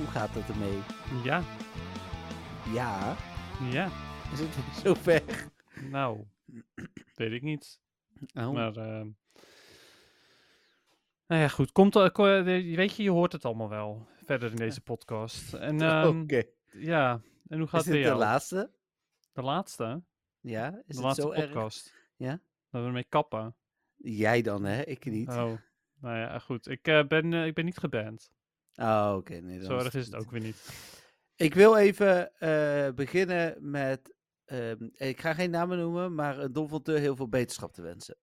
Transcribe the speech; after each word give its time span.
Hoe 0.00 0.08
gaat 0.08 0.34
het 0.34 0.48
ermee? 0.48 0.78
Ja, 1.24 1.42
Ja, 2.72 3.16
ja. 3.70 3.88
is 4.32 4.38
het 4.40 4.48
zover? 4.84 5.22
Nou, 5.90 6.24
weet 7.14 7.32
ik 7.32 7.42
niet. 7.42 7.80
Oh. 8.34 8.50
Maar, 8.52 8.76
ehm 8.76 9.08
nou 11.26 11.42
ja, 11.42 11.48
goed. 11.48 11.72
Komt, 11.72 12.12
ko- 12.12 12.36
eh, 12.36 12.44
weet 12.76 12.96
je, 12.96 13.02
je 13.02 13.10
hoort 13.10 13.32
het 13.32 13.44
allemaal 13.44 13.68
wel 13.68 14.06
verder 14.24 14.50
in 14.50 14.56
deze 14.56 14.80
podcast. 14.80 15.54
En 15.54 15.80
ehm, 15.90 16.20
Oké. 16.20 16.42
ja, 16.72 17.20
en 17.48 17.58
hoe 17.58 17.66
gaat 17.68 17.80
Is 17.80 17.86
het 17.86 17.94
bij 17.94 18.02
dit 18.02 18.12
de 18.12 18.18
laatste? 18.18 18.70
De 19.32 19.42
laatste? 19.42 20.02
Ja, 20.40 20.66
is 20.68 20.72
de 20.72 20.82
het 20.86 20.98
laatste 20.98 21.22
zo 21.22 21.30
erg? 21.32 21.44
podcast. 21.44 21.94
Ja? 22.16 22.40
Dat 22.70 22.80
we 22.80 22.86
ermee 22.86 23.06
kappen. 23.08 23.54
Jij 23.96 24.42
dan, 24.42 24.64
hè? 24.64 24.82
Ik 24.82 25.04
niet. 25.04 25.28
Oh, 25.28 25.52
nou 26.00 26.16
ja, 26.16 26.38
goed. 26.38 26.68
Ik, 26.68 26.86
eh, 26.86 27.06
ben, 27.06 27.32
eh, 27.32 27.46
ik 27.46 27.54
ben 27.54 27.64
niet 27.64 27.78
geband. 27.78 28.30
Oh, 28.80 29.14
oké. 29.16 29.34
Nee, 29.34 29.62
Zo 29.64 29.78
erg 29.78 29.94
is 29.94 30.06
het 30.06 30.14
ook 30.14 30.30
weer 30.30 30.40
niet. 30.40 30.56
Ik 31.36 31.54
wil 31.54 31.76
even 31.76 32.34
eh, 32.38 32.92
beginnen 32.94 33.70
met... 33.70 34.14
ehm, 34.44 34.88
ik 34.94 35.20
ga 35.20 35.34
geen 35.34 35.50
namen 35.50 35.78
noemen, 35.78 36.14
maar 36.14 36.38
een 36.38 36.52
Don 36.52 36.68
van 36.68 36.82
Teur 36.82 36.98
heel 36.98 37.16
veel 37.16 37.28
beterschap 37.28 37.72
te 37.72 37.82
wensen. 37.82 38.16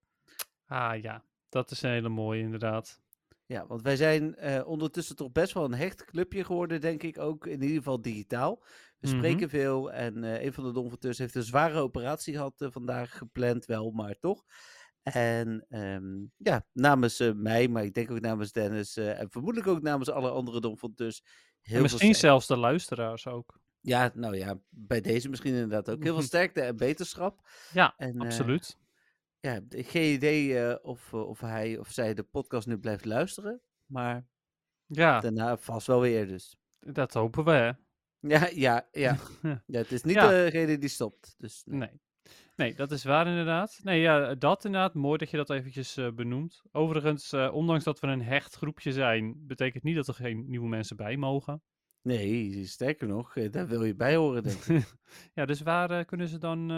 Ah 0.66 1.02
ja, 1.02 1.24
dat 1.50 1.72
is 1.72 1.82
een 1.82 1.90
hele 1.90 2.10
mooie 2.10 2.42
inderdaad. 2.42 3.02
Ja, 3.46 3.68
want 3.68 3.82
wij 3.82 3.96
zijn 3.96 4.36
eh, 4.36 4.68
ondertussen 4.68 5.16
toch 5.16 5.32
best 5.32 5.54
wel 5.54 5.64
een 5.64 5.74
hecht 5.74 6.06
clubje 6.06 6.44
geworden, 6.44 6.82
denk 6.82 7.04
ik 7.04 7.18
ook. 7.20 7.46
In 7.48 7.62
ieder 7.62 7.78
geval 7.78 8.02
digitaal. 8.02 8.64
We 9.00 9.08
Mhm. 9.08 9.18
spreken 9.18 9.50
veel 9.50 9.92
en 9.92 10.24
eh, 10.24 10.44
een 10.44 10.54
van 10.54 10.64
de 10.64 10.72
donforteurs 10.72 11.18
heeft 11.18 11.36
een 11.36 11.44
zware 11.44 11.80
operatie 11.80 12.34
gehad 12.34 12.62
eh, 12.62 12.68
vandaag 12.72 13.18
gepland, 13.18 13.66
wel, 13.66 13.92
maar 13.92 14.16
toch. 14.20 14.44
En 15.14 15.66
ehm, 15.70 16.26
ja, 16.38 16.66
namens 16.74 17.20
eh, 17.20 17.32
mij, 17.34 17.68
maar 17.68 17.84
ik 17.84 17.94
denk 17.94 18.12
ook 18.12 18.20
namens 18.20 18.52
Dennis 18.52 18.98
eh, 18.98 19.20
en 19.20 19.30
vermoedelijk 19.30 19.70
ook 19.70 19.82
namens 19.82 20.10
alle 20.10 20.30
andere 20.30 20.60
donforteurs. 20.62 21.22
Heel 21.22 21.30
En 21.62 21.72
veel 21.72 21.82
misschien 21.82 22.00
sterkte. 22.00 22.20
zelfs 22.28 22.48
de 22.48 22.58
luisteraars 22.58 23.28
ook. 23.28 23.60
Ja, 23.80 24.12
nou 24.14 24.36
ja, 24.38 24.60
bij 24.70 25.02
deze 25.02 25.30
misschien 25.30 25.54
inderdaad 25.54 25.90
ook. 25.90 26.04
Heel 26.04 26.14
veel 26.14 26.24
sterkte 26.34 26.62
en 26.62 26.76
beterschap. 26.78 27.50
Ja, 27.74 27.94
En, 27.98 28.16
eh, 28.16 28.22
absoluut. 28.22 28.78
ja, 29.40 29.60
geen 29.70 30.14
idee 30.14 30.84
of, 30.84 31.14
of 31.14 31.40
hij 31.40 31.78
of 31.78 31.90
zij 31.92 32.14
de 32.14 32.24
podcast 32.24 32.68
nu 32.68 32.78
blijft 32.78 33.06
luisteren. 33.06 33.62
Maar 33.86 34.28
Ja, 34.86 35.20
daarna 35.20 35.58
vast 35.58 35.88
wel 35.88 36.00
weer 36.02 36.28
dus. 36.28 36.58
dat 36.80 37.14
hopen 37.14 37.44
we, 37.46 37.52
hè. 37.52 37.72
Ja, 38.20 38.48
ja, 38.54 38.88
ja. 38.92 39.18
Ja. 39.42 39.64
ja 39.68 39.78
het 39.78 39.92
is 39.92 40.04
niet 40.04 40.16
Ja. 40.16 40.30
degene 40.30 40.78
die 40.78 40.90
stopt. 40.90 41.36
Dus, 41.38 41.62
nee. 41.66 41.80
Nee. 41.80 42.02
Nee, 42.58 42.76
dat 42.76 42.92
is 42.92 43.04
waar 43.04 43.28
inderdaad. 43.28 43.80
Nee, 43.84 44.02
ja, 44.02 44.36
dat 44.36 44.66
inderdaad. 44.66 44.94
Mooi 44.94 45.18
dat 45.18 45.30
je 45.30 45.38
dat 45.38 45.50
eventjes 45.50 45.98
eh, 45.98 46.12
benoemt. 46.12 46.62
Overigens, 46.72 47.32
eh, 47.32 47.54
ondanks 47.54 47.84
dat 47.84 48.00
we 48.00 48.08
een 48.08 48.22
hecht 48.22 48.56
groepje 48.56 48.92
zijn, 48.92 49.36
betekent 49.48 49.84
niet 49.84 49.96
dat 49.96 50.08
er 50.08 50.14
geen 50.14 50.50
nieuwe 50.50 50.68
mensen 50.68 50.96
bij 50.96 51.18
mogen. 51.18 51.62
nee, 52.02 52.66
sterker 52.66 53.08
nog, 53.08 53.36
eh, 53.36 53.52
daar 53.52 53.68
wil 53.68 53.84
je 53.84 53.96
bij 53.96 54.16
horen, 54.16 54.44
denk 54.44 54.64
ik. 54.64 54.94
ja, 55.38 55.46
dus 55.46 55.62
waar 55.62 56.06
kunnen 56.06 56.28
ze 56.28 56.38
dan 56.38 56.72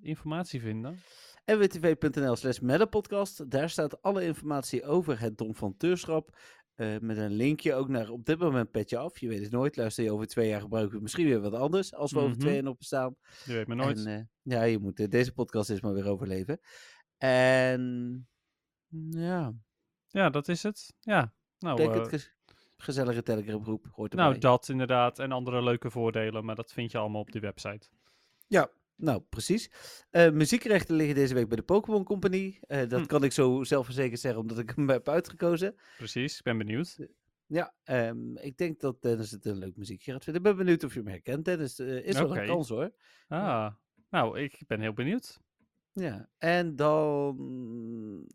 informatie 0.00 0.60
vinden? 0.60 0.98
nwtv.nl 1.44 2.36
slash 2.36 2.58
podcast. 2.90 3.50
Daar 3.50 3.70
staat 3.70 4.02
alle 4.02 4.24
informatie 4.24 4.84
over 4.84 5.20
het 5.20 5.38
Don 5.38 5.54
van 5.54 5.76
Teurschap. 5.76 6.36
Eh, 6.76 6.98
met 7.00 7.16
een 7.16 7.32
linkje 7.32 7.74
ook 7.74 7.88
naar 7.88 8.08
op 8.10 8.24
dit 8.24 8.38
moment 8.38 8.70
Petje 8.70 8.98
Af. 8.98 9.18
Je 9.18 9.28
weet 9.28 9.42
het 9.42 9.50
nooit. 9.50 9.76
Luister 9.76 10.04
je 10.04 10.12
over 10.12 10.26
twee 10.26 10.48
jaar 10.48 10.60
gebruiken 10.60 10.96
we 10.96 11.02
misschien 11.02 11.26
weer 11.26 11.40
wat 11.40 11.54
anders. 11.54 11.94
Als 11.94 12.12
we 12.12 12.18
over 12.18 12.30
Mhm. 12.30 12.40
twee 12.40 12.54
jaar 12.54 12.62
nog 12.62 12.76
bestaan. 12.76 13.16
Je 13.44 13.52
weet 13.52 13.66
maar 13.66 13.76
nooit. 13.76 14.04
En 14.04 14.06
eh, 14.06 14.22
ja, 14.42 14.62
je 14.62 14.78
moet 14.78 15.00
eh, 15.00 15.08
deze 15.08 15.32
podcast 15.32 15.70
eens 15.70 15.80
maar 15.80 15.92
weer 15.94 16.08
overleven. 16.08 16.60
En 17.18 18.26
ja, 19.10 19.52
Ja, 20.08 20.30
dat 20.30 20.48
is 20.48 20.62
het. 20.62 20.94
Ja, 21.00 21.32
nou, 21.58 21.76
denk 21.76 22.10
het 22.10 22.34
gezellige 22.76 23.22
Telegram 23.22 23.62
groep 23.64 23.86
hoort 23.92 24.10
erbij. 24.10 24.26
nou 24.26 24.38
dat 24.38 24.68
inderdaad. 24.68 25.18
En 25.18 25.32
andere 25.32 25.62
leuke 25.62 25.90
voordelen, 25.90 26.44
maar 26.44 26.54
dat 26.54 26.72
vind 26.72 26.92
je 26.92 26.98
allemaal 26.98 27.20
op 27.20 27.32
die 27.32 27.40
website. 27.40 27.88
Ja, 28.46 28.70
nou 28.96 29.20
precies. 29.28 29.70
Eh, 30.10 30.30
muziekrechten 30.30 30.96
liggen 30.96 31.14
deze 31.14 31.34
week 31.34 31.48
bij 31.48 31.56
de 31.56 31.62
Pokémon 31.62 32.04
Company. 32.04 32.58
Eh, 32.60 32.88
dat 32.88 33.00
Hm. 33.00 33.06
kan 33.06 33.24
ik 33.24 33.32
zo 33.32 33.64
zelfverzekerd 33.64 34.20
zeggen, 34.20 34.40
omdat 34.40 34.58
ik 34.58 34.70
hem 34.76 34.88
heb 34.88 35.08
uitgekozen. 35.08 35.74
Precies, 35.98 36.36
ik 36.36 36.42
ben 36.42 36.58
benieuwd. 36.58 36.96
Ja, 37.46 37.74
ehm, 37.84 38.36
ik 38.36 38.56
denk 38.56 38.80
dat 38.80 39.02
Dennis 39.02 39.30
het 39.30 39.44
een 39.44 39.58
leuk 39.58 39.76
muziekje 39.76 40.12
gaat 40.12 40.24
vinden. 40.24 40.42
Ik 40.42 40.48
ben 40.48 40.56
benieuwd 40.64 40.84
of 40.84 40.92
je 40.94 40.98
hem 41.00 41.08
herkent. 41.08 41.44
Dennis, 41.44 41.78
eh, 41.78 42.04
is 42.06 42.18
wel 42.18 42.36
een 42.36 42.46
kans 42.46 42.68
hoor. 42.68 42.90
Ah, 43.28 43.72
nou, 44.10 44.40
ik 44.40 44.60
ben 44.66 44.80
heel 44.80 44.92
benieuwd. 44.92 45.40
Ja, 45.92 46.28
en 46.38 46.76
dan 46.76 47.36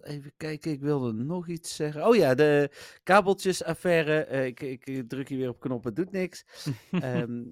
even 0.01 0.31
kijken, 0.38 0.72
ik 0.72 0.81
wilde 0.81 1.13
nog 1.13 1.47
iets 1.47 1.75
zeggen. 1.75 2.07
Oh 2.07 2.16
ja, 2.16 2.35
de 2.35 2.69
kabeltjesaffaire. 3.03 4.23
Eh, 4.23 4.45
ik, 4.45 4.59
ik 4.61 5.09
druk 5.09 5.29
hier 5.29 5.38
weer 5.38 5.49
op 5.49 5.59
knop, 5.59 5.83
het 5.83 5.95
doet 5.95 6.11
niks. 6.11 6.43
Ehm, 6.91 7.43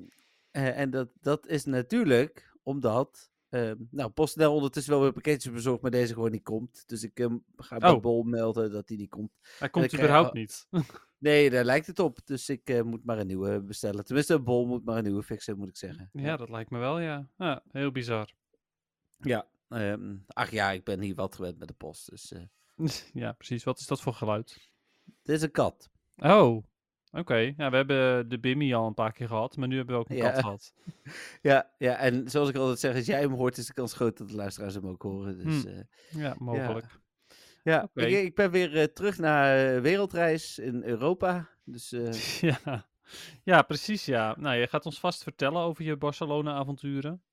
eh, 0.52 0.80
en 0.80 0.90
dat, 0.90 1.10
dat 1.22 1.48
is 1.48 1.66
natuurlijk 1.66 2.49
omdat. 2.70 3.32
ehm 3.50 3.76
nou, 3.92 4.10
PostNL 4.10 4.54
ondertussen 4.54 4.94
wel 4.94 5.02
weer 5.02 5.12
pakketjes 5.14 5.54
bezorgd, 5.54 5.82
maar 5.82 5.92
deze 5.92 6.14
gewoon 6.14 6.32
niet 6.32 6.44
komt. 6.44 6.84
Dus 6.88 7.04
ik 7.04 7.20
ehm, 7.20 7.38
ga 7.56 7.78
bij 7.78 7.92
Oh. 7.92 8.02
Bol 8.02 8.24
melden 8.24 8.72
dat 8.72 8.88
die 8.88 8.98
niet 8.98 9.10
komt. 9.10 9.32
Hij 9.60 9.70
komt 9.70 9.88
krijg- 9.88 10.04
überhaupt 10.04 10.34
niet. 10.34 10.68
Nee, 11.18 11.50
daar 11.50 11.64
lijkt 11.64 11.88
het 11.88 12.00
op. 12.00 12.20
Dus 12.26 12.50
ik 12.50 12.70
eh, 12.70 12.82
moet 12.82 13.06
maar 13.06 13.18
een 13.20 13.28
nieuwe 13.28 13.62
bestellen. 13.62 14.06
Tenminste, 14.06 14.40
Bol 14.42 14.66
moet 14.68 14.86
maar 14.86 14.98
een 14.98 15.04
nieuwe 15.04 15.24
fixen, 15.24 15.58
moet 15.58 15.70
ik 15.70 15.78
zeggen. 15.78 16.10
ja, 16.14 16.38
dat 16.38 16.50
lijkt 16.50 16.70
me 16.70 16.80
wel, 16.80 17.00
ja. 17.00 17.30
ja 17.38 17.64
heel 17.72 17.92
bizar. 17.92 18.34
Ja. 19.18 19.48
ehm, 19.70 20.16
ach 20.28 20.52
ja, 20.52 20.72
ik 20.72 20.84
ben 20.84 21.02
hier 21.02 21.16
wat 21.16 21.36
gewend 21.36 21.58
met 21.60 21.68
de 21.68 21.74
post. 21.74 22.10
Dus 22.10 22.32
eh 22.32 22.42
ja, 23.24 23.32
precies. 23.32 23.64
Wat 23.64 23.80
is 23.80 23.88
dat 23.88 24.02
voor 24.02 24.14
geluid? 24.14 24.70
dit 25.04 25.36
is 25.36 25.42
een 25.42 25.52
kat. 25.52 25.90
Oh, 26.18 26.64
oké. 27.12 27.36
Ja, 27.36 27.70
we 27.70 27.76
hebben 27.76 28.30
de 28.30 28.40
Bimmy 28.40 28.74
al 28.74 28.88
een 28.88 28.94
paar 28.94 29.12
keer 29.12 29.28
gehad, 29.28 29.58
maar 29.58 29.68
nu 29.68 29.76
hebben 29.78 29.96
we 29.96 30.02
ook 30.02 30.10
een 30.10 30.16
Ja. 30.16 30.30
kat 30.32 30.40
gehad. 30.46 30.74
Ja, 31.42 31.72
ja, 31.78 31.96
en 31.98 32.30
zoals 32.30 32.50
ik 32.50 32.56
altijd 32.56 32.80
zeg, 32.80 32.96
als 32.96 33.06
jij 33.06 33.20
hem 33.20 33.32
hoort, 33.34 33.58
is 33.58 33.66
de 33.66 33.74
kans 33.74 33.94
groot 33.94 34.18
dat 34.18 34.30
de 34.30 34.36
luisteraars 34.36 34.74
hem 34.74 34.88
ook 34.88 35.02
horen. 35.02 35.38
Dus, 35.38 35.64
Hm. 35.64 35.68
eh, 35.68 35.80
Ja, 36.24 36.36
mogelijk. 36.38 36.86
ja, 37.64 37.84
Oké. 37.84 38.06
ik, 38.06 38.24
ik 38.26 38.36
ben 38.36 38.52
weer 38.52 38.78
eh, 38.78 38.84
terug 38.84 39.18
naar 39.18 39.76
eh, 39.76 39.82
wereldreis 39.82 40.60
in 40.60 40.84
Europa. 40.84 41.50
Dus 41.64 41.90
Ja. 42.42 42.88
ja, 43.44 43.62
precies, 43.62 44.06
ja. 44.06 44.36
Nou, 44.40 44.56
je 44.58 44.68
gaat 44.68 44.86
ons 44.86 45.00
vast 45.00 45.24
vertellen 45.24 45.62
over 45.62 45.84
je 45.84 45.98
Barcelona-avonturen. 45.98 47.24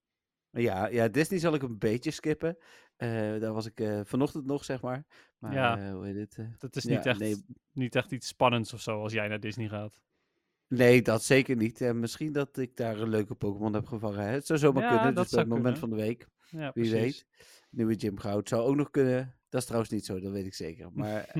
ja, 0.50 0.86
ja, 0.88 1.08
Disney 1.08 1.38
zal 1.38 1.54
ik 1.54 1.62
een 1.62 1.78
beetje 1.78 2.10
skippen. 2.10 2.56
Eh, 2.96 3.08
daar 3.40 3.52
was 3.52 3.66
ik 3.66 3.80
eh, 3.80 4.00
vanochtend 4.04 4.46
nog, 4.46 4.64
zeg 4.64 4.82
maar. 4.82 5.04
Maar 5.38 5.52
Ja. 5.52 5.78
eh, 5.78 5.92
hoe 5.92 6.04
heet 6.06 6.16
het? 6.36 6.60
Dat 6.60 6.76
is 6.76 6.82
Ja, 6.82 6.90
niet, 6.96 7.06
echt, 7.06 7.18
nee. 7.18 7.44
niet 7.72 7.94
echt 7.94 8.12
iets 8.12 8.26
spannends 8.28 8.72
of 8.72 8.80
zo 8.80 9.02
als 9.02 9.12
jij 9.12 9.28
naar 9.28 9.40
Disney 9.40 9.68
gaat. 9.68 10.00
Nee, 10.68 11.02
dat 11.02 11.22
zeker 11.22 11.56
niet. 11.56 11.80
En 11.80 12.00
misschien 12.00 12.32
dat 12.32 12.56
ik 12.56 12.76
daar 12.76 12.98
een 13.00 13.08
leuke 13.08 13.34
Pokémon 13.34 13.72
heb 13.74 13.86
gevangen. 13.86 14.20
Hè? 14.20 14.30
Het 14.30 14.46
zou 14.46 14.58
zomaar 14.58 14.82
Ja, 14.82 14.94
kunnen. 14.94 15.14
dat 15.14 15.28
Dus 15.28 15.38
het 15.38 15.48
moment 15.48 15.62
kunnen. 15.62 15.80
van 15.80 15.90
de 15.90 15.96
week. 15.96 16.28
Ja, 16.50 16.70
Wie 16.74 16.90
precies. 16.90 17.00
weet. 17.00 17.26
Nieuwe 17.70 17.94
Jim 17.94 18.18
Goud 18.18 18.48
zou 18.48 18.62
ook 18.62 18.76
nog 18.76 18.90
kunnen. 18.90 19.34
Dat 19.48 19.60
is 19.60 19.66
trouwens 19.66 19.92
niet 19.92 20.04
zo, 20.04 20.20
dat 20.20 20.32
weet 20.32 20.46
ik 20.46 20.54
zeker. 20.54 20.88
Maar, 21.02 21.34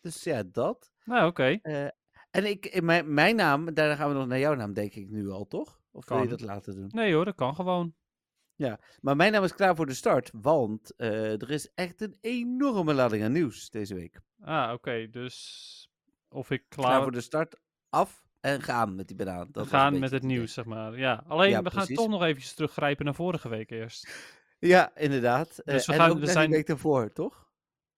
dus 0.00 0.22
ja, 0.24 0.42
dat. 0.42 0.92
Nou, 1.04 1.26
oké. 1.28 1.58
En 2.30 2.44
ik, 2.50 2.66
in 2.66 2.84
mijn, 2.84 3.14
mijn 3.14 3.36
naam, 3.36 3.74
daarna 3.74 3.94
gaan 3.96 4.08
we 4.08 4.14
nog 4.14 4.26
naar 4.26 4.38
jouw 4.38 4.54
naam, 4.54 4.72
denk 4.72 4.94
ik 4.94 5.10
nu 5.10 5.28
al, 5.30 5.46
toch? 5.46 5.80
Of 5.90 6.08
wil 6.08 6.16
je 6.18 6.22
Kan. 6.28 6.30
dat 6.36 6.46
later 6.46 6.74
doen? 6.74 6.88
Nee 6.92 7.14
hoor, 7.14 7.24
dat 7.24 7.34
kan 7.34 7.54
gewoon. 7.54 7.94
Maar 9.00 9.16
mijn 9.16 9.32
naam 9.32 9.44
is 9.44 9.54
klaar 9.54 9.76
voor 9.76 9.86
de 9.86 9.94
start, 9.94 10.30
want 10.40 10.96
eh, 10.96 11.42
er 11.42 11.50
is 11.50 11.72
echt 11.74 12.00
een 12.00 12.16
enorme 12.20 12.94
lading 12.94 13.24
aan 13.24 13.32
nieuws 13.32 13.70
deze 13.70 13.94
week. 13.94 14.20
Ah, 14.40 14.72
oké. 14.72 15.08
Dus 15.10 15.88
of 16.28 16.50
ik 16.50 16.64
Klaar, 16.68 16.86
klaar, 16.86 17.02
voor 17.02 17.12
de 17.12 17.20
start, 17.20 17.56
af 17.90 18.24
en 18.40 18.62
gaan 18.62 18.94
met 18.94 19.06
die 19.06 19.16
banaan. 19.16 19.48
Dat 19.50 19.64
een 19.64 19.70
gaan 19.70 19.92
met 19.98 20.10
het 20.10 20.22
idee. 20.22 20.36
nieuws, 20.36 20.52
zeg 20.52 20.64
maar. 20.64 20.98
Ja, 20.98 21.24
alleen 21.28 21.50
Ja, 21.50 21.62
we 21.62 21.70
gaan 21.70 21.86
toch 21.86 22.08
nog 22.08 22.22
eventjes 22.22 22.54
teruggrijpen 22.54 23.04
naar 23.04 23.14
vorige 23.14 23.48
week 23.48 23.70
eerst. 23.70 24.08
Ja, 24.58 24.96
inderdaad. 24.96 25.58
Eh, 25.58 25.74
Dus 25.74 25.86
we 25.86 25.92
en 25.92 25.98
gaan- 25.98 26.10
ook 26.10 26.18
we 26.18 26.26
zijn- 26.26 26.50
week 26.50 26.66
daarvoor, 26.66 27.12
toch? 27.12 27.48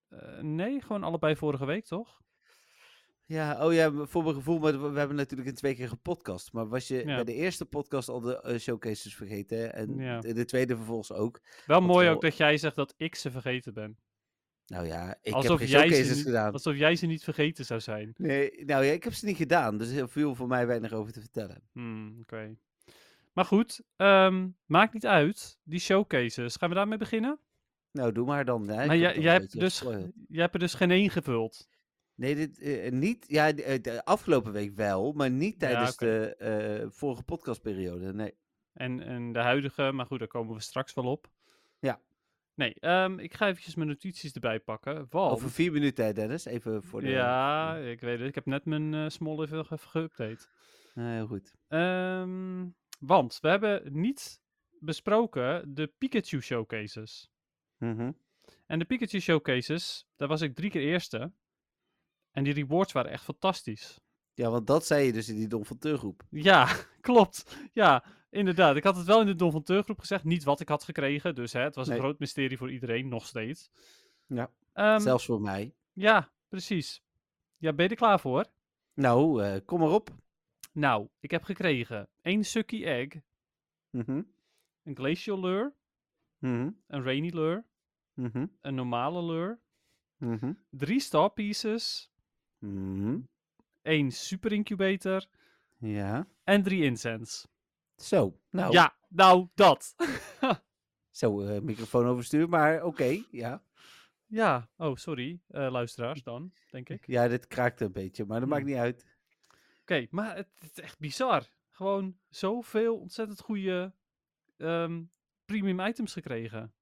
Eh, 0.07 0.39
nee, 0.39 0.81
gewoon 0.81 1.03
allebei 1.03 1.35
vorige 1.35 1.65
week, 1.65 1.85
toch? 1.85 2.21
Ja, 3.29 3.65
oh 3.65 3.73
ja, 3.73 3.91
voor 4.05 4.23
mijn 4.23 4.35
gevoel, 4.35 4.59
maar 4.59 4.91
we 4.93 4.99
hebben 4.99 5.17
natuurlijk 5.17 5.49
in 5.49 5.55
twee 5.55 5.75
keer 5.75 5.87
gepodcast. 5.87 6.53
Maar 6.53 6.67
was 6.67 6.87
je 6.87 6.97
Ja. 6.97 7.15
bij 7.15 7.23
de 7.23 7.33
eerste 7.33 7.65
podcast 7.65 8.09
al 8.09 8.19
de 8.19 8.41
eh, 8.41 8.59
showcases 8.59 9.15
vergeten? 9.15 9.73
En 9.73 9.97
Ja. 9.97 10.19
de, 10.19 10.33
de 10.33 10.45
tweede 10.45 10.75
vervolgens 10.75 11.11
ook. 11.11 11.41
Wel 11.65 11.81
mooi 11.81 12.05
wel- 12.05 12.15
ook 12.15 12.21
dat 12.21 12.37
jij 12.37 12.57
zegt 12.57 12.75
dat 12.75 12.93
ik 12.97 13.15
ze 13.15 13.31
vergeten 13.31 13.73
ben. 13.73 13.97
Nou 14.67 14.85
ja, 14.85 15.17
ik 15.21 15.33
alsof, 15.33 15.49
heb 15.49 15.57
geen 15.59 15.67
ze 15.67 15.77
showcases 15.77 16.15
niet, 16.15 16.25
gedaan. 16.25 16.53
alsof 16.53 16.75
jij 16.75 16.95
ze 16.95 17.05
niet 17.05 17.23
vergeten 17.23 17.65
zou 17.65 17.79
zijn. 17.79 18.13
Nee, 18.17 18.65
nou 18.65 18.83
ja, 18.85 18.91
ik 18.91 19.03
heb 19.03 19.13
ze 19.13 19.25
niet 19.25 19.37
gedaan, 19.37 19.77
dus 19.77 19.89
er 19.91 20.09
viel 20.09 20.35
voor 20.35 20.47
mij 20.47 20.67
weinig 20.67 20.91
over 20.93 21.11
te 21.13 21.19
vertellen. 21.19 21.61
Hmm, 21.71 22.17
Oké. 22.21 22.55
Maar 23.33 23.45
goed, 23.45 23.81
ehm, 23.95 24.47
maakt 24.65 24.93
niet 24.93 25.05
uit. 25.05 25.57
Die 25.63 25.79
showcases, 25.79 26.55
gaan 26.55 26.69
we 26.69 26.75
daarmee 26.75 26.97
beginnen? 26.97 27.39
Nou, 27.91 28.11
doe 28.11 28.25
maar 28.25 28.45
dan. 28.45 28.67
Hè. 28.67 28.85
Maar 28.85 28.97
jij, 28.97 29.13
hebt 29.13 29.59
dus, 29.59 29.79
jij 30.27 30.41
hebt 30.41 30.53
er 30.53 30.59
dus 30.59 30.73
geen 30.73 30.91
één 30.91 31.09
gevuld. 31.09 31.67
Nee, 32.17 32.35
dit, 32.35 32.59
eh, 32.59 32.91
niet. 32.91 33.25
Ja, 33.27 33.51
de, 33.51 33.63
eh, 33.63 33.81
de 33.81 34.05
afgelopen 34.05 34.51
week 34.51 34.75
wel, 34.75 35.11
maar 35.11 35.31
niet 35.31 35.53
Ja, 35.53 35.59
tijdens 35.59 35.97
de 35.97 36.35
eh, 36.35 36.87
vorige 36.89 37.23
podcastperiode. 37.23 38.13
Nee. 38.13 38.33
En, 38.73 39.01
en 39.01 39.33
de 39.33 39.39
huidige, 39.39 39.91
maar 39.91 40.05
goed, 40.05 40.19
daar 40.19 40.27
komen 40.27 40.53
we 40.53 40.61
straks 40.61 40.93
wel 40.93 41.05
op. 41.05 41.29
Ja. 41.79 42.01
Nee, 42.53 42.73
ehm, 42.79 43.19
ik 43.19 43.33
ga 43.33 43.47
eventjes 43.47 43.75
mijn 43.75 43.87
notities 43.87 44.33
erbij 44.33 44.59
pakken. 44.59 45.05
Want, 45.09 45.31
Over 45.31 45.51
vier 45.51 45.71
minuten, 45.71 46.05
hè, 46.05 46.13
Dennis. 46.13 46.45
Even 46.45 46.83
voor 46.83 47.01
de. 47.01 47.09
ja, 47.09 47.75
ik 47.75 47.99
weet 47.99 48.19
het. 48.19 48.27
Ik 48.27 48.35
heb 48.35 48.45
net 48.45 48.65
mijn 48.65 48.93
eh 48.93 49.09
small 49.09 49.41
even, 49.41 49.65
geüpdate. 49.65 50.47
Heel 50.93 51.27
goed. 51.27 51.53
Ehm, 51.67 52.65
want 52.99 53.37
we 53.41 53.47
hebben 53.47 53.81
niet 54.01 54.41
besproken 54.79 55.73
de 55.73 55.87
Pikachu 55.97 56.41
showcases. 56.41 57.31
Mhm. 57.77 58.11
En 58.65 58.79
de 58.79 58.85
Pikachu 58.85 59.19
showcases, 59.19 60.07
daar 60.15 60.27
was 60.27 60.41
ik 60.41 60.55
drie 60.55 60.69
keer 60.69 60.81
eerste. 60.81 61.31
En 62.37 62.43
die 62.43 62.53
rewards 62.53 62.91
waren 62.93 63.11
echt 63.11 63.23
fantastisch. 63.23 63.99
Ja, 64.33 64.49
want 64.49 64.67
dat 64.67 64.85
zei 64.85 65.05
je 65.05 65.13
dus 65.13 65.29
in 65.29 65.35
die 65.35 65.47
Don 65.47 65.65
van. 65.65 66.15
Ja, 66.29 66.67
klopt. 67.01 67.57
Ja, 67.73 68.03
inderdaad. 68.29 68.75
Ik 68.75 68.83
had 68.83 68.95
het 68.95 69.05
wel 69.05 69.19
in 69.21 69.25
de 69.25 69.35
Don 69.35 69.51
van 69.51 69.63
gezegd. 69.99 70.23
Niet 70.23 70.43
wat 70.43 70.59
ik 70.59 70.69
had 70.69 70.83
gekregen. 70.83 71.35
Dus 71.35 71.53
hè, 71.53 71.61
het 71.61 71.75
was 71.75 71.87
Nee. 71.87 71.97
een 71.97 72.03
groot 72.03 72.19
mysterie 72.19 72.57
voor 72.57 72.71
iedereen, 72.71 73.07
nog 73.07 73.25
steeds. 73.25 73.69
Ja. 74.25 74.51
Ehm, 74.73 74.99
Zelfs 74.99 75.25
voor 75.25 75.41
mij. 75.41 75.73
Ja, 75.93 76.31
precies. 76.47 77.01
Ja, 77.57 77.73
ben 77.73 77.85
je 77.85 77.91
er 77.91 77.97
klaar 77.97 78.19
voor? 78.19 78.45
Nou, 78.93 79.43
eh, 79.43 79.59
kom 79.65 79.79
maar 79.79 79.89
op. 79.91 80.09
Nou, 80.71 81.07
ik 81.19 81.31
heb 81.31 81.43
gekregen 81.43 82.09
één 82.21 82.43
Sucky 82.43 82.83
Egg, 82.83 83.07
Mhm. 83.89 84.21
een 84.83 84.95
Glacial 84.95 85.39
Lure, 85.39 85.73
Mhm. 86.37 86.69
een 86.87 87.03
Rainy 87.03 87.29
Lure, 87.29 87.63
Mhm. 88.13 88.45
een 88.61 88.75
normale 88.75 89.23
Lure, 89.23 89.59
drie 90.69 90.99
Star 90.99 91.29
Pieces, 91.29 92.11
Mhm. 92.59 93.19
één 93.81 94.11
Super 94.11 94.51
Incubator 94.51 95.25
Ja. 95.77 96.27
en 96.43 96.63
drie 96.63 96.83
Incense. 96.83 97.47
Zo. 97.95 98.39
Nou, 98.49 98.71
Ja, 98.71 98.95
nou, 99.09 99.47
dat. 99.55 99.95
zo 101.11 101.41
eh, 101.41 101.61
microfoon 101.61 102.05
overstuur, 102.05 102.49
maar 102.49 102.83
oké. 102.83 103.23
ja. 103.31 103.63
ja, 104.25 104.69
oh, 104.75 104.95
sorry, 104.95 105.39
eh, 105.47 105.71
luisteraars 105.71 106.23
dan, 106.23 106.51
denk 106.71 106.89
ik. 106.89 107.07
ja, 107.07 107.27
dit 107.27 107.47
kraakt 107.47 107.81
een 107.81 107.91
beetje, 107.91 108.25
maar 108.25 108.39
dat 108.39 108.49
Hmm. 108.49 108.57
maakt 108.57 108.69
niet 108.69 108.79
uit. 108.79 109.05
Oké, 109.81 110.07
maar 110.09 110.35
het, 110.35 110.47
het 110.59 110.71
is 110.77 110.83
echt 110.83 110.99
bizar. 110.99 111.43
Gewoon 111.69 112.17
zoveel 112.29 112.97
ontzettend 112.97 113.39
goede 113.41 113.93
ehm, 114.57 115.03
premium 115.45 115.79
items 115.79 116.13
gekregen. 116.13 116.73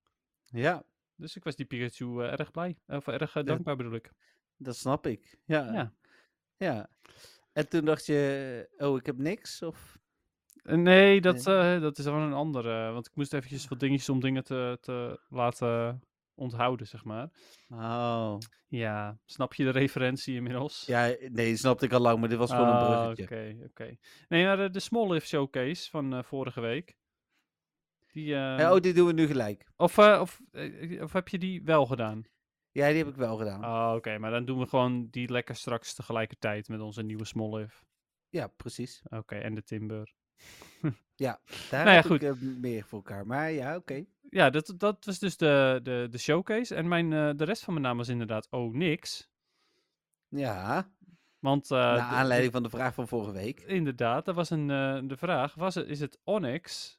Ja, 0.46 0.86
Dus 1.16 1.36
ik 1.36 1.44
was 1.44 1.56
die 1.56 1.66
Pikachu 1.66 2.22
eh, 2.24 2.32
erg 2.40 2.52
blij. 2.52 2.78
Of 2.88 3.08
erg 3.08 3.32
dankbaar 3.44 3.76
bedoel 3.76 3.94
ik. 3.94 4.12
Dat 4.58 4.76
snap 4.76 5.08
ik. 5.08 5.38
Ja. 5.46 5.74
Ja. 5.74 5.94
ja. 6.58 6.90
En 7.54 7.70
toen 7.70 7.86
dacht 7.86 8.06
je, 8.06 8.70
oh, 8.78 8.98
ik 8.98 9.06
heb 9.06 9.18
niks? 9.18 9.62
Of... 9.62 9.98
Eh, 10.64 10.76
Nee, 10.76 11.22
dat, 11.22 11.48
eh, 11.48 11.82
dat 11.82 11.98
is 11.98 12.06
wel 12.06 12.14
een 12.16 12.34
andere. 12.34 12.92
Want 12.92 13.08
ik 13.08 13.16
moest 13.16 13.34
eventjes 13.34 13.68
wat 13.68 13.80
dingetjes 13.80 14.10
om 14.10 14.20
dingen 14.20 14.44
te, 14.44 14.78
te 14.82 15.20
laten 15.30 16.02
onthouden, 16.36 16.88
zeg 16.88 17.04
maar. 17.04 17.30
Oh. 17.70 18.38
Ja, 18.68 19.18
snap 19.26 19.54
je 19.54 19.64
de 19.64 19.70
referentie 19.70 20.36
inmiddels? 20.36 20.84
Ja, 20.86 21.16
nee, 21.30 21.56
snapte 21.56 21.86
ik 21.86 21.92
al 21.94 22.00
lang, 22.00 22.20
maar 22.20 22.30
dit 22.30 22.38
was 22.38 22.52
gewoon 22.52 22.68
Ah, 22.68 22.80
een 22.82 22.86
bruggetje. 23.14 23.24
Oké, 23.56 23.66
oké. 23.66 23.96
Nee, 24.28 24.46
maar 24.46 24.58
de, 24.58 24.70
de 24.70 24.80
Small 24.80 25.12
Lift 25.12 25.28
Showcase 25.28 25.90
van 25.90 26.14
eh, 26.14 26.24
vorige 26.24 26.62
week. 26.62 26.98
Die, 28.12 28.26
Ja, 28.26 28.58
ehm, 28.58 28.72
oh, 28.74 28.80
die 28.80 28.94
doen 28.94 29.08
we 29.08 29.14
nu 29.14 29.28
gelijk. 29.28 29.66
of, 29.78 29.98
eh, 29.98 30.18
of, 30.22 30.42
eh, 30.52 31.02
of 31.04 31.14
heb 31.14 31.28
je 31.28 31.38
die 31.38 31.64
wel 31.64 31.86
gedaan? 31.86 32.24
Ja, 32.76 32.88
die 32.88 32.98
heb 32.98 33.08
ik 33.08 33.16
wel 33.16 33.38
gedaan. 33.38 33.64
Ah, 33.64 33.94
oké, 33.96 34.18
maar 34.18 34.32
dan 34.32 34.46
doen 34.46 34.60
we 34.60 34.66
gewoon 34.68 35.08
die 35.12 35.32
lekker 35.32 35.56
straks 35.56 35.94
tegelijkertijd 35.94 36.68
met 36.68 36.80
onze 36.80 37.02
nieuwe 37.04 37.26
Small 37.26 37.58
Lift. 37.60 37.86
Ja, 38.30 38.48
precies. 38.48 39.02
Oké, 39.10 39.36
en 39.36 39.56
de 39.56 39.64
Timber. 39.64 40.14
Daar 41.16 41.40
Nou 41.72 41.86
ja, 41.88 41.92
heb 41.92 42.06
goed. 42.06 42.22
ik 42.24 42.30
eh, 42.36 42.42
meer 42.42 42.84
voor 42.86 42.98
elkaar. 42.98 43.28
Maar 43.28 43.52
ja, 43.52 43.76
oké. 43.76 44.06
Ja, 44.30 44.50
dat, 44.50 44.74
dat 44.78 45.06
was 45.06 45.20
dus 45.20 45.38
de, 45.38 45.80
de, 45.84 46.08
de 46.10 46.18
showcase. 46.18 46.76
En 46.76 46.88
mijn, 46.88 47.14
eh, 47.14 47.30
de 47.36 47.44
rest 47.44 47.64
van 47.64 47.74
mijn 47.74 47.86
naam 47.86 47.98
was 47.98 48.08
inderdaad 48.10 48.48
Oh 48.50 48.74
Niks. 48.74 49.30
Ja, 50.28 50.92
Want 51.40 51.72
eh, 51.72 51.78
naar 51.78 51.96
de- 51.96 52.02
aanleiding 52.02 52.52
van 52.52 52.64
de 52.64 52.70
vraag 52.70 52.94
van 52.94 53.08
vorige 53.08 53.32
week. 53.32 53.60
inderdaad, 53.62 54.26
dat 54.26 54.36
was 54.36 54.50
een, 54.50 54.68
de 55.08 55.18
vraag. 55.18 55.54
Was 55.54 55.76
het, 55.76 55.88
is 55.88 56.00
het 56.00 56.20
Onyx 56.24 56.98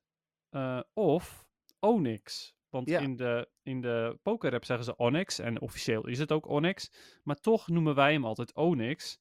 of 0.94 1.46
Onyx? 1.78 2.54
Want 2.68 2.88
Ja. 2.88 3.00
in 3.00 3.16
de, 3.16 3.48
in 3.62 3.80
de 3.80 4.18
pokerrap 4.22 4.64
zeggen 4.64 4.84
ze 4.84 4.96
Onyx. 4.96 5.38
En 5.38 5.60
officieel 5.60 6.06
is 6.06 6.18
het 6.18 6.32
ook 6.32 6.48
Onyx. 6.48 6.90
Maar 7.22 7.36
toch 7.36 7.68
noemen 7.68 7.94
wij 7.94 8.12
hem 8.12 8.24
altijd 8.24 8.54
Onyx. 8.54 9.18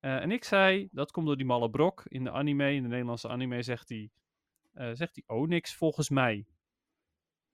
Eh, 0.00 0.16
en 0.22 0.30
ik 0.30 0.44
zei, 0.44 0.88
dat 0.92 1.10
komt 1.10 1.26
door 1.26 1.36
die 1.36 1.46
malle 1.46 1.70
brok. 1.70 2.02
In 2.08 2.24
de 2.24 2.30
anime, 2.30 2.72
in 2.74 2.82
de 2.82 2.88
Nederlandse 2.88 3.28
anime, 3.28 3.62
zegt 3.62 3.88
hij, 3.88 4.10
eh, 4.72 4.90
zegt 4.94 5.14
hij 5.14 5.36
Onyx 5.36 5.74
volgens 5.74 6.08
mij. 6.08 6.46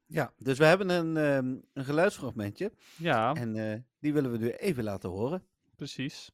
Ja, 0.07 0.33
dus 0.39 0.59
we 0.59 0.65
hebben 0.65 0.89
een, 0.89 1.17
ehm, 1.17 1.57
een 1.73 1.85
geluidsfragmentje. 1.85 2.73
Ja, 2.97 3.35
En 3.35 3.57
eh, 3.73 3.79
die 3.99 4.13
willen 4.13 4.31
we 4.33 4.39
nu 4.39 4.51
even 4.51 4.85
laten 4.85 5.11
horen. 5.11 5.47
precies. 5.77 6.31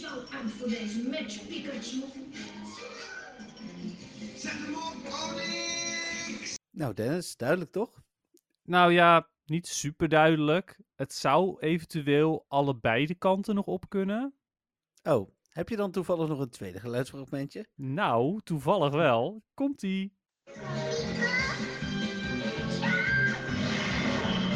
Jou 0.00 0.26
uit 0.26 0.50
voor 0.50 0.68
deze 0.68 1.08
match, 1.08 1.46
Pikachu. 1.46 2.02
Nou, 6.78 6.94
Dennis, 6.94 7.36
duidelijk 7.36 7.72
toch? 7.72 8.02
Nou 8.62 8.92
ja, 8.92 9.28
niet 9.44 9.66
super 9.66 10.08
duidelijk. 10.08 10.78
Het 10.94 11.12
zou 11.12 11.60
eventueel 11.60 12.44
allebei 12.48 13.06
de 13.06 13.14
kanten 13.14 13.54
nog 13.54 13.66
op 13.66 13.88
kunnen. 13.88 14.34
Oh, 15.02 15.30
heb 15.48 15.68
je 15.68 15.76
dan 15.76 15.90
toevallig 15.90 16.28
nog 16.28 16.38
een 16.38 16.50
tweede 16.50 16.80
geluidsfragmentje? 16.80 17.66
Nou, 17.74 18.40
toevallig 18.44 18.92
wel. 18.92 19.42
Komt-ie. 19.54 20.16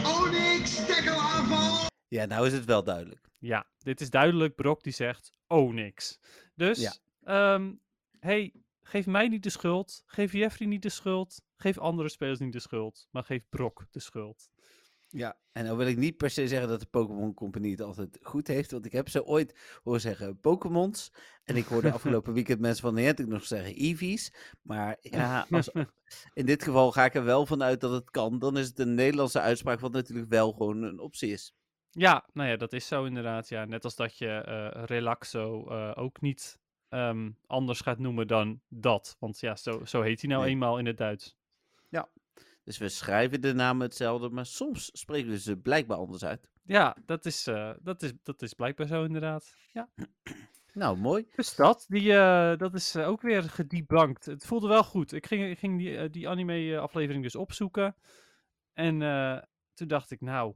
Onyx, 0.05 0.87
tackle-aanval! 0.87 1.87
Ja, 2.09 2.25
nou 2.25 2.47
is 2.47 2.53
het 2.53 2.65
wel 2.65 2.85
duidelijk. 2.85 3.29
Ja, 3.39 3.67
dit 3.79 4.01
is 4.01 4.11
duidelijk. 4.11 4.55
Brok 4.55 4.83
die 4.83 4.93
zegt, 4.93 5.33
oh 5.47 5.73
niks. 5.73 6.19
Dus, 6.55 6.79
Ja. 6.81 6.93
ehm, 7.55 7.73
hey, 8.19 8.53
geef 8.83 9.07
mij 9.07 9.29
niet 9.29 9.43
de 9.43 9.51
schuld. 9.51 10.03
Geef 10.07 10.33
Jeffrey 10.33 10.69
niet 10.69 10.83
de 10.83 10.89
schuld. 10.89 11.43
Geef 11.63 11.79
andere 11.79 12.09
spelers 12.09 12.39
niet 12.39 12.53
de 12.53 12.61
schuld. 12.61 13.09
Maar 13.11 13.25
geef 13.25 13.43
Brok 13.49 13.87
de 13.91 14.01
schuld. 14.01 14.51
Ja, 15.09 15.37
en 15.53 15.67
dan 15.67 15.77
wil 15.77 15.87
ik 15.87 15.97
niet 15.97 16.17
per 16.17 16.31
se 16.31 16.49
zeggen 16.49 16.69
dat 16.69 16.81
de 16.81 16.87
Pokémon 16.87 17.35
Company 17.35 17.71
het 17.71 17.81
altijd 17.81 18.19
goed 18.23 18.47
heeft. 18.47 18.71
Want 18.71 18.87
ik 18.87 18.93
heb 18.93 19.09
ze 19.09 19.25
ooit 19.25 19.79
horen 19.83 20.01
zeggen 20.01 20.41
Pokémons. 20.41 21.13
En 21.45 21.57
ik 21.57 21.65
hoorde 21.65 21.93
afgelopen 21.93 22.33
weekend 22.39 22.61
mensen 22.61 22.83
van 22.83 22.95
Niantic 22.95 23.27
nog 23.27 23.45
zeggen 23.45 23.75
Eevees. 23.75 24.35
Maar 24.63 24.97
ja, 25.01 25.47
als, 25.51 25.71
in 26.35 26.47
dit 26.47 26.63
geval 26.63 26.93
ga 26.93 27.05
ik 27.05 27.15
er 27.15 27.25
wel 27.25 27.47
vanuit 27.47 27.81
dat 27.81 27.93
het 27.93 28.11
kan. 28.11 28.39
Dan 28.39 28.59
is 28.59 28.67
het 28.67 28.79
een 28.79 28.95
Nederlandse 28.95 29.41
uitspraak, 29.41 29.81
wat 29.81 29.93
natuurlijk 29.93 30.29
wel 30.29 30.53
gewoon 30.53 30.83
een 30.83 30.99
optie 30.99 31.33
is. 31.33 31.55
Ja, 31.91 32.29
nou 32.33 32.49
ja, 32.49 32.57
dat 32.57 32.73
is 32.73 32.87
zo 32.87 33.05
inderdaad. 33.05 33.49
Ja, 33.49 33.65
net 33.65 33.85
als 33.85 33.97
dat 33.97 34.19
je 34.19 34.29
eh, 34.29 34.85
Relaxo 34.85 35.69
eh, 35.69 35.93
ook 35.95 36.21
niet 36.21 36.59
ehm, 36.89 37.31
anders 37.47 37.81
gaat 37.81 37.99
noemen 37.99 38.27
dan 38.27 38.61
dat. 38.69 39.17
Want 39.19 39.41
ja, 39.41 39.57
zo, 39.57 39.85
zo 39.85 40.01
heet 40.03 40.21
hij 40.21 40.31
nou 40.31 40.43
Nee. 40.43 40.53
eenmaal 40.53 40.79
in 40.79 40.87
het 40.87 40.97
Duits. 40.97 41.37
Dus 42.65 42.79
we 42.79 42.89
schrijven 42.89 43.41
de 43.41 43.53
namen 43.53 43.87
hetzelfde, 43.87 44.31
maar 44.31 44.47
soms 44.47 44.91
spreken 44.93 45.31
we 45.31 45.39
ze 45.39 45.57
blijkbaar 45.57 45.97
anders 45.97 46.25
uit. 46.25 46.49
Ja, 46.63 46.97
dat 47.07 47.27
is, 47.27 47.47
eh, 47.47 47.73
dat 47.81 48.03
is, 48.03 48.13
dat 48.23 48.43
is 48.43 48.55
blijkbaar 48.55 48.87
zo 48.87 49.05
inderdaad. 49.05 49.55
Ja. 49.73 49.89
Nou, 50.75 50.99
mooi. 50.99 51.29
Dus 51.37 51.55
dat, 51.55 51.85
die, 51.89 52.13
eh, 52.13 52.57
dat 52.57 52.75
is 52.75 52.95
eh, 52.95 53.09
ook 53.09 53.21
weer 53.21 53.43
gedebunked. 53.43 54.25
Het 54.25 54.47
voelde 54.47 54.69
wel 54.69 54.85
goed. 54.85 55.13
Ik 55.13 55.27
ging, 55.27 55.51
ik 55.51 55.59
ging 55.59 55.79
die, 55.79 56.11
die 56.11 56.29
anime-aflevering 56.29 57.23
dus 57.23 57.37
opzoeken. 57.37 57.97
En 58.73 59.03
eh, 59.03 59.43
toen 59.75 59.89
dacht 59.89 60.11
ik, 60.11 60.21
nou, 60.21 60.55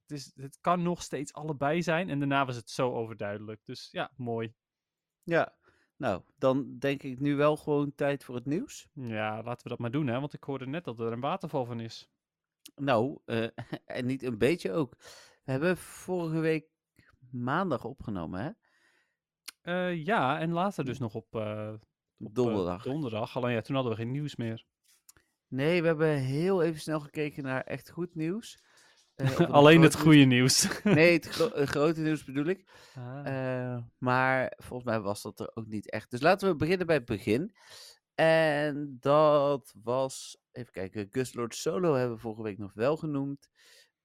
het, 0.00 0.10
is, 0.10 0.32
het 0.34 0.58
kan 0.60 0.82
nog 0.82 1.02
steeds 1.02 1.32
allebei 1.32 1.82
zijn. 1.82 2.10
En 2.10 2.18
daarna 2.18 2.44
was 2.44 2.56
het 2.56 2.70
zo 2.70 2.92
overduidelijk. 2.92 3.60
Dus 3.64 3.88
ja, 3.90 4.12
mooi. 4.16 4.54
Ja, 5.22 5.56
nou, 6.02 6.22
dan 6.38 6.78
denk 6.78 7.02
ik 7.02 7.20
nu 7.20 7.36
wel 7.36 7.56
gewoon 7.56 7.94
tijd 7.94 8.24
voor 8.24 8.34
het 8.34 8.46
nieuws. 8.46 8.88
Ja, 8.92 9.42
laten 9.42 9.62
we 9.62 9.68
dat 9.68 9.78
maar 9.78 9.90
doen, 9.90 10.06
hè. 10.06 10.20
Want 10.20 10.32
ik 10.32 10.44
hoorde 10.44 10.66
net 10.66 10.84
dat 10.84 11.00
er 11.00 11.12
een 11.12 11.20
waterval 11.20 11.64
van 11.64 11.80
is. 11.80 12.10
Nou, 12.74 13.18
eh, 13.24 13.46
en 13.98 14.06
niet 14.06 14.22
een 14.22 14.38
beetje 14.38 14.72
ook. 14.72 14.96
We 15.44 15.50
hebben 15.50 15.76
vorige 15.76 16.38
week 16.38 16.66
maandag 17.30 17.84
opgenomen, 17.84 18.40
hè? 18.42 18.50
Eh, 19.60 20.04
ja, 20.04 20.38
en 20.38 20.52
later 20.52 20.84
dus 20.84 20.98
nog 20.98 21.14
op, 21.14 21.34
eh, 21.34 21.72
op, 22.18 22.34
Donderdag. 22.34 22.82
donderdag. 22.82 23.36
Alleen 23.36 23.52
ja, 23.54 23.60
toen 23.60 23.74
hadden 23.74 23.92
we 23.92 23.98
geen 23.98 24.10
nieuws 24.10 24.36
meer. 24.36 24.64
Nee, 25.48 25.80
we 25.80 25.86
hebben 25.86 26.18
heel 26.18 26.62
even 26.62 26.80
snel 26.80 27.00
gekeken 27.00 27.42
naar 27.42 27.62
echt 27.62 27.90
goed 27.90 28.14
nieuws. 28.14 28.58
Eh, 29.22 29.38
het 29.38 29.50
Alleen 29.50 29.82
het 29.82 29.96
goede 29.96 30.24
nieuws. 30.24 30.62
nieuws- 30.62 30.82
Nee, 30.98 31.12
het 31.12 31.26
gro- 31.34 31.64
grote 31.66 32.00
nieuws 32.00 32.24
bedoel 32.24 32.46
ik. 32.46 32.64
Ah. 32.94 33.26
Eh, 33.74 33.82
maar 33.98 34.52
volgens 34.56 34.88
mij 34.90 35.00
was 35.00 35.22
dat 35.22 35.40
er 35.40 35.50
ook 35.54 35.66
niet 35.66 35.90
echt. 35.90 36.10
Dus 36.10 36.20
laten 36.20 36.48
we 36.48 36.56
beginnen 36.56 36.86
bij 36.86 36.96
het 36.96 37.04
begin. 37.04 37.54
En 38.14 38.96
dat 39.00 39.74
was, 39.82 40.38
even 40.52 40.72
kijken, 40.72 41.08
Gus 41.10 41.34
Lord 41.34 41.54
Solo 41.54 41.94
hebben 41.94 42.14
we 42.16 42.20
vorige 42.22 42.42
week 42.42 42.58
nog 42.58 42.72
wel 42.74 42.96
genoemd. 42.96 43.48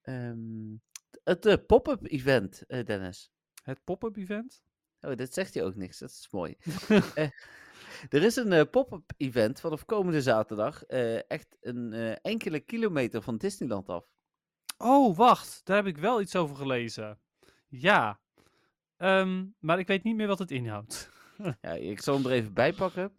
Ehm, 0.02 0.76
het 1.24 1.46
eh, 1.46 1.56
pop-up 1.68 2.06
event, 2.12 2.64
eh, 2.68 2.86
Dennis. 2.86 3.32
Het 3.64 3.84
pop-up 3.84 4.16
event? 4.18 4.64
Oh, 5.02 5.16
dat 5.16 5.34
zegt 5.34 5.54
hij 5.54 5.64
ook 5.64 5.76
niks. 5.76 5.98
Dat 6.00 6.10
is 6.10 6.28
mooi. 6.32 6.56
Eh, 7.16 7.30
er 8.10 8.24
is 8.24 8.36
een 8.36 8.52
eh, 8.54 8.70
pop-up 8.72 9.12
event 9.18 9.60
vanaf 9.60 9.86
komende 9.86 10.22
zaterdag. 10.22 10.84
eh, 10.84 11.30
echt 11.32 11.58
een 11.62 11.94
eh, 11.94 12.16
enkele 12.22 12.60
kilometer 12.60 13.22
van 13.22 13.38
Disneyland 13.38 13.90
af. 13.90 14.06
Oh, 14.78 15.18
wacht. 15.18 15.62
Daar 15.64 15.76
heb 15.76 15.86
ik 15.86 15.98
wel 15.98 16.22
iets 16.22 16.36
over 16.36 16.56
gelezen. 16.56 17.20
Ja. 17.68 18.20
Ehm, 18.98 19.46
maar 19.60 19.80
ik 19.80 19.88
weet 19.88 20.04
niet 20.04 20.16
meer 20.16 20.28
wat 20.28 20.40
het 20.40 20.52
inhoudt. 20.52 21.10
Ja, 21.62 21.72
ik 21.72 22.02
zal 22.02 22.16
hem 22.16 22.26
er 22.26 22.32
even 22.32 22.54
bij 22.54 22.74
pakken. 22.74 23.12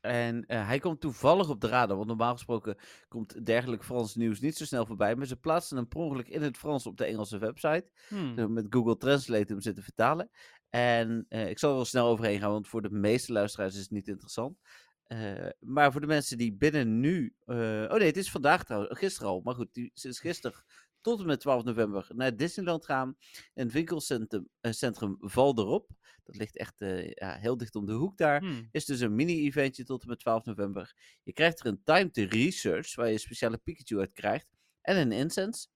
En 0.00 0.46
eh, 0.46 0.66
hij 0.66 0.78
komt 0.78 1.00
toevallig 1.00 1.48
op 1.48 1.60
de 1.60 1.68
radar, 1.68 1.96
want 1.96 2.08
normaal 2.08 2.32
gesproken 2.32 2.76
komt 3.08 3.46
dergelijk 3.46 3.84
Frans 3.84 4.14
nieuws 4.14 4.40
niet 4.40 4.56
zo 4.56 4.64
snel 4.64 4.86
voorbij. 4.86 5.16
Maar 5.16 5.26
ze 5.26 5.36
plaatsen 5.36 5.76
hem 5.76 5.88
per 5.88 5.98
ongeluk 5.98 6.28
in 6.28 6.42
het 6.42 6.56
Frans 6.56 6.86
op 6.86 6.96
de 6.96 7.04
Engelse 7.04 7.38
website. 7.38 7.90
Hmm. 8.08 8.52
Met 8.52 8.66
Google 8.70 8.96
Translate 8.96 9.52
hem 9.52 9.60
zitten 9.60 9.82
vertalen. 9.82 10.30
En 10.70 11.26
eh, 11.28 11.48
ik 11.48 11.58
zal 11.58 11.70
er 11.70 11.76
wel 11.76 11.84
snel 11.84 12.06
overheen 12.06 12.40
gaan, 12.40 12.50
want 12.50 12.68
voor 12.68 12.82
de 12.82 12.90
meeste 12.90 13.32
luisteraars 13.32 13.74
is 13.74 13.80
het 13.80 13.90
niet 13.90 14.08
interessant. 14.08 14.58
Eh, 15.06 15.48
maar 15.60 15.92
voor 15.92 16.00
de 16.00 16.06
mensen 16.06 16.38
die 16.38 16.52
binnen 16.52 17.00
nu. 17.00 17.34
eh, 17.44 17.56
oh 17.88 17.96
nee, 17.96 18.06
het 18.06 18.16
is 18.16 18.30
vandaag 18.30 18.64
trouwens, 18.64 18.98
gisteren 18.98 19.30
al. 19.30 19.40
Maar 19.44 19.54
goed, 19.54 19.74
die 19.74 19.90
sinds 19.94 20.20
gisteren 20.20 20.64
tot 21.02 21.20
en 21.20 21.26
met 21.26 21.40
12 21.40 21.64
november 21.64 22.06
naar 22.14 22.36
Disneyland 22.36 22.84
gaan. 22.84 23.16
En 23.54 23.64
het 23.64 23.72
winkelcentrum 23.72 24.48
eh, 24.60 24.72
centrum 24.72 25.16
Val 25.20 25.58
erop. 25.58 25.90
Dat 26.22 26.36
ligt 26.36 26.56
echt 26.56 26.80
eh, 26.80 27.10
ja, 27.10 27.36
heel 27.36 27.56
dicht 27.56 27.74
om 27.74 27.86
de 27.86 27.92
hoek 27.92 28.16
daar. 28.16 28.40
Hmm. 28.40 28.68
Is 28.70 28.84
dus 28.84 29.00
een 29.00 29.14
mini-eventje 29.14 29.84
tot 29.84 30.02
en 30.02 30.08
met 30.08 30.18
12 30.18 30.44
november. 30.44 30.94
Je 31.22 31.32
krijgt 31.32 31.60
er 31.60 31.66
een 31.66 31.82
time 31.84 32.10
to 32.10 32.24
research, 32.24 32.94
waar 32.94 33.06
je 33.06 33.12
een 33.12 33.18
speciale 33.18 33.58
Pikachu 33.58 33.98
uit 33.98 34.12
krijgt. 34.12 34.46
En 34.80 34.96
een 34.96 35.12
incense. 35.12 35.68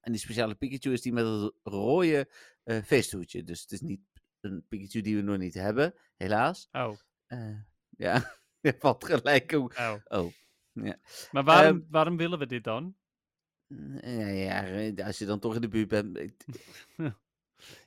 En 0.00 0.12
die 0.12 0.20
speciale 0.20 0.54
Pikachu 0.54 0.92
is 0.92 1.02
die 1.02 1.12
met 1.12 1.26
het 1.26 1.52
rode 1.62 2.28
eh 2.64 2.82
feesthoedje. 2.82 3.44
Dus 3.44 3.60
het 3.60 3.72
is 3.72 3.80
niet 3.80 4.00
een 4.40 4.64
Pikachu 4.68 5.00
die 5.00 5.16
we 5.16 5.22
nog 5.22 5.38
niet 5.38 5.54
hebben, 5.54 5.94
helaas. 6.16 6.68
Oh. 6.72 6.98
Eh, 7.26 7.56
ja, 7.96 8.36
je 8.68 8.76
valt 8.78 9.04
gelijk 9.04 9.52
ook. 9.54 9.74
oh. 9.78 9.94
Oh, 10.08 10.32
Maar 11.30 11.44
waarom, 11.44 11.76
Ehm, 11.76 11.86
waarom 11.90 12.16
willen 12.16 12.38
we 12.38 12.46
dit 12.46 12.64
dan? 12.64 12.96
ja, 14.02 14.26
ja, 14.28 14.64
eh, 14.66 15.06
als 15.06 15.18
je 15.18 15.24
dan 15.26 15.38
toch 15.38 15.54
in 15.54 15.60
de 15.60 15.68
buurt 15.68 15.88
bent. 15.88 16.18
ik- 16.18 16.44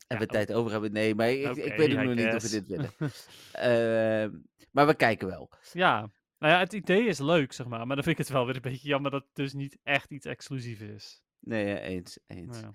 En 0.08 0.18
we 0.18 0.24
Ja, 0.24 0.26
tijd 0.26 0.54
over 0.54 0.72
hebben. 0.72 0.92
Nee, 0.92 1.16
maar 1.16 1.30
ik, 1.30 1.56
ik 1.56 1.74
weet 1.76 1.92
ook 1.98 2.04
nog 2.04 2.16
niet 2.16 2.34
of 2.34 2.42
we 2.42 2.50
dit 2.50 2.68
willen. 2.68 2.90
Ehm, 3.52 4.38
maar 4.72 4.88
we 4.88 4.94
kijken 4.96 5.28
wel. 5.28 5.50
Ja. 5.74 6.12
Nou 6.40 6.54
ja, 6.54 6.60
het 6.60 6.74
idee 6.74 7.06
is 7.06 7.20
leuk, 7.20 7.54
zeg 7.54 7.68
maar. 7.68 7.88
Maar 7.88 7.96
dan 7.96 8.04
vind 8.06 8.20
ik 8.20 8.26
het 8.26 8.34
wel 8.34 8.46
weer 8.46 8.56
een 8.56 8.62
beetje 8.62 8.88
jammer 8.88 9.12
dat 9.12 9.22
het 9.24 9.36
dus 9.36 9.54
niet 9.54 9.78
echt 9.84 10.12
iets 10.12 10.26
exclusiefs 10.26 10.82
is. 10.82 11.22
Nee, 11.40 11.66
ja, 11.66 11.78
eens. 11.80 12.20
eens. 12.28 12.62
Nou 12.62 12.74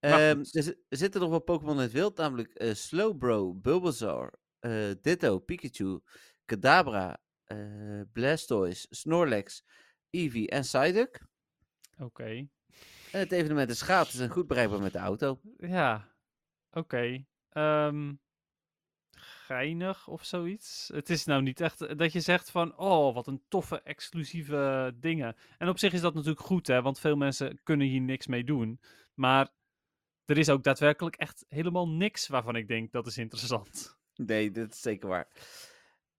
ja. 0.00 0.30
Ehm, 0.30 0.38
er, 0.38 0.62
zi- 0.62 0.74
er 0.88 0.96
zitten 0.96 1.20
nog 1.20 1.30
wel 1.30 1.38
Pokémon 1.42 1.74
in 1.76 1.82
het 1.82 1.92
wild, 1.92 2.16
namelijk 2.16 2.52
eh, 2.54 2.74
Slowbro, 2.74 3.54
Bulbasaur, 3.54 4.32
eh, 4.58 4.90
Ditto, 5.00 5.38
Pikachu, 5.38 6.00
Kadabra, 6.44 7.20
eh, 7.58 8.00
Blastoise, 8.12 8.86
Snorlax, 8.90 9.64
Eevee 10.10 10.48
en 10.48 10.62
Psyduck. 10.62 11.20
Oké. 11.98 12.48
En 13.12 13.18
het 13.18 13.32
evenement 13.32 13.70
is 13.70 13.82
gratis 13.82 14.20
en 14.20 14.28
goed 14.30 14.46
bereikbaar 14.46 14.80
met 14.80 14.92
de 14.92 14.98
auto. 14.98 15.40
Ja. 15.56 16.08
Oké. 16.70 17.24
Ehm, 17.48 18.12
geinig 19.46 20.08
of 20.08 20.24
zoiets. 20.24 20.90
Het 20.94 21.10
is 21.10 21.24
nou 21.24 21.42
niet 21.42 21.60
echt 21.60 21.80
eh, 21.80 21.96
dat 21.96 22.12
je 22.12 22.20
zegt 22.20 22.50
van, 22.50 22.78
oh, 22.78 23.14
wat 23.14 23.26
een 23.26 23.42
toffe 23.48 23.82
exclusieve 23.82 24.92
dingen. 24.96 25.36
En 25.58 25.68
op 25.68 25.78
zich 25.78 25.92
is 25.92 26.00
dat 26.00 26.14
natuurlijk 26.14 26.46
goed, 26.46 26.66
hè, 26.66 26.82
want 26.82 27.00
veel 27.00 27.16
mensen 27.16 27.60
kunnen 27.62 27.86
hier 27.86 28.00
niks 28.00 28.26
mee 28.26 28.44
doen. 28.44 28.80
Maar 29.14 29.48
er 30.24 30.38
is 30.38 30.48
ook 30.48 30.62
daadwerkelijk 30.62 31.16
echt 31.16 31.44
helemaal 31.48 31.88
niks 31.88 32.28
waarvan 32.28 32.56
ik 32.56 32.68
denk 32.68 32.92
dat 32.92 33.06
is 33.06 33.18
interessant. 33.18 33.96
Nee, 34.14 34.50
dat 34.50 34.72
is 34.72 34.80
zeker 34.80 35.08
waar. 35.08 35.28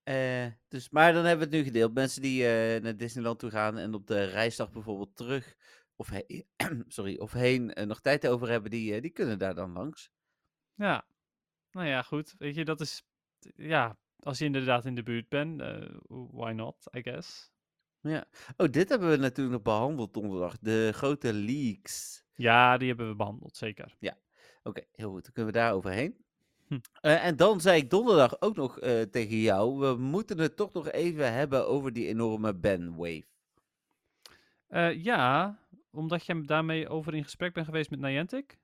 Eh, 0.03 0.45
dus, 0.67 0.89
maar 0.89 1.13
dan 1.13 1.25
hebben 1.25 1.49
we 1.49 1.55
het 1.55 1.63
nu 1.63 1.71
gedeeld. 1.71 1.93
Mensen 1.93 2.21
die 2.21 2.45
eh, 2.47 2.81
naar 2.81 2.97
Disneyland 2.97 3.39
toe 3.39 3.49
gaan 3.49 3.77
en 3.77 3.93
op 3.93 4.07
de 4.07 4.23
reisdag 4.23 4.71
bijvoorbeeld 4.71 5.15
terug 5.15 5.55
of, 5.95 6.09
he- 6.09 6.43
sorry, 6.87 7.17
of 7.17 7.31
heen 7.31 7.73
eh, 7.73 7.85
nog 7.85 8.01
tijd 8.01 8.27
over 8.27 8.49
hebben, 8.49 8.71
die, 8.71 9.01
die 9.01 9.11
kunnen 9.11 9.39
daar 9.39 9.55
dan 9.55 9.71
langs. 9.71 10.11
Ja. 10.73 11.05
Nou 11.71 11.87
ja, 11.87 12.01
goed. 12.01 12.35
Weet 12.37 12.55
je, 12.55 12.65
dat 12.65 12.81
is, 12.81 13.03
ja, 13.55 13.97
als 14.19 14.37
je 14.37 14.45
inderdaad 14.45 14.85
in 14.85 14.95
de 14.95 15.03
buurt 15.03 15.29
bent, 15.29 15.61
why 16.07 16.51
not, 16.51 16.87
I 16.95 17.01
guess. 17.01 17.51
Ja. 17.99 18.25
Oh, 18.57 18.69
dit 18.69 18.89
hebben 18.89 19.09
we 19.09 19.17
natuurlijk 19.17 19.55
nog 19.55 19.61
behandeld 19.61 20.13
donderdag. 20.13 20.57
De 20.59 20.91
grote 20.93 21.33
leaks. 21.33 22.23
Ja, 22.33 22.77
die 22.77 22.87
hebben 22.87 23.09
we 23.09 23.15
behandeld, 23.15 23.57
zeker. 23.57 23.95
Oké, 24.63 24.83
heel 24.91 25.11
goed. 25.11 25.23
Dan 25.23 25.33
kunnen 25.33 25.53
we 25.53 25.59
daar 25.59 25.73
overheen. 25.73 26.25
Hm. 26.73 26.79
Eh, 27.01 27.25
en 27.25 27.35
dan 27.35 27.61
zei 27.61 27.81
ik 27.81 27.89
donderdag 27.89 28.41
ook 28.41 28.55
nog 28.55 28.79
eh, 28.79 29.01
tegen 29.01 29.37
jou, 29.37 29.79
we 29.79 29.95
moeten 29.97 30.37
het 30.37 30.55
toch 30.55 30.73
nog 30.73 30.91
even 30.91 31.33
hebben 31.33 31.67
over 31.67 31.93
die 31.93 32.07
enorme 32.07 32.55
Ben-wave. 32.55 33.25
Eh, 34.67 35.03
ja, 35.03 35.57
omdat 35.91 36.25
je 36.25 36.41
daarmee 36.41 36.89
over 36.89 37.13
in 37.13 37.23
gesprek 37.23 37.53
bent 37.53 37.65
geweest 37.65 37.89
met 37.89 37.99
Niantic. 37.99 38.57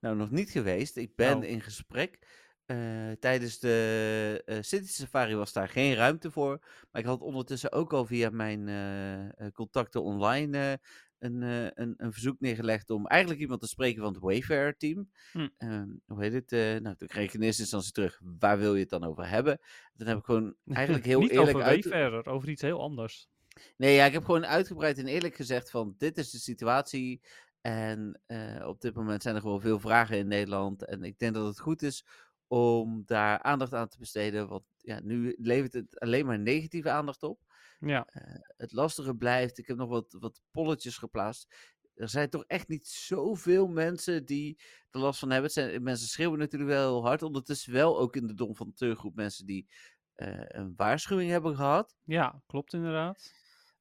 Nou, 0.00 0.16
nog 0.16 0.30
niet 0.30 0.50
geweest. 0.50 0.96
Ik 0.96 1.16
ben 1.16 1.36
Oh. 1.36 1.44
in 1.44 1.60
gesprek. 1.60 2.42
Tijdens 3.18 3.58
de 3.58 4.60
City 4.60 4.88
Safari 4.88 5.34
was 5.34 5.52
daar 5.52 5.68
geen 5.68 5.94
ruimte 5.94 6.30
voor. 6.30 6.58
Maar 6.90 7.02
ik 7.02 7.08
had 7.08 7.20
ondertussen 7.20 7.72
ook 7.72 7.92
al 7.92 8.06
via 8.06 8.30
mijn 8.30 8.70
contacten 9.52 10.02
online 10.02 10.80
een, 11.24 11.42
eh, 11.42 11.84
een, 11.84 11.94
een 11.96 12.12
verzoek 12.12 12.40
neergelegd 12.40 12.90
om 12.90 13.06
eigenlijk 13.06 13.40
iemand 13.40 13.60
te 13.60 13.66
spreken 13.66 14.02
van 14.02 14.12
het 14.12 14.22
Wayfarer 14.22 14.76
team. 14.76 15.10
Hm. 15.32 15.48
Ehm, 15.58 15.88
hoe 16.06 16.22
heet 16.22 16.32
het? 16.32 16.52
eh, 16.52 16.80
nou, 16.80 16.96
toen 16.96 17.08
kreeg 17.08 17.24
ik 17.24 17.34
in 17.34 17.42
eerste 17.42 17.62
instantie 17.62 17.92
terug, 17.92 18.20
waar 18.38 18.58
wil 18.58 18.74
je 18.74 18.80
het 18.80 18.90
dan 18.90 19.04
over 19.04 19.28
hebben? 19.28 19.60
Toen 19.96 20.06
heb 20.06 20.18
ik 20.18 20.24
gewoon 20.24 20.54
eigenlijk 20.72 21.04
heel 21.04 21.20
Niet 21.20 21.30
eerlijk 21.30 21.56
over 21.56 21.62
uit... 21.62 21.84
Wayfarer, 21.84 22.26
over 22.26 22.48
iets 22.48 22.62
heel 22.62 22.80
anders. 22.80 23.28
Nee, 23.76 23.94
ja, 23.94 24.04
ik 24.04 24.12
heb 24.12 24.24
gewoon 24.24 24.46
uitgebreid 24.46 24.98
en 24.98 25.06
eerlijk 25.06 25.34
gezegd 25.34 25.70
van 25.70 25.94
dit 25.98 26.18
is 26.18 26.30
de 26.30 26.38
situatie. 26.38 27.20
En 27.60 28.20
eh, 28.26 28.66
op 28.66 28.80
dit 28.80 28.94
moment 28.94 29.22
zijn 29.22 29.34
er 29.34 29.40
gewoon 29.40 29.60
veel 29.60 29.78
vragen 29.78 30.18
in 30.18 30.26
Nederland. 30.26 30.84
En 30.84 31.02
ik 31.02 31.18
denk 31.18 31.34
dat 31.34 31.46
het 31.46 31.60
goed 31.60 31.82
is 31.82 32.06
om 32.46 33.02
daar 33.06 33.42
aandacht 33.42 33.74
aan 33.74 33.88
te 33.88 33.98
besteden. 33.98 34.48
Want 34.48 34.64
ja, 34.78 35.00
nu 35.02 35.34
levert 35.38 35.72
het 35.72 36.00
alleen 36.00 36.26
maar 36.26 36.38
negatieve 36.38 36.90
aandacht 36.90 37.22
op. 37.22 37.38
Ja, 37.80 38.06
Het 38.56 38.72
lastige 38.72 39.14
blijft, 39.14 39.58
ik 39.58 39.66
heb 39.66 39.76
nog 39.76 39.88
wat, 39.88 40.16
wat 40.18 40.40
polletjes 40.50 40.96
geplaatst. 40.98 41.72
Er 41.94 42.08
zijn 42.08 42.30
toch 42.30 42.44
echt 42.46 42.68
niet 42.68 42.86
zoveel 42.86 43.66
mensen 43.66 44.24
die 44.24 44.60
er 44.90 45.00
last 45.00 45.18
van 45.18 45.30
hebben. 45.30 45.50
Zijn, 45.50 45.82
mensen 45.82 46.08
schreeuwen 46.08 46.38
natuurlijk 46.38 46.70
wel 46.70 46.92
heel 46.92 47.06
hard. 47.06 47.22
Ondertussen 47.22 47.72
wel 47.72 47.98
ook 47.98 48.16
in 48.16 48.26
de 48.26 48.34
Dom 48.34 48.56
van 48.56 48.72
Teurgroep 48.72 49.14
mensen 49.14 49.46
die 49.46 49.68
eh, 50.14 50.44
een 50.46 50.72
waarschuwing 50.76 51.30
hebben 51.30 51.56
gehad. 51.56 51.96
ja 52.04 52.42
klopt 52.46 52.72
inderdaad. 52.72 53.32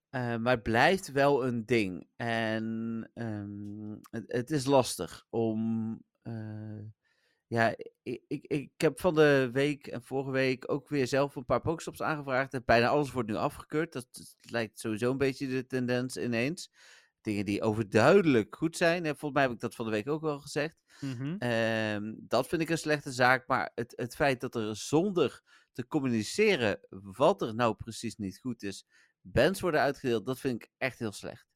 Eh, 0.09 0.35
maar 0.38 0.53
het 0.53 0.63
blijft 0.63 1.12
wel 1.12 1.45
een 1.45 1.65
ding. 1.65 2.07
En 2.15 3.09
ehm, 3.13 3.91
het, 4.09 4.23
het 4.31 4.51
is 4.51 4.65
lastig 4.65 5.25
om. 5.29 6.01
eh, 6.21 6.79
ja, 7.53 7.75
ik, 8.03 8.24
ik, 8.27 8.45
ik 8.48 8.72
heb 8.77 9.00
van 9.00 9.15
de 9.15 9.50
week 9.51 9.88
en 9.88 10.03
vorige 10.03 10.31
week 10.31 10.72
ook 10.72 10.89
weer 10.89 11.07
zelf 11.07 11.36
een 11.36 11.45
paar 11.45 11.62
Pokestops 11.62 12.01
aangevraagd. 12.01 12.53
En 12.53 12.62
bijna 12.65 12.88
alles 12.88 13.12
wordt 13.12 13.29
nu 13.29 13.36
afgekeurd. 13.36 13.93
Dat, 13.93 14.07
dat 14.12 14.36
lijkt 14.41 14.79
sowieso 14.79 15.12
een 15.12 15.17
beetje 15.17 15.48
de 15.48 15.65
tendens 15.65 16.17
ineens. 16.17 16.72
Dingen 17.22 17.45
die 17.45 17.62
overduidelijk 17.62 18.55
goed 18.55 18.77
zijn. 18.77 19.05
En 19.05 19.17
volgens 19.17 19.31
mij 19.31 19.41
heb 19.41 19.51
ik 19.51 19.60
dat 19.60 19.75
van 19.75 19.86
de 19.86 19.91
week 19.91 20.07
ook 20.10 20.22
wel 20.22 20.39
gezegd. 20.39 20.77
Mhm. 21.00 21.36
Ehm, 21.38 22.13
dat 22.17 22.48
vind 22.48 22.62
ik 22.62 22.69
een 22.69 22.77
slechte 22.77 23.12
zaak. 23.12 23.48
Maar 23.48 23.72
het, 23.75 23.93
het 23.95 24.15
feit 24.15 24.41
dat 24.41 24.55
er 24.55 24.75
zonder 24.75 25.41
te 25.72 25.88
communiceren 25.88 26.79
wat 26.89 27.41
er 27.41 27.55
nou 27.55 27.75
precies 27.75 28.15
niet 28.15 28.39
goed 28.39 28.63
is, 28.63 28.86
bands 29.22 29.60
worden 29.62 29.79
uitgedeeld, 29.81 30.25
dat 30.25 30.39
vind 30.39 30.63
ik 30.63 30.72
echt 30.77 31.00
heel 31.00 31.12
slecht. 31.12 31.48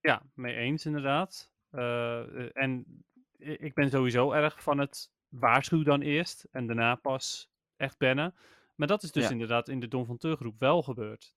Ja, 0.00 0.22
mee 0.34 0.54
eens 0.54 0.86
inderdaad. 0.86 1.50
Eh, 1.70 2.20
eh, 2.20 2.50
en 2.52 3.04
i- 3.40 3.56
ik 3.58 3.74
ben 3.74 3.90
sowieso 3.90 4.32
erg 4.32 4.62
van 4.62 4.78
het 4.78 5.10
waarschuw 5.28 5.82
dan 5.82 6.00
eerst 6.00 6.46
en 6.50 6.66
daarna 6.66 6.94
pas 6.94 7.50
echt 7.76 7.98
bannen. 7.98 8.34
Maar 8.74 8.88
dat 8.88 9.02
is 9.02 9.12
dus 9.12 9.24
Ja. 9.24 9.30
inderdaad 9.30 9.68
in 9.68 9.80
de 9.80 9.88
Don 9.88 10.06
van 10.06 10.16
Teurgroep 10.18 10.58
wel 10.58 10.82
gebeurd. 10.82 11.34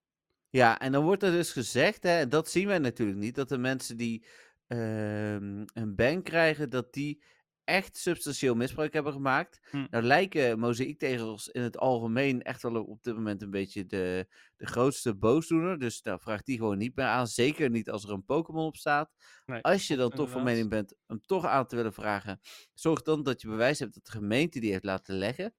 Ja, 0.50 0.80
en 0.80 0.92
dan 0.92 1.04
wordt 1.04 1.24
er 1.24 1.32
dus 1.32 1.52
gezegd, 1.52 2.04
hè, 2.04 2.20
en 2.20 2.30
dat 2.30 2.50
zien 2.50 2.68
wij 2.68 2.80
natuurlijk 2.80 3.20
niet, 3.20 3.36
dat 3.36 3.50
de 3.50 3.58
mensen 3.58 3.98
die 3.98 4.26
ehm, 4.68 5.66
een 5.74 5.96
ban 5.96 6.22
krijgen, 6.24 6.70
dat 6.70 6.94
die 6.94 7.24
echt 7.64 7.98
substantieel 7.98 8.56
misbruik 8.56 8.94
hebben 8.94 9.14
gemaakt. 9.14 9.60
Hm. 9.70 9.86
Nou 9.90 10.04
lijken 10.04 10.60
mozaïektegels 10.60 11.48
in 11.48 11.62
het 11.62 11.78
algemeen 11.78 12.42
echt 12.42 12.62
wel 12.62 12.84
op 12.84 13.04
dit 13.04 13.16
moment 13.16 13.42
een 13.42 13.50
beetje 13.50 13.86
de, 13.86 14.28
de 14.56 14.66
grootste 14.66 15.16
boosdoener. 15.16 15.80
Dus 15.80 16.02
nou, 16.02 16.20
vraag 16.20 16.42
die 16.44 16.58
gewoon 16.58 16.78
niet 16.78 16.96
meer 16.96 17.06
aan. 17.06 17.28
Zeker 17.28 17.70
niet 17.70 17.90
als 17.90 18.04
er 18.04 18.10
een 18.10 18.26
Pokémon 18.26 18.66
op 18.66 18.78
staat. 18.78 19.12
Nee, 19.46 19.62
Als 19.62 19.88
je 19.88 19.96
dan 19.96 20.10
toch 20.10 20.30
van 20.30 20.44
mening 20.44 20.70
bent 20.70 20.96
hem 21.08 21.22
toch 21.22 21.46
aan 21.46 21.68
te 21.68 21.76
willen 21.76 21.94
vragen, 21.94 22.40
zorg 22.74 23.02
dan 23.02 23.24
dat 23.24 23.42
je 23.42 23.48
bewijs 23.48 23.80
hebt 23.80 23.94
dat 23.94 24.06
de 24.06 24.12
gemeente 24.12 24.60
die 24.60 24.72
heeft 24.72 24.84
laten 24.84 25.16
leggen. 25.16 25.54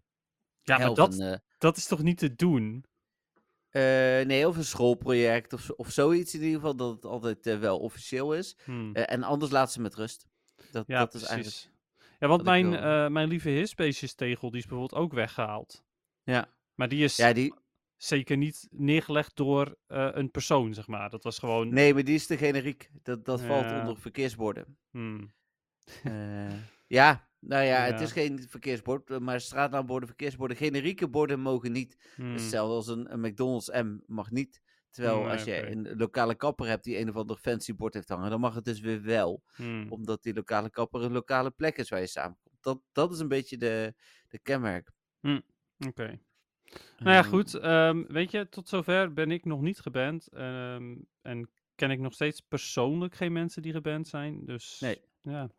Ja, 0.62 0.78
maar 0.78 0.94
dat, 0.94 1.14
een, 1.18 1.32
eh, 1.32 1.38
dat 1.58 1.76
is 1.76 1.86
toch 1.86 2.02
niet 2.02 2.18
te 2.18 2.34
doen? 2.34 2.84
eh, 3.70 3.82
nee, 4.26 4.48
of 4.48 4.56
een 4.56 4.64
schoolproject 4.64 5.52
of, 5.52 5.70
of 5.70 5.90
zoiets 5.90 6.34
in 6.34 6.40
ieder 6.40 6.54
geval, 6.54 6.76
dat 6.76 6.94
het 6.94 7.04
altijd 7.04 7.46
eh, 7.46 7.58
wel 7.58 7.78
officieel 7.78 8.34
is. 8.34 8.56
Hm. 8.64 8.92
En 8.92 9.22
anders 9.22 9.50
laat 9.52 9.72
ze 9.72 9.80
met 9.80 9.94
rust. 9.94 10.26
Dat, 10.70 10.86
Ja, 10.86 10.98
dat 10.98 11.14
is 11.14 11.22
precies. 11.22 11.28
eigenlijk. 11.28 11.71
Ja, 12.22 12.28
want 12.28 12.42
mijn, 12.42 12.70
wil. 12.70 12.78
eh, 12.80 13.08
mijn 13.08 13.28
lieve 13.28 13.48
hisbeestjestegel, 13.48 14.50
die 14.50 14.60
is 14.60 14.66
bijvoorbeeld 14.66 15.00
ook 15.00 15.12
weggehaald. 15.12 15.84
Ja, 16.22 16.48
Maar 16.74 16.88
die 16.88 17.04
is 17.04 17.16
ja 17.16 17.32
die, 17.32 17.54
zeker 17.96 18.36
niet 18.36 18.68
neergelegd 18.70 19.36
door 19.36 19.76
eh, 19.86 20.08
een 20.12 20.30
persoon, 20.30 20.74
zeg 20.74 20.86
maar. 20.86 21.10
Dat 21.10 21.24
was 21.24 21.38
gewoon... 21.38 21.74
nee, 21.74 21.94
maar 21.94 22.04
die 22.04 22.14
is 22.14 22.26
te 22.26 22.36
generiek. 22.36 22.90
Dat, 23.02 23.24
dat 23.24 23.40
valt 23.40 23.72
onder 23.72 23.98
verkeersborden. 23.98 24.78
Hm. 24.90 25.24
Eh, 26.02 26.52
ja, 26.86 27.28
nou 27.38 27.64
ja, 27.64 27.84
het 27.84 28.00
is 28.00 28.12
geen 28.12 28.46
verkeersbord, 28.48 29.18
maar 29.18 29.40
straatnaamborden, 29.40 30.08
verkeersborden, 30.08 30.56
generieke 30.56 31.08
borden 31.08 31.40
mogen 31.40 31.72
niet. 31.72 31.96
hm. 32.16 32.32
Hetzelfde 32.32 32.74
als 32.74 32.86
een, 32.86 33.12
een 33.12 33.20
McDonald's 33.20 33.68
M 33.68 33.96
mag 34.06 34.30
niet. 34.30 34.60
Terwijl 34.92 35.20
Nee, 35.20 35.30
als 35.30 35.44
je 35.44 35.70
een 35.70 35.96
lokale 35.96 36.34
kapper 36.34 36.66
hebt 36.66 36.84
die 36.84 36.98
een 36.98 37.08
of 37.08 37.16
ander 37.16 37.36
fancy 37.36 37.74
bord 37.74 37.94
heeft 37.94 38.08
hangen, 38.08 38.30
dan 38.30 38.40
mag 38.40 38.54
het 38.54 38.64
dus 38.64 38.80
weer 38.80 39.02
wel. 39.02 39.42
Hm. 39.54 39.86
Omdat 39.88 40.22
die 40.22 40.34
lokale 40.34 40.70
kapper 40.70 41.02
een 41.02 41.12
lokale 41.12 41.50
plek 41.50 41.76
is 41.76 41.88
waar 41.88 42.00
je 42.00 42.06
samenkomt. 42.06 42.56
Dat, 42.60 42.80
dat 42.92 43.12
is 43.12 43.18
een 43.18 43.28
beetje 43.28 43.56
de, 43.56 43.94
de 44.28 44.38
kenmerk. 44.38 44.90
Oké. 45.86 46.18
Nou 46.98 47.10
ja, 47.10 47.18
Ehm, 47.18 47.28
goed. 47.28 47.54
ehm, 47.54 48.04
weet 48.06 48.30
je, 48.30 48.48
tot 48.48 48.68
zover 48.68 49.12
ben 49.12 49.30
ik 49.30 49.44
nog 49.44 49.60
niet 49.60 49.80
geband. 49.80 50.28
ehm, 50.28 50.96
en 51.22 51.50
ken 51.74 51.90
ik 51.90 51.98
nog 52.00 52.12
steeds 52.12 52.40
persoonlijk 52.40 53.14
geen 53.14 53.32
mensen 53.32 53.62
die 53.62 53.72
geband 53.72 54.08
zijn. 54.08 54.44
Dus 54.44 54.80
Nee. 54.80 55.00
ja. 55.22 55.50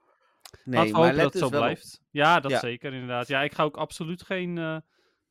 Nee, 0.63 0.75
Laten 0.75 0.91
we 0.91 0.97
hopen 0.97 1.15
dat 1.15 1.23
het 1.23 1.31
dus 1.31 1.41
zo 1.41 1.47
op. 1.47 1.51
blijft. 1.51 2.01
Ja, 2.11 2.39
dat 2.39 2.51
Ja. 2.51 2.59
zeker 2.59 2.93
inderdaad. 2.93 3.27
Ja, 3.27 3.41
ik 3.43 3.53
ga 3.53 3.63
ook 3.63 3.77
absoluut 3.77 4.23
geen, 4.23 4.57
eh 4.57 4.77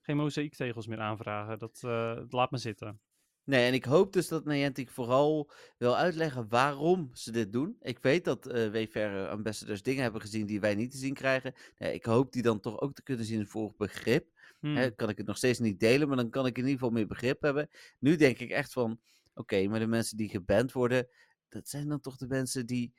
geen 0.01 0.17
mozaïektegels 0.17 0.87
meer 0.87 1.01
aanvragen. 1.01 1.59
Dat 1.59 1.81
eh, 1.85 2.19
laat 2.29 2.51
me 2.51 2.59
zitten. 2.59 3.01
Nee, 3.45 3.67
en 3.67 3.75
ik 3.75 3.85
hoop 3.85 4.13
dus 4.13 4.29
dat 4.29 4.45
Niantic 4.45 4.91
vooral 4.91 5.51
wil 5.79 5.97
uitleggen 5.97 6.49
waarom 6.49 7.11
ze 7.13 7.33
dit 7.33 7.53
doen. 7.53 7.77
Ik 7.81 7.99
weet 8.01 8.25
dat 8.25 8.47
eh 8.47 8.71
Wayfarer 8.71 9.29
ambassadors 9.29 9.83
dingen 9.83 10.03
hebben 10.03 10.21
gezien 10.21 10.47
die 10.47 10.61
wij 10.61 10.75
niet 10.75 10.91
te 10.91 10.97
zien 10.97 11.15
krijgen. 11.15 11.55
Nee, 11.79 11.95
ik 11.95 12.05
hoop 12.05 12.33
die 12.33 12.43
dan 12.43 12.61
toch 12.61 12.81
ook 12.81 12.95
te 12.95 13.03
kunnen 13.03 13.25
zien 13.25 13.47
voor 13.47 13.75
begrip. 13.77 14.27
Hm. 14.61 14.75
Hè, 14.75 14.91
kan 14.91 15.09
ik 15.09 15.17
het 15.17 15.27
nog 15.27 15.37
steeds 15.37 15.59
niet 15.59 15.81
delen, 15.81 16.09
maar 16.09 16.17
dan 16.17 16.31
kan 16.31 16.47
ik 16.47 16.57
in 16.57 16.63
ieder 16.63 16.79
geval 16.79 16.91
meer 16.91 17.07
begrip 17.07 17.43
hebben. 17.43 17.69
Nu 17.99 18.17
denk 18.17 18.39
ik 18.39 18.51
echt 18.51 18.73
van, 18.73 19.01
oké, 19.35 19.67
maar 19.69 19.81
de 19.81 19.87
mensen 19.87 20.17
die 20.17 20.29
geband 20.29 20.73
worden, 20.73 21.09
dat 21.49 21.69
zijn 21.69 21.89
dan 21.89 22.01
toch 22.01 22.17
de 22.17 22.27
mensen 22.27 22.67
die 22.67 22.93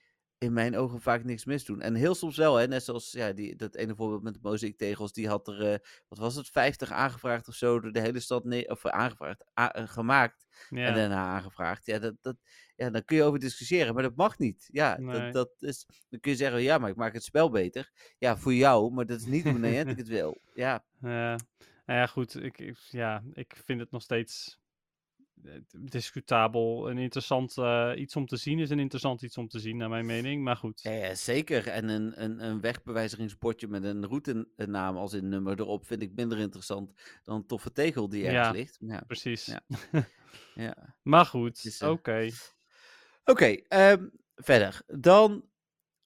in 0.44 0.54
mijn 0.54 0.78
ogen 0.78 1.02
vaak 1.02 1.24
niks 1.24 1.46
misdoen. 1.46 1.82
En 1.82 1.96
heel 1.96 2.16
soms 2.16 2.38
wel, 2.38 2.56
hè, 2.56 2.68
net 2.68 2.84
zoals 2.84 3.12
ja, 3.12 3.32
die, 3.32 3.56
dat 3.56 3.76
ene 3.76 3.96
voorbeeld 3.96 4.24
met 4.24 4.34
de 4.34 4.40
mozaïektegels, 4.42 5.14
die 5.14 5.28
had 5.28 5.48
er, 5.48 5.72
eh, 5.74 5.80
wat 6.08 6.18
was 6.18 6.36
het, 6.36 6.50
50 6.50 6.92
aangevraagd 6.92 7.48
of 7.48 7.56
zo, 7.56 7.80
door 7.80 7.92
de 7.92 8.00
hele 8.00 8.20
stad, 8.20 8.44
nee, 8.44 8.70
of 8.70 8.84
eh, 8.86 8.92
aangevraagd, 8.92 9.46
eh, 9.54 9.68
gemaakt 9.74 10.48
ja. 10.70 10.86
en 10.88 10.94
daarna 10.96 11.26
aangevraagd. 11.26 11.86
Ja, 11.86 12.00
dat, 12.00 12.16
dat, 12.22 12.36
ja, 12.76 12.90
daar 12.90 13.04
kun 13.04 13.18
je 13.18 13.24
over 13.24 13.40
discussiëren, 13.40 13.94
maar 13.94 14.04
dat 14.04 14.16
mag 14.16 14.38
niet. 14.38 14.70
Ja, 14.72 14.98
Nee. 15.00 15.22
dat, 15.22 15.34
dat 15.34 15.70
is, 15.70 15.86
dan 16.10 16.20
kun 16.20 16.32
je 16.32 16.38
zeggen, 16.38 16.62
ja, 16.62 16.78
maar 16.78 16.90
ik 16.90 16.96
maak 16.96 17.14
het 17.14 17.24
spel 17.24 17.50
beter. 17.50 17.92
Ja, 18.18 18.38
voor 18.38 18.54
jou, 18.54 18.94
maar 18.94 19.06
dat 19.06 19.20
is 19.20 19.26
niet 19.26 19.44
hoe 19.44 19.60
Niantic 19.60 19.98
het 19.98 20.08
wil. 20.08 20.42
Ja, 20.54 20.84
Ja, 21.02 21.36
nou 21.86 22.00
ja, 22.00 22.08
goed. 22.08 22.36
Ik, 22.44 22.58
ik- 22.60 22.78
ja, 22.90 23.24
ik 23.34 23.56
vind 23.66 23.80
het 23.80 23.92
nog 23.92 24.02
steeds 24.02 24.60
discutabel. 25.80 26.90
Een 26.90 26.98
interessant 26.98 27.58
eh, 27.58 27.92
iets 27.96 28.16
om 28.16 28.26
te 28.26 28.38
zien 28.38 28.60
is 28.60 28.70
een 28.70 28.80
interessant 28.80 29.22
iets 29.22 29.38
om 29.38 29.48
te 29.48 29.60
zien, 29.60 29.78
naar 29.78 29.90
mijn 29.90 30.06
mening. 30.06 30.44
Maar 30.44 30.56
goed. 30.56 30.82
Ja, 30.82 30.92
ja, 30.92 31.16
zeker. 31.16 31.68
En 31.68 31.90
een, 31.90 32.24
een, 32.24 32.44
een 32.46 32.62
wegbewijzigingsbordje 32.62 33.68
met 33.68 33.84
een 33.84 34.06
routenaam 34.06 34.98
als 34.98 35.14
in 35.14 35.30
nummer 35.30 35.60
erop 35.60 35.86
vind 35.86 36.02
ik 36.02 36.12
minder 36.16 36.38
interessant 36.40 36.94
dan 37.24 37.36
een 37.36 37.46
toffe 37.46 37.72
tegel 37.72 38.10
die 38.10 38.26
ergens 38.28 38.46
Ja. 38.48 38.52
ligt. 38.52 38.78
Ja, 38.80 39.04
Precies. 39.08 39.46
Ja. 39.46 39.62
ja. 40.66 40.96
Maar 41.02 41.26
goed, 41.26 41.66
is, 41.66 41.82
eh, 41.82 41.90
oké. 41.90 42.30
Oké, 43.26 43.46
ehm, 43.68 44.08
verder. 44.36 44.82
Dan 44.88 45.46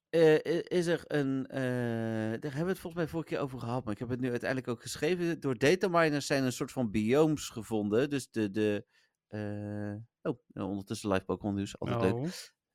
eh, 0.10 0.62
is 0.64 0.86
er 0.86 1.04
een. 1.08 1.48
eh, 1.48 1.60
daar 1.60 2.42
hebben 2.42 2.64
we 2.64 2.70
het 2.70 2.80
volgens 2.80 2.94
mij 2.96 3.08
vorige 3.08 3.30
keer 3.30 3.40
over 3.40 3.60
gehad, 3.60 3.84
maar 3.84 3.94
ik 3.94 4.00
heb 4.00 4.10
het 4.10 4.20
nu 4.20 4.30
uiteindelijk 4.30 4.70
ook 4.70 4.82
geschreven. 4.82 5.40
Door 5.40 5.58
dataminers 5.58 6.26
zijn 6.26 6.44
een 6.44 6.52
soort 6.52 6.72
van 6.72 6.92
biomes 6.92 7.50
gevonden. 7.50 8.10
Dus 8.10 8.30
de. 8.32 8.52
de 8.52 8.86
oh, 9.32 10.38
ondertussen 10.54 11.10
live 11.12 11.26
Pokémon 11.26 11.56
nieuws. 11.56 11.80
Altijd 11.80 12.02
leuk. 12.02 12.14
Oh, 12.14 12.28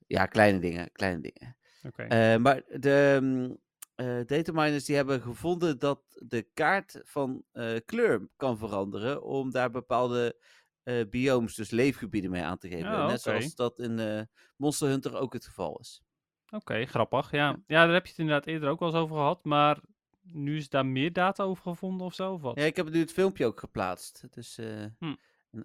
Ja, 0.06 0.26
kleine 0.26 0.58
dingen, 0.58 0.92
kleine 0.92 1.20
dingen. 1.20 1.56
oké. 1.86 2.02
Eh, 2.02 2.36
maar 2.36 2.62
de 2.80 3.18
mm, 3.22 3.58
eh, 3.94 4.20
dataminers 4.26 4.84
die 4.84 4.96
hebben 4.96 5.20
gevonden 5.22 5.78
dat 5.78 6.00
de 6.26 6.42
kaart 6.54 7.00
van 7.04 7.44
eh, 7.52 7.76
kleur 7.84 8.28
kan 8.36 8.58
veranderen 8.58 9.22
om 9.22 9.50
daar 9.50 9.70
bepaalde 9.70 10.36
eh, 10.82 11.08
biomes, 11.10 11.54
dus 11.54 11.70
leefgebieden 11.70 12.30
mee 12.30 12.42
aan 12.42 12.58
te 12.58 12.68
geven. 12.68 12.92
Oh, 12.92 13.06
Net 13.06 13.20
zoals 13.22 13.54
dat 13.54 13.78
in 13.78 13.98
eh, 13.98 14.22
Monster 14.56 14.88
Hunter 14.88 15.16
ook 15.16 15.32
het 15.32 15.46
geval 15.46 15.78
is. 15.80 16.02
Oké, 16.50 16.84
grappig. 16.86 17.30
Ja. 17.30 17.48
ja, 17.66 17.84
daar 17.84 17.92
heb 17.94 18.02
je 18.04 18.10
het 18.10 18.18
inderdaad 18.18 18.46
eerder 18.46 18.68
ook 18.68 18.78
wel 18.80 18.88
eens 18.88 18.98
over 18.98 19.16
gehad. 19.16 19.44
Maar 19.44 19.80
nu 20.22 20.56
is 20.56 20.68
daar 20.68 20.86
meer 20.86 21.12
data 21.12 21.44
over 21.44 21.62
gevonden 21.62 22.06
of 22.06 22.14
zo? 22.14 22.32
Of 22.32 22.40
wat? 22.40 22.58
Ja, 22.58 22.64
ik 22.64 22.76
heb 22.76 22.90
nu 22.90 22.98
het 23.00 23.12
filmpje 23.12 23.46
ook 23.46 23.58
geplaatst. 23.60 24.24
Dus, 24.30 24.58
eh, 24.58 24.84
Hm. 24.98 25.14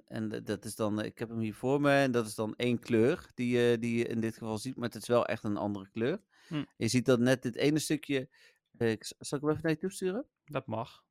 En, 0.07 0.43
dat 0.43 0.65
is 0.65 0.75
dan, 0.75 1.03
ik 1.03 1.19
heb 1.19 1.29
hem 1.29 1.39
hier 1.39 1.53
voor 1.53 1.81
me 1.81 1.91
en 1.91 2.11
dat 2.11 2.25
is 2.25 2.35
dan 2.35 2.55
één 2.55 2.79
kleur 2.79 3.31
die, 3.35 3.57
je 3.57 3.79
die 3.79 3.97
je 3.97 4.05
in 4.07 4.19
dit 4.19 4.37
geval 4.37 4.57
ziet, 4.57 4.75
maar 4.75 4.89
het 4.89 5.01
is 5.01 5.07
wel 5.07 5.25
echt 5.25 5.43
een 5.43 5.57
andere 5.57 5.89
kleur. 5.91 6.21
Hm. 6.47 6.63
Je 6.77 6.87
ziet 6.87 7.05
dat 7.05 7.19
net 7.19 7.41
dit 7.41 7.55
ene 7.55 7.79
stukje, 7.79 8.29
eh, 8.77 8.91
ik, 8.91 9.13
zal 9.19 9.37
ik 9.37 9.43
hem 9.43 9.49
even 9.53 9.63
naar 9.63 9.71
je 9.71 9.77
toe 9.77 9.91
sturen? 9.91 10.25
Dat 10.45 10.67
mag. 10.67 11.05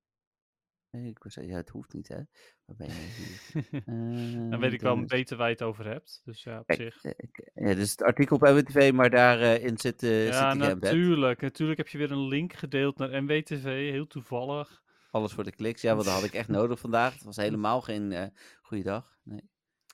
Ik 0.90 1.18
zeggen, 1.20 1.46
ja, 1.52 1.56
het 1.56 1.68
hoeft 1.68 1.92
niet, 1.92 2.08
hè. 2.08 2.20
Waar 2.64 2.76
ben 2.76 2.86
je 2.86 2.92
hier? 2.92 3.82
Dan 4.50 4.60
weet 4.60 4.72
ik 4.72 4.80
wel 4.80 4.96
Eh, 4.96 5.04
beter 5.04 5.36
waar 5.36 5.46
je 5.46 5.52
het 5.52 5.62
over 5.62 5.86
hebt. 5.86 6.20
Dus 6.24 6.42
ja, 6.42 6.58
op 6.58 6.66
Kijk, 6.66 6.80
zich. 6.80 7.04
eh, 7.04 7.12
ja, 7.54 7.70
is 7.80 7.90
het 7.90 8.02
artikel 8.02 8.36
op 8.36 8.42
MWTV, 8.42 8.92
maar 8.94 9.10
daarin 9.10 9.78
zit, 9.78 10.02
eh 10.02 10.26
Ja, 10.26 10.50
zit 10.50 10.80
natuurlijk. 10.80 11.40
Natuurlijk 11.40 11.78
heb 11.78 11.88
je 11.88 11.98
weer 11.98 12.10
een 12.10 12.28
link 12.28 12.52
gedeeld 12.52 12.98
naar 12.98 13.22
MWTV. 13.24 13.90
Heel 13.90 14.06
toevallig. 14.06 14.82
Alles 15.16 15.32
voor 15.32 15.44
de 15.44 15.52
kliks. 15.54 15.82
Ja, 15.82 15.92
want 15.94 16.04
dat 16.04 16.14
had 16.14 16.24
ik 16.24 16.32
echt 16.32 16.48
nodig 16.48 16.78
vandaag. 16.80 17.12
Het 17.14 17.22
was 17.22 17.36
helemaal 17.46 17.80
geen 17.80 18.12
eh 18.12 18.26
goede 18.62 18.82
dag. 18.82 19.18
Nee. 19.22 19.50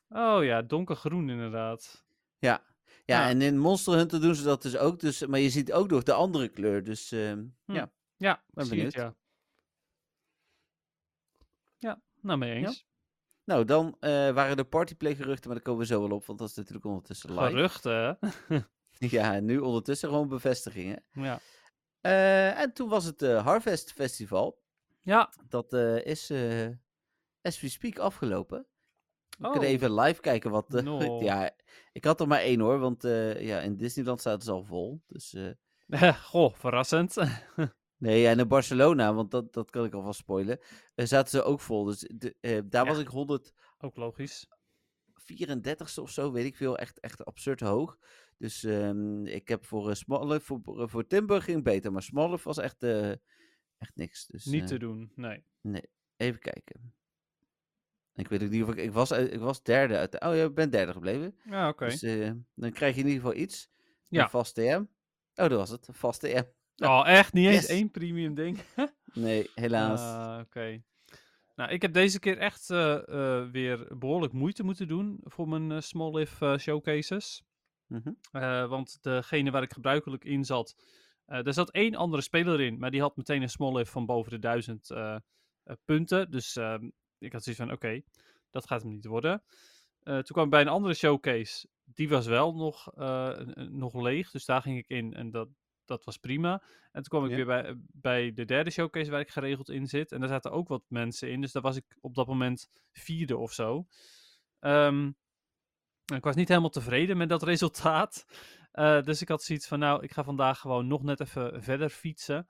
Oh 0.09 0.45
ja, 0.45 0.63
donkergroen 0.63 1.31
inderdaad. 1.31 2.05
Ja. 2.39 2.65
Ja, 3.05 3.21
Ja. 3.21 3.29
en 3.29 3.43
in 3.43 3.59
Monster 3.59 3.95
Hunter 3.95 4.21
doen 4.21 4.35
ze 4.35 4.43
dat 4.43 4.63
dus 4.63 4.77
ook. 4.77 5.01
Dus, 5.01 5.27
maar 5.27 5.41
je 5.41 5.51
ziet 5.51 5.73
ook 5.73 5.91
nog 5.91 6.03
de 6.03 6.13
andere 6.13 6.49
kleur. 6.49 6.85
Dus 6.85 7.11
Hm. 7.11 7.45
ja. 7.67 7.93
Ja, 8.17 8.43
Ben 8.47 8.67
zie 8.67 8.83
het, 8.83 8.93
benieuwd. 8.93 8.93
ja. 8.95 9.15
Ja, 11.79 12.01
nou 12.21 12.39
mee 12.39 12.53
eens. 12.55 12.87
Nou, 13.45 13.65
dan 13.65 13.97
eh, 14.01 14.11
waren 14.11 14.57
er 14.57 14.65
partyplay-geruchten, 14.65 15.47
maar 15.47 15.55
daar 15.57 15.65
komen 15.67 15.81
we 15.81 15.87
zo 15.87 16.01
wel 16.09 16.17
op. 16.17 16.27
Want 16.27 16.39
dat 16.39 16.49
is 16.49 16.55
natuurlijk 16.55 16.85
ondertussen 16.85 17.31
live. 17.31 17.51
Geruchten, 17.51 18.19
hè? 18.49 18.59
Ja, 19.09 19.41
nu 19.41 19.59
ondertussen 19.59 20.09
gewoon 20.09 20.29
bevestigingen. 20.29 21.05
ja. 21.13 21.41
Eh, 22.01 22.61
en 22.61 22.73
toen 22.73 22.89
was 22.89 23.05
het 23.05 23.21
Harvest 23.21 23.93
Festival. 23.93 24.62
Ja. 25.03 25.33
Dat 25.49 25.73
eh, 25.73 26.05
is, 26.05 26.31
eh 26.31 26.69
as 27.43 27.61
we 27.61 27.69
speak, 27.69 27.99
afgelopen. 27.99 28.67
We 29.39 29.47
Oh. 29.47 29.51
kunnen 29.53 29.69
even 29.71 29.95
live 29.95 30.21
kijken 30.21 30.51
wat... 30.51 30.75
eh, 30.75 30.83
No. 30.99 31.21
ja, 31.23 31.51
ik 31.93 32.05
had 32.05 32.21
er 32.21 32.29
maar 32.29 32.41
één 32.41 32.61
hoor, 32.61 32.79
want 32.79 33.03
ja, 33.03 33.61
in 33.61 33.77
Disneyland 33.77 34.21
staat 34.21 34.41
het 34.41 34.49
al 34.51 34.65
vol. 34.65 35.03
Dus 35.07 35.37
Goh, 36.31 36.55
verrassend. 36.55 37.15
nee, 37.97 38.27
en 38.27 38.39
in 38.39 38.49
Barcelona, 38.49 39.15
want 39.15 39.31
dat, 39.31 39.53
dat 39.53 39.71
kan 39.71 39.85
ik 39.85 39.95
alvast 39.95 40.19
spoilen, 40.19 40.59
zaten 40.95 41.31
ze 41.31 41.43
ook 41.43 41.61
vol. 41.61 41.85
Dus 41.85 41.99
de, 42.15 42.37
daar 42.69 42.85
Ja. 42.87 42.93
was 42.93 42.99
ik 42.99 43.09
134ste 43.09 43.55
Ook 43.79 43.97
logisch. 43.97 44.49
of 45.99 46.11
zo, 46.11 46.33
weet 46.33 46.45
ik 46.45 46.57
veel. 46.57 46.79
Echt, 46.79 47.01
echt 47.01 47.25
absurd 47.25 47.61
hoog. 47.61 47.99
Dus 48.39 48.65
ehm, 48.65 49.27
ik 49.27 49.49
heb 49.49 49.65
voor 49.65 49.89
uh, 49.91 50.39
voor, 50.41 50.61
voor 50.89 51.07
Timber 51.07 51.43
ging 51.43 51.63
beter, 51.65 51.93
maar 51.93 52.03
Smallef 52.03 52.45
was 52.45 52.59
echt, 52.59 52.83
echt 53.83 53.97
niks. 53.97 54.27
Dus, 54.27 54.45
Niet 54.45 54.63
eh, 54.63 54.67
te 54.69 54.79
doen, 54.79 55.13
nee. 55.15 55.45
Even 56.17 56.41
kijken. 56.41 56.95
Ik 58.15 58.29
weet 58.29 58.43
ook 58.43 58.51
niet 58.51 58.63
of 58.63 58.69
ik... 58.69 58.77
Ik 58.77 58.93
was, 58.93 59.13
uit- 59.13 59.33
ik 59.33 59.39
was 59.41 59.63
derde 59.63 59.97
uit... 59.97 60.21
Oh, 60.21 60.37
je 60.37 60.51
bent 60.53 60.73
derde 60.73 60.93
gebleven. 60.93 61.37
Ja, 61.45 61.69
oké. 61.69 61.85
Dus 61.85 62.03
eh, 62.03 62.31
dan 62.55 62.73
krijg 62.73 62.95
je 62.95 63.01
in 63.01 63.07
ieder 63.07 63.23
geval 63.23 63.39
iets. 63.41 63.69
Ja. 64.09 64.23
Een 64.23 64.31
vast 64.31 64.55
TM. 64.55 64.85
Oh, 65.35 65.49
dat 65.49 65.51
was 65.51 65.71
het. 65.71 65.89
Een 65.89 65.95
vast 65.95 66.21
TM. 66.21 66.43
Oh, 66.77 67.03
echt? 67.07 67.33
Niet 67.33 67.49
eens 67.49 67.67
één 67.67 67.91
premium 67.91 68.35
ding? 68.35 68.59
Nee, 69.15 69.51
helaas. 69.55 70.01
Ah, 70.01 70.41
Oké. 70.41 70.83
Nou, 71.57 71.71
ik 71.71 71.83
heb 71.83 71.93
deze 71.93 72.19
keer 72.19 72.39
echt 72.39 72.71
eh, 72.71 73.09
eh, 73.09 73.51
weer 73.51 73.97
behoorlijk 73.99 74.33
moeite 74.33 74.63
moeten 74.65 74.89
doen 74.89 75.21
voor 75.23 75.49
mijn 75.49 75.73
eh, 75.73 75.81
Small 75.81 76.17
Live 76.17 76.47
eh, 76.47 76.59
showcases. 76.59 77.43
Mhm. 77.87 78.13
Eh, 78.33 78.69
want 78.69 78.99
degene 79.03 79.51
waar 79.51 79.63
ik 79.63 79.73
gebruikelijk 79.73 80.25
in 80.25 80.45
zat, 80.45 80.77
Eh 81.27 81.47
er 81.47 81.53
zat 81.53 81.71
één 81.71 81.95
andere 81.95 82.23
speler 82.23 82.61
in, 82.61 82.79
maar 82.79 82.91
die 82.91 83.01
had 83.01 83.17
meteen 83.17 83.43
een 83.43 83.51
small 83.51 83.77
lift 83.77 83.91
van 83.91 84.07
boven 84.07 84.31
de 84.33 84.39
1000 84.39 84.91
eh, 84.91 85.15
eh, 85.63 85.77
punten. 85.85 86.31
Dus 86.31 86.57
ehm, 86.57 86.91
ik 87.19 87.33
had 87.33 87.43
zoiets 87.43 87.63
van, 87.63 87.73
oké, 87.73 88.03
dat 88.51 88.67
gaat 88.67 88.83
hem 88.83 88.91
niet 88.91 89.07
worden. 89.07 89.43
Toen 90.03 90.23
kwam 90.23 90.45
ik 90.45 90.51
bij 90.51 90.61
een 90.61 90.69
andere 90.69 90.95
showcase. 90.95 91.69
Die 91.85 92.09
was 92.09 92.27
wel 92.27 92.55
nog, 92.55 92.93
nog 93.71 93.95
leeg, 93.95 94.31
dus 94.31 94.45
daar 94.45 94.63
ging 94.63 94.79
ik 94.79 94.89
in 94.89 95.15
en 95.15 95.31
dat, 95.31 95.49
dat 95.85 96.05
was 96.05 96.17
prima. 96.17 96.63
En 96.93 97.03
toen 97.03 97.21
kwam 97.21 97.25
ik 97.25 97.31
Ja. 97.31 97.37
weer 97.37 97.47
bij, 97.47 97.75
bij 97.93 98.33
de 98.33 98.45
derde 98.45 98.71
showcase 98.71 99.11
waar 99.11 99.21
ik 99.21 99.31
geregeld 99.31 99.69
in 99.69 99.87
zit. 99.87 100.13
En 100.13 100.21
daar 100.21 100.29
zaten 100.29 100.51
ook 100.51 100.69
wat 100.69 100.83
mensen 100.89 101.31
in, 101.31 101.41
dus 101.41 101.53
daar 101.53 101.63
was 101.63 101.77
ik 101.77 101.85
op 102.01 102.15
dat 102.15 102.27
moment 102.27 102.71
vierde 102.93 103.37
of 103.37 103.53
zo. 103.53 103.87
Ehm, 104.59 105.11
ik 106.15 106.25
was 106.25 106.35
niet 106.37 106.49
helemaal 106.49 106.71
tevreden 106.71 107.17
met 107.17 107.29
dat 107.29 107.43
resultaat. 107.53 108.27
Eh, 108.73 109.03
dus 109.03 109.23
ik 109.23 109.29
had 109.29 109.43
zoiets 109.43 109.67
van, 109.67 109.79
nou, 109.79 110.03
ik 110.03 110.13
ga 110.13 110.25
vandaag 110.25 110.59
gewoon 110.59 110.87
nog 110.87 111.03
net 111.03 111.21
even 111.21 111.63
verder 111.63 111.89
fietsen. 111.89 112.49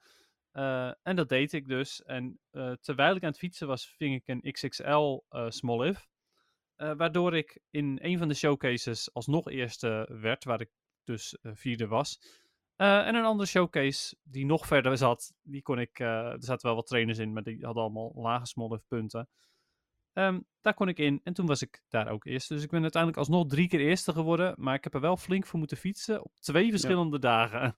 Eh, 0.53 0.91
en 1.03 1.17
dat 1.17 1.29
deed 1.29 1.53
ik 1.53 1.69
dus. 1.69 2.03
En 2.03 2.39
eh, 2.51 2.73
terwijl 2.73 3.17
ik 3.17 3.23
aan 3.23 3.29
het 3.29 3.39
fietsen 3.39 3.67
was, 3.67 3.95
ving 3.97 4.15
ik 4.15 4.29
een 4.29 4.53
XXL. 4.53 5.21
Eh, 5.29 6.93
waardoor 6.97 7.37
ik 7.37 7.61
in 7.71 7.99
een 8.03 8.19
van 8.19 8.29
de 8.29 8.35
showcases 8.35 9.13
alsnog 9.15 9.51
eerste 9.51 10.09
werd, 10.21 10.45
waar 10.45 10.61
ik 10.61 10.71
dus 11.05 11.37
vierde 11.43 11.87
was. 11.87 12.41
En 12.77 13.15
een 13.15 13.25
andere 13.25 13.49
showcase 13.49 14.17
die 14.23 14.47
nog 14.47 14.67
verder 14.67 14.97
zat, 14.97 15.35
die 15.43 15.63
kon 15.63 15.79
ik, 15.79 15.99
er 15.99 16.37
zaten 16.39 16.67
wel 16.67 16.75
wat 16.75 16.87
trainers 16.87 17.19
in, 17.19 17.33
maar 17.33 17.43
die 17.43 17.65
hadden 17.65 17.83
allemaal 17.83 18.13
lage 18.15 18.47
small 18.47 18.73
if 18.73 18.87
punten. 18.87 19.29
Ehm, 20.13 20.41
daar 20.61 20.75
kon 20.75 20.89
ik 20.89 20.99
in 20.99 21.21
en 21.25 21.33
toen 21.33 21.47
was 21.47 21.63
ik 21.63 21.83
daar 21.89 22.09
ook 22.09 22.25
eerste. 22.25 22.55
Dus 22.55 22.63
ik 22.63 22.71
ben 22.71 22.83
uiteindelijk 22.83 23.21
alsnog 23.21 23.47
drie 23.47 23.69
keer 23.69 23.81
eerste 23.81 24.13
geworden, 24.13 24.55
maar 24.59 24.75
ik 24.75 24.85
heb 24.85 24.95
er 24.95 25.01
wel 25.01 25.17
flink 25.17 25.47
voor 25.47 25.59
moeten 25.59 25.77
fietsen 25.77 26.25
op 26.25 26.33
twee 26.41 26.71
verschillende 26.71 27.19
dagen. 27.19 27.77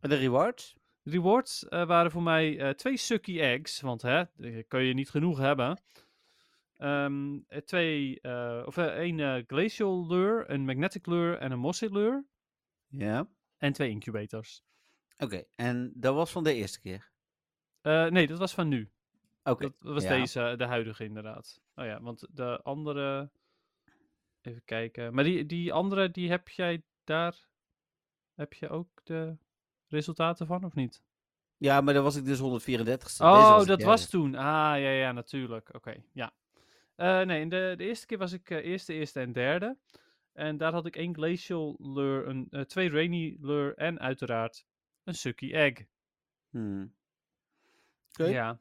En 0.00 0.08
de 0.08 0.16
rewards? 0.16 0.76
De 1.02 1.10
rewards 1.10 1.68
eh, 1.68 1.86
waren 1.86 2.10
voor 2.10 2.22
mij 2.22 2.58
eh, 2.58 2.70
twee 2.70 2.96
sucky 2.96 3.40
eggs, 3.40 3.80
want 3.80 4.02
hè, 4.02 4.24
kun 4.68 4.82
je 4.82 4.94
niet 4.94 5.10
genoeg 5.10 5.38
hebben. 5.38 5.82
Ehm, 6.76 7.38
eh, 7.48 7.58
twee, 7.58 8.20
eh, 8.20 8.62
of 8.66 8.76
één 8.76 9.44
glacial 9.46 10.06
lure, 10.06 10.44
een 10.50 10.64
magnetic 10.64 11.06
lure 11.06 11.36
en 11.36 11.52
een 11.52 11.58
mossy 11.58 11.86
lure. 11.86 12.24
Ja. 12.88 13.28
En 13.56 13.72
twee 13.72 13.90
incubators. 13.90 14.62
Oké, 15.18 15.44
en 15.54 15.92
dat 15.94 16.14
was 16.14 16.30
van 16.30 16.44
de 16.44 16.54
eerste 16.54 16.80
keer? 16.80 17.12
Nee, 17.82 18.26
dat 18.26 18.38
was 18.38 18.54
van 18.54 18.68
nu. 18.68 18.93
Oké. 19.44 19.62
Dat, 19.62 19.74
was 19.78 20.02
ja. 20.02 20.08
deze, 20.08 20.54
de 20.56 20.64
huidige 20.64 21.04
inderdaad. 21.04 21.60
Oh 21.74 21.84
ja, 21.84 22.00
want 22.00 22.26
de 22.30 22.60
andere... 22.62 23.30
Even 24.40 24.64
kijken. 24.64 25.14
Maar 25.14 25.24
die, 25.24 25.46
die 25.46 25.72
andere, 25.72 26.10
die 26.10 26.30
heb 26.30 26.48
jij 26.48 26.82
daar... 27.04 27.48
Heb 28.34 28.52
je 28.52 28.68
ook 28.68 29.00
de 29.04 29.36
resultaten 29.88 30.46
van, 30.46 30.64
of 30.64 30.74
niet? 30.74 31.02
Ja, 31.56 31.80
maar 31.80 31.94
dan 31.94 32.02
was 32.02 32.16
ik 32.16 32.24
dus 32.24 32.38
134ste. 32.38 33.24
Oh, 33.24 33.64
dat 33.64 33.82
was 33.82 34.08
toen. 34.08 34.34
Ah, 34.34 34.80
ja, 34.80 34.90
ja, 34.90 35.12
natuurlijk. 35.12 35.74
Oké, 35.74 36.02
ja. 36.12 36.32
Eh, 36.96 37.20
nee, 37.20 37.40
in 37.40 37.48
de, 37.48 37.74
de 37.76 37.84
eerste 37.84 38.06
keer 38.06 38.18
was 38.18 38.32
ik 38.32 38.50
eh, 38.50 38.64
eerste, 38.64 38.92
eerste 38.92 39.20
en 39.20 39.32
derde. 39.32 39.76
En 40.32 40.56
daar 40.56 40.72
had 40.72 40.86
ik 40.86 40.96
één 40.96 41.14
glacial 41.14 41.76
lure, 41.78 42.24
een, 42.24 42.46
eh, 42.50 42.60
twee 42.60 42.90
rainy 42.90 43.36
lure 43.40 43.74
en 43.74 44.00
uiteraard 44.00 44.66
een 45.04 45.14
sucky 45.14 45.52
egg. 45.52 45.84
Hmm. 46.50 46.94
Oké. 48.10 48.24
Ja. 48.24 48.58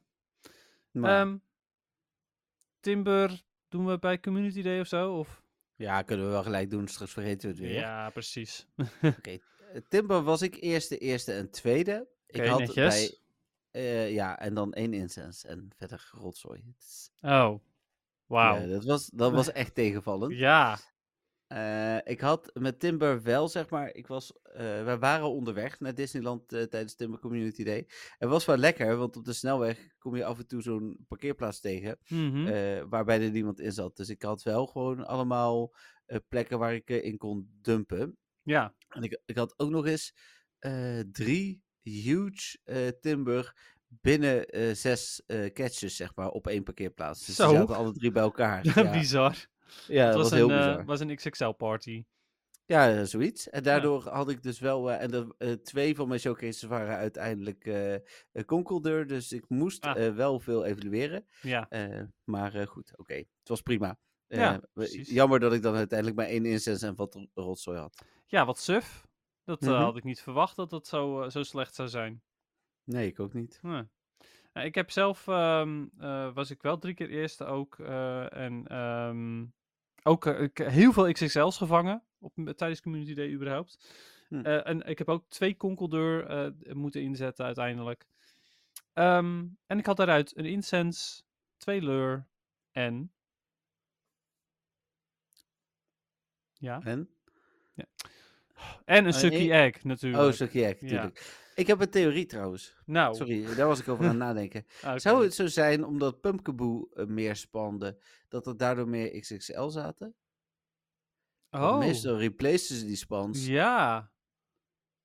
Maar, 0.94 1.22
Ehm, 1.22 1.38
Timber, 2.80 3.44
doen 3.70 3.86
we 3.86 4.00
bij 4.00 4.20
Community 4.20 4.62
Day 4.62 4.80
of 4.80 4.88
zo? 4.88 5.18
Of? 5.18 5.42
ja, 5.76 6.02
kunnen 6.02 6.26
we 6.26 6.32
wel 6.32 6.44
gelijk 6.44 6.70
doen, 6.70 6.88
straks 6.88 7.12
vergeten 7.14 7.42
we 7.50 7.56
het 7.56 7.64
weer. 7.64 7.74
Ja, 7.80 8.10
precies. 8.10 8.68
Oké. 9.18 9.30
Eh, 9.32 9.82
Timber 9.90 10.24
was 10.24 10.42
ik 10.42 10.56
eerste, 10.62 10.98
eerste 10.98 11.34
en 11.34 11.50
tweede. 11.52 12.08
Ik 12.28 12.46
had 12.46 12.60
netjes. 12.60 12.76
bij... 12.76 13.18
eh, 13.82 14.12
ja, 14.14 14.40
en 14.40 14.54
dan 14.54 14.74
één 14.74 14.94
incense 14.94 15.48
en 15.48 15.70
verder 15.78 16.10
rotzooi. 16.12 16.64
Oh, 17.22 17.60
wauw. 18.26 18.56
Ja, 18.60 18.66
dat, 18.68 18.84
was, 18.86 19.08
dat 19.14 19.32
was 19.32 19.52
echt 19.52 19.76
tegenvallend. 19.76 20.34
Ja, 20.38 20.80
Eh, 21.54 21.98
ik 22.04 22.20
had 22.22 22.52
met 22.54 22.80
Timber 22.80 23.22
wel, 23.22 23.48
zeg 23.48 23.70
maar, 23.70 23.94
ik 23.94 24.08
was, 24.08 24.34
we 24.54 24.98
waren 25.00 25.30
onderweg 25.30 25.80
naar 25.80 25.96
Disneyland 25.96 26.54
eh, 26.54 26.64
tijdens 26.64 26.96
Timber 26.96 27.20
Community 27.20 27.64
Day. 27.64 27.88
Het 28.18 28.30
was 28.30 28.46
wel 28.46 28.58
lekker, 28.58 28.98
want 28.98 29.18
op 29.18 29.26
de 29.26 29.34
snelweg 29.34 29.88
kom 30.00 30.16
je 30.16 30.26
af 30.26 30.38
en 30.38 30.48
toe 30.48 30.62
zo'n 30.62 31.06
parkeerplaats 31.08 31.60
tegen, 31.60 31.98
mhm. 32.08 32.88
waarbij 32.90 33.22
er 33.22 33.32
niemand 33.32 33.60
in 33.60 33.72
zat. 33.72 33.96
Dus 33.96 34.10
ik 34.10 34.22
had 34.22 34.44
wel 34.44 34.66
gewoon 34.66 35.06
allemaal 35.06 35.76
plekken 36.28 36.60
waar 36.60 36.74
ik 36.74 36.90
in 36.90 37.18
kon 37.18 37.50
dumpen. 37.62 38.18
ja. 38.44 38.74
En 38.90 39.04
ik, 39.04 39.22
ik 39.26 39.38
had 39.38 39.54
ook 39.58 39.70
nog 39.70 39.86
eens 39.86 40.14
drie 41.12 41.64
huge 41.82 42.58
Timber 43.02 43.56
binnen 43.88 44.46
zes 44.78 45.24
catches, 45.54 45.96
zeg 45.96 46.16
maar, 46.16 46.30
op 46.30 46.48
één 46.48 46.64
parkeerplaats. 46.64 47.26
Dus 47.26 47.36
Zo. 47.36 47.48
die 47.48 47.58
zaten 47.58 47.76
alle 47.76 47.94
drie 47.94 48.12
bij 48.12 48.24
elkaar. 48.24 48.66
ja, 48.76 48.92
bizar. 48.92 49.52
Ja, 49.88 50.06
dat 50.06 50.14
Het 50.14 50.16
was, 50.16 50.30
was, 50.30 50.32
heel 50.40 50.50
een, 50.52 50.60
eh, 50.60 50.66
bizar. 50.68 50.86
was 50.86 51.00
een 51.00 51.16
XXL-party. 51.16 52.04
Ja, 52.66 53.06
zoiets. 53.06 53.50
En 53.50 53.64
daardoor 53.64 54.08
had 54.10 54.30
ik 54.30 54.44
dus 54.44 54.60
wel... 54.60 54.92
eh, 54.92 55.02
en 55.02 55.12
de, 55.12 55.36
eh, 55.38 55.52
twee 55.52 55.96
van 55.96 56.08
mijn 56.08 56.20
showcases 56.20 56.62
waren 56.64 56.96
uiteindelijk 56.96 57.72
Conkeldeur. 58.46 59.08
Dus 59.08 59.32
ik 59.32 59.50
moest 59.50 59.84
Ah. 59.86 60.16
wel 60.16 60.40
veel 60.40 60.66
evalueren. 60.66 61.26
Ja, 61.42 61.68
maar 62.24 62.68
goed, 62.68 62.98
oké. 62.98 63.14
Het 63.14 63.48
was 63.50 63.62
prima. 63.62 64.00
Ja, 64.28 64.62
jammer 64.90 65.40
dat 65.40 65.54
ik 65.54 65.62
dan 65.62 65.76
uiteindelijk 65.76 66.18
maar 66.20 66.28
één 66.28 66.46
incense 66.46 66.88
en 66.88 66.96
wat 66.96 67.14
ro- 67.16 67.28
rotzooi 67.34 67.78
had. 67.78 68.06
ja 68.26 68.46
wat 68.46 68.60
suf. 68.60 69.06
Dat 69.44 69.62
Mhm. 69.62 69.72
had 69.74 69.98
ik 69.98 70.04
niet 70.04 70.22
verwacht 70.22 70.56
dat 70.56 70.72
het 70.72 70.88
zo, 70.88 71.30
zo 71.30 71.44
slecht 71.44 71.76
zou 71.76 71.88
zijn. 71.90 72.22
Nee, 72.84 73.08
ik 73.08 73.20
ook 73.20 73.34
niet. 73.34 73.60
Nee. 73.62 73.84
Nou, 74.54 74.68
ik 74.68 74.76
heb 74.76 74.92
zelf, 74.92 75.28
ehm, 75.28 75.86
eh, 75.98 76.34
was 76.34 76.50
ik 76.52 76.62
wel 76.62 76.78
drie 76.78 76.94
keer 76.94 77.10
eerste 77.10 77.46
ook. 77.46 77.80
en 77.80 78.68
ehm, 78.68 79.46
ook 80.04 80.26
eh, 80.26 80.42
ik, 80.42 80.58
heel 80.58 80.94
veel 80.94 81.12
XXL's 81.12 81.58
gevangen 81.58 82.04
op, 82.20 82.34
tijdens 82.56 82.82
Community 82.82 83.14
Day 83.14 83.32
überhaupt. 83.32 83.78
Hm. 84.28 84.40
Eh, 84.40 84.68
en 84.68 84.82
ik 84.82 84.98
heb 84.98 85.10
ook 85.10 85.26
twee 85.30 85.56
konkeldeur 85.56 86.26
eh, 86.26 86.74
moeten 86.74 87.02
inzetten 87.02 87.46
uiteindelijk. 87.46 88.06
Ehm, 88.94 89.46
en 89.66 89.78
ik 89.78 89.86
had 89.86 89.98
daaruit 89.98 90.38
een 90.38 90.46
incense, 90.46 91.22
twee 91.58 91.82
leur 91.82 92.28
en... 92.72 93.12
Ja, 96.54 96.82
En? 96.84 97.10
en 98.86 99.06
een 99.06 99.14
Eh, 99.14 99.50
eh, 99.50 99.64
egg 99.64 99.84
natuurlijk. 99.84 100.24
Oh, 100.24 100.32
zo 100.32 100.48
ja, 100.52 100.68
natuurlijk. 100.68 101.43
Ik 101.56 101.68
heb 101.68 101.80
een 101.82 101.90
theorie 101.90 102.26
trouwens. 102.26 102.76
Nou, 102.86 103.16
Sorry, 103.16 103.56
daar 103.56 103.68
was 103.68 103.80
ik 103.80 103.88
over 103.88 104.04
aan 104.04 104.10
het 104.10 104.20
nadenken. 104.20 104.66
ah. 104.82 104.98
Zou 104.98 105.24
het 105.24 105.34
zo 105.34 105.48
zijn, 105.48 105.86
omdat 105.86 106.22
Pumpkaboo 106.22 106.90
eh, 106.94 107.06
meer 107.06 107.36
spande, 107.36 108.02
dat 108.28 108.48
er 108.48 108.58
daardoor 108.58 108.88
meer 108.88 109.20
XXL 109.20 109.68
zaten? 109.68 110.16
Want 111.50 111.64
Oh. 111.66 111.78
Meestal 111.80 112.18
replacen 112.18 112.76
ze 112.76 112.86
die 112.86 112.96
spans. 112.96 113.46
Ja. 113.46 114.12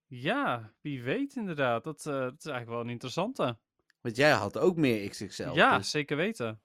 Ja, 0.07 0.73
wie 0.81 1.03
weet 1.03 1.37
inderdaad. 1.37 1.85
Dat, 1.85 2.07
eh, 2.07 2.13
dat 2.13 2.35
is 2.39 2.45
eigenlijk 2.45 2.69
wel 2.69 2.81
een 2.81 2.89
interessante. 2.91 3.59
Want 4.01 4.17
jij 4.17 4.31
had 4.33 4.59
ook 4.59 4.77
meer 4.77 5.09
XXL. 5.09 5.51
ja, 5.53 5.77
dus- 5.79 5.91
zeker 5.91 6.17
weten. 6.17 6.61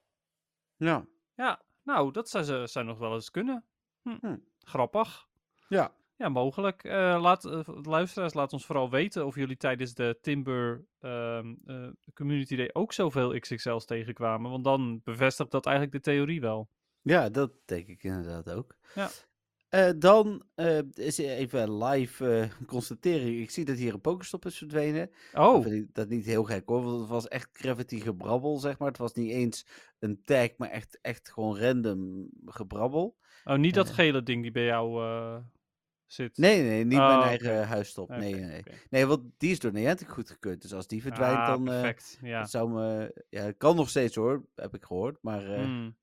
ja. 0.75 1.05
Ja, 1.35 1.61
nou, 1.83 2.11
dat 2.11 2.29
zou, 2.29 2.43
ze, 2.43 2.67
zou 2.67 2.85
nog 2.85 2.99
wel 2.99 3.13
eens 3.13 3.31
kunnen. 3.31 3.65
Hm. 4.01 4.17
Hm. 4.21 4.37
Grappig. 4.59 5.27
Ja. 5.67 5.95
Ja, 6.15 6.29
mogelijk. 6.29 6.83
Eh, 6.83 7.17
laat, 7.21 7.45
eh, 7.45 7.59
luisteraars, 7.83 8.33
laat 8.33 8.53
ons 8.53 8.65
vooral 8.65 8.89
weten 8.89 9.25
of 9.25 9.35
jullie 9.35 9.57
tijdens 9.57 9.93
de 9.93 10.17
Timber 10.21 10.85
ehm, 10.99 11.53
eh, 11.65 11.87
Community 12.13 12.55
Day 12.55 12.69
ook 12.73 12.93
zoveel 12.93 13.39
XXL's 13.39 13.85
tegenkwamen. 13.85 14.51
Want 14.51 14.63
dan 14.63 15.01
bevestigt 15.03 15.51
dat 15.51 15.65
eigenlijk 15.65 15.95
de 15.95 16.11
theorie 16.11 16.41
wel. 16.41 16.69
Ja, 17.01 17.29
dat 17.29 17.51
denk 17.65 17.87
ik 17.87 18.03
inderdaad 18.03 18.49
ook. 18.49 18.75
Ja. 18.95 19.09
Dan 19.93 20.43
is 20.93 21.17
even 21.17 21.83
live 21.83 22.49
constatering. 22.65 23.39
Ik 23.39 23.51
zie 23.51 23.65
dat 23.65 23.77
hier 23.77 23.93
een 23.93 24.01
Pokéstop 24.01 24.45
is 24.45 24.57
verdwenen. 24.57 25.09
Oh, 25.33 25.57
Ik 25.57 25.71
vind 25.71 25.95
dat 25.95 26.09
niet 26.09 26.25
heel 26.25 26.43
gek 26.43 26.69
hoor, 26.69 26.83
want 26.83 26.99
het 26.99 27.09
was 27.09 27.27
echt 27.27 27.49
gravity 27.51 27.99
gebrabbel, 27.99 28.57
zeg 28.57 28.77
maar. 28.77 28.87
Het 28.87 28.97
was 28.97 29.13
niet 29.13 29.31
eens 29.31 29.65
een 29.99 30.21
tag, 30.23 30.49
maar 30.57 30.69
echt, 30.69 30.99
echt 31.01 31.31
gewoon 31.31 31.59
random 31.59 32.29
gebrabbel. 32.45 33.17
oh 33.43 33.57
niet 33.57 33.73
dat 33.73 33.89
gele 33.89 34.23
ding 34.23 34.41
die 34.41 34.51
bij 34.51 34.65
jou 34.65 35.01
zit. 36.13 36.37
Nee, 36.37 36.61
nee, 36.61 36.83
niet 36.85 36.99
Oh, 36.99 37.07
mijn 37.07 37.19
oké. 37.19 37.27
eigen 37.27 37.67
huisstop. 37.67 38.09
Nee, 38.09 38.33
nee. 38.35 38.63
Nee, 38.89 39.05
want 39.05 39.21
die 39.37 39.51
is 39.51 39.59
door 39.59 39.71
Niantic 39.73 40.07
goedgekeurd. 40.09 40.61
Dus 40.61 40.73
als 40.73 40.87
die 40.87 41.01
verdwijnt, 41.01 41.37
Ah, 41.37 41.47
dan 41.47 41.67
eh, 41.67 41.81
perfect. 41.81 42.17
ja. 42.21 42.45
zou 42.45 42.69
me... 42.71 43.21
Ja, 43.29 43.51
kan 43.51 43.75
nog 43.75 43.89
steeds 43.89 44.15
hoor, 44.15 44.45
heb 44.55 44.73
ik 44.75 44.83
gehoord. 44.83 45.17
Maar 45.21 45.45
eh, 45.53 45.63
Hmm. 45.63 45.95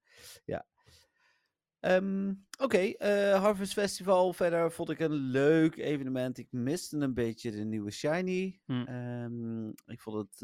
Ehm, 1.80 2.32
Oké, 2.58 2.78
eh, 2.78 3.40
Harvest 3.42 3.72
Festival. 3.72 4.32
Verder 4.32 4.72
vond 4.72 4.90
ik 4.90 4.98
een 4.98 5.12
leuk 5.12 5.76
evenement. 5.76 6.38
Ik 6.38 6.46
miste 6.50 6.96
een 6.96 7.14
beetje 7.14 7.50
de 7.50 7.64
nieuwe 7.64 7.90
Shiny. 7.90 8.60
Hmm. 8.64 8.86
Ehm, 8.86 9.68
ik 9.68 10.00
vond 10.00 10.16
het 10.16 10.40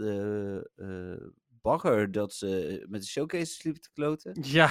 bagger 1.62 2.12
dat 2.12 2.33
ze 2.35 2.85
met 2.88 3.00
de 3.00 3.07
showcases 3.07 3.62
liepen 3.62 3.83
te 3.83 3.90
kloten. 3.92 4.37
Ja, 4.42 4.70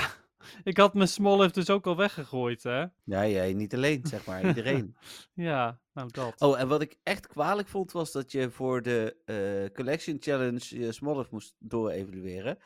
ik 0.63 0.77
had 0.77 0.93
mijn 0.93 1.08
Smoliv 1.08 1.51
dus 1.51 1.69
ook 1.69 1.88
al 1.88 1.95
weggegooid, 1.95 2.63
hè? 2.63 2.86
Ja, 3.03 3.27
jij 3.27 3.53
niet 3.53 3.73
alleen, 3.73 4.05
zeg 4.05 4.25
maar. 4.25 4.45
Iedereen. 4.47 4.95
Ja, 5.34 5.79
nou 5.93 6.10
dat. 6.12 6.41
Oh, 6.41 6.60
en 6.60 6.67
wat 6.67 6.81
ik 6.81 6.97
echt 7.03 7.27
kwalijk 7.27 7.67
vond, 7.67 7.91
was 7.91 8.12
dat 8.12 8.31
je 8.31 8.49
voor 8.49 8.81
de 8.81 9.15
eh, 9.25 9.73
Collection 9.75 10.17
Challenge 10.19 10.79
je 10.79 10.91
Smolov 10.91 11.29
moest 11.29 11.55
doorevalueren. 11.60 12.58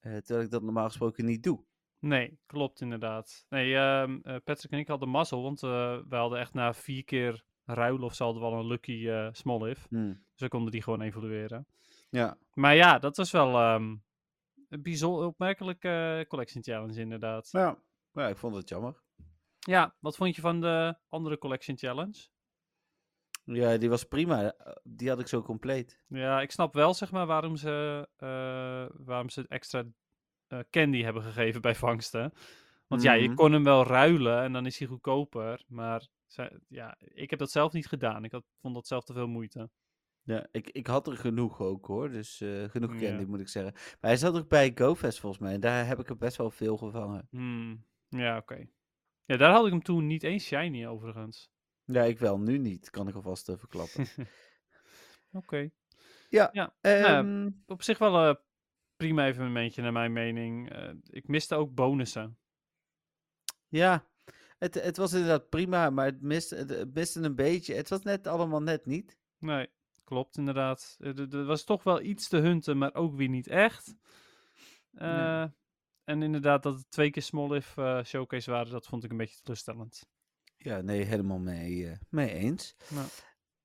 eh 0.00 0.16
terwijl 0.16 0.44
ik 0.44 0.50
dat 0.50 0.62
normaal 0.62 0.86
gesproken 0.86 1.24
niet 1.24 1.42
doe. 1.42 1.64
Nee, 1.98 2.38
klopt 2.46 2.80
inderdaad. 2.80 3.46
Nee, 3.48 3.74
ehm, 3.74 4.18
eh, 4.22 4.36
Patrick 4.44 4.72
en 4.72 4.78
ik 4.78 4.88
hadden 4.88 5.08
mazzel, 5.08 5.42
want 5.42 5.60
we 5.60 6.04
hadden 6.08 6.38
echt 6.38 6.54
na 6.54 6.74
vier 6.74 7.04
keer 7.04 7.44
ruilen 7.64 8.02
of 8.02 8.14
zo 8.14 8.24
hadden 8.24 8.42
we 8.42 8.48
al 8.48 8.58
een 8.58 8.66
lucky. 8.66 9.08
Hm. 9.88 10.14
Dus 10.32 10.40
we 10.40 10.48
konden 10.48 10.70
die 10.72 10.82
gewoon 10.82 11.00
evalueren. 11.00 11.66
Ja. 12.10 12.38
Maar 12.52 12.74
ja, 12.74 12.98
dat 12.98 13.16
was 13.16 13.30
wel 13.30 13.54
ehm, 13.54 13.94
een 14.76 14.82
bijzonder 14.82 15.26
opmerkelijke 15.26 16.24
collection 16.28 16.62
challenge 16.62 17.00
inderdaad. 17.00 17.48
Ja. 17.50 17.78
ja, 18.12 18.28
ik 18.28 18.36
vond 18.36 18.54
het 18.54 18.68
jammer. 18.68 19.02
Ja, 19.58 19.96
wat 20.00 20.16
vond 20.16 20.34
je 20.34 20.40
van 20.40 20.60
de 20.60 20.98
andere 21.08 21.38
collection 21.38 21.76
challenge? 21.78 22.28
Ja, 23.44 23.76
die 23.76 23.88
was 23.88 24.04
prima. 24.04 24.52
Eh, 24.52 24.72
Die 24.84 25.08
had 25.08 25.20
ik 25.20 25.26
zo 25.26 25.42
compleet. 25.42 26.00
Ja, 26.08 26.40
ik 26.40 26.50
snap 26.50 26.74
wel 26.74 26.94
zeg 26.94 27.10
maar 27.12 27.26
waarom 27.26 27.56
ze, 27.56 28.08
eh, 28.16 28.86
waarom 29.06 29.28
ze 29.30 29.44
extra 29.48 29.84
eh, 30.46 30.58
candy 30.70 31.02
hebben 31.02 31.22
gegeven 31.22 31.60
bij 31.60 31.74
vangsten. 31.74 32.32
Want 32.86 33.02
ja, 33.02 33.12
je 33.12 33.26
Mhm. 33.26 33.34
kon 33.36 33.52
hem 33.52 33.64
wel 33.64 33.84
ruilen 33.86 34.42
en 34.42 34.52
dan 34.52 34.66
is 34.66 34.78
hij 34.78 34.88
goedkoper. 34.88 35.64
Maar 35.66 36.06
ja, 36.68 36.96
ik 36.98 37.30
heb 37.30 37.38
dat 37.38 37.50
zelf 37.50 37.72
niet 37.72 37.86
gedaan. 37.86 38.24
Ik 38.24 38.32
had, 38.32 38.44
vond 38.60 38.74
dat 38.74 38.86
zelf 38.86 39.04
te 39.04 39.12
veel 39.12 39.26
moeite. 39.28 39.70
Ja, 40.26 40.46
ik, 40.50 40.70
ik 40.70 40.86
had 40.86 41.06
er 41.06 41.16
genoeg 41.16 41.60
ook 41.60 41.86
hoor. 41.86 42.10
Dus 42.10 42.40
eh, 42.40 42.64
genoeg 42.64 42.92
Ja. 43.00 43.08
candy 43.08 43.24
moet 43.24 43.40
ik 43.40 43.48
zeggen. 43.48 43.72
Maar 43.72 44.10
hij 44.10 44.16
zat 44.16 44.36
ook 44.36 44.48
bij 44.48 44.72
GoFest 44.74 45.20
volgens 45.20 45.42
mij. 45.42 45.52
En 45.54 45.60
daar 45.60 45.86
heb 45.86 45.98
ik 45.98 46.08
er 46.08 46.16
best 46.16 46.36
wel 46.36 46.50
veel 46.50 46.76
gevangen. 46.76 47.26
Hmm, 47.30 47.84
Ja, 48.08 48.36
oké. 48.36 48.66
Ja, 49.24 49.36
daar 49.36 49.52
had 49.52 49.64
ik 49.66 49.72
hem 49.72 49.82
toen 49.82 50.06
niet 50.06 50.22
eens 50.22 50.44
shiny 50.44 50.86
overigens. 50.86 51.50
Ja, 51.84 52.02
ik 52.02 52.18
wel. 52.18 52.38
Nu 52.38 52.58
niet. 52.58 52.90
Kan 52.90 53.08
ik 53.08 53.14
alvast 53.14 53.48
uh, 53.48 53.56
verklappen. 53.56 54.06
Oké. 55.32 55.70
ja. 56.28 56.50
Ja, 56.52 56.74
ehm, 56.80 57.50
Op 57.66 57.82
zich 57.82 57.98
wel 57.98 58.28
een 58.28 58.38
prima 58.96 59.26
evenementje 59.26 59.82
naar 59.82 59.92
mijn 59.92 60.12
mening. 60.12 60.70
Eh, 60.72 60.90
ik 61.10 61.28
miste 61.28 61.54
ook 61.54 61.74
bonussen. 61.74 62.38
ja. 63.68 64.06
Het, 64.58 64.74
het 64.74 64.96
was 64.96 65.12
inderdaad 65.12 65.48
prima. 65.48 65.90
Maar 65.90 66.06
het 66.06 66.20
miste, 66.22 66.56
het 66.56 66.94
miste 66.94 67.20
een 67.20 67.34
beetje. 67.34 67.74
Het 67.74 67.88
was 67.88 68.02
net 68.02 68.26
allemaal 68.26 68.62
net 68.62 68.86
niet. 68.86 69.18
Nee, 69.38 69.68
klopt 70.06 70.36
inderdaad. 70.36 70.96
Eh, 71.00 71.18
Er 71.18 71.34
er 71.34 71.44
was 71.44 71.64
toch 71.64 71.82
wel 71.82 72.00
iets 72.00 72.28
te 72.28 72.36
hunten, 72.36 72.78
maar 72.78 72.94
ook 72.94 73.16
weer 73.16 73.28
niet 73.28 73.46
echt. 73.46 73.94
Nee. 74.90 75.10
Eh, 75.10 75.44
En 76.04 76.22
inderdaad, 76.22 76.62
dat 76.62 76.74
het 76.74 76.90
twee 76.90 77.10
keer 77.10 77.22
Smoliv 77.22 77.76
eh 77.76 78.02
showcase 78.04 78.50
waren, 78.50 78.72
dat 78.72 78.86
vond 78.86 79.04
ik 79.04 79.10
een 79.10 79.16
beetje 79.16 79.40
teleurstellend. 79.42 80.08
Ja, 80.56 80.80
nee, 80.80 81.02
helemaal 81.02 81.38
mee, 81.38 81.92
mee 82.08 82.32
eens. 82.32 82.76
Nou. 82.88 83.06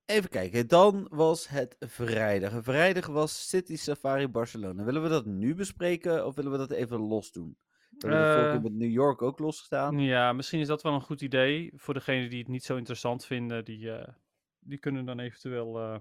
Even 0.06 0.30
kijken, 0.30 0.68
dan 0.68 1.08
was 1.10 1.48
het 1.48 1.76
vrijdag. 1.80 2.64
Vrijdag 2.64 3.08
was 3.08 3.50
City 3.50 3.76
Safari 3.76 4.28
Barcelona. 4.28 4.84
Willen 4.84 5.04
we 5.04 5.10
dat 5.10 5.26
nu 5.26 5.56
bespreken 5.56 6.26
of 6.26 6.36
willen 6.36 6.52
we 6.52 6.58
dat 6.58 6.72
even 6.72 7.00
los 7.00 7.32
doen? 7.32 7.58
We 7.98 8.08
hebben 8.08 8.52
keer 8.52 8.72
met 8.72 8.80
New 8.80 8.92
York 8.92 9.22
ook 9.22 9.40
losgestaan. 9.40 10.00
Ja, 10.00 10.34
misschien 10.34 10.60
is 10.60 10.68
dat 10.68 10.82
wel 10.82 10.94
een 10.94 11.02
goed 11.02 11.22
idee. 11.22 11.72
Voor 11.76 11.94
degenen 11.94 12.30
die 12.30 12.40
het 12.40 12.48
niet 12.48 12.64
zo 12.64 12.76
interessant 12.76 13.26
vinden, 13.26 13.66
die, 13.66 13.92
die 14.60 14.78
kunnen 14.78 15.06
dan 15.06 15.20
eventueel 15.20 16.00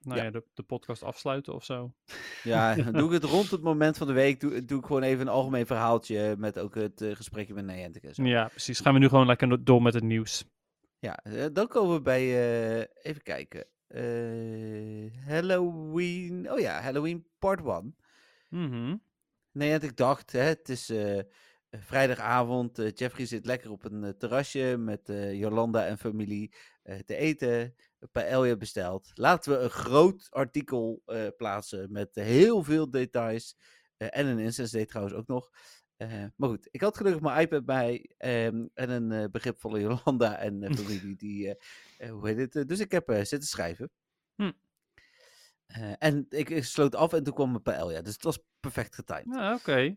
nou 0.00 0.18
Ja. 0.18 0.24
ja. 0.24 0.30
de, 0.30 0.44
de 0.54 0.62
podcast 0.62 1.02
afsluiten 1.02 1.54
of 1.54 1.64
zo. 1.64 1.92
Ja, 2.42 2.74
doe 2.74 3.06
ik 3.06 3.12
het 3.22 3.24
rond 3.30 3.50
het 3.50 3.62
moment 3.62 3.96
van 3.96 4.06
de 4.06 4.12
week. 4.12 4.40
Doe, 4.40 4.64
doe 4.64 4.78
ik 4.78 4.86
gewoon 4.86 5.02
even 5.02 5.20
een 5.20 5.32
algemeen 5.32 5.66
verhaaltje 5.66 6.34
met 6.38 6.58
ook 6.58 6.74
het 6.74 7.00
eh, 7.00 7.16
gesprekje 7.16 7.54
met 7.54 7.64
Niantic. 7.64 8.08
Ja, 8.16 8.48
precies. 8.48 8.80
Gaan 8.80 8.92
we 8.92 8.98
nu 8.98 9.08
gewoon 9.08 9.26
lekker 9.26 9.48
do- 9.48 9.62
door 9.62 9.82
met 9.82 9.94
het 9.94 10.02
nieuws. 10.02 10.44
Ja, 10.98 11.16
eh, 11.22 11.44
dan 11.52 11.66
komen 11.68 11.94
we 11.94 12.02
bij, 12.02 12.22
eh, 12.22 12.86
even 13.02 13.22
kijken. 13.22 13.66
Halloween, 15.26 16.52
oh 16.52 16.58
ja, 16.58 16.80
Halloween 16.80 17.26
part 17.38 17.60
1. 17.60 17.96
Mhm. 18.50 18.96
Nee, 19.52 19.70
want 19.70 19.82
ik 19.82 19.96
dacht, 19.96 20.32
hè, 20.32 20.40
het 20.40 20.68
is 20.68 20.92
vrijdagavond. 21.70 22.76
Jeffrey 22.94 23.26
zit 23.26 23.46
lekker 23.46 23.70
op 23.70 23.84
een 23.84 24.14
terrasje 24.18 24.76
met 24.78 25.00
Jolanda 25.32 25.86
en 25.86 25.98
familie 25.98 26.52
te 27.06 27.14
eten. 27.16 27.74
Paella 28.12 28.56
besteld. 28.56 29.10
Laten 29.14 29.52
we 29.52 29.58
een 29.58 29.70
groot 29.70 30.26
artikel 30.30 31.02
eh, 31.06 31.26
plaatsen 31.36 31.92
met 31.92 32.14
heel 32.14 32.62
veel 32.62 32.90
details. 32.90 33.56
Eh, 33.96 34.08
en 34.10 34.26
een 34.26 34.44
date 34.56 34.86
trouwens 34.86 35.16
ook 35.16 35.26
nog. 35.26 35.50
Eh, 35.96 36.24
maar 36.36 36.48
goed, 36.48 36.68
ik 36.70 36.80
had 36.80 36.96
gelukkig 36.96 37.22
mijn 37.22 37.40
iPad 37.40 37.64
bij. 37.64 38.10
ehm, 38.18 38.66
en 38.74 38.90
een 38.90 39.30
begripvolle 39.30 39.80
Jolanda 39.80 40.36
en 40.36 40.74
familie. 40.76 41.16
die, 41.16 41.56
hoe 42.10 42.28
heet 42.28 42.54
het? 42.54 42.68
dus 42.68 42.80
ik 42.80 42.92
heb 42.92 43.10
zitten 43.10 43.48
schrijven. 43.48 43.90
Hm. 44.34 44.52
En 45.98 46.26
ik, 46.28 46.50
ik 46.50 46.64
sloot 46.64 46.94
af 46.94 47.12
en 47.12 47.22
toen 47.22 47.34
kwam 47.34 47.50
mijn 47.50 47.62
paella. 47.62 48.02
Dus 48.02 48.12
het 48.12 48.22
was 48.22 48.38
perfect 48.60 48.94
getimed. 48.94 49.34
Ja, 49.34 49.54
oké. 49.54 49.96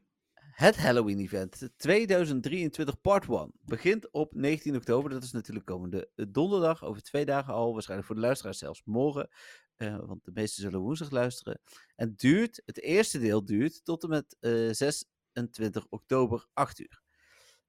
Het 0.52 0.78
Halloween 0.78 1.20
Event 1.20 1.70
2023 1.78 3.02
Part 3.02 3.28
1 3.28 3.52
begint 3.62 4.12
op 4.12 4.34
19 4.36 4.76
oktober. 4.76 5.10
Dat 5.10 5.24
is 5.24 5.32
natuurlijk 5.32 5.66
komende 5.66 6.10
eh, 6.16 6.26
donderdag, 6.30 6.84
over 6.84 7.02
twee 7.02 7.26
dagen 7.26 7.54
al. 7.54 7.72
Waarschijnlijk 7.74 8.08
voor 8.08 8.18
de 8.20 8.26
luisteraars 8.26 8.58
zelfs 8.58 8.82
morgen. 8.86 9.30
eh, 9.76 10.00
want 10.06 10.24
de 10.26 10.32
meesten 10.34 10.62
zullen 10.64 10.80
woensdag 10.80 11.10
luisteren. 11.12 11.62
En 11.96 12.14
duurt, 12.16 12.62
het 12.66 12.82
eerste 12.82 13.20
deel 13.20 13.46
duurt 13.46 13.86
tot 13.86 14.04
en 14.04 14.10
met 14.10 14.38
eh, 14.40 14.70
26 14.72 15.86
oktober 15.90 16.48
8 16.54 16.80
uur. 16.80 17.02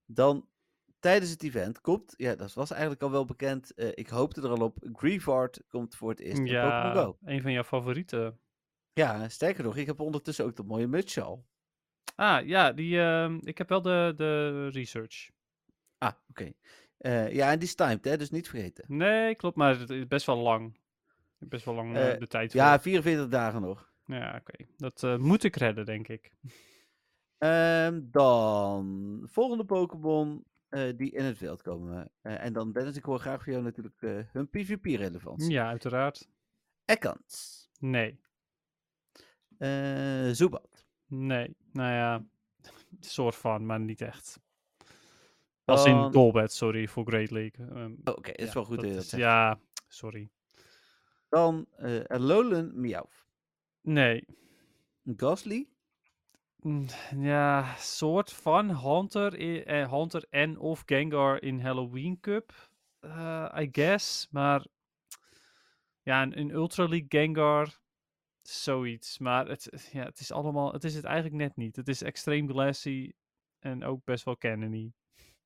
Dan 0.06 0.48
tijdens 0.98 1.30
het 1.30 1.42
event 1.42 1.80
komt, 1.80 2.14
ja 2.16 2.34
dat 2.34 2.52
was 2.52 2.70
eigenlijk 2.70 3.02
al 3.02 3.10
wel 3.10 3.24
bekend. 3.24 3.74
eh, 3.74 3.88
ik 3.94 4.08
hoopte 4.08 4.40
er 4.42 4.48
al 4.48 4.64
op, 4.64 4.88
Grievard 4.92 5.62
komt 5.68 5.94
voor 5.94 6.10
het 6.10 6.20
eerst 6.20 6.42
Ja, 6.44 6.92
Go. 6.94 7.16
een 7.22 7.42
van 7.42 7.52
jouw 7.52 7.64
favorieten. 7.64 8.40
Ja, 8.92 9.28
sterker 9.28 9.64
nog, 9.64 9.76
ik 9.76 9.86
heb 9.86 10.00
ondertussen 10.00 10.44
ook 10.44 10.56
de 10.56 10.62
mooie 10.62 10.86
mutsje 10.86 11.22
al. 11.22 11.46
Ah, 12.14 12.46
ja, 12.46 12.72
die, 12.72 13.00
ehm, 13.00 13.38
ik 13.42 13.58
heb 13.58 13.68
wel 13.68 13.82
de, 13.82 14.12
de 14.16 14.68
research. 14.68 15.30
Ah, 15.98 16.12
oké. 16.28 16.52
Eh, 16.98 17.32
ja, 17.32 17.50
en 17.50 17.58
die 17.58 17.68
is 17.68 17.74
timed, 17.74 18.04
hè, 18.04 18.16
dus 18.16 18.30
niet 18.30 18.48
vergeten. 18.48 18.84
Nee, 18.88 19.34
klopt, 19.34 19.56
maar 19.56 19.78
het 19.78 19.90
is 19.90 20.06
best 20.06 20.26
wel 20.26 20.36
lang. 20.38 20.78
Best 21.38 21.64
wel 21.64 21.74
lang 21.74 21.94
eh, 21.96 22.12
Eh, 22.12 22.18
de 22.18 22.26
tijd 22.26 22.52
Ja, 22.52 22.72
voor. 22.72 22.82
44 22.82 23.28
dagen 23.28 23.60
nog. 23.60 23.90
Ja, 24.06 24.36
oké. 24.40 24.64
Dat 24.76 25.02
eh, 25.02 25.16
moet 25.16 25.44
ik 25.44 25.56
redden, 25.56 25.84
denk 25.84 26.08
ik. 26.08 26.32
Ehm, 27.38 28.00
dan, 28.04 29.20
volgende 29.30 29.64
Pokémon 29.64 30.44
eh, 30.68 30.96
die 30.96 31.10
in 31.12 31.24
het 31.24 31.38
wild 31.38 31.62
komen. 31.62 32.10
Eh, 32.20 32.44
en 32.44 32.52
dan, 32.52 32.72
Dennis, 32.72 32.96
ik 32.96 33.04
hoor 33.04 33.18
graag 33.18 33.42
van 33.44 33.52
jou 33.52 33.64
natuurlijk 33.64 34.02
eh, 34.02 34.18
hun 34.32 34.48
PvP-relevantie. 34.48 35.50
Ja, 35.50 35.68
uiteraard. 35.68 36.28
Ekans. 36.84 37.68
Nee. 37.78 38.20
Eh 39.58 40.28
Zubat. 40.30 40.86
Nee. 41.06 41.56
Nou 41.72 41.92
ja, 41.92 42.24
soort 43.00 43.36
van, 43.36 43.66
maar 43.66 43.80
niet 43.80 44.00
echt. 44.00 44.40
Als 45.64 45.84
in 45.84 46.12
Golbat, 46.12 46.52
sorry, 46.52 46.88
voor 46.88 47.04
Great 47.06 47.30
League. 47.30 47.66
Ehm, 47.66 47.92
Oh, 48.04 48.14
Oké, 48.16 48.30
is 48.30 48.46
ja, 48.46 48.52
wel 48.52 48.64
goed 48.64 48.76
dat 48.76 48.84
je 48.84 48.92
dat 48.94 49.02
is- 49.02 49.08
zegt. 49.08 49.22
Ja, 49.22 49.58
sorry. 49.88 50.28
Dan 51.28 51.66
eh 51.76 52.04
Alolan 52.04 52.80
Meowth. 52.80 53.26
Nee. 53.80 54.24
Ghastly. 55.16 55.68
Mm, 56.56 56.86
Ja, 57.16 57.74
soort 57.76 58.32
van 58.32 58.76
Hunter, 58.86 59.38
eh, 59.66 59.90
Hunter 59.92 60.24
en 60.30 60.58
of 60.58 60.82
Gengar 60.86 61.42
in 61.42 61.60
Halloween 61.60 62.20
Cup, 62.20 62.52
eh, 63.00 63.56
I 63.58 63.68
guess. 63.72 64.28
Maar 64.30 64.66
ja, 66.02 66.22
een, 66.22 66.38
een 66.38 66.50
Ultra 66.50 66.86
League 66.88 67.06
Gengar, 67.08 67.78
zoiets. 68.48 69.18
Maar 69.18 69.48
het, 69.48 69.88
ja, 69.92 70.04
het 70.04 70.20
is 70.20 70.32
allemaal, 70.32 70.72
het 70.72 70.84
is 70.84 70.94
het 70.94 71.04
eigenlijk 71.04 71.36
net 71.36 71.56
niet. 71.56 71.76
Het 71.76 71.88
is 71.88 72.02
extreem 72.02 72.48
glassy 72.48 73.12
en 73.58 73.84
ook 73.84 74.04
best 74.04 74.24
wel 74.24 74.36
cannony. 74.38 74.92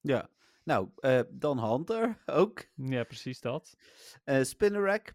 Ja. 0.00 0.28
Nou, 0.64 0.90
eh, 0.96 1.20
dan 1.30 1.70
Hunter 1.70 2.22
ook. 2.26 2.66
Ja, 2.74 3.04
precies 3.04 3.40
dat. 3.40 3.76
Eh 4.24 4.42
Spinnerack. 4.42 5.14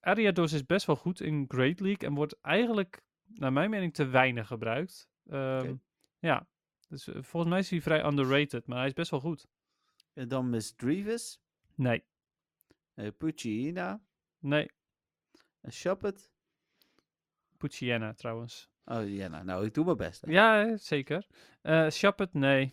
Ariados 0.00 0.52
is 0.52 0.66
best 0.66 0.86
wel 0.86 0.96
goed 0.96 1.20
in 1.20 1.44
Great 1.48 1.80
League 1.80 2.08
en 2.08 2.14
wordt 2.14 2.40
eigenlijk, 2.40 3.02
naar 3.24 3.52
mijn 3.52 3.70
mening, 3.70 3.94
te 3.94 4.04
weinig 4.06 4.46
gebruikt. 4.46 5.08
Ehm, 5.26 5.74
Ja, 6.18 6.48
dus 6.88 7.08
eh, 7.08 7.22
volgens 7.22 7.52
mij 7.52 7.58
is 7.60 7.70
hij 7.70 7.80
vrij 7.80 8.04
underrated, 8.04 8.66
maar 8.66 8.78
hij 8.78 8.86
is 8.86 8.92
best 8.92 9.10
wel 9.10 9.20
goed. 9.20 9.46
En 10.12 10.28
dan 10.28 10.50
Miss 10.50 10.74
Drevis. 10.74 11.40
Nee, 11.74 12.04
Uh, 12.94 13.08
Puccina. 13.18 14.02
nee. 14.38 14.70
En 15.60 15.72
Shuppet. 15.72 16.31
Pucciana 17.62 18.12
trouwens. 18.12 18.70
Oh 18.84 19.08
ja, 19.08 19.42
nou, 19.42 19.64
ik 19.66 19.74
doe 19.74 19.84
mijn 19.84 19.96
best. 19.96 20.20
hè. 20.20 20.30
Ja, 20.32 20.76
zeker. 20.76 21.26
Eh 21.62 21.88
Shuppet, 21.90 22.34
nee. 22.34 22.72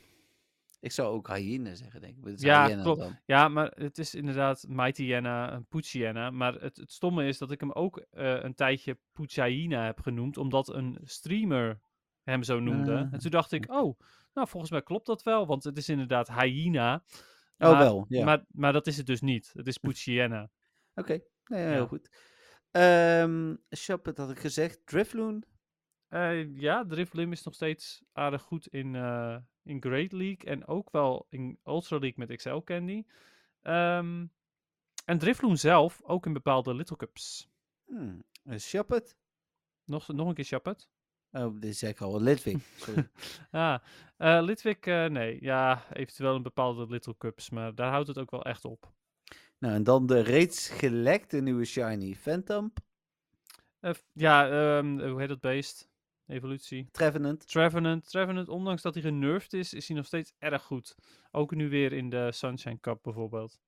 Ik 0.80 0.92
zou 0.92 1.08
ook 1.14 1.28
hyena 1.36 1.76
zeggen, 1.76 2.02
denk 2.02 2.16
ik. 2.16 2.22
maar 2.22 2.30
het 2.32 2.40
is 2.40 2.46
Ja, 2.46 2.82
klopt. 2.82 3.00
dan. 3.00 3.18
Ja, 3.26 3.48
maar 3.48 3.72
het 3.76 3.98
is 3.98 4.16
inderdaad 4.16 4.66
Mighty 4.68 5.14
en 5.14 5.66
Pucciana. 5.70 6.30
Maar 6.32 6.54
het, 6.54 6.78
het 6.78 6.92
stomme 6.92 7.28
is 7.28 7.38
dat 7.38 7.52
ik 7.52 7.60
hem 7.60 7.72
ook 7.72 7.98
eh, 8.12 8.44
een 8.44 8.54
tijdje 8.54 8.98
Pucciana 9.14 9.86
heb 9.86 10.00
genoemd, 10.00 10.38
omdat 10.38 10.74
een 10.74 10.98
streamer 11.04 11.80
hem 12.24 12.44
zo 12.44 12.60
noemde. 12.60 12.94
Ah. 12.94 13.08
En 13.14 13.20
toen 13.20 13.32
dacht 13.32 13.52
ik, 13.52 13.72
oh, 13.72 14.00
nou 14.34 14.48
volgens 14.48 14.72
mij 14.72 14.82
klopt 14.82 15.06
dat 15.06 15.24
wel, 15.24 15.46
want 15.48 15.64
het 15.64 15.78
is 15.78 15.90
inderdaad 15.90 16.32
hyena. 16.34 17.04
Oh, 17.58 17.70
maar, 17.72 17.80
wel, 17.80 18.06
ja. 18.10 18.26
Maar, 18.26 18.46
maar 18.52 18.74
dat 18.74 18.88
is 18.88 18.98
het 18.98 19.06
dus 19.06 19.22
niet. 19.22 19.52
Het 19.54 19.68
is 19.68 19.78
Pucciana. 19.78 20.50
Oké, 20.96 21.20
nee, 21.46 21.66
heel 21.66 21.72
Ja. 21.82 21.88
goed. 21.88 22.10
Ehm 22.72 23.56
Shop, 23.76 24.04
dat 24.04 24.18
had 24.18 24.32
ik 24.32 24.40
gezegd. 24.40 24.86
Drifloon. 24.86 25.44
Eh, 26.08 26.56
ja, 26.56 26.86
Driflim 26.86 27.32
is 27.32 27.44
nog 27.44 27.54
steeds 27.54 28.04
aardig 28.12 28.42
goed 28.42 28.68
in, 28.68 28.96
eh, 28.96 29.38
in 29.64 29.82
Great 29.82 30.12
League 30.12 30.50
en 30.50 30.68
ook 30.68 30.92
wel 30.92 31.28
in 31.30 31.60
Ultra 31.66 31.98
League 31.98 32.26
met 32.28 32.38
XL 32.38 32.58
Candy. 32.58 33.04
Ehm, 33.62 34.26
en 35.06 35.18
Drifloon 35.18 35.58
zelf 35.58 36.02
ook 36.04 36.26
in 36.26 36.34
bepaalde 36.34 36.76
Little 36.76 36.98
Cups. 36.98 37.50
Hmm. 37.86 38.24
Het. 38.44 39.18
Nog, 39.86 40.08
nog 40.08 40.28
een 40.28 40.34
keer 40.34 40.46
Chappet. 40.46 40.90
Oh, 41.32 41.60
dit 41.60 41.78
zei 41.78 41.92
ik 41.92 42.02
al. 42.02 42.20
Sorry. 42.78 43.10
Ah, 43.52 43.80
eh 44.18 44.40
Litwik, 44.42 44.86
eh, 44.86 45.06
nee. 45.06 45.38
Ja, 45.42 45.84
eventueel 45.94 46.36
in 46.36 46.44
bepaalde 46.44 46.88
Little 46.88 47.18
Cups, 47.18 47.50
maar 47.50 47.76
daar 47.76 47.92
houdt 47.92 48.08
het 48.08 48.18
ook 48.18 48.32
wel 48.32 48.44
echt 48.44 48.66
op. 48.66 48.92
nou, 49.60 49.74
en 49.74 49.84
dan 49.84 50.06
de 50.06 50.20
reeds 50.20 50.70
gelekte 50.70 51.38
nieuwe 51.38 51.66
Shiny 51.66 52.16
Phantom. 52.16 52.74
Eh, 53.80 53.94
ja, 54.14 54.50
ehm, 54.50 55.10
hoe 55.10 55.20
heet 55.20 55.30
dat 55.30 55.40
beest? 55.40 55.90
Evolutie. 56.28 56.90
Trevenant. 56.92 57.48
Trevenant. 57.48 58.10
Trevenant, 58.10 58.50
ondanks 58.50 58.82
dat 58.82 58.94
hij 58.94 59.04
genervd 59.04 59.54
is, 59.54 59.74
is 59.74 59.88
hij 59.88 59.98
nog 59.98 60.06
steeds 60.06 60.34
erg 60.38 60.64
goed. 60.64 60.96
Ook 61.32 61.56
nu 61.56 61.70
weer 61.70 61.94
in 61.94 62.10
de 62.10 62.32
Sunshine 62.32 62.80
Cup 62.80 63.00
bijvoorbeeld. 63.04 63.60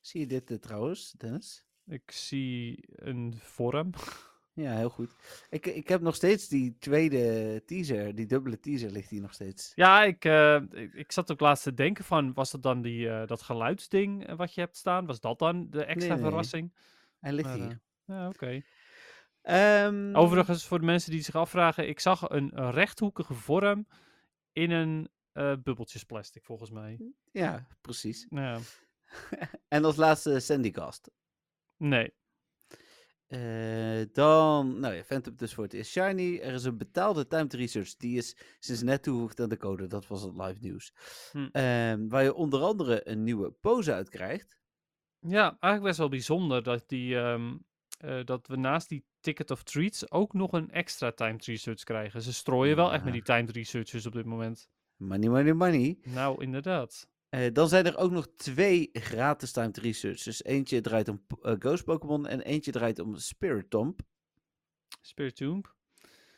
Zie 0.00 0.20
je 0.20 0.26
dit 0.26 0.50
eh, 0.50 0.56
trouwens, 0.56 1.12
Dennis? 1.12 1.64
Ik 1.86 2.10
zie 2.10 2.84
een 2.88 3.34
vorm. 3.38 3.90
Ja, 4.56 4.76
heel 4.76 4.90
goed. 4.90 5.14
Ik, 5.50 5.66
ik 5.66 5.88
heb 5.88 6.00
nog 6.00 6.14
steeds 6.14 6.48
die 6.48 6.76
tweede 6.78 7.62
teaser, 7.66 8.14
die 8.14 8.26
dubbele 8.26 8.60
teaser 8.60 8.90
ligt 8.90 9.10
hier 9.10 9.20
nog 9.20 9.32
steeds. 9.32 9.72
Ja, 9.74 10.02
ik, 10.04 10.24
eh, 10.24 10.60
ik, 10.70 10.94
ik 10.94 11.12
zat 11.12 11.32
ook 11.32 11.40
laatst 11.40 11.62
te 11.62 11.74
denken 11.74 12.04
van, 12.04 12.32
was 12.34 12.50
dat 12.50 12.62
dan 12.62 12.82
die, 12.82 13.08
eh, 13.10 13.26
dat 13.26 13.42
geluidsding 13.42 14.26
eh, 14.26 14.36
wat 14.36 14.54
je 14.54 14.60
hebt 14.60 14.76
staan? 14.76 15.06
Was 15.06 15.20
dat 15.20 15.38
dan 15.38 15.70
de 15.70 15.84
extra 15.84 16.08
Nee, 16.14 16.22
nee. 16.22 16.28
verrassing? 16.30 16.72
Hij 17.20 17.32
ligt 17.32 17.48
Maar, 17.48 17.56
hier. 17.56 17.80
ja, 18.04 18.28
oké. 18.28 18.62
Ehm, 19.42 20.14
Overigens, 20.14 20.66
voor 20.66 20.78
de 20.78 20.84
mensen 20.84 21.10
die 21.10 21.22
zich 21.22 21.34
afvragen, 21.34 21.88
ik 21.88 22.00
zag 22.00 22.28
een, 22.28 22.70
rechthoekige 22.70 23.34
vorm 23.34 23.86
in 24.52 24.70
een 24.70 25.08
bubbeltjesplastic, 25.62 26.44
volgens 26.44 26.70
mij. 26.70 27.00
Ja, 27.32 27.66
precies. 27.80 28.26
Ja, 28.30 28.58
En 29.68 29.84
als 29.84 29.96
laatste 29.96 30.40
Sandycast. 30.40 31.10
nee. 31.76 32.12
Eh, 33.26 34.02
dan, 34.12 34.80
nou 34.80 34.94
ja, 34.94 35.02
Phantom 35.02 35.36
dus 35.36 35.54
voor 35.54 35.64
het 35.64 35.72
eerst 35.72 35.90
shiny. 35.90 36.38
Er 36.38 36.54
is 36.54 36.64
een 36.64 36.78
betaalde 36.78 37.26
timed 37.26 37.54
research, 37.54 37.96
die 37.96 38.16
is 38.16 38.36
sinds 38.58 38.82
net 38.82 39.02
toegevoegd 39.02 39.40
aan 39.40 39.48
de 39.48 39.56
code. 39.56 39.86
Dat 39.86 40.06
was 40.06 40.22
het 40.22 40.36
live 40.36 40.58
nieuws. 40.60 40.92
Hm. 41.32 41.48
Ehm, 41.52 42.08
waar 42.08 42.22
je 42.22 42.34
onder 42.34 42.60
andere 42.60 43.08
een 43.08 43.24
nieuwe 43.24 43.50
pose 43.50 43.92
uit 43.92 44.08
krijgt. 44.08 44.58
Ja, 45.20 45.42
eigenlijk 45.42 45.82
best 45.82 45.98
wel 45.98 46.08
bijzonder 46.08 46.62
dat, 46.62 46.88
die, 46.88 47.16
ehm, 47.16 47.56
eh, 47.98 48.24
dat 48.24 48.46
we 48.46 48.56
naast 48.56 48.88
die 48.88 49.04
Ticket 49.20 49.50
of 49.50 49.62
Treats 49.62 50.10
ook 50.10 50.32
nog 50.32 50.52
een 50.52 50.70
extra 50.70 51.12
timed 51.12 51.44
research 51.44 51.82
krijgen. 51.82 52.22
Ze 52.22 52.32
strooien 52.32 52.76
wel 52.76 52.92
echt 52.92 53.04
met 53.04 53.12
die 53.12 53.22
timed 53.22 53.50
researches 53.50 54.06
op 54.06 54.12
dit 54.12 54.24
moment. 54.24 54.68
Money, 54.96 55.28
money, 55.28 55.52
money. 55.52 55.98
Nou, 56.02 56.42
inderdaad. 56.42 57.08
Eh, 57.28 57.52
dan 57.52 57.68
zijn 57.68 57.86
er 57.86 57.96
ook 57.96 58.10
nog 58.10 58.28
twee 58.36 58.90
gratis 58.92 59.52
timed 59.52 59.76
researches. 59.76 60.44
Eentje 60.44 60.80
draait 60.80 61.08
om 61.08 61.26
eh, 61.42 61.54
Ghost 61.58 61.84
Pokémon 61.84 62.26
en 62.26 62.40
eentje 62.40 62.72
draait 62.72 62.98
om 62.98 63.16
Spirit 63.16 63.70
Tomb. 63.70 64.00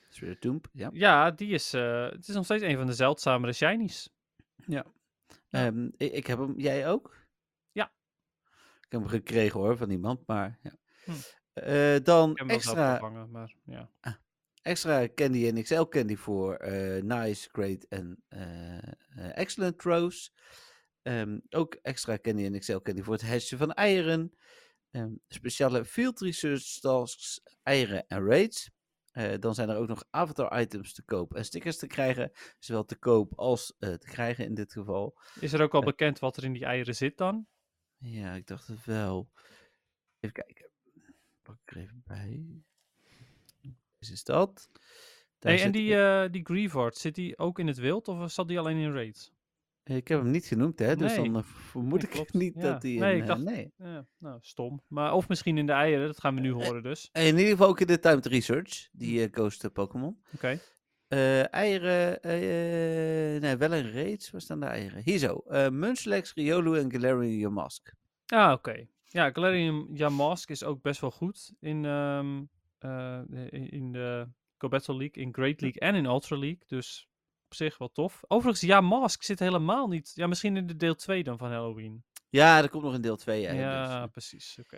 Spirit 0.09 0.41
Tomb, 0.41 0.67
ja. 0.73 0.91
Ja, 0.93 1.31
die 1.31 1.49
is, 1.49 1.73
eh, 1.73 2.11
het 2.11 2.29
is 2.29 2.35
nog 2.35 2.45
steeds 2.45 2.63
een 2.63 2.77
van 2.77 2.87
de 2.87 2.93
zeldzamere 2.93 3.53
shinies. 3.53 4.11
Ja. 4.67 4.87
Ehm, 5.51 5.85
ik, 5.97 6.13
ik 6.13 6.27
heb 6.27 6.39
hem, 6.39 6.59
jij 6.59 6.89
ook? 6.89 7.17
Ja. 7.73 7.93
Ik 8.81 8.87
heb 8.89 9.01
hem 9.01 9.09
gekregen 9.09 9.61
hoor, 9.61 9.77
van 9.77 9.91
iemand, 9.91 10.27
maar 10.27 10.59
ja. 10.63 10.73
Hm. 11.05 11.13
Dan 12.03 12.31
Ik 12.31 12.39
heb 12.39 12.49
extra, 12.49 13.11
maar 13.27 13.55
ja. 13.65 13.91
extra 14.63 15.09
candy 15.15 15.47
en 15.47 15.63
XL 15.63 15.83
candy 15.83 16.17
voor 16.17 16.59
Nice, 17.03 17.49
Great 17.53 17.85
en 17.85 18.23
Excellent 19.35 19.79
Throws. 19.79 20.33
Ehm, 21.09 21.39
ook 21.51 21.75
extra 21.75 22.19
candy 22.19 22.45
en 22.45 22.59
XL 22.59 22.77
candy 22.79 23.03
voor 23.03 23.13
het 23.13 23.23
hashen 23.29 23.59
van 23.59 23.73
eieren. 23.73 24.33
Ehm, 24.91 25.13
speciale 25.29 25.85
field 25.85 26.21
research 26.21 26.79
tasks, 26.81 27.41
eieren 27.63 28.07
en 28.07 28.25
raids. 28.27 28.71
Eh, 29.11 29.35
dan 29.39 29.55
zijn 29.55 29.69
er 29.69 29.77
ook 29.77 29.89
nog 29.89 30.05
avatar 30.11 30.61
items 30.61 30.93
te 30.93 31.03
koop 31.03 31.35
en 31.35 31.45
stickers 31.45 31.77
te 31.79 31.87
krijgen. 31.87 32.33
Zowel 32.59 32.85
te 32.85 32.97
koop 32.97 33.33
als 33.39 33.75
eh, 33.79 33.93
te 33.95 34.07
krijgen 34.07 34.45
in 34.45 34.55
dit 34.55 34.73
geval. 34.73 35.19
Is 35.41 35.53
er 35.53 35.63
ook 35.63 35.75
al 35.75 35.81
Eh. 35.81 35.87
bekend 35.87 36.19
wat 36.19 36.37
er 36.37 36.45
in 36.45 36.53
die 36.53 36.65
eieren 36.65 36.95
zit 36.95 37.17
dan? 37.17 37.47
Ja, 37.97 38.35
ik 38.35 38.47
dacht 38.47 38.67
het 38.67 38.85
wel. 38.85 39.31
Even 40.21 40.35
kijken. 40.45 40.71
Pak 41.43 41.59
ik 41.65 41.71
er 41.71 41.77
even 41.77 42.03
bij. 42.07 42.63
Is 43.99 44.11
is 44.11 44.25
dat? 44.25 44.69
Daar 45.39 45.53
Hey, 45.53 45.63
en 45.63 45.73
die, 45.73 45.97
eh 45.97 46.31
die 46.31 46.45
Grievard, 46.45 46.97
zit 46.97 47.15
die 47.15 47.39
ook 47.39 47.59
in 47.59 47.67
het 47.67 47.79
wild 47.79 48.09
of 48.09 48.31
zat 48.33 48.49
die 48.49 48.59
alleen 48.59 48.77
in 48.77 48.93
raids? 48.93 49.33
Ik 49.89 50.09
heb 50.09 50.21
hem 50.23 50.31
niet 50.31 50.47
genoemd, 50.47 50.79
hè? 50.79 50.97
Dus 50.97 51.17
Nee. 51.17 51.25
dan 51.31 51.37
eh, 51.43 51.43
vermoed 51.45 52.13
Nee, 52.15 52.23
ik 52.23 52.33
niet 52.43 52.55
Ja. 52.55 52.61
dat 52.61 52.83
hij. 52.83 52.93
Nee, 52.93 53.17
ik 53.17 53.27
dacht- 53.27 53.41
eh, 53.41 53.47
nee. 53.47 53.73
Ja, 53.77 54.07
nou, 54.19 54.39
stom. 54.41 54.83
Maar, 54.89 55.13
of 55.13 55.29
misschien 55.29 55.59
in 55.59 55.67
de 55.67 55.73
eieren, 55.73 56.07
dat 56.07 56.21
gaan 56.21 56.35
we 56.35 56.41
nu 56.41 56.49
Eh, 56.59 56.65
horen 56.67 56.83
dus. 56.83 57.09
In 57.13 57.25
ieder 57.27 57.47
geval 57.47 57.69
ook 57.69 57.81
in 57.81 57.87
de 57.87 57.99
Timed 57.99 58.27
Research, 58.27 58.89
die 58.93 59.23
eh 59.23 59.29
Ghost 59.33 59.73
Pokémon. 59.73 60.19
Oké. 60.35 60.59
Eieren, 61.51 62.19
nee, 63.41 63.57
wel 63.57 63.73
een 63.73 63.93
raids. 63.93 64.31
Waar 64.31 64.41
staan 64.41 64.61
de 64.61 64.67
eieren? 64.67 65.03
Hier 65.05 65.19
zo. 65.19 65.43
Munchlax, 65.71 66.35
Riolu 66.35 66.79
en 66.79 66.93
Galarian 66.93 67.39
Yamask. 67.39 67.95
Ah, 68.27 68.53
oké. 68.53 68.87
Ja, 69.05 69.31
Galarian 69.31 69.89
Yamask 69.93 70.51
is 70.51 70.65
ook 70.65 70.83
best 70.83 71.01
wel 71.01 71.11
goed 71.11 71.53
in, 71.61 71.85
ehm, 71.85 72.43
eh, 72.79 73.21
in 73.51 73.69
in 73.71 73.93
de 73.93 74.27
Go 74.59 74.69
Battle 74.69 74.97
League, 74.97 75.23
in 75.23 75.35
Great 75.35 75.61
League 75.61 75.81
en 75.81 75.95
in 75.95 76.05
Ultra 76.05 76.37
League. 76.39 76.63
Dus 76.67 77.08
op 77.49 77.55
zich 77.55 77.79
wel 77.79 77.89
tof. 77.93 78.21
Overigens, 78.27 78.69
Yamask 78.69 79.23
zit 79.23 79.39
helemaal 79.39 79.89
niet... 79.89 80.13
Ja, 80.15 80.27
misschien 80.27 80.57
in 80.57 80.67
de 80.67 80.77
deel 80.77 80.95
2 80.95 81.23
dan 81.25 81.39
van 81.39 81.51
Halloween. 81.51 82.05
Ja, 82.31 82.61
dat 82.61 82.71
komt 82.71 82.83
nog 82.83 82.95
in 82.95 83.01
deel 83.01 83.17
2. 83.17 83.41
Ja, 83.41 83.53
Ja, 83.53 84.01
dus, 84.03 84.11
precies. 84.11 84.59
Oké. 84.61 84.77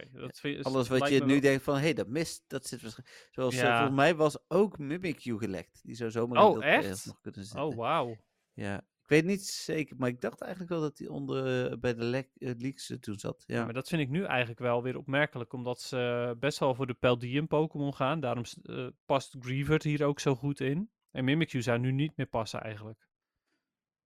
Is- 0.48 0.64
Alles 0.64 0.88
wat 0.88 1.08
je 1.08 1.20
nu 1.24 1.32
wel- 1.32 1.40
denkt 1.40 1.62
van, 1.64 1.74
hé, 1.74 1.80
hey, 1.80 1.92
dat 1.94 2.08
mist, 2.08 2.44
dat 2.46 2.66
zit 2.66 2.82
waarschijnlijk... 2.82 3.28
Zoals 3.30 3.54
eh, 3.54 3.60
Ja. 3.62 3.76
volgens 3.76 3.96
mij 3.96 4.14
was 4.14 4.38
ook 4.48 4.78
Mimikyu 4.78 5.38
gelekt. 5.38 5.80
Die 5.82 5.94
zou 5.94 6.10
zomaar 6.10 6.38
in 6.38 6.44
Oh, 6.44 6.52
deel 6.52 6.60
2 6.60 6.72
echt? 6.72 7.06
nog 7.06 7.20
kunnen 7.20 7.44
zitten. 7.44 7.64
Oh, 7.64 7.74
wauw. 7.76 8.16
Ja, 8.52 8.76
ik 8.78 9.08
weet 9.16 9.24
niet 9.24 9.46
zeker, 9.46 9.96
maar 9.98 10.08
ik 10.08 10.20
dacht 10.20 10.40
eigenlijk 10.40 10.72
wel 10.72 10.80
dat 10.80 10.98
hij 10.98 11.08
onder, 11.08 11.70
eh, 11.70 11.78
bij 11.78 11.94
de 11.94 12.04
lek, 12.04 12.28
eh, 12.38 12.50
leaks 12.58 12.90
eh, 12.90 12.96
toen 12.98 13.18
zat. 13.18 13.44
Ja. 13.46 13.56
Ja, 13.56 13.64
maar 13.64 13.72
dat 13.74 13.88
vind 13.88 14.02
ik 14.02 14.08
nu 14.08 14.24
eigenlijk 14.24 14.60
wel 14.60 14.82
weer 14.82 14.96
opmerkelijk, 14.96 15.52
omdat 15.52 15.80
ze 15.80 16.36
best 16.38 16.58
wel 16.58 16.74
voor 16.74 16.86
de 16.86 16.94
Paldean 16.94 17.46
Pokémon 17.46 17.94
gaan. 17.94 18.20
Daarom 18.20 18.44
eh, 18.62 18.86
past 19.06 19.36
Grievert 19.40 19.82
hier 19.82 20.04
ook 20.04 20.20
zo 20.20 20.34
goed 20.34 20.60
in. 20.60 20.90
En 21.10 21.24
Mimikyu 21.24 21.62
zou 21.62 21.78
nu 21.78 21.92
niet 21.92 22.16
meer 22.16 22.26
passen 22.26 22.60
eigenlijk. 22.60 23.08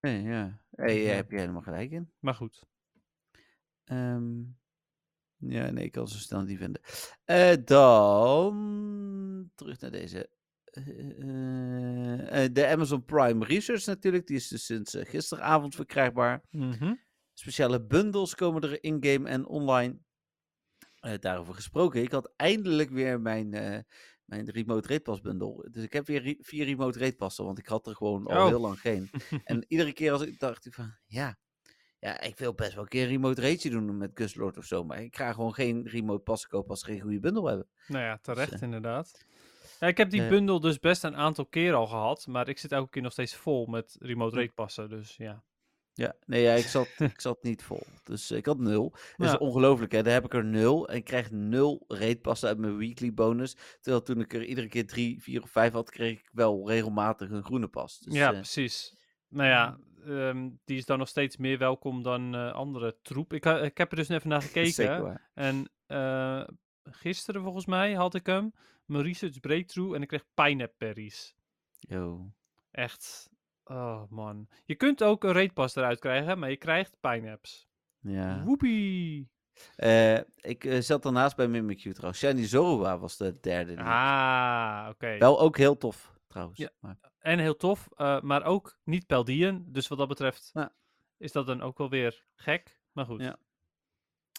Nee, 0.00 0.22
ja. 0.22 0.60
Hey, 0.70 0.98
Ja. 1.00 1.06
Daar 1.06 1.14
heb 1.16 1.30
je 1.30 1.38
helemaal 1.38 1.62
gelijk 1.62 1.90
in. 1.90 2.12
Maar 2.18 2.34
goed. 2.34 2.64
Ehm, 3.84 4.40
ja, 5.36 5.70
nee, 5.70 5.84
ik 5.84 5.92
kan 5.92 6.08
zo 6.08 6.18
snel 6.18 6.42
niet 6.42 6.58
vinden. 6.58 6.82
Eh, 7.24 7.52
dan 7.64 9.50
terug 9.54 9.80
naar 9.80 9.90
deze. 9.90 10.30
Eh, 10.64 11.22
eh, 11.22 12.44
eh, 12.44 12.52
de 12.52 12.66
Amazon 12.66 13.04
Prime 13.04 13.44
Research 13.44 13.84
natuurlijk. 13.86 14.26
Die 14.26 14.36
is 14.36 14.48
dus 14.48 14.64
sinds 14.64 14.94
eh, 14.94 15.06
gisteravond 15.06 15.74
verkrijgbaar. 15.74 16.42
Mhm. 16.50 16.94
Speciale 17.32 17.84
bundles 17.86 18.34
komen 18.34 18.62
er 18.62 18.82
in-game 18.82 19.28
en 19.28 19.46
online. 19.46 19.98
Eh, 20.94 21.18
daarover 21.18 21.54
gesproken. 21.54 22.02
Ik 22.02 22.10
had 22.12 22.32
eindelijk 22.36 22.90
weer 22.90 23.20
mijn, 23.20 23.54
eh, 23.54 23.78
mijn 24.24 24.50
Remote 24.50 25.20
bundle. 25.22 25.68
Dus 25.70 25.82
ik 25.84 25.92
heb 25.92 26.06
weer 26.06 26.22
re- 26.22 26.36
vier 26.40 26.64
Remote 26.64 26.98
Rate 26.98 27.16
Passen, 27.16 27.44
want 27.44 27.58
ik 27.58 27.66
had 27.66 27.86
er 27.86 27.94
gewoon 27.96 28.26
al 28.26 28.40
Oh. 28.42 28.46
heel 28.46 28.60
lang 28.60 28.80
geen. 28.80 29.10
en 29.44 29.64
iedere 29.68 29.92
keer 29.92 30.12
als 30.12 30.22
ik 30.22 30.38
dacht 30.38 30.66
ik 30.66 30.74
van, 30.74 30.94
ja, 31.06 31.36
ja, 31.98 32.20
ik 32.20 32.38
wil 32.38 32.54
best 32.54 32.74
wel 32.74 32.82
een 32.82 32.88
keer 32.88 33.02
een 33.02 33.08
Remote 33.08 33.40
Rateje 33.40 33.70
doen 33.70 33.96
met 33.98 34.10
Guslord 34.14 34.56
of 34.58 34.64
zo. 34.64 34.84
Maar 34.84 35.02
ik 35.02 35.16
ga 35.16 35.32
gewoon 35.32 35.54
geen 35.54 35.86
Remote 35.88 36.22
Passen 36.22 36.48
kopen 36.50 36.70
als 36.70 36.80
ze 36.80 36.86
geen 36.86 37.00
goede 37.00 37.20
bundle 37.20 37.48
hebben. 37.48 37.68
Nou 37.86 38.04
ja, 38.04 38.18
terecht 38.22 38.52
eh, 38.52 38.62
inderdaad. 38.62 39.24
Ja, 39.80 39.86
ik 39.86 39.96
heb 39.96 40.10
die 40.10 40.22
eh, 40.22 40.28
bundel 40.28 40.60
dus 40.60 40.78
best 40.78 41.04
een 41.04 41.16
aantal 41.16 41.46
keer 41.46 41.74
al 41.74 41.86
gehad, 41.86 42.26
maar 42.26 42.48
ik 42.48 42.58
zit 42.58 42.72
elke 42.72 42.90
keer 42.90 43.02
nog 43.02 43.12
steeds 43.12 43.34
vol 43.34 43.66
met 43.66 43.96
remote 44.00 44.34
Hm. 44.34 44.40
rate 44.40 44.52
passen, 44.54 44.88
dus 44.88 45.16
ja. 45.16 45.42
Ja, 45.94 46.14
nee, 46.26 46.42
ja, 46.42 46.52
ik, 46.52 46.64
zat, 46.64 46.88
ik 47.14 47.20
zat 47.20 47.42
niet 47.42 47.62
vol. 47.62 47.82
Dus 48.04 48.30
ik 48.30 48.46
had 48.46 48.58
nul. 48.58 48.94
Dat 49.16 49.28
is 49.28 49.38
ongelooflijk, 49.38 49.92
hè? 49.92 50.02
Dan 50.02 50.12
heb 50.12 50.24
ik 50.24 50.34
er 50.34 50.44
nul 50.44 50.88
en 50.88 50.96
ik 50.96 51.04
krijg 51.04 51.30
nul 51.30 51.84
ratepassen 51.88 52.48
uit 52.48 52.58
mijn 52.58 52.76
weekly 52.76 53.14
bonus. 53.14 53.56
Terwijl 53.80 54.02
toen 54.02 54.20
ik 54.20 54.32
er 54.32 54.44
iedere 54.44 54.68
keer 54.68 54.86
drie, 54.86 55.22
vier 55.22 55.42
of 55.42 55.50
vijf 55.50 55.72
had, 55.72 55.90
kreeg 55.90 56.18
ik 56.18 56.30
wel 56.32 56.68
regelmatig 56.68 57.30
een 57.30 57.44
groene 57.44 57.68
pas. 57.68 57.98
Dus, 57.98 58.14
ja, 58.14 58.28
eh, 58.28 58.34
precies. 58.34 58.96
Nou 59.28 59.48
ja, 59.48 59.78
ehm, 60.04 60.50
die 60.64 60.76
is 60.76 60.84
dan 60.84 60.98
nog 60.98 61.08
steeds 61.08 61.36
meer 61.36 61.58
welkom 61.58 62.02
dan 62.02 62.34
eh, 62.34 62.52
andere 62.52 62.96
troep. 63.02 63.32
Ik, 63.32 63.44
ik 63.44 63.78
heb 63.78 63.90
er 63.90 63.96
dus 63.96 64.08
even 64.08 64.28
naar 64.28 64.42
gekeken. 64.52 64.72
zeker. 64.72 65.30
En 65.34 65.70
eh, 65.86 66.44
gisteren 66.82 67.42
volgens 67.42 67.66
mij 67.66 67.92
had 67.92 68.14
ik 68.14 68.26
hem, 68.26 68.52
mijn 68.84 69.04
research 69.04 69.40
breakthrough, 69.40 69.94
en 69.94 70.02
ik 70.02 70.08
kreeg 70.08 70.24
pineapple 70.34 70.86
berries. 70.86 71.34
Yo. 71.78 72.32
Echt. 72.70 73.32
Oh 73.64 74.02
man. 74.10 74.48
Je 74.64 74.74
kunt 74.74 75.02
ook 75.02 75.24
een 75.24 75.32
raidpas 75.32 75.76
eruit 75.76 75.98
krijgen, 75.98 76.38
maar 76.38 76.50
je 76.50 76.56
krijgt 76.56 76.96
pineapps. 77.00 77.66
Ja. 78.00 78.42
Woepie. 78.44 79.30
Eh, 79.76 80.16
ik 80.36 80.64
eh, 80.64 80.80
zat 80.80 81.02
daarnaast 81.02 81.36
bij 81.36 81.48
Mimikyu 81.48 81.92
trouwens. 81.92 82.18
Shiny 82.20 82.46
Zorua 82.46 82.98
was 82.98 83.16
de 83.16 83.40
derde. 83.40 83.74
die- 83.74 83.84
Ah, 83.84 84.86
oké. 84.90 85.18
Wel 85.18 85.40
ook 85.40 85.56
heel 85.56 85.76
tof 85.76 86.18
trouwens. 86.26 86.58
Ja. 86.58 86.70
Maar, 86.80 86.96
En 87.18 87.38
heel 87.38 87.56
tof, 87.56 87.88
eh, 87.96 88.20
maar 88.20 88.44
ook 88.44 88.78
niet 88.84 89.06
Peldien. 89.06 89.64
Dus 89.68 89.88
wat 89.88 89.98
dat 89.98 90.08
betreft 90.08 90.50
Ja. 90.52 90.72
is 91.16 91.32
dat 91.32 91.46
dan 91.46 91.62
ook 91.62 91.78
wel 91.78 91.88
weer 91.88 92.24
gek. 92.34 92.80
Maar 92.92 93.04
goed. 93.04 93.20
Ja. 93.20 93.36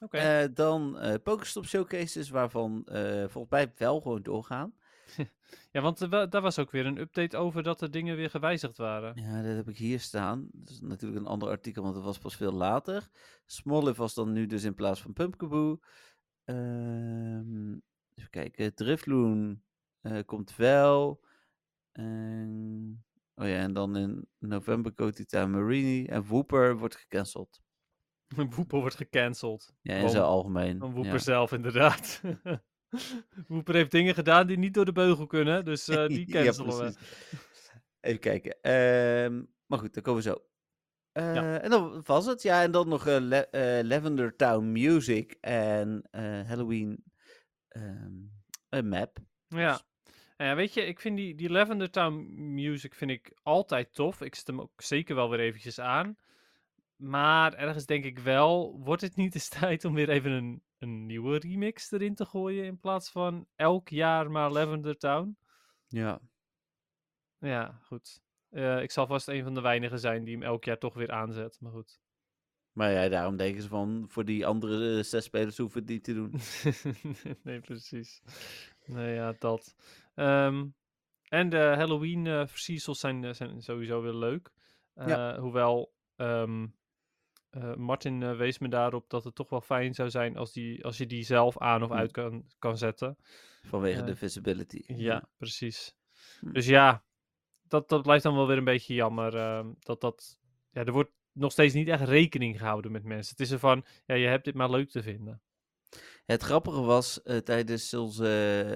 Oké. 0.03 0.17
Eh, 0.17 0.47
dan 0.53 0.99
Pokestop 1.23 1.65
Showcases 1.65 2.29
waarvan 2.29 2.81
volgens 3.29 3.49
mij 3.49 3.71
wel 3.77 4.01
gewoon 4.01 4.21
doorgaan. 4.21 4.73
ja, 5.73 5.81
want 5.81 5.99
wa- 5.99 6.25
daar 6.25 6.41
was 6.41 6.59
ook 6.59 6.71
weer 6.71 6.85
een 6.85 6.97
update 6.97 7.37
over 7.37 7.63
dat 7.63 7.81
er 7.81 7.91
dingen 7.91 8.15
weer 8.15 8.29
gewijzigd 8.29 8.77
waren. 8.77 9.21
Ja, 9.21 9.41
dat 9.41 9.55
heb 9.55 9.69
ik 9.69 9.77
hier 9.77 9.99
staan. 9.99 10.49
Dat 10.51 10.69
is 10.69 10.81
natuurlijk 10.81 11.21
een 11.21 11.27
ander 11.27 11.49
artikel, 11.49 11.83
want 11.83 11.95
dat 11.95 12.03
was 12.03 12.17
pas 12.17 12.35
veel 12.35 12.53
later. 12.53 13.09
Smoliv 13.45 13.97
was 13.97 14.13
dan 14.13 14.31
nu 14.31 14.45
dus 14.45 14.63
in 14.63 14.75
plaats 14.75 15.01
van 15.01 15.13
Pumpkaboo. 15.13 15.79
Ehm 16.43 17.73
even 18.15 18.29
kijken. 18.29 18.75
Drifloon 18.75 19.61
eh, 20.01 20.19
komt 20.25 20.55
wel. 20.55 21.23
En, 21.91 23.03
oh 23.35 23.47
ja, 23.47 23.57
en 23.57 23.73
dan 23.73 23.97
in 23.97 24.27
november 24.37 24.91
Kotita 24.93 25.47
Marini. 25.47 26.05
En 26.05 26.25
Wooper 26.25 26.77
wordt 26.77 26.95
gecanceld. 26.95 27.61
Woeper 28.55 28.79
wordt 28.79 28.95
gecanceld. 28.95 29.73
Ja, 29.81 29.95
in 29.95 30.09
zijn 30.09 30.23
algemeen. 30.23 30.79
Van 30.79 30.93
Woeper 30.93 31.13
ja. 31.13 31.17
zelf, 31.17 31.51
inderdaad. 31.51 32.21
Woeper 33.47 33.75
heeft 33.75 33.91
dingen 33.91 34.13
gedaan 34.13 34.47
die 34.47 34.57
niet 34.57 34.73
door 34.73 34.85
de 34.85 34.91
beugel 34.91 35.27
kunnen, 35.27 35.65
dus 35.65 35.87
eh, 35.87 36.07
die 36.07 36.25
cancelen 36.33 36.77
we. 36.77 36.93
Even 38.01 38.19
kijken. 38.19 38.57
Ehm, 38.61 39.43
maar 39.65 39.79
goed, 39.79 39.93
daar 39.93 40.03
komen 40.03 40.23
we 40.23 40.29
zo. 40.29 40.43
Eh, 41.15 41.63
En 41.63 41.69
dan 41.69 42.01
was 42.05 42.25
het. 42.25 42.41
Ja, 42.41 42.61
en 42.61 42.71
dan 42.71 42.87
nog 42.87 43.07
eh, 43.07 43.79
eh, 43.79 43.85
Lavender 43.85 44.35
Town 44.35 44.71
Music 44.71 45.37
en 45.41 46.07
Halloween 46.47 47.03
een 48.69 48.87
map. 48.89 49.17
Ja. 49.47 49.81
En 50.37 50.47
ja, 50.47 50.55
weet 50.55 50.73
je, 50.73 50.81
ik 50.85 50.99
vind 50.99 51.17
die, 51.17 51.35
die 51.35 51.49
Lavender 51.49 51.89
Town 51.89 52.33
music 52.53 52.95
vind 52.95 53.11
ik 53.11 53.31
altijd 53.43 53.93
tof. 53.93 54.21
Ik 54.21 54.35
zet 54.35 54.47
hem 54.47 54.61
ook 54.61 54.81
zeker 54.81 55.15
wel 55.15 55.29
weer 55.29 55.39
eventjes 55.39 55.79
aan. 55.79 56.17
Maar 56.95 57.53
ergens 57.53 57.85
denk 57.85 58.03
ik 58.03 58.19
wel, 58.19 58.79
wordt 58.83 59.01
het 59.01 59.15
niet 59.15 59.33
eens 59.35 59.49
tijd 59.59 59.85
om 59.85 59.93
weer 59.93 60.09
even 60.09 60.31
een, 60.31 60.63
een 60.85 61.05
nieuwe 61.05 61.37
remix 61.37 61.91
erin 61.91 62.15
te 62.15 62.25
gooien 62.25 62.65
in 62.65 62.79
plaats 62.79 63.11
van 63.11 63.47
elk 63.55 63.89
jaar 63.89 64.31
maar 64.31 64.51
Lavender 64.51 64.97
Town? 64.97 65.37
Ja. 65.87 66.21
Ja, 67.39 67.79
goed. 67.81 68.21
Eh, 68.49 68.81
ik 68.81 68.91
zal 68.91 69.07
vast 69.07 69.27
een 69.27 69.43
van 69.43 69.53
de 69.53 69.61
weinigen 69.61 69.99
zijn 69.99 70.23
die 70.23 70.33
hem 70.33 70.43
elk 70.43 70.63
jaar 70.63 70.77
toch 70.77 70.93
weer 70.93 71.11
aanzet, 71.11 71.57
maar 71.59 71.71
goed. 71.71 71.99
Maar 72.71 72.91
ja, 72.91 73.09
daarom 73.09 73.35
denken 73.35 73.61
ze 73.61 73.67
van, 73.67 74.05
voor 74.07 74.25
die 74.25 74.45
andere 74.45 74.97
eh, 74.97 75.03
zes 75.03 75.23
spelers 75.23 75.57
hoeven 75.57 75.79
het 75.79 75.89
niet 75.89 76.03
te 76.03 76.13
doen. 76.13 76.33
nee, 77.43 77.59
precies. 77.59 78.21
Nee, 78.85 79.13
ja, 79.13 79.35
dat. 79.39 79.75
Ehm, 80.15 80.67
en 81.23 81.49
de 81.49 81.57
Halloween 81.57 82.47
versiersels 82.47 82.99
zijn, 82.99 83.35
zijn 83.35 83.61
sowieso 83.61 84.01
weer 84.01 84.13
leuk. 84.13 84.51
Ja. 84.95 85.39
Hoewel 85.39 85.93
ehm, 86.15 86.67
eh, 87.55 87.75
Martin 87.75 88.23
eh, 88.23 88.37
wees 88.37 88.59
me 88.59 88.67
daarop 88.69 89.09
dat 89.09 89.23
het 89.23 89.35
toch 89.35 89.49
wel 89.49 89.61
fijn 89.61 89.93
zou 89.93 90.09
zijn 90.09 90.37
als, 90.37 90.53
die, 90.53 90.85
als 90.85 90.97
je 90.97 91.05
die 91.05 91.23
zelf 91.23 91.57
aan 91.57 91.83
of 91.83 91.89
Hm. 91.89 91.95
uit 91.95 92.11
kan, 92.11 92.45
kan 92.59 92.77
zetten. 92.77 93.17
Vanwege 93.61 93.99
Eh, 93.99 94.05
de 94.05 94.15
visibility. 94.15 94.83
Ja, 94.87 95.29
precies. 95.37 95.95
Hm. 96.39 96.51
Dus 96.51 96.65
ja, 96.65 97.03
dat, 97.67 97.89
dat 97.89 98.01
blijft 98.01 98.23
dan 98.23 98.35
wel 98.35 98.47
weer 98.47 98.57
een 98.57 98.63
beetje 98.63 98.93
jammer. 98.93 99.35
ehm, 99.35 99.73
dat 99.79 100.01
dat, 100.01 100.37
ja, 100.71 100.83
er 100.85 100.91
wordt 100.91 101.11
nog 101.31 101.51
steeds 101.51 101.73
niet 101.73 101.87
echt 101.87 102.03
rekening 102.03 102.57
gehouden 102.57 102.91
met 102.91 103.03
mensen. 103.03 103.31
Het 103.37 103.45
is 103.45 103.51
er 103.51 103.59
van, 103.59 103.85
ja, 104.05 104.15
je 104.15 104.27
hebt 104.27 104.45
dit 104.45 104.55
maar 104.55 104.69
leuk 104.69 104.89
te 104.89 105.01
vinden. 105.03 105.41
Het 106.25 106.41
grappige 106.43 106.81
was 106.81 107.21
tijdens 107.43 107.93
onze 107.93 108.27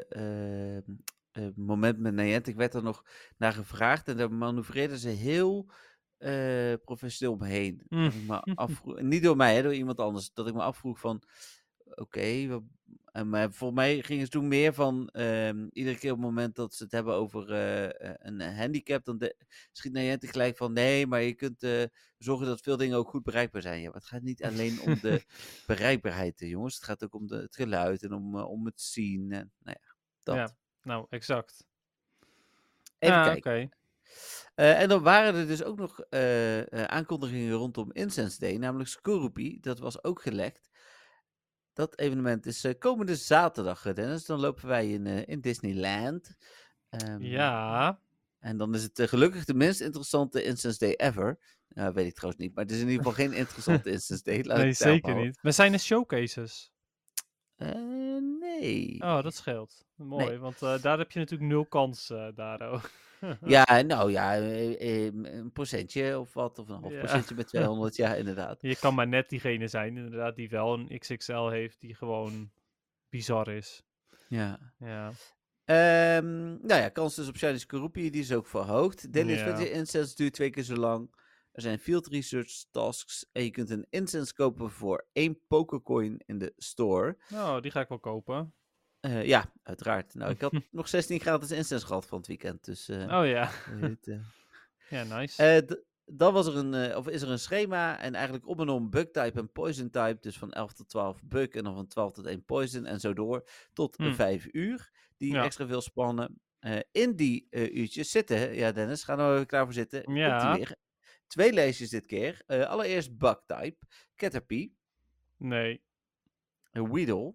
eh, 0.10 0.78
eh, 1.32 1.56
moment 1.56 2.00
met 2.00 2.14
Niantic 2.14 2.56
werd 2.56 2.74
er 2.74 2.84
nog 2.84 3.04
naar 3.38 3.54
gevraagd 3.54 4.08
en 4.08 4.18
daar 4.18 4.32
manoeuvreerden 4.32 4.98
ze 4.98 5.10
heel 5.10 5.72
eh, 6.20 6.74
professioneel 6.86 7.34
omheen. 7.34 7.82
Mm. 7.88 8.12
Me 8.28 8.40
afvroeg, 8.56 9.02
niet 9.02 9.24
door 9.24 9.36
mij, 9.36 9.56
hè, 9.56 9.62
door 9.62 9.74
iemand 9.74 10.00
anders. 10.00 10.34
Dat 10.34 10.48
ik 10.48 10.54
me 10.54 10.62
afvroeg 10.62 11.00
van, 11.00 11.22
oké, 11.86 12.62
maar 13.26 13.52
volgens 13.52 13.80
mij 13.80 14.02
gingen 14.02 14.26
ze 14.26 14.32
toen 14.32 14.48
meer 14.48 14.74
van, 14.74 15.10
ehm, 15.10 15.68
iedere 15.72 15.98
keer 15.98 16.12
op 16.12 16.18
het 16.18 16.26
moment 16.26 16.56
dat 16.56 16.74
ze 16.74 16.84
het 16.84 16.92
hebben 16.92 17.14
over 17.14 17.52
eh, 17.52 18.10
eh, 18.10 18.16
een 18.18 18.42
handicap, 18.42 19.06
dan 19.06 19.18
de, 19.18 19.36
schiet 19.72 19.94
Niantic 19.94 20.30
gelijk 20.30 20.58
van, 20.58 20.74
nee, 20.74 21.08
maar 21.08 21.22
je 21.22 21.34
kunt 21.34 21.68
zorgen 22.18 22.48
dat 22.48 22.62
veel 22.62 22.78
dingen 22.78 22.98
ook 22.98 23.10
goed 23.10 23.24
bereikbaar 23.24 23.62
zijn. 23.62 23.80
Ja, 23.80 23.86
maar 23.86 24.00
het 24.00 24.06
gaat 24.06 24.22
niet 24.22 24.44
alleen 24.44 24.82
om 24.82 25.00
de 25.00 25.24
bereikbaarheid, 25.68 26.40
jongens. 26.40 26.76
Het 26.76 26.84
gaat 26.84 27.04
ook 27.04 27.14
om 27.14 27.28
de, 27.28 27.36
het 27.36 27.56
geluid 27.56 28.04
en 28.04 28.14
om, 28.14 28.36
om 28.36 28.66
het 28.66 28.82
zien. 28.82 29.32
En, 29.32 29.52
nou 29.60 29.78
ja, 29.82 29.96
dat. 30.24 30.36
Ja. 30.36 30.58
Nou, 30.82 31.06
exact. 31.10 31.68
Even 33.00 33.16
Ja, 33.16 33.24
kijken. 33.24 33.52
oké. 33.62 33.79
Eh, 34.55 34.82
en 34.82 34.89
dan 34.89 35.03
waren 35.03 35.36
er 35.36 35.47
dus 35.47 35.64
ook 35.64 35.78
nog 35.78 35.99
eh, 35.99 36.60
eh, 36.60 36.84
aankondigingen 36.84 37.53
rondom 37.53 37.91
Incense 37.91 38.39
Day, 38.39 38.57
namelijk 38.57 38.89
Skorupi. 38.89 39.60
Dat 39.60 39.80
was 39.80 40.03
ook 40.03 40.22
gelekt. 40.22 40.70
Dat 41.74 41.99
evenement 41.99 42.45
is 42.45 42.66
komende 42.80 43.16
zaterdag, 43.16 43.93
Dennis. 43.93 44.26
Dan 44.26 44.39
lopen 44.39 44.68
wij 44.68 44.89
in, 44.91 45.05
in 45.05 45.41
Disneyland. 45.41 46.36
Ehm, 46.89 47.22
Ja, 47.22 48.01
En 48.39 48.57
dan 48.57 48.76
is 48.76 48.84
het 48.84 49.01
gelukkig 49.10 49.45
de 49.45 49.53
minst 49.53 49.82
interessante 49.82 50.43
Incense 50.43 50.80
Day 50.80 50.93
ever. 50.93 51.39
Nou, 51.68 51.93
weet 51.93 52.07
ik 52.07 52.14
trouwens 52.14 52.43
niet, 52.43 52.55
maar 52.55 52.64
het 52.64 52.74
is 52.74 52.82
in 52.82 52.88
ieder 52.89 53.03
geval 53.03 53.26
geen 53.26 53.34
interessante 53.34 53.91
Incense 53.91 54.24
Day. 54.24 54.41
Nee, 54.41 54.74
zeker 54.74 55.16
niet. 55.16 55.39
Maar 55.41 55.53
zijn 55.53 55.74
er 55.74 55.80
showcases? 55.80 56.72
Nee. 58.60 58.97
Oh, 59.01 59.22
dat 59.24 59.36
scheelt. 59.36 59.86
Mooi, 59.95 60.38
want 60.38 60.62
eh, 60.62 60.82
daar 60.82 60.97
heb 60.97 61.12
je 61.12 61.20
natuurlijk 61.20 61.49
nul 61.49 61.66
kans 61.66 62.12
ook. 62.12 62.89
Ja, 63.45 63.82
nou 63.82 64.12
ja, 64.12 64.36
eh, 64.38 65.05
een 65.05 65.51
procentje 65.53 66.20
of 66.20 66.34
wat, 66.34 66.60
of 66.60 66.70
een 66.70 66.80
half 66.82 66.91
Ja. 66.93 66.99
procentje 66.99 67.36
met 67.36 67.47
200, 67.53 67.95
ja, 67.95 68.14
inderdaad. 68.16 68.57
Je 68.62 68.76
kan 68.76 68.95
maar 68.95 69.07
net 69.07 69.30
diegene 69.30 69.68
zijn, 69.68 69.97
inderdaad, 69.97 70.36
die 70.36 70.49
wel 70.49 70.74
een 70.74 70.97
XXL 70.99 71.47
heeft, 71.47 71.80
die 71.80 71.95
gewoon 71.95 72.51
bizar 73.10 73.47
is. 73.47 73.84
Ja. 74.28 74.60
Ja. 74.78 75.12
Ehm, 75.66 76.45
nou 76.47 76.82
ja, 76.82 76.89
kans 76.89 77.16
dus 77.16 77.28
op 77.28 77.38
Shiny 77.38 77.57
Skorupi, 77.57 78.10
die 78.10 78.22
is 78.22 78.34
ook 78.34 78.47
verhoogd. 78.47 79.14
Daily 79.14 79.32
Ja. 79.34 79.39
Adventure 79.41 79.72
Incense 79.72 80.16
duurt 80.16 80.34
twee 80.34 80.49
keer 80.49 80.64
zo 80.64 80.76
lang. 80.76 81.16
Er 81.60 81.66
zijn 81.66 81.80
field 81.80 82.07
research 82.07 82.64
tasks 82.72 83.26
en 83.32 83.43
je 83.43 83.49
kunt 83.51 83.70
een 83.70 83.86
incense 83.89 84.34
kopen 84.34 84.70
voor 84.72 85.07
één 85.14 85.39
pokercoin 85.47 86.22
in 86.26 86.38
de 86.38 86.53
store. 86.57 87.18
Nou, 87.30 87.62
die 87.62 87.72
ga 87.72 87.80
ik 87.82 87.88
wel 87.88 87.99
kopen. 87.99 88.53
Eh, 88.99 89.26
ja, 89.26 89.51
uiteraard. 89.64 90.14
Nou, 90.14 90.32
ik 90.32 90.41
had 90.41 90.53
nog 90.72 90.88
16 90.88 91.20
gratis 91.20 91.51
incense 91.51 91.86
gehad 91.86 92.05
van 92.05 92.18
het 92.18 92.28
weekend, 92.28 92.66
dus... 92.66 92.89
eh, 92.89 93.20
Oh 93.20 93.28
ja. 93.28 93.49
het, 93.80 94.07
eh. 94.07 94.20
Ja, 94.89 95.03
nice. 95.20 95.66
Dan 96.05 96.34
was 96.34 96.47
er 96.47 96.55
een, 96.57 96.95
of 96.95 97.07
is 97.07 97.22
er 97.22 97.30
een 97.30 97.39
schema 97.39 97.99
en 97.99 98.16
eigenlijk 98.16 98.47
om 98.47 98.60
en 98.60 98.70
om 98.70 98.89
bug 98.89 99.12
type 99.12 99.39
en 99.39 99.51
poison 99.51 99.89
type. 99.89 100.18
Dus 100.22 100.38
van 100.38 100.51
11 100.51 100.74
tot 100.74 100.89
12 100.89 101.24
bug 101.24 101.47
en 101.49 101.64
dan 101.64 101.76
van 101.76 101.88
12 101.88 102.12
tot 102.14 102.26
1 102.26 102.43
poison 102.45 102.86
en 102.86 102.99
zo 102.99 103.14
door 103.14 103.49
tot 103.74 103.97
Hmm. 103.97 104.16
5 104.16 104.47
uur. 104.51 104.91
Die 105.18 105.34
Ja. 105.34 105.43
extra 105.43 105.68
veel 105.68 105.82
spannen. 105.82 106.41
In 106.91 107.16
die 107.16 107.47
uurtjes 107.51 108.12
zitten, 108.12 108.55
ja 108.55 108.72
Dennis, 108.72 109.03
ga 109.03 109.16
nou 109.16 109.34
even 109.34 109.45
klaar 109.47 109.64
voor 109.64 109.74
zitten. 109.74 110.14
Ja. 110.14 110.57
Twee 111.30 111.54
lijstjes 111.54 111.90
dit 111.90 112.06
keer. 112.06 112.42
Eh, 112.48 112.66
allereerst 112.66 113.18
bug 113.18 113.44
type, 113.46 113.78
Caterpie, 114.16 114.76
Nee. 115.38 115.82
een 116.72 116.92
Weedle, 116.94 117.34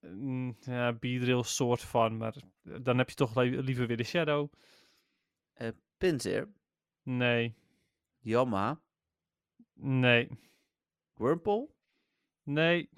Mm, 0.00 0.56
Ja, 0.60 0.92
Beedrill 0.92 1.42
soort 1.42 1.80
van, 1.82 2.16
maar 2.16 2.36
eh, 2.64 2.74
dan 2.82 2.98
heb 2.98 3.08
je 3.08 3.14
toch 3.14 3.36
li- 3.36 3.60
liever 3.60 3.86
weer 3.86 3.96
de 3.96 4.04
Shadow. 4.04 4.52
Pinsir, 5.98 6.48
Nee. 7.02 7.54
Yamma, 8.18 8.80
Nee. 9.74 10.28
Wurmple, 11.14 11.68
Nee. 12.42 12.90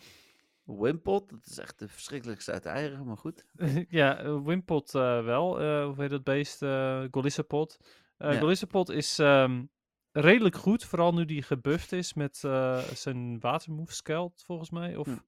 Wimpot. 0.65 1.29
Dat 1.31 1.47
is 1.47 1.59
echt 1.59 1.79
de 1.79 1.89
verschrikkelijkste 1.89 2.53
uit 2.53 2.63
de 2.63 2.69
eieren, 2.69 3.07
maar 3.07 3.17
goed. 3.17 3.45
ja, 3.89 4.19
eh, 4.19 4.43
Wimpot 4.45 4.95
eh, 4.95 5.25
wel. 5.25 5.61
eh 5.61 5.85
hoe 5.85 5.95
heet 6.03 6.11
dat 6.11 6.25
beest? 6.25 6.63
eh 6.63 7.05
Golissapod. 7.11 7.79
Eh 8.17 8.33
Ja. 8.33 8.39
Golissapod 8.39 8.89
is 8.89 9.19
ehm, 9.19 9.65
redelijk 10.13 10.57
goed, 10.57 10.85
vooral 10.85 11.13
nu 11.13 11.25
die 11.25 11.43
gebufft 11.43 11.93
is 11.93 12.15
met 12.15 12.45
eh, 12.45 12.79
zijn 12.79 13.41
watermove 13.41 13.95
skeld, 13.95 14.43
volgens 14.47 14.71
mij. 14.71 14.97
Of... 14.97 15.07
Hm. 15.07 15.19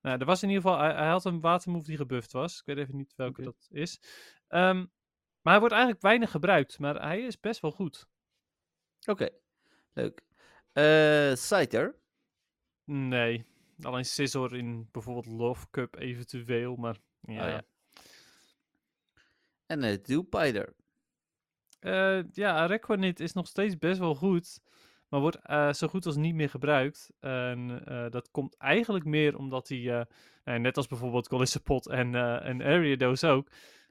Nou, 0.00 0.18
er 0.18 0.26
was 0.26 0.42
in 0.42 0.48
ieder 0.48 0.62
geval, 0.62 0.78
hij, 0.78 0.94
hij 0.94 1.08
had 1.08 1.24
een 1.24 1.40
watermove 1.40 1.86
die 1.86 1.96
gebufft 1.96 2.32
was. 2.32 2.58
Ik 2.58 2.66
weet 2.66 2.76
even 2.76 2.96
niet 2.96 3.12
welke 3.16 3.42
dat 3.42 3.66
is. 3.70 4.00
Ehm, 4.48 4.84
maar 5.40 5.52
hij 5.52 5.58
wordt 5.58 5.74
eigenlijk 5.74 6.02
weinig 6.02 6.30
gebruikt, 6.30 6.78
maar 6.78 7.02
hij 7.02 7.20
is 7.20 7.40
best 7.40 7.60
wel 7.60 7.70
goed. 7.70 8.08
Oké, 9.06 9.28
leuk. 9.92 10.24
Scyther, 11.38 11.94
Nee, 12.86 13.46
alleen 13.82 14.04
Scissor 14.04 14.56
in 14.56 14.88
bijvoorbeeld 14.92 15.26
Love 15.26 15.66
Cup 15.70 15.96
eventueel, 15.96 16.76
maar 16.76 16.96
ja. 17.20 17.48
ja. 17.48 17.62
en 19.66 19.84
uh, 19.84 19.96
Dewpider. 20.02 20.74
Eh, 21.86 22.18
ja, 22.32 22.66
Requanit 22.66 23.20
is 23.20 23.32
nog 23.32 23.46
steeds 23.46 23.78
best 23.78 23.98
wel 23.98 24.14
goed. 24.14 24.60
Maar 25.08 25.20
wordt 25.20 25.38
eh, 25.42 25.72
zo 25.72 25.88
goed 25.88 26.06
als 26.06 26.16
niet 26.16 26.34
meer 26.34 26.50
gebruikt. 26.50 27.10
En 27.20 27.84
eh, 27.84 28.10
dat 28.10 28.30
komt 28.30 28.56
eigenlijk 28.56 29.04
meer 29.04 29.36
omdat 29.36 29.68
hij, 29.68 30.06
nou, 30.44 30.58
net 30.58 30.76
als 30.76 30.86
bijvoorbeeld 30.86 31.28
Golisopod 31.28 31.88
en, 31.88 32.14
en 32.42 32.62
Ariados 32.62 33.24
ook, 33.24 33.48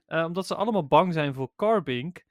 omdat 0.08 0.48
ze 0.48 0.56
allemaal 0.56 0.88
bang 0.88 1.14
zijn 1.14 1.34
voor 1.34 1.52
Carbink. 1.56 2.26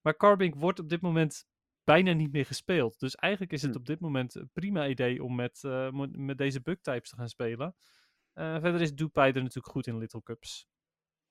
Maar 0.00 0.16
Carbink 0.16 0.54
wordt 0.54 0.78
op 0.78 0.88
dit 0.88 1.00
moment 1.00 1.46
bijna 1.84 2.12
niet 2.12 2.32
meer 2.32 2.46
gespeeld. 2.46 3.00
Dus 3.00 3.14
eigenlijk 3.14 3.52
is 3.52 3.62
het 3.62 3.72
Hm. 3.72 3.78
op 3.78 3.86
dit 3.86 4.00
moment 4.00 4.34
een 4.34 4.50
prima 4.52 4.88
idee 4.88 5.22
om 5.22 5.34
met, 5.34 5.62
met 6.10 6.38
deze 6.38 6.60
bugtypes 6.60 7.10
te 7.10 7.16
gaan 7.16 7.28
spelen. 7.28 7.74
Verder 8.34 8.80
is 8.80 8.94
Dupay 8.94 9.28
er 9.28 9.42
natuurlijk 9.42 9.72
goed 9.72 9.86
in 9.86 9.98
Little 9.98 10.22
Cups. 10.22 10.68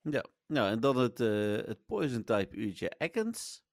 Ja, 0.00 0.24
nou 0.46 0.70
en 0.70 0.80
dan 0.80 0.96
het, 0.96 1.18
het 1.66 1.86
Poison 1.86 2.24
type 2.24 2.56
uurtje 2.56 2.88
Ekans. 2.98 3.66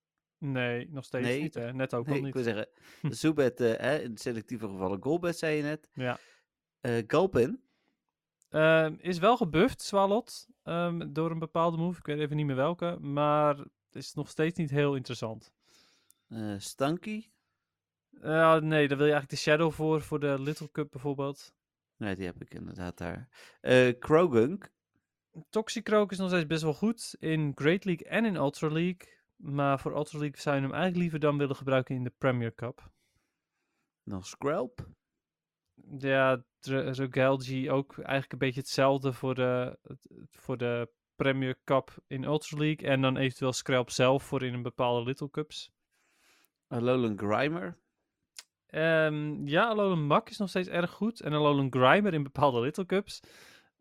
Nee, 0.51 0.87
nog 0.91 1.03
steeds 1.05 1.27
Nee, 1.27 1.41
niet 1.41 1.53
hè. 1.53 1.73
Net 1.73 1.93
ook 1.93 2.05
Nee, 2.05 2.11
al 2.13 2.19
ik 2.19 2.25
niet. 2.25 2.33
wil 2.33 2.43
zeggen, 2.43 2.67
Zubat 3.19 3.59
eh, 3.59 3.73
hè, 3.79 3.97
in 3.99 4.17
selectieve 4.17 4.67
gevallen 4.67 5.03
Golbet, 5.03 5.37
zei 5.37 5.55
je 5.57 5.63
net. 5.63 5.89
Ja. 5.93 6.17
Eh 6.81 7.03
Galpin. 7.07 7.63
Ehm, 8.49 8.95
is 8.97 9.17
wel 9.17 9.37
gebufft, 9.37 9.81
Swalot, 9.81 10.47
ehm, 10.63 11.13
door 11.13 11.31
een 11.31 11.39
bepaalde 11.39 11.77
move. 11.77 11.99
Ik 11.99 12.05
weet 12.05 12.19
even 12.19 12.35
niet 12.35 12.45
meer 12.45 12.55
welke, 12.55 12.97
maar 12.99 13.57
het 13.57 13.69
is 13.95 14.13
nog 14.13 14.29
steeds 14.29 14.57
niet 14.57 14.69
heel 14.69 14.95
interessant. 14.95 15.53
eh 16.27 16.53
Stanky. 16.57 17.29
Nee, 18.11 18.87
daar 18.87 18.97
wil 18.97 19.05
je 19.05 19.13
eigenlijk 19.13 19.29
de 19.29 19.35
Shadow 19.35 19.71
voor, 19.71 20.01
voor 20.01 20.19
de 20.19 20.35
Little 20.39 20.71
Cup 20.71 20.91
bijvoorbeeld. 20.91 21.53
Nee, 21.97 22.15
die 22.15 22.25
heb 22.25 22.41
ik 22.41 22.53
inderdaad 22.53 22.97
daar. 22.97 23.29
Eh 23.61 23.99
Krogunk. 23.99 24.73
Toxicroak 25.49 26.11
is 26.11 26.17
nog 26.17 26.29
steeds 26.29 26.45
best 26.45 26.61
wel 26.63 26.73
goed 26.73 27.15
in 27.19 27.51
Great 27.55 27.85
League 27.85 28.07
en 28.07 28.25
in 28.25 28.35
Ultra 28.35 28.67
League. 28.67 29.13
Maar 29.35 29.79
voor 29.79 29.95
Ultra 29.95 30.19
League 30.19 30.39
zou 30.39 30.55
je 30.55 30.61
hem 30.61 30.71
eigenlijk 30.71 31.01
liever 31.01 31.19
dan 31.19 31.37
willen 31.37 31.55
gebruiken 31.55 31.95
in 31.95 32.03
de 32.03 32.13
Premier 32.17 32.55
Cup. 32.55 32.91
Dan 34.03 34.23
Skrelp. 34.23 34.87
Ja, 35.97 36.43
Rogalgi 36.61 37.71
ook 37.71 37.97
eigenlijk 37.97 38.31
een 38.31 38.37
beetje 38.37 38.59
hetzelfde 38.59 39.13
voor 39.13 39.35
de, 39.35 39.79
voor 40.31 40.57
de 40.57 40.89
Premier 41.15 41.59
Cup 41.63 41.97
in 42.07 42.23
Ultra 42.23 42.57
League. 42.57 42.87
En 42.87 43.01
dan 43.01 43.17
eventueel 43.17 43.53
Scrap 43.53 43.89
zelf 43.89 44.23
voor 44.23 44.43
in 44.43 44.53
een 44.53 44.61
bepaalde 44.61 45.03
Little 45.03 45.29
Cups. 45.29 45.71
Alolan 46.67 47.17
Grimer. 47.17 47.77
Ehm, 48.65 49.47
ja, 49.47 49.67
Alolan 49.67 50.05
Mak 50.05 50.29
is 50.29 50.37
nog 50.37 50.49
steeds 50.49 50.67
erg 50.67 50.91
goed. 50.91 51.21
En 51.21 51.33
Alolan 51.33 51.71
Grimer 51.71 52.13
in 52.13 52.23
bepaalde 52.23 52.59
Little 52.59 52.85
Cups. 52.85 53.19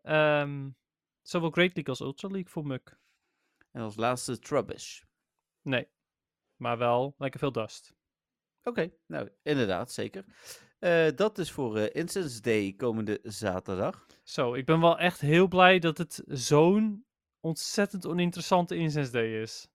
Ehm, 0.01 0.69
zowel 1.21 1.49
Great 1.49 1.75
League 1.75 1.87
als 1.87 1.99
Ultra 1.99 2.27
League 2.27 2.51
voor 2.51 2.65
Muk. 2.65 2.99
En 3.71 3.81
als 3.81 3.95
laatste 3.95 4.39
Trubbish. 4.39 5.01
Nee, 5.65 5.87
maar 6.55 6.77
wel 6.77 7.15
lekker 7.17 7.39
veel 7.39 7.51
dust. 7.51 7.93
Oké, 8.63 8.91
nou 9.07 9.29
inderdaad, 9.43 9.91
zeker. 9.91 10.25
Eh, 10.79 11.07
dat 11.15 11.37
is 11.37 11.51
voor 11.51 11.77
eh 11.77 12.01
Instance 12.01 12.41
Day 12.41 12.73
komende 12.73 13.19
zaterdag. 13.23 14.05
Zo, 14.23 14.53
ik 14.53 14.65
ben 14.65 14.81
wel 14.81 14.99
echt 14.99 15.21
heel 15.21 15.47
blij 15.47 15.79
dat 15.79 15.97
het 15.97 16.23
zo'n 16.27 17.05
ontzettend 17.39 18.05
oninteressante 18.05 18.75
Incense 18.75 19.11
Day 19.11 19.41
is. 19.41 19.67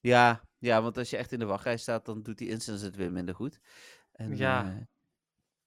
Ja, 0.00 0.48
ja, 0.58 0.82
want 0.82 0.98
als 0.98 1.10
je 1.10 1.16
echt 1.16 1.32
in 1.32 1.38
de 1.38 1.44
wachtrij 1.44 1.76
staat, 1.76 2.04
dan 2.06 2.22
doet 2.22 2.38
die 2.38 2.48
Instance 2.48 2.84
het 2.84 2.96
weer 2.96 3.12
minder 3.12 3.34
goed. 3.34 3.60
En, 4.12 4.36
Ja. 4.36 4.70
eh, 4.70 4.80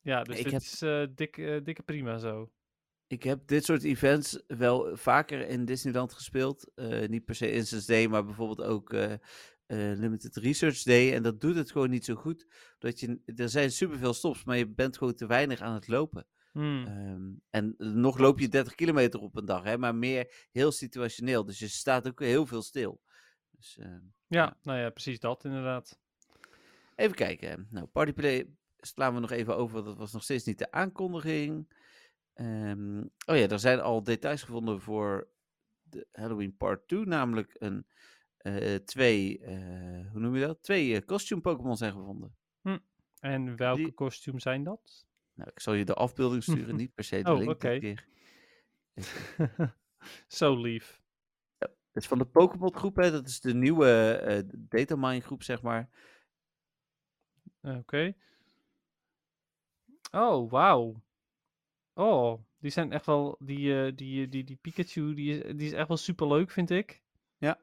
Ja, 0.01 0.23
dus 0.23 0.35
dit 0.43 0.51
heb- 0.51 0.61
is 0.61 0.79
dik, 1.15 1.65
dikke 1.65 1.83
prima 1.83 2.17
zo. 2.17 2.51
Ik 3.07 3.23
heb 3.23 3.47
dit 3.47 3.65
soort 3.65 3.83
events 3.83 4.43
wel 4.47 4.97
vaker 4.97 5.47
in 5.47 5.65
Disneyland 5.65 6.13
gespeeld. 6.13 6.71
Niet 7.07 7.25
per 7.25 7.35
se 7.35 7.51
Instance 7.51 7.87
Day, 7.87 8.07
maar 8.07 8.25
bijvoorbeeld 8.25 8.61
ook 8.67 8.95
eh, 9.67 9.91
Limited 9.95 10.35
Research 10.35 10.83
Day. 10.83 11.13
En 11.13 11.23
dat 11.23 11.41
doet 11.41 11.55
het 11.55 11.71
gewoon 11.71 11.89
niet 11.89 12.05
zo 12.05 12.15
goed. 12.15 12.45
Dat 12.79 12.99
je, 12.99 13.19
er 13.25 13.49
zijn 13.49 13.71
superveel 13.71 14.13
stops, 14.13 14.43
maar 14.43 14.57
je 14.57 14.67
bent 14.67 14.97
gewoon 14.97 15.13
te 15.13 15.25
weinig 15.27 15.61
aan 15.61 15.73
het 15.73 15.87
lopen. 15.87 16.27
Hmm. 16.51 16.85
Ehm, 16.85 17.31
en 17.49 17.75
nog 17.77 18.17
loop 18.17 18.39
je 18.39 18.47
30 18.47 18.75
kilometer 18.75 19.19
op 19.19 19.35
een 19.35 19.45
dag, 19.45 19.63
hè, 19.63 19.77
maar 19.77 19.95
meer 19.95 20.47
heel 20.51 20.71
situationeel. 20.71 21.45
Dus 21.45 21.59
je 21.59 21.67
staat 21.67 22.07
ook 22.07 22.19
heel 22.19 22.45
veel 22.45 22.61
stil. 22.61 23.01
Dus, 23.51 23.77
ehm, 23.77 23.99
ja, 24.27 24.57
nou 24.61 24.79
ja, 24.79 24.89
precies 24.89 25.19
dat 25.19 25.43
inderdaad. 25.43 25.99
even 26.95 27.15
kijken. 27.15 27.67
Nou, 27.69 27.85
Partyplay 27.85 28.49
slaan 28.77 29.13
we 29.13 29.19
nog 29.19 29.31
even 29.31 29.57
over. 29.57 29.83
Dat 29.83 29.97
was 29.97 30.11
nog 30.11 30.23
steeds 30.23 30.45
niet 30.45 30.57
de 30.57 30.71
aankondiging. 30.71 31.73
Ehm, 32.33 32.99
oh 33.01 33.35
ja, 33.35 33.47
er 33.47 33.59
zijn 33.59 33.79
al 33.79 34.03
details 34.03 34.43
gevonden 34.43 34.81
voor 34.81 35.29
de 35.83 36.07
Halloween 36.11 36.57
Part 36.57 36.87
2. 36.87 37.05
Namelijk 37.05 37.55
een, 37.59 37.87
twee, 38.85 39.39
eh, 39.39 40.11
hoe 40.11 40.19
noem 40.19 40.35
je 40.35 40.45
dat? 40.45 40.63
Twee 40.63 40.95
eh, 40.95 41.05
costume 41.05 41.41
Pokémon 41.41 41.77
zijn 41.77 41.91
gevonden. 41.91 42.35
En 43.19 43.55
welke 43.55 43.81
Die- 43.81 43.91
kostuum 43.91 44.39
zijn 44.39 44.63
dat? 44.63 45.05
Nou, 45.33 45.49
ik 45.49 45.59
zal 45.59 45.73
je 45.73 45.85
de 45.85 45.93
afbeelding 45.93 46.43
sturen, 46.43 46.75
niet 46.81 46.93
per 46.93 47.03
se 47.03 47.23
de 47.23 47.31
Oh, 47.31 47.37
link 47.37 47.49
oké. 47.51 47.69
dit 47.69 47.79
keer. 47.79 48.05
Zo 50.27 50.61
lief. 50.61 51.01
Dat 51.57 51.71
is 52.03 52.07
van 52.07 52.17
de 52.17 52.25
Pokémon 52.25 52.75
groep, 52.75 52.95
hè. 52.95 53.11
Dat 53.11 53.27
is 53.27 53.39
de 53.39 53.53
nieuwe 53.53 54.11
eh 54.11 54.43
datamine 54.57 55.19
groep, 55.21 55.43
zeg 55.43 55.61
maar. 55.61 55.89
Oké. 57.61 58.13
Oh, 60.11 60.51
wauw. 60.51 61.01
Oh, 61.93 62.41
die 62.57 62.71
zijn 62.71 62.91
echt 62.91 63.05
wel. 63.05 63.35
Die, 63.39 63.83
eh, 63.85 63.95
die, 63.95 64.27
die, 64.27 64.43
die 64.43 64.55
Pikachu, 64.55 65.13
die 65.13 65.43
is, 65.43 65.55
die 65.57 65.67
is 65.67 65.73
echt 65.73 65.87
wel 65.87 65.97
super 65.97 66.27
leuk, 66.27 66.51
vind 66.51 66.69
ik. 66.69 67.03
Ja. 67.37 67.59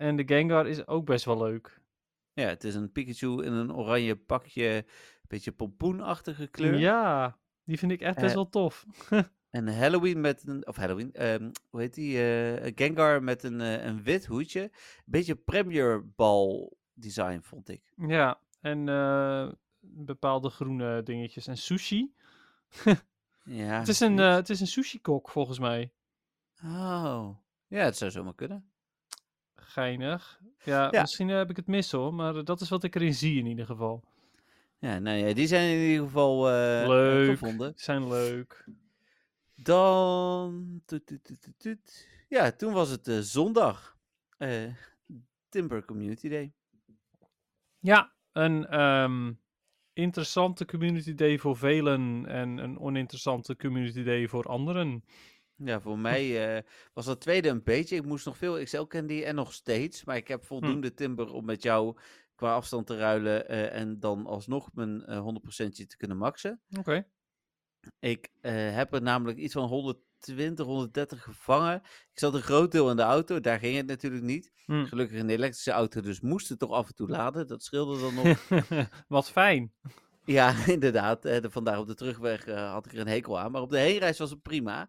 En 0.00 0.16
de 0.16 0.24
Gengar 0.26 0.66
is 0.68 0.86
ook 0.86 1.04
best 1.04 1.24
wel 1.24 1.38
leuk. 1.38 1.80
Ja, 2.32 2.46
het 2.46 2.64
is 2.64 2.74
een 2.74 2.92
Pikachu 2.92 3.42
in 3.44 3.52
een 3.52 3.74
oranje 3.74 4.16
pakje, 4.16 4.66
een 4.76 4.84
beetje 5.28 5.52
pompoenachtige 5.52 6.46
kleur. 6.46 6.78
Ja, 6.78 7.38
die 7.64 7.78
vind 7.78 7.92
ik 7.92 8.00
echt 8.00 8.14
best 8.14 8.28
Eh, 8.28 8.34
wel 8.34 8.48
tof. 8.48 8.86
En 9.50 9.78
Halloween 9.78 10.20
met 10.20 10.46
een, 10.46 10.66
of 10.66 10.76
Halloween, 10.76 11.12
ehm, 11.12 11.50
hoe 11.68 11.80
heet 11.80 11.94
die? 11.94 12.22
eh, 12.32 12.72
Gengar 12.74 13.22
met 13.22 13.42
een, 13.42 13.60
eh, 13.60 13.84
een 13.84 14.02
wit 14.02 14.26
hoedje. 14.26 14.62
Een 14.62 14.70
beetje 15.04 15.34
Premier 15.36 16.10
Ball 16.14 16.72
design, 16.92 17.38
vond 17.42 17.68
ik. 17.68 17.92
Ja, 17.96 18.40
en 18.60 18.84
bepaalde 19.80 20.50
groene 20.50 21.02
dingetjes. 21.02 21.46
En 21.46 21.56
sushi. 21.56 22.14
Ja, 23.44 23.78
het, 23.78 23.88
is 23.88 24.00
een, 24.00 24.16
het 24.16 24.50
is 24.50 24.60
een 24.60 24.66
sushi-kok, 24.66 25.28
volgens 25.30 25.58
mij. 25.58 25.92
Oh, 26.64 27.28
ja, 27.66 27.84
het 27.84 27.96
zou 27.96 28.10
zomaar 28.10 28.34
kunnen. 28.34 28.69
Geinig. 29.70 30.40
Ja, 30.64 30.88
Ja. 30.90 31.00
misschien 31.00 31.30
eh, 31.30 31.36
heb 31.36 31.50
ik 31.50 31.56
het 31.56 31.66
mis 31.66 31.92
hoor, 31.92 32.14
maar 32.14 32.36
eh, 32.36 32.44
dat 32.44 32.60
is 32.60 32.68
wat 32.68 32.84
ik 32.84 32.94
erin 32.94 33.14
zie 33.14 33.38
in 33.38 33.46
ieder 33.46 33.66
geval. 33.66 34.02
Ja, 34.78 34.98
nou 34.98 35.16
ja, 35.16 35.34
die 35.34 35.46
zijn 35.46 35.70
in 35.78 35.88
ieder 35.88 36.04
geval 36.04 36.48
eh, 36.50 36.88
leuk. 36.88 37.30
gevonden. 37.30 37.72
Zijn 37.76 38.08
leuk. 38.08 38.64
Dan, 39.54 40.80
toet, 40.86 41.06
toet, 41.06 41.24
toet, 41.24 41.42
toet, 41.42 41.58
toet. 41.58 42.08
ja, 42.28 42.50
toen 42.52 42.72
was 42.72 42.88
het 42.90 43.08
zondag. 43.20 43.96
Timber 45.48 45.84
Community 45.84 46.28
Day. 46.28 46.52
Ja, 47.78 48.12
een 48.32 48.66
ehm, 48.66 49.32
interessante 49.92 50.64
community 50.64 51.14
day 51.14 51.38
voor 51.38 51.56
velen 51.56 52.26
en 52.26 52.58
een 52.58 52.78
oninteressante 52.78 53.56
community 53.56 54.02
day 54.02 54.28
voor 54.28 54.44
anderen. 54.44 55.04
Ja, 55.64 55.80
voor 55.80 55.98
mij 55.98 56.56
eh, 56.56 56.62
was 56.92 57.04
dat 57.04 57.20
tweede 57.20 57.48
een 57.48 57.62
beetje. 57.62 57.96
Ik 57.96 58.04
moest 58.04 58.26
nog 58.26 58.36
veel 58.36 58.58
Excel 58.58 58.86
candy 58.86 59.22
en 59.22 59.34
nog 59.34 59.52
steeds. 59.52 60.04
Maar 60.04 60.16
ik 60.16 60.28
heb 60.28 60.44
voldoende 60.44 60.94
timber 60.94 61.32
om 61.32 61.44
met 61.44 61.62
jou 61.62 61.96
qua 62.34 62.54
afstand 62.54 62.86
te 62.86 62.96
ruilen. 62.96 63.48
eh, 63.48 63.74
en 63.80 63.98
dan 64.00 64.26
alsnog 64.26 64.68
mijn 64.72 65.04
eh 65.04 65.20
100% 65.20 65.88
te 65.88 65.96
kunnen 65.96 66.16
maxen. 66.16 66.60
Oké. 66.78 67.06
Ik 67.98 68.28
eh, 68.40 68.52
heb 68.74 68.92
er 68.94 69.02
namelijk 69.02 69.38
iets 69.38 69.52
van 69.52 69.68
120, 69.68 70.66
130 70.66 71.22
gevangen. 71.22 71.76
Ik 72.12 72.18
zat 72.18 72.34
een 72.34 72.42
groot 72.42 72.72
deel 72.72 72.90
in 72.90 72.96
de 72.96 73.02
auto. 73.02 73.40
Daar 73.40 73.58
ging 73.58 73.76
het 73.76 73.86
natuurlijk 73.86 74.22
niet. 74.24 74.52
Hm. 74.64 74.84
Gelukkig 74.84 75.18
een 75.20 75.30
elektrische 75.30 75.70
auto, 75.70 76.00
dus 76.00 76.20
moest 76.20 76.48
het 76.48 76.58
toch 76.58 76.70
af 76.70 76.88
en 76.88 76.94
toe 76.94 77.08
laden. 77.08 77.46
Dat 77.46 77.62
scheelde 77.62 78.00
dan 78.00 78.14
nog. 78.14 78.48
Wat 79.08 79.30
fijn. 79.30 79.72
Ja, 80.24 80.54
inderdaad. 80.66 81.24
eh, 81.24 81.40
de- 81.42 81.50
vandaar 81.50 81.78
op 81.78 81.86
de 81.86 81.94
terugweg 81.94 82.46
eh, 82.46 82.72
had 82.72 82.86
ik 82.86 82.92
er 82.92 82.98
een 82.98 83.06
hekel 83.08 83.38
aan. 83.38 83.50
Maar 83.52 83.62
op 83.62 83.70
de 83.70 83.78
heenreis 83.78 84.18
was 84.18 84.30
het 84.30 84.42
prima. 84.42 84.88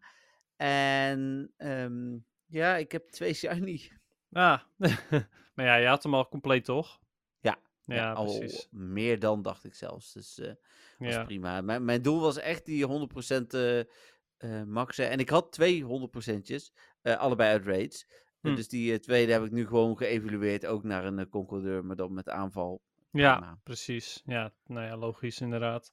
En 0.62 1.54
ehm, 1.58 2.18
ja, 2.46 2.76
ik 2.76 2.92
heb 2.92 3.10
twee 3.10 3.34
shiny. 3.34 3.82
Ah, 4.34 4.62
maar 5.56 5.66
ja, 5.66 5.76
je 5.76 5.88
had 5.88 6.04
hem 6.04 6.14
al 6.14 6.28
compleet 6.28 6.66
toch? 6.66 7.00
Ja, 7.40 7.58
Ja, 7.86 7.96
Ja, 7.96 8.14
al 8.14 8.38
precies. 8.38 8.68
meer 8.72 9.20
dan 9.20 9.42
dacht 9.42 9.64
ik 9.64 9.74
zelfs. 9.74 10.14
Dus 10.14 10.40
eh 10.40 10.54
was 10.98 11.16
Ja. 11.16 11.24
prima. 11.24 11.62
Mijn, 11.62 11.86
mijn 11.86 12.02
doel 12.02 12.20
was 12.20 12.38
echt 12.38 12.66
die 12.66 12.86
100% 12.86 13.54
eh 13.54 13.80
eh, 13.80 14.64
maxen. 14.64 15.10
En 15.10 15.20
ik 15.20 15.30
had 15.30 15.52
twee 15.52 15.84
100%'tjes, 15.84 16.74
eh, 17.02 17.18
allebei 17.18 17.52
uit 17.52 17.66
raids. 17.66 18.06
Eh, 18.10 18.18
Hm. 18.42 18.56
dus 18.56 18.68
die 18.68 19.00
tweede 19.00 19.32
heb 19.32 19.44
ik 19.44 19.52
nu 19.52 19.68
gewoon 19.68 19.98
geëvalueerd, 19.98 20.66
ook 20.66 20.84
naar 20.84 21.06
een 21.06 21.20
uh, 21.20 21.26
concordeur, 21.30 21.86
maar 21.86 21.96
dan 21.96 22.14
met 22.14 22.30
aanval. 22.30 22.82
Ja, 23.12 23.60
precies. 23.64 24.22
Ja, 24.26 24.54
nou 24.66 24.86
ja, 24.86 24.98
logisch 24.98 25.42
inderdaad. 25.42 25.92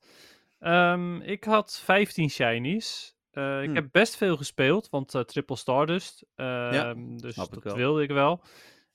Ehm, 0.58 1.20
ik 1.20 1.44
had 1.44 1.80
15 1.80 2.30
shinies. 2.30 3.16
Eh, 3.38 3.58
ik 3.60 3.66
Hmm. 3.66 3.74
heb 3.74 3.88
best 3.92 4.16
veel 4.16 4.36
gespeeld, 4.36 4.88
want 4.90 5.14
eh, 5.14 5.22
Triple 5.22 5.56
Stardust. 5.56 6.26
ehm, 6.34 7.16
dus 7.16 7.34
snap 7.34 7.56
ik 7.56 7.62
dat 7.62 7.74
wilde 7.74 8.02
ik 8.02 8.10
wel. 8.10 8.42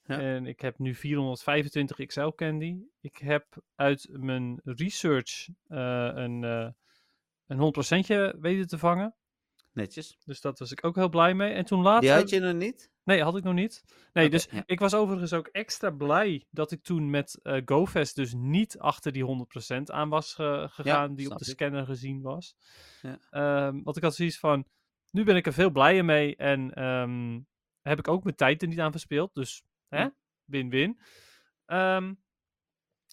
Ja. 0.06 0.20
En 0.20 0.46
ik 0.46 0.60
heb 0.60 0.80
nu 0.80 0.96
425 0.96 2.06
XL 2.06 2.28
candy. 2.28 2.78
Ik 3.02 3.18
heb 3.18 3.46
uit 3.76 4.08
mijn 4.12 4.62
research 4.64 5.48
eh, 5.68 6.10
een, 6.14 6.44
een 7.48 7.58
100% 7.58 8.34
weten 8.40 8.68
te 8.68 8.78
vangen. 8.78 9.16
Netjes. 9.72 10.18
Dus 10.26 10.42
dat 10.42 10.60
was 10.60 10.72
ik 10.72 10.86
ook 10.86 10.96
heel 10.96 11.10
blij 11.10 11.34
mee. 11.34 11.54
En 11.54 11.66
toen 11.66 11.82
later... 11.82 12.02
Die 12.02 12.12
had 12.12 12.30
je 12.30 12.40
nog 12.40 12.54
niet? 12.54 12.92
Nee, 13.04 13.24
had 13.24 13.38
ik 13.38 13.44
nog 13.44 13.54
niet. 13.54 13.84
Nee, 14.14 14.30
dus 14.30 14.48
ja. 14.52 14.64
ik 14.66 14.80
was 14.80 14.94
overigens 14.94 15.34
ook 15.34 15.48
extra 15.48 15.90
blij 15.90 16.48
dat 16.50 16.72
ik 16.72 16.84
toen 16.84 17.10
met 17.10 17.40
eh 17.44 17.62
GoFest 17.66 18.16
dus 18.16 18.34
niet 18.34 18.80
achter 18.80 19.12
die 19.12 19.24
100% 19.24 19.84
aan 19.84 20.10
was 20.10 20.34
ge- 20.34 20.68
gegaan 20.72 21.16
die 21.16 21.30
op 21.32 21.38
de 21.38 21.46
ik. 21.46 21.52
scanner 21.52 21.86
gezien 21.86 22.22
was. 22.22 22.56
Ja. 23.02 23.20
Ehm, 23.30 23.82
want 23.84 23.98
ik 23.98 24.04
had 24.04 24.16
zoiets 24.16 24.40
van, 24.40 24.66
nu 25.12 25.24
ben 25.24 25.36
ik 25.36 25.46
er 25.46 25.54
veel 25.54 25.70
blijer 25.72 26.06
mee 26.06 26.36
en 26.36 26.74
ehm, 26.74 27.40
heb 27.82 28.00
ik 28.00 28.08
ook 28.08 28.24
mijn 28.24 28.36
tijd 28.36 28.62
er 28.62 28.68
niet 28.68 28.80
aan 28.80 28.92
verspeeld. 28.92 29.34
Dus 29.34 29.64
win-win. 30.46 31.00
Ehm, 31.66 32.14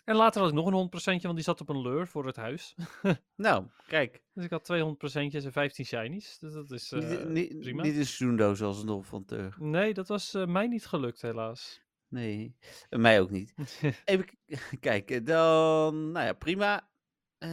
en 0.05 0.17
later 0.17 0.41
had 0.41 0.51
ik 0.51 0.57
nog 0.57 0.67
een 0.67 0.89
100%, 1.21 1.23
want 1.23 1.35
die 1.35 1.45
zat 1.45 1.61
op 1.61 1.69
een 1.69 1.81
lure 1.81 2.07
voor 2.07 2.27
het 2.27 2.37
huis. 2.37 2.75
Nou, 3.37 3.65
kijk. 3.87 4.23
Dus 4.35 4.45
ik 4.45 4.51
had 4.51 4.65
twee 4.65 4.95
100%'jes 4.95 5.45
en 5.45 5.53
15 5.53 5.85
shinies. 5.85 6.39
Dus 6.39 6.53
dat 6.53 6.71
is 6.71 6.93
eh, 6.93 7.01
niet, 7.01 7.29
niet, 7.29 7.59
prima. 7.61 7.83
niet 7.83 7.97
een 7.97 8.07
seizoendoos 8.07 8.63
als 8.63 8.81
een 8.81 8.87
Dolf 8.87 9.07
van 9.07 9.25
Teur. 9.25 9.55
Nee, 9.59 9.95
dat 9.95 10.09
was 10.09 10.35
eh, 10.35 10.47
mij 10.47 10.67
niet 10.67 10.87
gelukt 10.87 11.23
helaas. 11.23 11.81
Nee, 12.09 12.57
eh, 12.89 12.99
mij 12.99 13.21
ook 13.21 13.31
niet. 13.31 13.55
Even 14.05 14.27
kijken, 14.81 15.25
dan, 15.25 16.11
nou 16.13 16.27
ja, 16.27 16.33
prima. 16.33 16.89
En 17.39 17.51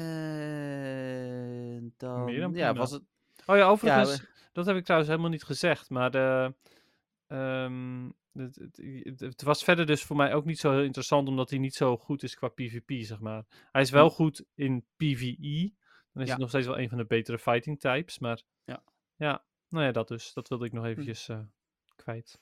dan, 1.97 2.23
Meer 2.25 2.39
dan 2.39 2.53
ja, 2.53 2.73
was 2.73 2.91
het, 2.91 3.03
Oh 3.45 3.55
ja, 3.55 3.67
overigens, 3.67 4.17
we- 4.19 4.27
dat 4.51 4.65
heb 4.65 4.75
ik 4.75 4.83
trouwens 4.83 5.09
helemaal 5.11 5.31
niet 5.31 5.43
gezegd, 5.43 5.89
maar 5.89 6.11
de, 6.11 6.53
ehm, 7.27 8.09
het, 8.37 8.55
het, 8.55 9.19
het- 9.19 9.41
was 9.41 9.63
verder 9.63 9.85
dus 9.85 10.03
voor 10.03 10.15
mij 10.15 10.33
ook 10.33 10.45
niet 10.45 10.59
zo 10.59 10.71
heel 10.71 10.83
interessant, 10.83 11.27
omdat 11.27 11.49
hij 11.49 11.59
niet 11.59 11.75
zo 11.75 11.97
goed 11.97 12.23
is 12.23 12.35
qua 12.35 12.47
PvP, 12.47 12.91
zeg 13.05 13.19
maar. 13.19 13.45
Hij 13.71 13.81
is 13.81 13.89
wel 13.89 14.09
goed 14.09 14.45
in 14.53 14.85
PvE, 14.95 15.73
dan 16.13 16.21
is 16.21 16.27
Ja. 16.27 16.31
het 16.31 16.37
nog 16.39 16.49
steeds 16.49 16.67
wel 16.67 16.79
een 16.79 16.89
van 16.89 16.97
de 16.97 17.05
betere 17.05 17.39
fighting 17.39 17.79
types, 17.79 18.19
maar 18.19 18.41
Ja. 18.65 18.83
ja, 19.15 19.45
nou 19.69 19.85
ja, 19.85 19.91
dat 19.91 20.07
dus. 20.07 20.33
Dat 20.33 20.47
wilde 20.47 20.65
ik 20.65 20.71
nog 20.71 20.85
eventjes 20.85 21.29
eh, 21.29 21.39
kwijt. 21.95 22.39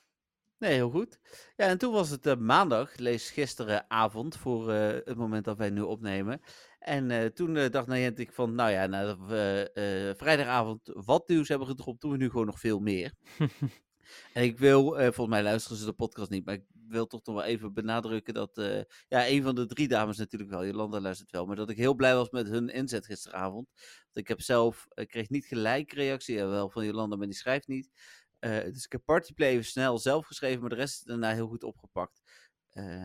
nee, 0.58 0.72
heel 0.72 0.90
goed. 0.90 1.20
Ja, 1.56 1.66
en 1.66 1.78
toen 1.78 1.92
was 1.92 2.10
het 2.10 2.26
eh, 2.26 2.36
maandag, 2.36 2.96
lees 2.96 3.30
gisteravond, 3.30 4.36
voor 4.36 4.70
eh, 4.70 4.86
het 5.04 5.16
moment 5.16 5.44
dat 5.44 5.56
wij 5.58 5.70
nu 5.70 5.80
opnemen. 5.80 6.40
En 6.78 7.34
toen 7.34 7.54
dacht 7.70 7.86
Nijent 7.86 8.18
ik 8.18 8.32
van, 8.32 8.54
nou 8.54 8.70
ja, 8.70 8.86
nadat 8.86 9.18
we 9.18 9.70
eh, 9.74 10.18
vrijdagavond 10.18 10.80
wat 10.92 11.28
nieuws 11.28 11.48
hebben 11.48 11.66
gedropt, 11.66 12.00
doen 12.00 12.10
we 12.10 12.16
nu 12.16 12.30
gewoon 12.30 12.46
nog 12.46 12.60
veel 12.60 12.80
meer. 12.80 13.12
En 14.32 14.42
ik 14.42 14.58
wil, 14.58 14.98
eh, 14.98 15.04
volgens 15.04 15.28
mij 15.28 15.42
luisteren 15.42 15.78
ze 15.78 15.84
de 15.84 15.92
podcast 15.92 16.30
niet, 16.30 16.44
maar 16.44 16.54
ik 16.54 16.64
wil 16.88 17.06
toch 17.06 17.24
nog 17.24 17.34
wel 17.34 17.44
even 17.44 17.74
benadrukken 17.74 18.34
dat, 18.34 18.58
eh, 18.58 18.80
ja, 19.08 19.28
een 19.28 19.42
van 19.42 19.54
de 19.54 19.66
drie 19.66 19.88
dames 19.88 20.16
natuurlijk 20.16 20.50
wel, 20.50 20.66
Jolanda 20.66 21.00
luistert 21.00 21.30
wel, 21.30 21.46
maar 21.46 21.56
dat 21.56 21.70
ik 21.70 21.76
heel 21.76 21.94
blij 21.94 22.14
was 22.14 22.30
met 22.30 22.48
hun 22.48 22.68
inzet 22.68 23.06
gisteravond. 23.06 23.68
Want 24.02 24.16
ik 24.16 24.28
heb 24.28 24.40
zelf, 24.40 24.86
ik 24.94 25.08
kreeg 25.08 25.28
niet 25.28 25.46
gelijk 25.46 25.92
reactie, 25.92 26.36
ja, 26.36 26.46
wel 26.46 26.70
van 26.70 26.84
Jolanda, 26.84 27.16
maar 27.16 27.26
die 27.26 27.36
schrijft 27.36 27.68
niet. 27.68 27.90
Eh, 28.38 28.64
dus 28.64 28.84
ik 28.84 28.92
heb 28.92 29.04
Partyplay 29.04 29.48
even 29.48 29.64
snel 29.64 29.98
zelf 29.98 30.26
geschreven, 30.26 30.60
maar 30.60 30.70
de 30.70 30.76
rest 30.76 30.98
is 30.98 31.04
daarna 31.04 31.32
heel 31.32 31.48
goed 31.48 31.62
opgepakt. 31.62 32.22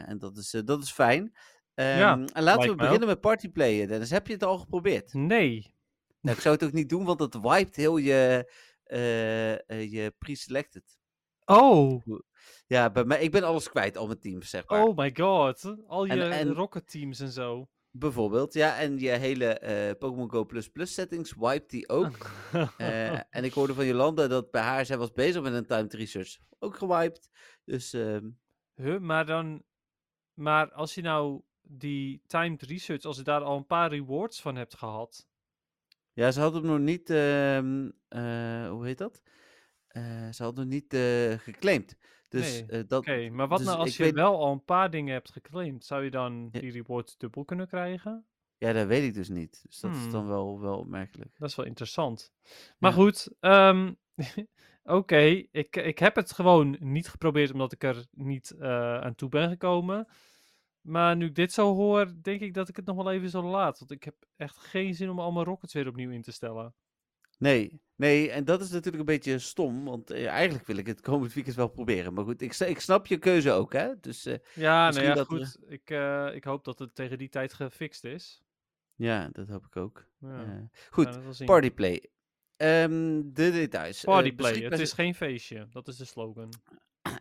En 0.06 0.18
dat 0.18 0.38
is, 0.38 0.62
dat 0.66 0.84
is 0.84 0.92
fijn. 0.92 1.32
Ja, 1.74 2.12
Ehm, 2.12 2.26
en 2.34 2.44
laten 2.44 2.70
we 2.70 2.76
beginnen 2.76 3.08
met 3.08 3.22
Partyplayen. 3.22 3.88
Dennis, 3.88 4.10
heb 4.10 4.28
je 4.28 4.34
het 4.34 4.44
al 4.44 4.58
geprobeerd? 4.58 5.14
Nee. 5.14 5.76
Nou, 6.22 6.36
ik 6.36 6.42
zou 6.42 6.56
het 6.56 6.64
ook 6.64 6.72
niet 6.72 6.90
doen, 6.90 7.06
want 7.06 7.20
het 7.20 7.42
wiped 7.42 7.76
heel 7.76 7.98
je, 7.98 8.52
je 8.96 10.14
pre-selected. 10.18 11.00
Oh, 11.46 12.02
Ja, 12.68 12.90
bij 12.92 13.04
mij, 13.04 13.22
ik 13.22 13.32
ben 13.32 13.44
alles 13.44 13.70
kwijt, 13.70 13.98
al 13.98 14.08
mijn 14.08 14.20
teams, 14.20 14.50
zeg 14.50 14.68
maar. 14.68 14.84
oh 14.84 14.98
my 14.98 15.16
god. 15.16 15.76
Al 15.88 16.06
je 16.06 16.12
En- 16.12 16.32
en- 16.32 16.54
rocket 16.54 16.92
teams 16.92 17.20
en 17.20 17.32
zo. 17.32 17.70
Bijvoorbeeld, 17.94 18.54
ja, 18.54 18.78
en 18.80 19.00
je 19.00 19.10
hele 19.10 19.46
eh, 19.46 19.98
Pokémon 19.98 20.30
Go 20.30 20.46
Plus 20.46 20.70
Plus 20.70 20.94
settings 20.94 21.34
wiped 21.38 21.70
die 21.70 21.90
ook. 21.90 22.32
Eh, 22.78 23.14
en 23.38 23.44
ik 23.44 23.54
hoorde 23.54 23.74
van 23.74 23.86
Jolanda 23.86 24.28
dat 24.28 24.52
bij 24.52 24.62
haar, 24.62 24.86
zij 24.86 24.98
was 24.98 25.12
bezig 25.12 25.42
met 25.42 25.54
een 25.54 25.66
timed 25.66 25.94
research, 25.94 26.38
ook 26.60 26.78
gewiped. 26.78 27.30
Dus 27.66 27.94
ehm, 27.94 28.30
Huh, 28.76 29.00
maar 29.00 29.26
dan. 29.26 29.64
Maar 30.34 30.72
als 30.72 30.94
je 30.96 31.02
nou 31.02 31.42
die 31.62 32.22
timed 32.28 32.62
research, 32.62 33.04
als 33.04 33.18
je 33.18 33.24
daar 33.24 33.42
al 33.42 33.58
een 33.58 33.66
paar 33.66 33.90
rewards 33.90 34.42
van 34.42 34.56
hebt 34.56 34.76
gehad. 34.78 35.28
Ja, 36.14 36.32
ze 36.32 36.40
had 36.40 36.54
hem 36.54 36.66
nog 36.66 36.80
niet, 36.80 37.10
ehm, 37.10 37.90
eh, 38.08 38.70
hoe 38.70 38.86
heet 38.86 38.98
dat? 38.98 39.22
Eh, 39.88 40.30
ze 40.32 40.44
had 40.44 40.58
hem 40.58 40.68
niet 40.68 40.94
eh, 40.94 41.32
geclaimd. 41.38 41.96
Dus 42.30 42.52
Nee, 42.62 42.80
eh, 42.80 42.88
dat, 42.88 43.00
Oké, 43.00 43.30
maar 43.30 43.48
wat 43.48 43.58
dus 43.58 43.68
nou 43.68 43.80
als 43.80 43.90
ik 43.90 43.96
je 43.98 44.04
weet- 44.04 44.14
wel 44.14 44.40
al 44.40 44.52
een 44.52 44.64
paar 44.66 44.90
dingen 44.90 45.14
hebt 45.14 45.32
geclaimd? 45.32 45.86
Zou 45.86 46.04
je 46.04 46.12
dan 46.12 46.50
Ja. 46.52 46.60
die 46.60 46.72
rewards 46.72 47.18
dubbel 47.18 47.46
kunnen 47.46 47.68
krijgen? 47.68 48.26
ja, 48.58 48.74
dat 48.74 48.88
weet 48.88 49.04
ik 49.04 49.14
dus 49.14 49.30
niet. 49.30 49.62
Dus 49.68 49.80
dat 49.80 49.92
is 49.92 50.02
Hmm. 50.02 50.12
dan 50.12 50.28
wel, 50.28 50.60
wel 50.62 50.78
opmerkelijk. 50.78 51.36
Dat 51.38 51.50
is 51.50 51.56
wel 51.56 51.66
interessant. 51.66 52.32
Maar 52.78 52.92
Ja. 52.92 52.98
goed, 52.98 53.28
ehm, 53.40 53.94
oké, 54.84 55.20
ik, 55.52 55.76
ik 55.76 56.00
heb 56.00 56.16
het 56.16 56.32
gewoon 56.32 56.76
niet 56.80 57.08
geprobeerd 57.10 57.52
omdat 57.54 57.72
ik 57.72 57.84
er 57.84 58.06
niet 58.12 58.52
eh, 58.60 58.98
aan 59.02 59.16
toe 59.16 59.30
ben 59.30 59.50
gekomen. 59.50 60.08
Maar 60.82 61.16
nu 61.16 61.26
ik 61.26 61.36
dit 61.36 61.54
zo 61.54 61.76
hoor, 61.76 62.14
denk 62.22 62.42
ik 62.42 62.54
dat 62.54 62.70
ik 62.70 62.76
het 62.76 62.86
nog 62.86 62.96
wel 62.96 63.12
even 63.12 63.30
zal 63.30 63.44
laten. 63.44 63.80
Want 63.80 63.92
ik 63.92 64.04
heb 64.04 64.16
echt 64.36 64.58
geen 64.58 64.94
zin 64.94 65.10
om 65.10 65.20
al 65.20 65.32
mijn 65.32 65.46
rockets 65.46 65.74
weer 65.74 65.88
opnieuw 65.88 66.12
in 66.12 66.22
te 66.22 66.32
stellen. 66.32 66.74
Nee, 67.38 67.82
nee, 67.96 68.32
en 68.32 68.46
dat 68.46 68.62
is 68.62 68.70
natuurlijk 68.70 69.00
een 69.00 69.16
beetje 69.16 69.40
stom, 69.40 69.86
want 69.86 70.12
eh, 70.12 70.28
eigenlijk 70.28 70.68
wil 70.68 70.78
ik 70.78 70.88
het 70.88 71.02
komend 71.02 71.34
weekend 71.34 71.56
wel 71.56 71.68
proberen. 71.68 72.14
Maar 72.14 72.24
goed, 72.24 72.42
ik, 72.42 72.60
ik 72.60 72.80
snap 72.80 73.08
je 73.08 73.18
keuze 73.18 73.52
ook, 73.52 73.74
hè? 73.74 74.00
Dus 74.00 74.26
eh, 74.26 74.38
Ja, 74.54 74.90
nou 74.90 75.06
ja, 75.06 75.24
goed. 75.24 75.58
Ik, 75.68 75.90
eh, 75.90 76.36
ik 76.36 76.44
hoop 76.44 76.64
dat 76.64 76.80
het 76.80 76.96
tegen 76.96 77.18
die 77.18 77.30
tijd 77.30 77.54
gefixt 77.54 78.04
is. 78.04 78.44
ja, 78.96 79.30
dat 79.32 79.48
hoop 79.48 79.66
ik 79.66 79.76
ook. 79.76 80.06
Ja, 80.20 80.70
goed, 80.90 81.20
zien. 81.30 81.48
Partyplay. 81.48 82.10
Ehm 82.56 83.22
de 83.24 83.52
details. 83.52 84.04
Partyplay, 84.04 84.54
het 84.54 84.80
is 84.80 84.94
geen 84.94 85.16
feestje. 85.16 85.68
Dat 85.70 85.88
is 85.88 85.98
de 85.98 86.06
slogan. 86.06 86.50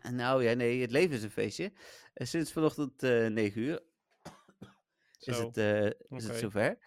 Nou 0.09 0.43
ja, 0.43 0.53
nee, 0.53 0.81
het 0.81 0.91
leven 0.91 1.15
is 1.15 1.23
een 1.23 1.31
feestje. 1.31 1.71
Eh, 2.13 2.27
sinds 2.27 2.51
vanochtend 2.51 3.03
eh 3.03 3.27
9 3.27 3.61
uur 3.61 3.81
is, 5.19 5.37
Zo, 5.37 5.45
het, 5.45 5.57
eh, 5.57 5.85
is 6.17 6.27
het 6.27 6.35
zover. 6.35 6.77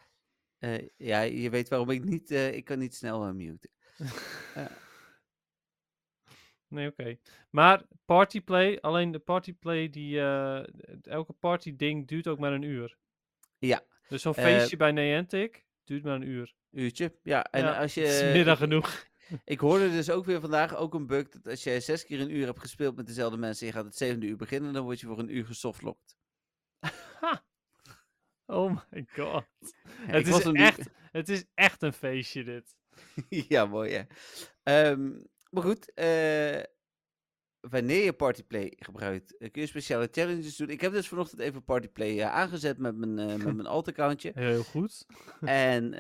Ja, 0.97 1.21
je 1.21 1.51
weet 1.51 1.69
waarom 1.69 1.91
ik 1.91 2.05
niet, 2.05 2.31
ik 2.31 2.65
kan 2.65 2.79
niet 2.79 2.95
snel 2.95 3.35
muten. 3.35 3.71
Nee, 6.69 6.89
oké. 6.89 7.19
Maar 7.51 7.83
partyplay, 8.05 8.79
alleen 8.81 9.11
de 9.11 9.19
partyplay, 9.19 9.91
die, 9.91 10.21
elke 11.03 11.33
party 11.33 11.77
ding 11.77 12.09
duurt 12.09 12.29
ook 12.29 12.39
maar 12.39 12.53
een 12.53 12.63
uur. 12.63 12.97
Ja. 13.59 13.83
Dus 14.09 14.23
zo'n 14.23 14.35
feestje 14.35 14.77
bij 14.77 14.93
Niantic 14.93 15.65
duurt 15.85 16.05
maar 16.05 16.15
een 16.15 16.29
uur. 16.29 16.55
Uurtje, 16.71 17.15
ja. 17.23 17.45
En 17.45 17.63
Ja, 17.65 17.81
als 17.81 17.95
je... 17.95 18.01
het 18.01 18.11
is 18.11 18.33
middag 18.33 18.59
genoeg. 18.59 19.07
Ik 19.45 19.61
hoorde 19.61 19.91
dus 19.91 20.11
ook 20.11 20.25
weer 20.25 20.41
vandaag 20.41 20.77
ook 20.77 20.95
een 20.95 21.07
bug 21.07 21.29
dat 21.29 21.47
als 21.47 21.63
jij 21.63 21.81
zes 21.81 22.05
keer 22.05 22.21
een 22.21 22.37
uur 22.37 22.47
hebt 22.47 22.61
gespeeld 22.61 22.97
met 22.97 23.07
dezelfde 23.07 23.37
mensen 23.37 23.67
en 23.67 23.73
je 23.73 23.79
gaat 23.79 23.89
het 23.89 23.97
zevende 23.97 24.27
uur 24.27 24.37
beginnen, 24.37 24.73
dan 24.73 24.85
word 24.85 25.01
je 25.01 25.07
voor 25.07 25.19
een 25.19 25.37
uur 25.37 25.47
gesoftlocked. 25.47 26.17
Oh 28.47 28.79
my 28.91 29.07
god. 29.17 29.45
Ja, 30.07 30.13
het, 30.13 30.27
is 30.27 30.43
echt, 30.45 30.91
het 31.13 31.29
is 31.29 31.45
echt 31.55 31.83
een 31.83 31.93
feestje 31.93 32.45
dit. 32.45 32.77
ja, 33.49 33.67
mooi 33.67 33.93
hè. 33.93 34.03
Ehm, 34.63 35.11
maar 35.51 35.63
goed, 35.63 35.95
eh, 35.95 36.63
wanneer 37.71 38.05
je 38.05 38.13
Partyplay 38.13 38.73
gebruikt, 38.79 39.37
eh, 39.37 39.51
kun 39.51 39.63
je 39.63 39.69
speciale 39.69 40.09
challenges 40.11 40.57
doen. 40.57 40.69
Ik 40.71 40.81
heb 40.81 40.93
dus 40.93 41.09
vanochtend 41.09 41.41
even 41.41 41.65
Partyplay 41.65 42.19
eh, 42.21 42.33
aangezet 42.35 42.79
met 42.79 42.97
mijn, 42.97 43.19
eh, 43.19 43.27
met 43.45 43.55
mijn 43.57 43.67
alt-accountje. 43.67 44.31
Heel 44.35 44.63
goed. 44.63 45.07
En 45.41 45.93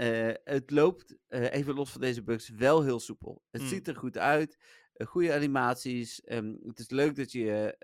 het 0.45 0.71
loopt, 0.71 1.17
even 1.29 1.75
los 1.75 1.91
van 1.91 2.01
deze 2.01 2.23
bugs, 2.23 2.49
wel 2.49 2.83
heel 2.83 3.01
soepel. 3.01 3.43
Het 3.51 3.62
Mm. 3.62 3.69
ziet 3.69 3.89
er 3.89 3.97
goed 3.97 4.19
uit. 4.19 4.59
goede 5.07 5.35
animaties. 5.35 6.21
ehm, 6.21 6.55
het 6.67 6.79
is 6.79 6.91
leuk 6.91 7.17
dat 7.17 7.33
je 7.33 7.77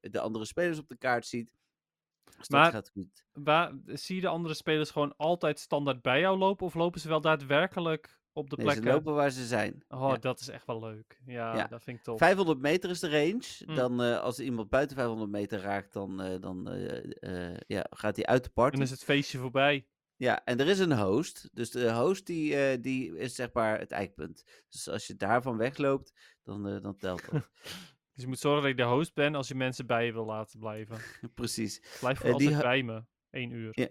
de 0.00 0.20
andere 0.20 0.44
spelers 0.44 0.78
op 0.78 0.88
de 0.88 0.96
kaart 0.96 1.26
ziet. 1.26 1.50
Dus 2.38 2.48
Maar- 2.48 2.64
dat 2.64 2.72
gaat 2.72 2.90
goed. 2.90 3.24
Waar, 3.32 3.72
zie 3.86 4.14
je 4.14 4.20
de 4.20 4.28
andere 4.28 4.54
spelers 4.54 4.90
gewoon 4.90 5.16
altijd 5.16 5.58
standaard 5.58 6.02
bij 6.02 6.20
jou 6.20 6.38
lopen? 6.38 6.66
Of 6.66 6.74
lopen 6.74 7.00
ze 7.00 7.08
wel 7.08 7.20
daadwerkelijk 7.20 8.20
op 8.32 8.50
de 8.50 8.56
Nee, 8.56 8.66
ze 8.66 8.72
plekken? 8.72 8.92
lopen 8.94 9.14
waar 9.14 9.30
ze 9.30 9.46
zijn. 9.46 9.84
Oh, 9.88 10.08
Ja. 10.10 10.16
dat 10.16 10.40
is 10.40 10.48
echt 10.48 10.66
wel 10.66 10.80
leuk. 10.80 11.20
Ja, 11.26 11.56
Ja. 11.56 11.66
dat 11.66 11.82
vind 11.82 11.98
ik 11.98 12.02
tof. 12.04 12.18
500 12.18 12.58
meter 12.60 12.90
is 12.90 13.00
de 13.00 13.10
range. 13.10 13.42
Mm. 13.66 13.74
Dan 13.74 14.02
eh, 14.02 14.20
als 14.20 14.40
iemand 14.40 14.68
buiten 14.68 14.96
500 14.96 15.30
meter 15.30 15.60
raakt, 15.60 15.92
dan, 15.92 16.20
eh, 16.22 16.40
dan 16.40 16.68
eh, 16.70 17.56
ja, 17.66 17.86
gaat 17.90 18.16
hij 18.16 18.26
uit 18.26 18.44
de 18.44 18.50
party. 18.50 18.74
Dan 18.76 18.84
is 18.84 18.90
het 18.90 19.04
feestje 19.04 19.38
voorbij. 19.38 19.86
Ja, 20.16 20.44
en 20.44 20.60
er 20.60 20.68
is 20.68 20.78
een 20.78 20.98
host. 20.98 21.48
Dus 21.52 21.70
de 21.70 21.92
host 21.92 22.26
die, 22.26 22.80
die 22.80 23.16
is 23.16 23.34
zeg 23.34 23.52
maar 23.52 23.78
het 23.78 23.90
eikpunt. 23.90 24.44
Dus 24.68 24.88
als 24.88 25.06
je 25.06 25.16
daarvan 25.16 25.56
wegloopt, 25.56 26.12
dan, 26.42 26.80
dan 26.82 26.96
telt 26.96 27.30
dat. 27.30 27.48
Dus 28.14 28.22
je 28.22 28.28
moet 28.28 28.38
zorgen 28.38 28.62
dat 28.62 28.70
ik 28.70 28.76
de 28.76 28.82
host 28.82 29.14
ben 29.14 29.34
als 29.34 29.48
je 29.48 29.54
mensen 29.54 29.86
bij 29.86 30.06
je 30.06 30.12
wil 30.12 30.24
laten 30.24 30.58
blijven. 30.58 30.98
Precies. 31.34 31.96
Blijf 32.00 32.18
voor 32.18 32.26
die 32.38 32.48
altijd 32.48 32.54
ho- 32.54 32.60
bij 32.62 32.82
me. 32.82 33.04
Eén 33.30 33.50
uur. 33.50 33.68
Ja. 33.70 33.88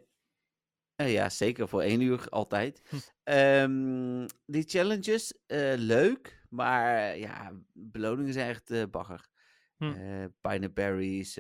Eh, 1.02 1.12
ja, 1.12 1.30
zeker 1.30 1.68
voor 1.68 1.82
één 1.82 2.02
uur 2.02 2.30
altijd. 2.30 2.82
Hm. 2.90 2.96
Ehm, 3.24 4.28
die 4.46 4.64
challenges, 4.64 5.34
eh, 5.48 5.74
leuk. 5.76 6.40
Maar 6.50 7.18
ja, 7.18 7.52
beloningen 7.74 8.34
zijn 8.34 8.50
echt 8.50 8.72
eh 8.72 8.84
bagger. 8.92 9.30
Hm. 9.78 9.94
Pineapple 10.42 10.70
Berries, 10.70 11.38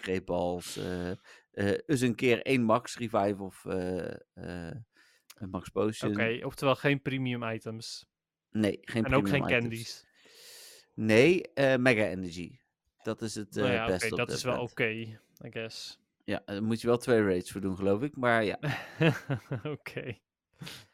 Great 0.00 0.24
Balls. 0.24 0.76
eh 0.76 1.10
eh, 1.50 1.78
eens 1.86 2.00
een 2.00 2.14
keer 2.14 2.42
één 2.42 2.62
Max 2.62 2.96
Revive 2.96 3.42
of 3.42 3.64
Max 5.50 5.68
Potion. 5.68 6.10
Oké, 6.10 6.38
oftewel 6.42 6.74
geen 6.74 7.02
premium 7.02 7.42
items. 7.42 8.06
Nee, 8.50 8.78
geen 8.80 9.04
en 9.04 9.14
ook 9.14 9.28
geen 9.28 9.44
items. 9.44 9.60
candies. 9.60 10.06
Nee, 10.94 11.42
Mega 11.54 12.04
Energy. 12.04 12.58
Dat 13.02 13.22
is 13.22 13.34
het 13.34 13.54
nou 13.54 13.72
ja, 13.72 13.94
oké, 13.94 14.08
dat 14.08 14.30
is 14.30 14.42
wel 14.42 14.60
oké, 14.60 14.88
I 15.44 15.50
guess. 15.50 15.98
Ja, 16.28 16.42
daar 16.44 16.62
moet 16.62 16.80
je 16.80 16.86
wel 16.86 16.96
twee 16.96 17.22
raids 17.22 17.50
voor 17.50 17.60
doen, 17.60 17.76
geloof 17.76 18.02
ik. 18.02 18.16
Maar 18.16 18.44
ja, 18.44 18.58
oké. 19.74 20.18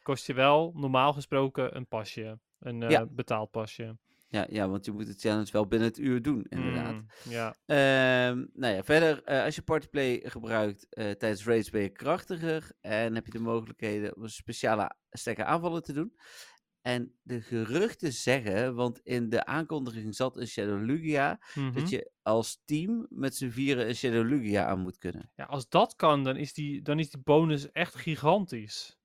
Kost 0.02 0.26
je 0.26 0.34
wel, 0.34 0.72
normaal 0.74 1.12
gesproken, 1.12 1.76
een 1.76 1.86
pasje. 1.88 2.38
Een 2.58 2.82
eh, 2.82 2.90
Ja. 2.90 3.06
betaald 3.06 3.50
pasje. 3.50 3.96
ja, 4.28 4.46
ja, 4.50 4.68
want 4.68 4.84
je 4.84 4.92
moet 4.92 5.06
de 5.06 5.14
challenge 5.16 5.52
wel 5.52 5.66
binnen 5.66 5.88
het 5.88 5.98
uur 5.98 6.22
doen, 6.22 6.46
inderdaad. 6.48 6.92
Mm, 6.92 7.06
ja. 7.28 7.54
Ehm, 7.66 8.44
nou 8.52 8.74
ja, 8.74 8.82
verder, 8.84 9.22
eh, 9.24 9.44
als 9.44 9.54
je 9.54 9.62
Partyplay 9.62 10.20
gebruikt 10.24 10.86
eh, 10.94 11.10
tijdens 11.10 11.44
raids 11.46 11.70
ben 11.70 11.82
je 11.82 11.88
krachtiger 11.90 12.70
en 12.80 13.14
heb 13.14 13.26
je 13.26 13.32
de 13.32 13.38
mogelijkheden 13.38 14.16
om 14.16 14.28
speciale 14.28 14.94
sterke 15.10 15.44
aanvallen 15.44 15.82
te 15.82 15.92
doen. 15.92 16.16
En 16.84 17.14
de 17.22 17.40
geruchten 17.40 18.12
zeggen, 18.12 18.74
want 18.74 19.00
in 19.02 19.28
de 19.28 19.44
aankondiging 19.44 20.14
zat 20.14 20.36
een 20.36 20.46
Shadow 20.46 20.84
Lugia, 20.84 21.40
Mhm. 21.54 21.72
dat 21.72 21.88
je 21.90 22.10
als 22.22 22.62
team 22.64 23.06
met 23.10 23.36
z'n 23.36 23.48
vieren 23.50 23.88
een 23.88 23.94
Shadow 23.94 24.28
Lugia 24.28 24.66
aan 24.66 24.78
moet 24.80 24.98
kunnen. 24.98 25.30
ja, 25.34 25.44
als 25.44 25.68
dat 25.68 25.96
kan, 25.96 26.24
dan 26.24 26.36
is, 26.36 26.52
die, 26.52 26.82
dan 26.82 26.98
is 26.98 27.10
die 27.10 27.20
bonus 27.22 27.70
echt 27.70 27.94
gigantisch. 27.94 28.98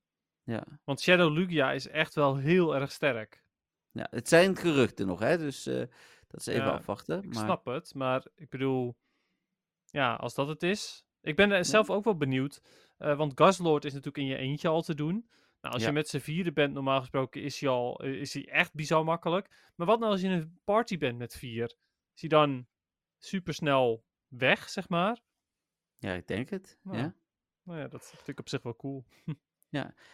Ja. 0.44 0.66
Want 0.84 1.02
Shadow 1.02 1.34
Lugia 1.38 1.72
is 1.72 1.88
echt 1.88 2.16
wel 2.16 2.38
heel 2.38 2.76
erg 2.76 2.92
sterk. 2.92 3.44
ja, 3.92 4.08
het 4.10 4.28
zijn 4.28 4.56
geruchten 4.56 5.08
nog, 5.08 5.20
hè, 5.20 5.38
dus 5.38 5.66
eh, 5.66 5.84
dat 6.28 6.40
is 6.40 6.46
even 6.48 6.64
Ja, 6.66 6.72
afwachten. 6.72 7.18
Ik 7.24 7.34
maar... 7.34 7.44
snap 7.44 7.66
het, 7.66 7.94
maar 7.94 8.26
ik 8.36 8.50
bedoel, 8.50 8.96
ja, 9.86 10.16
als 10.16 10.34
dat 10.34 10.48
het 10.48 10.64
is. 10.64 11.06
Ik 11.22 11.36
ben 11.36 11.52
er 11.52 11.66
zelf 11.66 11.90
ook 11.90 12.04
wel 12.04 12.18
benieuwd, 12.18 12.62
eh, 12.98 13.18
want 13.18 13.32
Gaslord 13.40 13.86
is 13.86 13.92
natuurlijk 13.94 14.18
in 14.18 14.26
je 14.26 14.38
eentje 14.38 14.68
al 14.68 14.82
te 14.82 14.96
doen. 14.96 15.30
Nou, 15.62 15.74
als 15.74 15.82
Ja. 15.84 15.88
je 15.90 15.94
met 15.94 16.08
z'n 16.08 16.18
vieren 16.20 16.54
bent, 16.54 16.74
normaal 16.74 17.00
gesproken, 17.00 17.42
is 17.42 17.60
hij 17.60 17.70
al 17.70 18.00
eh, 18.04 18.22
is 18.22 18.34
hij 18.34 18.50
echt 18.50 18.74
bizar 18.74 19.04
makkelijk. 19.04 19.72
Maar 19.76 19.88
wat 19.88 20.00
nou 20.00 20.12
als 20.12 20.22
je 20.22 20.28
in 20.28 20.34
een 20.34 20.60
party 20.64 20.98
bent 20.98 21.18
met 21.18 21.36
vier? 21.36 21.76
Is 22.16 22.22
hij 22.22 22.30
dan 22.30 22.68
super 23.18 23.54
snel 23.54 24.06
weg, 24.28 24.70
zeg 24.70 24.90
maar? 24.90 25.22
Ja, 25.98 26.14
ik 26.14 26.28
denk 26.28 26.50
het. 26.50 26.80
Nou, 26.84 26.98
ja. 26.98 27.16
Nou 27.64 27.80
ja, 27.80 27.88
dat 27.88 28.06
vind 28.08 28.28
ik 28.28 28.40
op 28.40 28.50
zich 28.50 28.62
wel 28.62 28.76
cool. 28.76 29.06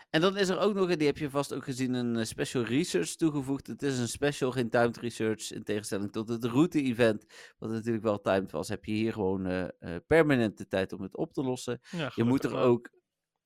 En 0.09 0.21
dan 0.21 0.37
is 0.37 0.49
er 0.49 0.59
ook 0.59 0.73
nog, 0.73 0.95
die 0.95 1.07
heb 1.07 1.17
je 1.17 1.29
vast 1.29 1.53
ook 1.53 1.63
gezien, 1.63 1.93
een 1.93 2.15
eh, 2.15 2.23
special 2.23 2.63
research 2.63 3.15
toegevoegd. 3.15 3.67
Het 3.67 3.81
is 3.81 3.99
een 3.99 4.07
special, 4.07 4.51
geen 4.51 4.69
timed 4.69 4.97
research, 4.97 5.51
in 5.51 5.63
tegenstelling 5.63 6.11
tot 6.11 6.29
het 6.29 6.43
route-event, 6.43 7.25
wat 7.57 7.69
natuurlijk 7.69 8.03
wel 8.03 8.21
timed 8.21 8.51
was. 8.51 8.69
Heb 8.69 8.85
je 8.85 8.91
hier 8.91 9.13
gewoon 9.13 9.45
eh, 9.45 9.63
eh, 9.79 10.01
permanent 10.07 10.57
de 10.57 10.67
tijd 10.67 10.93
om 10.93 11.01
het 11.01 11.15
op 11.15 11.33
te 11.33 11.43
lossen. 11.43 11.79
Ja, 11.91 12.11
Je 12.15 12.23
moet 12.23 12.43
er 12.43 12.55
ook, 12.57 12.89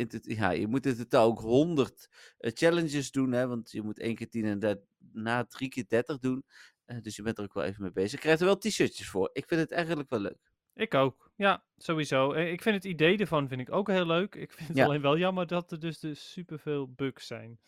het, 0.08 0.20
ja, 0.26 0.50
je 0.52 0.68
moet 0.68 0.86
in 0.86 0.96
totaal 0.98 1.26
ook 1.28 1.40
100 1.40 2.10
eh, 2.38 2.52
challenges 2.54 3.12
doen, 3.12 3.32
hè, 3.32 3.48
want 3.48 3.72
je 3.72 3.82
moet 3.82 4.00
één 4.00 4.16
keer 4.16 4.30
10 4.30 4.46
en 4.46 4.60
daarna 4.60 5.46
drie 5.46 5.70
keer 5.70 5.86
30 5.88 6.20
doen. 6.20 6.44
Eh, 6.86 6.98
dus 7.02 7.16
je 7.16 7.22
bent 7.22 7.38
er 7.38 7.44
ook 7.44 7.54
wel 7.54 7.64
even 7.64 7.82
mee 7.82 7.92
bezig. 7.92 8.12
Je 8.12 8.18
krijgt 8.18 8.40
er 8.40 8.46
wel 8.46 8.58
t-shirtjes 8.58 9.10
voor. 9.10 9.30
Ik 9.34 9.48
vind 9.48 9.62
het 9.62 9.72
eigenlijk 9.72 10.10
wel 10.10 10.20
leuk. 10.20 10.52
Ik 10.74 10.94
ook. 10.94 11.32
Ja, 11.36 11.64
sowieso. 11.78 12.32
Eh, 12.32 12.52
Ik 12.52 12.62
vind 12.62 12.76
het 12.76 12.86
idee 12.86 13.18
ervan 13.18 13.48
vind 13.48 13.62
ik 13.62 13.72
ook 13.72 13.88
heel 13.88 14.06
leuk. 14.06 14.36
Ik 14.36 14.52
vind 14.52 14.68
het 14.68 14.78
Ja. 14.78 14.86
alleen 14.86 15.02
wel 15.02 15.18
jammer 15.18 15.48
dat 15.48 15.72
er 15.72 15.80
dus, 15.80 16.00
dus 16.00 16.32
superveel 16.32 16.94
bugs 16.94 17.28
zijn. 17.28 17.60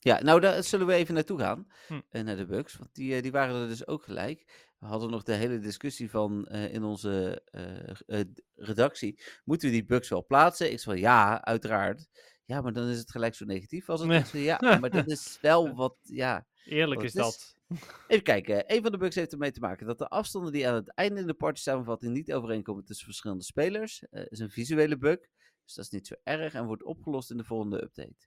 Ja, 0.00 0.22
nou 0.22 0.40
daar 0.40 0.62
zullen 0.62 0.86
we 0.86 0.92
even 0.92 1.14
naartoe 1.14 1.38
gaan, 1.38 1.66
Hm. 1.88 2.24
naar 2.24 2.36
de 2.36 2.46
bugs, 2.46 2.76
want 2.76 2.94
die, 2.94 3.22
die 3.22 3.30
waren 3.32 3.62
er 3.62 3.68
dus 3.68 3.86
ook 3.86 4.02
gelijk. 4.02 4.67
We 4.78 4.86
hadden 4.86 5.10
nog 5.10 5.22
de 5.22 5.32
hele 5.34 5.58
discussie 5.58 6.10
van 6.10 6.46
eh, 6.46 6.72
in 6.74 6.82
onze 6.84 7.42
eh, 7.44 7.88
eh, 8.20 8.24
redactie, 8.54 9.22
moeten 9.44 9.68
we 9.68 9.74
die 9.74 9.84
bugs 9.84 10.08
wel 10.08 10.26
plaatsen? 10.26 10.72
Ik 10.72 10.78
zei 10.80 11.00
ja, 11.00 11.44
uiteraard. 11.44 12.08
Ja, 12.44 12.60
maar 12.60 12.72
dan 12.72 12.88
is 12.88 12.98
het 12.98 13.10
gelijk 13.10 13.34
zo 13.34 13.44
negatief 13.44 13.88
als 13.88 14.00
het 14.00 14.08
Nee. 14.08 14.18
is. 14.20 14.30
Ja, 14.32 14.58
maar 14.80 14.90
dat 14.90 15.08
is 15.08 15.38
wel 15.40 15.74
wat, 15.74 15.96
ja. 16.02 16.46
Eerlijk 16.64 17.00
Wat 17.00 17.10
is 17.10 17.14
is- 17.14 17.22
dat. 17.22 17.56
Even 18.08 18.24
kijken, 18.24 18.64
een 18.74 18.82
van 18.82 18.92
de 18.92 18.98
bugs 18.98 19.14
heeft 19.14 19.32
ermee 19.32 19.50
te 19.50 19.60
maken 19.60 19.86
dat 19.86 19.98
de 19.98 20.08
afstanden 20.08 20.52
die 20.52 20.68
aan 20.68 20.74
het 20.74 20.94
einde 20.94 21.20
in 21.20 21.26
de 21.26 21.34
party 21.34 21.60
samenvatting 21.60 22.12
niet 22.12 22.32
overeenkomen 22.32 22.84
tussen 22.84 23.04
verschillende 23.06 23.44
spelers. 23.44 24.02
eh, 24.10 24.22
is 24.28 24.38
een 24.38 24.50
visuele 24.50 24.98
bug, 24.98 25.18
dus 25.64 25.74
dat 25.74 25.84
is 25.84 25.90
niet 25.90 26.06
zo 26.06 26.14
erg 26.22 26.54
en 26.54 26.66
wordt 26.66 26.84
opgelost 26.84 27.30
in 27.30 27.36
de 27.36 27.44
volgende 27.44 27.82
update. 27.82 28.26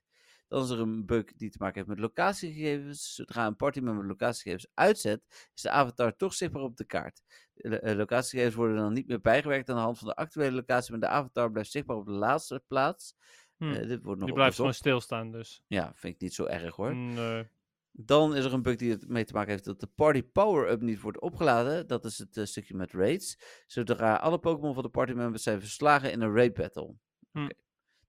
Dan 0.52 0.62
is 0.62 0.70
er 0.70 0.80
een 0.80 1.06
bug 1.06 1.24
die 1.36 1.50
te 1.50 1.56
maken 1.60 1.74
heeft 1.76 1.88
met 1.88 1.98
locatiegegevens. 1.98 3.14
Zodra 3.14 3.46
een 3.46 3.56
partymember 3.56 4.06
locatiegegevens 4.06 4.66
uitzet, 4.74 5.48
is 5.54 5.62
de 5.62 5.70
avatar 5.70 6.16
toch 6.16 6.34
zichtbaar 6.34 6.62
op 6.62 6.76
de 6.76 6.84
kaart. 6.84 7.22
De 7.54 7.68
lo- 7.68 7.76
eh, 7.76 7.96
locatiegegevens 7.96 8.54
worden 8.54 8.76
dan 8.76 8.92
niet 8.92 9.06
meer 9.06 9.20
bijgewerkt 9.20 9.68
aan 9.68 9.76
de 9.76 9.82
hand 9.82 9.98
van 9.98 10.08
de 10.08 10.14
actuele 10.14 10.56
locatie, 10.56 10.90
maar 10.90 11.00
de 11.00 11.06
avatar 11.08 11.50
blijft 11.50 11.70
zichtbaar 11.70 11.96
op 11.96 12.06
de 12.06 12.12
laatste 12.12 12.62
plaats. 12.66 13.14
Hm. 13.56 13.64
Eh, 13.72 13.86
dit 13.88 14.02
wordt 14.02 14.18
nog 14.18 14.26
Die 14.28 14.34
blijft 14.34 14.56
gewoon 14.56 14.74
stilstaan 14.74 15.32
dus. 15.32 15.62
Ja, 15.66 15.92
vind 15.94 16.14
ik 16.14 16.20
niet 16.20 16.34
zo 16.34 16.44
erg 16.44 16.74
hoor. 16.76 16.94
Nee. 16.96 17.48
Dan 17.92 18.36
is 18.36 18.44
er 18.44 18.52
een 18.52 18.62
bug 18.62 18.76
die 18.76 18.98
ermee 18.98 19.24
te 19.24 19.32
maken 19.32 19.50
heeft 19.50 19.64
dat 19.64 19.80
de 19.80 19.86
Party 19.94 20.22
Power-Up 20.22 20.80
niet 20.80 21.00
wordt 21.00 21.20
opgeladen. 21.20 21.86
Dat 21.86 22.04
is 22.04 22.18
het 22.18 22.36
eh, 22.36 22.44
stukje 22.44 22.74
met 22.74 22.92
raids. 22.92 23.38
Zodra 23.66 24.14
alle 24.14 24.38
Pokémon 24.38 24.74
van 24.74 24.82
de 24.82 24.88
party 24.88 25.12
members 25.12 25.42
zijn 25.42 25.60
verslagen 25.60 26.12
in 26.12 26.20
een 26.20 26.34
raid 26.34 26.54
battle. 26.54 26.94
Hm. 27.32 27.48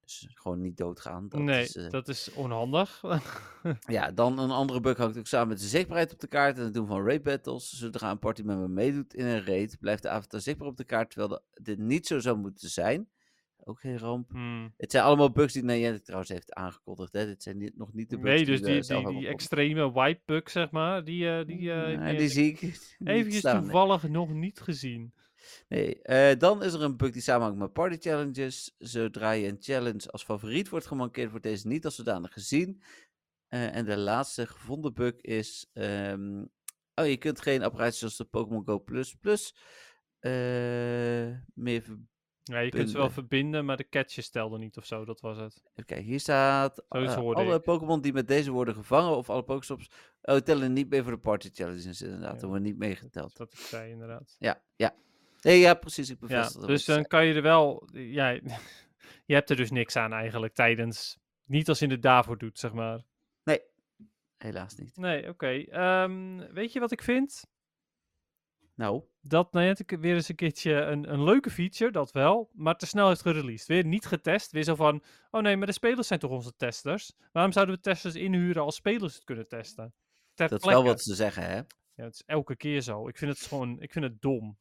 Dus 0.04 0.28
gewoon 0.34 0.62
niet 0.62 0.78
doodgaan. 0.78 1.30
Dat 1.30 1.42
nee, 1.42 1.64
is, 1.64 1.76
eh, 1.76 1.90
dat 1.90 2.08
is 2.08 2.34
onhandig. 2.34 3.02
Ja, 3.88 4.12
dan 4.12 4.40
een 4.40 4.52
andere 4.52 4.80
bug 4.80 4.98
hangt 4.98 5.18
ook 5.18 5.28
samen 5.28 5.48
met 5.48 5.60
de 5.60 5.66
zichtbaarheid 5.68 6.14
op 6.14 6.20
de 6.20 6.28
kaart 6.28 6.58
en 6.58 6.64
het 6.64 6.74
doen 6.74 6.88
van 6.88 7.06
raid 7.06 7.24
battles. 7.24 7.70
Zodra 7.70 8.12
een 8.12 8.20
party 8.20 8.42
member 8.42 8.70
meedoet 8.70 9.14
in 9.14 9.26
een 9.26 9.46
raid, 9.46 9.78
blijft 9.80 10.04
de 10.04 10.10
avatar 10.10 10.42
zichtbaar 10.42 10.68
op 10.68 10.78
de 10.78 10.84
kaart, 10.84 11.10
terwijl 11.10 11.30
de- 11.30 11.62
dit 11.64 11.78
niet 11.80 12.08
zo 12.08 12.20
zou 12.20 12.38
moeten 12.38 12.70
zijn. 12.70 13.08
Ook 13.66 13.80
geen 13.80 13.98
ramp. 13.98 14.30
Hm. 14.32 14.68
Het 14.78 14.92
zijn 14.92 15.04
allemaal 15.04 15.32
bugs 15.32 15.54
die 15.54 15.64
Niantic 15.64 16.04
trouwens 16.04 16.32
heeft 16.32 16.54
aangekondigd. 16.54 17.14
Hè? 17.14 17.26
Dit 17.26 17.44
zijn 17.44 17.58
niet, 17.58 17.78
nog 17.78 17.94
niet 17.94 18.10
de 18.10 18.18
bugs 18.18 18.36
Nee, 18.36 18.46
dus 18.46 18.62
die, 18.62 18.82
die, 19.04 19.20
die 19.20 19.28
extreme 19.28 19.92
wipe 19.94 20.22
bug, 20.26 20.50
zeg 20.50 20.72
maar, 20.72 21.04
die, 21.04 21.30
eh, 21.30 21.46
die, 21.46 21.72
eh, 21.72 21.92
Ja, 21.92 22.14
die 22.14 22.28
zie 22.30 22.52
ik 22.52 22.80
nee. 23.00 23.42
toevallig 23.42 24.08
nog 24.10 24.34
niet 24.34 24.60
gezien. 24.60 25.14
Nee, 25.68 26.02
eh, 26.02 26.40
dan 26.40 26.64
is 26.64 26.74
er 26.74 26.82
een 26.82 26.98
bug 26.98 27.12
die 27.12 27.22
samenhangt 27.22 27.60
met 27.60 27.74
party 27.74 27.98
challenges. 28.00 28.76
Zodra 28.78 29.32
je 29.32 29.48
een 29.48 29.58
challenge 29.60 30.12
als 30.12 30.24
favoriet 30.24 30.70
wordt 30.70 30.86
gemankeerd, 30.86 31.30
wordt 31.30 31.46
deze 31.46 31.68
niet 31.68 31.86
als 31.86 31.96
zodanig 31.96 32.34
gezien. 32.34 32.82
Eh, 33.48 33.76
en 33.76 33.86
de 33.86 33.98
laatste 33.98 34.48
gevonden 34.48 34.94
bug 34.94 35.22
is... 35.22 35.70
ehm, 35.74 36.44
oh, 36.96 37.08
je 37.08 37.18
kunt 37.18 37.42
geen 37.42 37.64
apparaatjes 37.64 38.00
zoals 38.00 38.18
de 38.18 38.26
Pokémon 38.26 38.66
Go 38.66 38.80
Plus 38.80 39.16
Plus 39.16 39.56
eh, 40.20 40.32
meer... 41.54 41.82
ver- 41.82 42.00
Ja, 42.44 42.60
je 42.60 42.70
kunt 42.70 42.90
ze 42.90 42.98
wel 42.98 43.10
verbinden, 43.10 43.66
maar 43.66 43.78
de 43.78 43.90
catches 43.90 44.30
telden 44.30 44.60
niet 44.60 44.78
of 44.78 44.86
zo, 44.86 45.06
dat 45.06 45.20
was 45.22 45.38
het. 45.38 45.62
Even 45.72 45.86
kijken, 45.86 46.06
hier 46.06 46.20
staat... 46.20 46.84
Alle. 46.88 47.60
Pokémon 47.60 48.02
die 48.02 48.14
met 48.14 48.28
deze 48.28 48.52
worden 48.52 48.74
gevangen 48.76 49.18
of 49.18 49.30
alle 49.30 49.44
Pokéstops... 49.44 49.90
Oh, 50.22 50.36
tellen 50.38 50.74
niet 50.74 50.90
mee 50.90 51.04
voor 51.04 51.12
de 51.12 51.18
party 51.18 51.50
challenges 51.54 52.02
inderdaad. 52.02 52.36
Ja. 52.36 52.42
Er 52.42 52.48
wordt 52.48 52.64
niet 52.64 52.78
meegeteld. 52.78 53.38
Dat 53.38 53.54
ik 53.54 53.60
zei, 53.60 53.92
inderdaad. 53.92 54.36
Ja, 54.40 54.64
ja. 54.76 54.96
Nee, 55.44 55.60
ja, 55.60 55.74
precies. 55.74 56.10
Ik 56.10 56.18
Ja, 56.20 56.28
bevestig 56.28 56.66
dus 56.66 56.86
dan 56.86 57.06
kan 57.06 57.26
je 57.26 57.34
er 57.34 57.42
wel... 57.42 57.90
Ja, 57.92 58.30
je 59.26 59.34
hebt 59.34 59.50
er 59.50 59.56
dus 59.56 59.72
niks 59.72 59.96
aan 59.96 60.14
eigenlijk 60.14 60.54
tijdens... 60.54 61.18
Niet 61.46 61.70
als 61.70 61.80
je 61.80 61.88
het 61.88 62.02
daarvoor 62.02 62.38
doet, 62.38 62.60
zeg 62.60 62.74
maar. 62.74 63.02
Nee, 63.44 63.62
helaas 64.38 64.76
niet. 64.76 64.98
Nee, 64.98 65.30
oké. 65.30 65.64
Ehm, 65.70 66.54
weet 66.54 66.74
je 66.74 66.80
wat 66.80 66.92
ik 66.92 67.02
vind? 67.02 67.46
Nou, 68.76 69.04
Dat 69.22 69.54
Niantic 69.54 69.90
weer 69.90 70.16
eens 70.16 70.30
een 70.30 70.36
keertje 70.36 70.74
een, 70.74 71.14
een 71.14 71.24
leuke 71.24 71.50
feature, 71.50 71.92
dat 71.92 72.12
wel, 72.12 72.50
maar 72.54 72.76
te 72.76 72.86
snel 72.86 73.08
heeft 73.08 73.22
gereleased. 73.22 73.68
Weer 73.68 73.86
niet 73.86 74.06
getest, 74.06 74.52
weer 74.52 74.64
zo 74.64 74.76
van, 74.76 75.04
oh 75.32 75.42
nee, 75.42 75.58
maar 75.58 75.68
de 75.68 75.74
spelers 75.74 76.08
zijn 76.08 76.20
toch 76.20 76.32
onze 76.32 76.56
testers? 76.56 77.14
Waarom 77.32 77.52
zouden 77.52 77.76
we 77.76 77.82
testers 77.82 78.16
inhuren 78.16 78.64
als 78.64 78.76
spelers 78.76 79.16
het 79.16 79.24
kunnen 79.24 79.48
testen? 79.48 79.94
Ter 80.34 80.50
dat 80.50 80.60
is 80.60 80.66
wel 80.66 80.84
wat 80.84 81.02
ze 81.02 81.16
zeggen, 81.16 81.44
hè? 81.44 81.56
Ja, 81.96 82.04
het 82.04 82.14
is 82.14 82.24
elke 82.26 82.56
keer 82.56 82.82
zo. 82.82 83.08
Ik 83.08 83.18
vind 83.18 83.32
het 83.32 83.48
gewoon, 83.48 83.82
ik 83.82 83.92
vind 83.92 84.06
het 84.06 84.22
dom. 84.22 84.58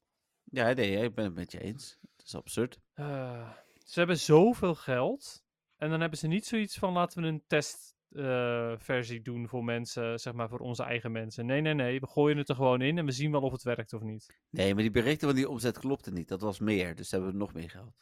Ja, 0.52 0.72
nee, 0.72 0.96
ik 0.96 1.14
ben 1.14 1.24
het 1.24 1.34
met 1.34 1.52
je 1.52 1.60
eens. 1.60 1.98
Het 2.16 2.26
is 2.26 2.34
absurd. 2.34 2.80
Eh, 2.94 3.50
ze 3.84 3.98
hebben 3.98 4.18
zoveel 4.18 4.74
geld. 4.74 5.44
En 5.76 5.90
dan 5.90 6.00
hebben 6.00 6.18
ze 6.18 6.26
niet 6.26 6.46
zoiets 6.46 6.78
van 6.78 6.92
laten 6.92 7.22
we 7.22 7.28
een 7.28 7.42
testversie 7.46 9.22
doen 9.22 9.48
voor 9.48 9.64
mensen, 9.64 10.18
zeg 10.20 10.32
maar 10.32 10.48
voor 10.48 10.58
onze 10.58 10.82
eigen 10.82 11.12
mensen. 11.12 11.46
Nee, 11.46 11.60
nee, 11.60 11.74
nee. 11.74 12.00
We 12.00 12.06
gooien 12.06 12.36
het 12.38 12.48
er 12.48 12.54
gewoon 12.54 12.80
in 12.80 12.98
en 12.98 13.04
we 13.04 13.12
zien 13.12 13.30
wel 13.30 13.40
of 13.40 13.52
het 13.52 13.62
werkt 13.62 13.92
of 13.92 14.00
niet. 14.02 14.38
Nee, 14.50 14.74
maar 14.74 14.82
die 14.82 14.92
berichten 14.92 15.28
van 15.28 15.36
die 15.36 15.48
omzet 15.48 15.78
klopten 15.78 16.14
niet. 16.14 16.28
Dat 16.28 16.40
was 16.40 16.58
meer, 16.58 16.94
dus 16.94 17.10
hebben 17.10 17.30
we 17.30 17.36
nog 17.36 17.52
meer 17.54 17.70
geld. 17.70 17.94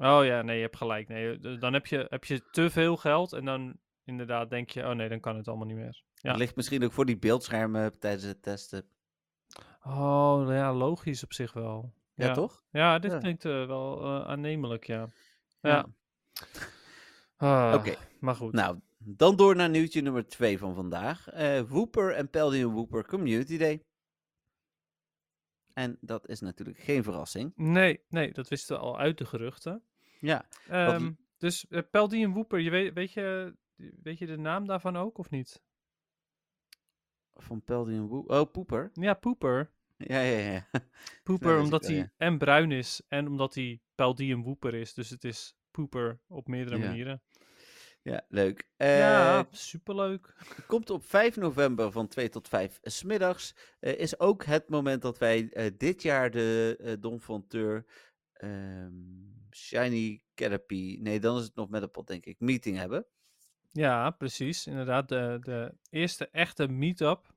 Oh 0.00 0.24
ja, 0.24 0.42
nee, 0.42 0.56
je 0.56 0.62
hebt 0.62 0.76
gelijk. 0.76 1.08
Nee, 1.08 1.38
d- 1.38 1.60
dan 1.60 1.72
heb 1.72 1.86
je, 1.86 2.06
heb 2.08 2.24
je 2.24 2.48
te 2.50 2.70
veel 2.70 2.96
geld 2.96 3.32
en 3.32 3.44
dan 3.44 3.76
inderdaad 4.04 4.50
denk 4.50 4.70
je, 4.70 4.82
oh 4.86 4.90
nee, 4.92 5.08
dan 5.08 5.20
kan 5.20 5.36
het 5.36 5.48
allemaal 5.48 5.66
niet 5.66 5.76
meer. 5.76 6.02
Ja. 6.14 6.30
Het 6.30 6.38
ligt 6.38 6.56
misschien 6.56 6.84
ook 6.84 6.92
voor 6.92 7.06
die 7.06 7.18
beeldschermen 7.18 7.98
tijdens 7.98 8.24
het 8.24 8.42
testen. 8.42 8.88
Oh, 9.82 10.44
ja, 10.48 10.72
logisch 10.74 11.24
op 11.24 11.32
zich 11.32 11.52
wel. 11.52 11.92
Ja, 12.16 12.32
toch? 12.32 12.64
Ja, 12.70 12.98
dit 12.98 13.18
klinkt 13.18 13.44
eh, 13.44 13.66
wel 13.66 14.00
eh, 14.02 14.26
aannemelijk, 14.28 14.86
ja. 14.86 15.08
Ja. 15.60 15.86
Ah, 17.36 17.74
Oké, 17.74 17.94
Maar 18.20 18.34
goed. 18.34 18.52
nou, 18.52 18.80
dan 18.98 19.36
door 19.36 19.56
naar 19.56 19.70
nieuwtje 19.70 20.00
nummer 20.00 20.28
2 20.28 20.58
van 20.58 20.74
vandaag. 20.74 21.28
Eh 21.28 21.60
Wooper 21.60 22.14
en 22.14 22.30
Peldium 22.30 22.72
Wooper 22.72 23.06
Community 23.06 23.58
Day. 23.58 23.82
En 25.72 25.98
dat 26.00 26.28
is 26.28 26.40
natuurlijk 26.40 26.78
geen 26.78 27.02
verrassing. 27.02 27.52
Nee, 27.56 28.04
nee, 28.08 28.32
dat 28.32 28.48
wisten 28.48 28.76
we 28.76 28.82
al 28.82 28.98
uit 28.98 29.18
de 29.18 29.26
geruchten. 29.26 29.82
Ja, 30.20 30.46
Ehm, 30.68 31.12
dus 31.38 31.66
uh, 31.68 31.80
Peldi 31.90 32.22
en 32.22 32.32
Wooper, 32.32 32.58
je 32.58 32.70
weet, 32.70 32.94
weet, 32.94 33.12
je, 33.12 33.56
weet 34.02 34.18
je 34.18 34.26
de 34.26 34.36
naam 34.38 34.66
daarvan 34.66 34.96
ook 34.96 35.18
of 35.18 35.30
niet? 35.30 35.62
van 37.34 37.62
Peldi 37.62 37.94
en 37.94 38.06
Woe. 38.06 38.26
Oh, 38.26 38.50
Poeper. 38.52 38.90
Ja, 38.92 39.14
Poeper. 39.14 39.70
Ja, 39.96 40.20
ja, 40.20 40.38
ja. 40.52 40.68
Poeper, 41.22 41.50
Nou, 41.52 41.62
omdat 41.62 41.86
hij 41.86 42.10
en 42.16 42.38
bruin 42.38 42.72
is 42.72 43.02
en 43.08 43.26
omdat 43.26 43.54
hij 43.54 43.80
Peldi 43.94 44.32
en 44.32 44.42
Wooper 44.42 44.74
is. 44.74 44.94
Dus 44.94 45.10
het 45.10 45.24
is 45.24 45.56
Poeper 45.70 46.20
op 46.26 46.46
meerdere 46.48 46.78
Ja. 46.78 46.86
manieren. 46.86 47.22
Ja, 48.02 48.24
leuk. 48.28 48.68
Eh, 48.76 48.98
ja, 48.98 49.46
superleuk. 49.50 50.34
Komt 50.66 50.90
op 50.90 51.04
5 51.04 51.36
november 51.36 51.92
van 51.92 52.08
2 52.08 52.28
tot 52.28 52.48
5 52.48 52.78
's 52.82 53.02
middags. 53.02 53.54
Eh, 53.80 53.98
is 53.98 54.18
ook 54.18 54.44
het 54.44 54.68
moment 54.68 55.02
dat 55.02 55.18
wij 55.18 55.48
eh, 55.50 55.70
dit 55.76 56.02
jaar 56.02 56.30
de 56.30 56.76
eh 56.80 56.92
Don 57.00 57.20
Fonteur 57.20 57.86
ehm 58.32 58.92
Shiny 59.50 60.22
Caterpie, 60.34 61.00
nee 61.00 61.20
dan 61.20 61.36
is 61.38 61.42
het 61.44 61.54
nog 61.54 61.68
met 61.68 61.82
een 61.82 61.90
pot 61.90 62.06
denk 62.06 62.24
ik, 62.26 62.40
meeting 62.40 62.76
hebben. 62.76 63.06
Ja, 63.72 64.10
precies. 64.10 64.66
Inderdaad, 64.66 65.08
de, 65.08 65.38
de 65.40 65.74
eerste 65.90 66.28
echte 66.28 66.68
meet-up. 66.68 67.34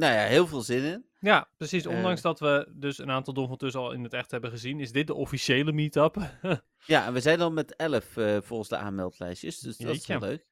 Ja, 0.00 0.06
nou 0.08 0.20
ja, 0.20 0.26
heel 0.26 0.46
veel 0.46 0.60
zin 0.62 0.82
in. 0.84 1.04
Ja, 1.20 1.48
precies. 1.56 1.84
Eh. 1.86 1.96
Ondanks 1.96 2.20
dat 2.20 2.40
we 2.40 2.72
dus 2.74 2.98
een 2.98 3.10
aantal 3.10 3.34
Don 3.34 3.48
van 3.48 3.56
Tus 3.56 3.74
al 3.74 3.92
in 3.92 4.02
het 4.02 4.12
echt 4.12 4.30
hebben 4.30 4.50
gezien, 4.50 4.80
is 4.80 4.92
dit 4.92 5.06
de 5.06 5.14
officiële 5.14 5.72
meet-up. 5.72 6.16
Ja, 6.86 7.06
en 7.06 7.12
we 7.12 7.20
zijn 7.20 7.38
dan 7.38 7.54
met 7.54 7.76
11 7.76 8.16
eh, 8.16 8.40
volgens 8.40 8.68
de 8.68 8.76
aanmeldlijstjes, 8.76 9.58
dus 9.58 9.76
dat 9.76 9.94
is 9.94 10.06
wel 10.06 10.18
leuk. 10.28 10.46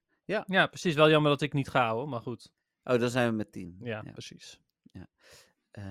ja, 0.47 0.67
precies. 0.67 0.95
Wel 0.95 1.11
jammer 1.11 1.31
dat 1.31 1.41
ik 1.41 1.53
niet 1.53 1.69
ga 1.69 1.93
hoor, 1.93 2.09
maar 2.09 2.21
goed. 2.21 2.53
Oh, 2.85 2.99
dan 3.01 3.11
zijn 3.11 3.31
we 3.31 3.37
met 3.37 3.53
10. 3.53 3.77
Ja, 3.83 4.03
precies. 4.13 4.61
Eh, 5.71 5.85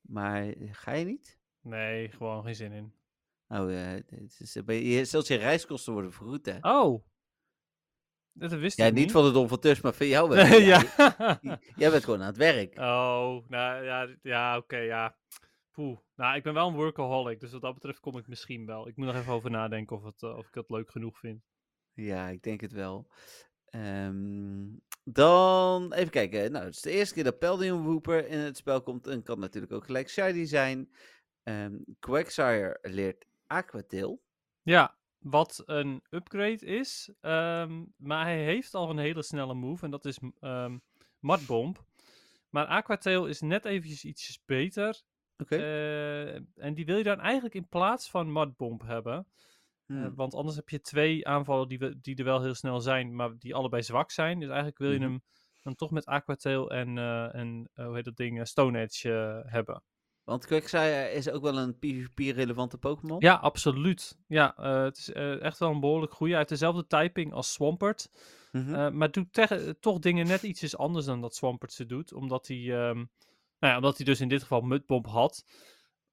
maar 0.00 0.54
ga 0.70 0.92
je 0.92 1.04
niet? 1.04 1.38
Nee, 1.60 2.08
gewoon 2.08 2.42
geen 2.44 2.54
zin 2.54 2.72
in. 2.72 2.92
Oh, 3.48 3.72
eh, 3.92 4.00
het 4.06 4.36
is, 4.40 4.56
ben 4.64 4.74
je, 4.76 4.88
je- 4.88 5.04
zelfs 5.04 5.28
je 5.28 5.34
reiskosten 5.34 5.92
worden 5.92 6.12
vergoed, 6.12 6.46
hè? 6.46 6.58
Oh, 6.60 7.04
dat 8.34 8.52
wist 8.52 8.76
ja, 8.76 8.86
ik 8.86 8.92
niet 8.92 9.12
van 9.12 9.24
de 9.24 9.32
Don 9.32 9.48
Fonteur, 9.48 9.78
maar 9.82 9.94
van 9.94 10.06
jou 10.06 10.28
wel. 10.28 10.46
ja. 10.46 10.82
Jij 11.76 11.90
bent 11.90 12.04
gewoon 12.04 12.20
aan 12.20 12.26
het 12.26 12.36
werk. 12.36 12.78
Oh, 12.78 13.48
nou 13.48 13.84
ja, 13.84 14.08
ja 14.22 14.56
oké, 14.56 14.76
ja. 14.76 15.16
Poeh. 15.72 15.98
Nou, 16.16 16.36
ik 16.36 16.42
ben 16.42 16.54
wel 16.54 16.68
een 16.68 16.74
workaholic, 16.74 17.40
dus 17.40 17.52
wat 17.52 17.60
dat 17.60 17.74
betreft 17.74 18.00
kom 18.00 18.18
ik 18.18 18.26
misschien 18.26 18.66
wel. 18.66 18.88
Ik 18.88 18.96
moet 18.96 19.06
nog 19.06 19.16
even 19.16 19.32
over 19.32 19.50
nadenken 19.50 19.96
of, 19.96 20.04
het, 20.04 20.22
eh, 20.22 20.36
of 20.36 20.46
ik 20.46 20.54
het 20.54 20.70
leuk 20.70 20.90
genoeg 20.90 21.18
vind. 21.18 21.42
Ja, 21.92 22.28
ik 22.28 22.42
denk 22.42 22.60
het 22.60 22.72
wel. 22.72 23.08
Ehm, 23.64 24.66
dan 25.04 25.92
even 25.92 26.10
kijken. 26.10 26.52
Nou, 26.52 26.64
het 26.64 26.74
is 26.74 26.80
de 26.80 26.90
eerste 26.90 27.14
keer 27.14 27.24
dat 27.24 27.38
Peldium 27.38 27.82
Wooper 27.82 28.28
in 28.28 28.38
het 28.38 28.56
spel 28.56 28.82
komt. 28.82 29.06
En 29.06 29.22
kan 29.22 29.38
natuurlijk 29.38 29.72
ook 29.72 29.84
gelijk 29.84 30.10
Shiny 30.10 30.46
zijn. 30.46 30.94
Ehm 31.42 31.76
Quagsire 31.98 32.78
leert 32.82 33.26
Aquatail. 33.46 34.22
Ja, 34.62 34.96
wat 35.24 35.62
een 35.66 36.02
upgrade 36.10 36.66
is. 36.66 37.12
ehm, 37.20 37.84
maar 37.96 38.24
hij 38.24 38.44
heeft 38.44 38.74
al 38.74 38.90
een 38.90 38.98
hele 38.98 39.22
snelle 39.22 39.54
move 39.54 39.84
en 39.84 39.90
dat 39.90 40.04
is 40.04 40.18
ehm 40.40 40.78
Mudbomb. 41.20 41.84
Maar 42.50 42.66
Aquatail 42.66 43.26
is 43.26 43.40
net 43.40 43.64
eventjes 43.64 44.04
ietsjes 44.04 44.40
beter. 44.44 45.02
Oké. 45.36 45.56
eh, 45.56 46.34
en 46.56 46.74
die 46.74 46.84
wil 46.84 46.96
je 46.96 47.02
dan 47.04 47.20
eigenlijk 47.20 47.54
in 47.54 47.68
plaats 47.68 48.10
van 48.10 48.32
Mudbomb 48.32 48.82
hebben. 48.82 49.26
Eh, 49.86 49.96
Hmm. 49.96 50.14
want 50.14 50.34
anders 50.34 50.56
heb 50.56 50.68
je 50.68 50.80
twee 50.80 51.26
aanvallen 51.28 51.68
die, 51.68 51.78
we, 51.78 52.00
die 52.00 52.16
er 52.16 52.24
wel 52.24 52.42
heel 52.42 52.54
snel 52.54 52.80
zijn, 52.80 53.14
maar 53.16 53.38
die 53.38 53.54
allebei 53.54 53.82
zwak 53.82 54.10
zijn. 54.10 54.38
Dus 54.38 54.48
eigenlijk 54.48 54.78
wil 54.78 54.90
je 54.90 54.98
Mhm. 54.98 55.08
hem 55.08 55.22
dan 55.62 55.74
toch 55.74 55.90
met 55.90 56.06
Aquatail 56.06 56.70
en, 56.70 56.98
eh, 56.98 57.34
en 57.34 57.70
hoe 57.74 57.94
heet 57.94 58.04
dat 58.04 58.16
ding, 58.16 58.46
Stone 58.48 58.80
Edge 58.80 59.08
hebben. 59.46 59.82
Want 60.24 60.46
Quagsire 60.46 61.10
is 61.12 61.28
ook 61.30 61.42
wel 61.42 61.58
een 61.58 61.78
PvP-relevante 61.78 62.78
Pokémon. 62.78 63.16
Ja, 63.20 63.34
absoluut. 63.34 64.18
Ja, 64.26 64.56
eh, 64.56 64.82
het 64.82 64.96
is 64.98 65.12
eh, 65.12 65.42
echt 65.42 65.58
wel 65.58 65.70
een 65.70 65.80
behoorlijk 65.80 66.12
goede. 66.12 66.28
Hij 66.30 66.38
heeft 66.38 66.50
dezelfde 66.52 66.86
typing 66.86 67.32
als 67.32 67.52
Swampert. 67.52 68.10
Mhm. 68.52 68.74
eh, 68.74 68.90
maar 68.90 69.10
doet 69.10 69.38
toch 69.80 69.98
dingen 69.98 70.26
net 70.26 70.42
ietsjes 70.42 70.76
anders 70.76 71.06
dan 71.06 71.20
dat 71.20 71.34
Swampert 71.34 71.72
ze 71.72 71.86
doet. 71.86 72.12
Omdat 72.12 72.46
hij, 72.46 72.56
ehm, 72.56 72.96
nou 73.58 73.72
ja, 73.72 73.76
omdat 73.76 73.96
hij 73.96 74.06
dus 74.06 74.20
in 74.20 74.28
dit 74.28 74.40
geval 74.42 74.60
Mudbomb 74.60 75.06
had. 75.06 75.44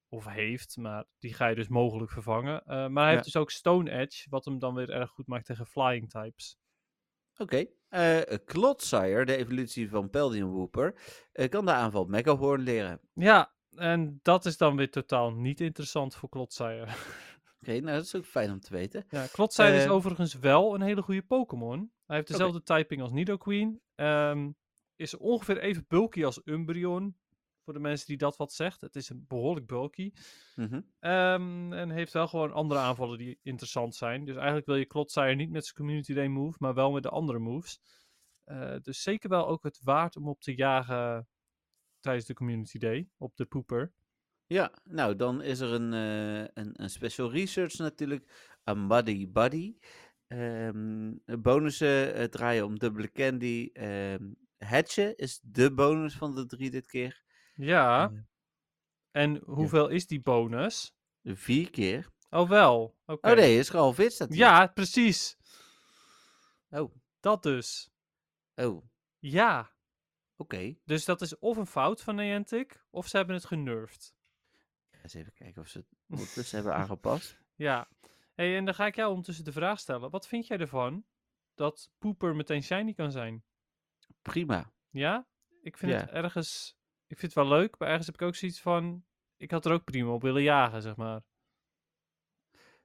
Of 0.09 0.25
heeft, 0.25 0.77
maar 0.77 1.05
die 1.19 1.33
ga 1.33 1.47
je 1.47 1.55
dus 1.55 1.67
mogelijk 1.67 2.11
vervangen. 2.11 2.61
Eh, 2.65 2.67
maar 2.87 3.03
hij 3.03 3.05
Ja. 3.05 3.09
heeft 3.11 3.23
dus 3.23 3.35
ook 3.35 3.51
Stone 3.51 3.91
Edge, 3.91 4.29
wat 4.29 4.45
hem 4.45 4.59
dan 4.59 4.73
weer 4.73 4.89
erg 4.89 5.09
goed 5.09 5.27
maakt 5.27 5.45
tegen 5.45 5.65
Flying 5.67 6.09
types. 6.09 6.57
Oké. 7.37 7.65
Eh 7.89 8.19
Clodsire, 8.45 9.25
de 9.25 9.35
evolutie 9.35 9.89
van 9.89 10.09
Peldium 10.09 10.49
Wooper, 10.49 10.95
eh, 11.31 11.49
kan 11.49 11.65
de 11.65 11.71
aanval 11.71 12.05
Megahorn 12.05 12.61
leren. 12.61 12.99
Ja, 13.13 13.53
en 13.75 14.19
dat 14.21 14.45
is 14.45 14.57
dan 14.57 14.75
weer 14.75 14.91
totaal 14.91 15.31
niet 15.31 15.61
interessant 15.61 16.15
voor 16.15 16.29
Klotsire. 16.29 16.87
Oké, 17.61 17.79
nou 17.79 17.95
dat 17.95 18.03
is 18.05 18.15
ook 18.15 18.25
fijn 18.25 18.51
om 18.51 18.59
te 18.59 18.73
weten. 18.73 19.05
Ja, 19.09 19.27
Klotsire 19.31 19.75
is 19.75 19.83
Eh, 19.83 19.91
overigens 19.91 20.33
wel 20.33 20.75
een 20.75 20.81
hele 20.81 21.01
goede 21.01 21.21
Pokémon. 21.21 21.91
Hij 22.05 22.15
heeft 22.15 22.27
dezelfde 22.27 22.63
typing 22.63 23.01
als 23.01 23.11
Nidoqueen. 23.11 23.81
Ehm, 23.95 24.51
is 24.95 25.17
ongeveer 25.17 25.57
even 25.57 25.85
bulky 25.87 26.25
als 26.25 26.41
Umbreon. 26.45 27.15
Voor 27.63 27.73
de 27.73 27.79
mensen 27.79 28.07
die 28.07 28.17
dat 28.17 28.37
wat 28.37 28.53
zegt. 28.53 28.81
Het 28.81 28.95
is 28.95 29.09
een 29.09 29.25
behoorlijk 29.27 29.67
bulky. 29.67 30.11
Mhm. 30.55 30.81
Ehm, 30.99 31.73
en 31.73 31.89
heeft 31.89 32.13
wel 32.13 32.27
gewoon 32.27 32.51
andere 32.53 32.79
aanvallen 32.79 33.17
die 33.17 33.39
interessant 33.41 33.95
zijn. 33.95 34.25
Dus 34.25 34.35
eigenlijk 34.35 34.65
wil 34.65 34.75
je 34.75 34.85
Klotsire 34.85 35.35
niet 35.35 35.49
met 35.51 35.63
zijn 35.63 35.75
Community 35.75 36.13
Day 36.13 36.27
move, 36.27 36.55
maar 36.59 36.73
wel 36.73 36.91
met 36.91 37.03
de 37.03 37.09
andere 37.09 37.39
moves. 37.39 37.79
Eh, 38.43 38.75
dus 38.81 39.01
zeker 39.01 39.29
wel 39.29 39.47
ook 39.47 39.63
het 39.63 39.79
waard 39.83 40.15
om 40.15 40.27
op 40.27 40.41
te 40.41 40.55
jagen 40.55 41.27
tijdens 42.01 42.25
de 42.25 42.33
Community 42.33 42.77
Day. 42.77 43.09
Op 43.17 43.35
de 43.37 43.45
poeper. 43.45 43.93
Ja, 44.47 44.71
nou 44.83 45.15
dan 45.15 45.41
is 45.41 45.59
er 45.59 45.71
een, 45.73 45.93
eh, 45.93 46.63
een, 46.63 46.81
een 46.83 46.89
special 46.89 47.31
research 47.31 47.77
natuurlijk. 47.77 48.55
Een 48.63 48.87
Buddy 48.87 49.31
Buddy. 49.31 49.75
Ehm, 50.27 51.13
bonussen 51.41 52.13
eh, 52.13 52.23
draaien 52.23 52.65
om 52.65 52.79
dubbele 52.79 53.11
candy. 53.11 53.69
Ehm 53.73 54.31
hatchen 54.57 55.15
is 55.17 55.39
de 55.43 55.73
bonus 55.73 56.13
van 56.15 56.35
de 56.35 56.45
drie 56.45 56.69
dit 56.69 56.85
keer. 56.85 57.23
Ja. 57.55 58.11
Eh, 58.11 58.17
En 59.11 59.41
hoeveel 59.45 59.87
is 59.87 60.07
die 60.07 60.21
bonus? 60.21 60.95
vier 61.23 61.69
keer. 61.69 62.09
Oh 62.29 62.49
wel. 62.49 62.97
Oké. 63.05 63.29
Oh 63.29 63.35
nee, 63.35 63.57
is 63.57 63.69
gehalveerd 63.69 64.11
staat 64.13 64.29
hier. 64.29 64.37
Ja, 64.37 64.67
precies. 64.67 65.37
Oh, 66.69 66.95
Dat 67.19 67.43
dus. 67.43 67.91
oh, 68.55 68.83
oké. 69.19 69.71
Ja. 70.49 70.79
Dus 70.85 71.05
dat 71.05 71.21
is 71.21 71.37
of 71.39 71.57
een 71.57 71.65
fout 71.67 72.01
van 72.01 72.15
Niantic, 72.15 72.83
of 72.89 73.07
ze 73.07 73.17
hebben 73.17 73.35
het 73.35 73.45
genurfd. 73.45 74.13
Eens 75.03 75.13
even 75.13 75.33
kijken 75.33 75.61
of 75.61 75.67
ze 75.67 75.77
het 75.77 75.87
ondertussen 76.09 76.55
hebben 76.57 76.75
aangepast. 76.75 77.39
Ja. 77.55 77.87
hey, 78.33 78.57
en 78.57 78.65
dan 78.65 78.73
ga 78.73 78.85
ik 78.85 78.95
jou 78.95 79.09
ondertussen 79.09 79.45
de 79.45 79.51
vraag 79.51 79.79
stellen. 79.79 80.09
Wat 80.09 80.27
vind 80.27 80.47
jij 80.47 80.57
ervan 80.57 81.05
dat 81.55 81.89
Pooper 81.97 82.35
meteen 82.35 82.63
shiny 82.63 82.93
kan 82.93 83.11
zijn? 83.11 83.43
Prima. 84.21 84.71
Ja? 84.89 85.27
Ik 85.61 85.77
vind 85.77 85.91
Ja. 85.91 85.97
het 85.99 86.09
ergens... 86.09 86.77
Ik 87.07 87.19
vind 87.19 87.33
het 87.35 87.43
wel 87.45 87.57
leuk, 87.57 87.75
maar 87.77 87.87
ergens 87.87 88.05
heb 88.05 88.15
ik 88.15 88.21
ook 88.21 88.35
zoiets 88.35 88.61
van... 88.61 89.05
Ik 89.37 89.51
had 89.51 89.65
er 89.65 89.71
ook 89.71 89.83
prima 89.83 90.11
op 90.11 90.21
willen 90.21 90.41
jagen, 90.43 90.81
zeg 90.81 90.95
maar. 90.95 91.21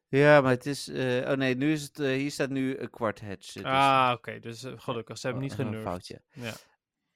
Ja, 0.09 0.41
maar 0.41 0.51
het 0.51 0.67
is... 0.67 0.89
eh, 0.89 1.31
oh 1.31 1.37
nee, 1.37 1.55
nu 1.57 1.73
is 1.73 1.83
het... 1.83 1.99
eh, 1.99 2.07
hier 2.07 2.31
staat 2.31 2.51
nu 2.51 2.77
een 2.79 2.91
kwart 2.91 3.21
hatch. 3.21 3.53
dus- 3.53 3.63
ah, 3.63 4.13
oké. 4.17 4.39
dus 4.41 4.63
eh, 4.63 4.73
gelukkig. 4.77 5.19
Ze 5.19 5.27
hebben 5.27 5.45
Oh, 5.45 5.51
niet 5.51 5.59
even 5.61 5.73
een 5.75 5.81
genurfd. 5.81 6.07
foutje. 6.07 6.23
Ja. 6.33 6.55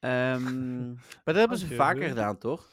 Ehm, 0.00 0.88
maar 1.24 1.24
dat 1.24 1.34
hebben 1.36 1.58
ze 1.58 1.74
vaker 1.74 2.08
gedaan, 2.08 2.38
toch? 2.38 2.70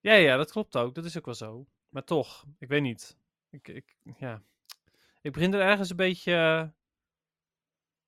Ja, 0.00 0.12
ja, 0.14 0.36
dat 0.36 0.50
klopt 0.50 0.76
ook. 0.76 0.94
Dat 0.94 1.04
is 1.04 1.16
ook 1.18 1.24
wel 1.24 1.34
zo. 1.34 1.66
Maar 1.88 2.04
toch, 2.04 2.44
ik 2.58 2.68
weet 2.68 2.82
niet. 2.82 3.16
Ik, 3.50 3.68
ik, 3.68 3.96
ja. 4.16 4.42
ik 5.22 5.32
begin 5.32 5.54
er 5.54 5.60
ergens 5.60 5.90
een 5.90 5.96
beetje, 5.96 6.32
eh, 6.32 6.68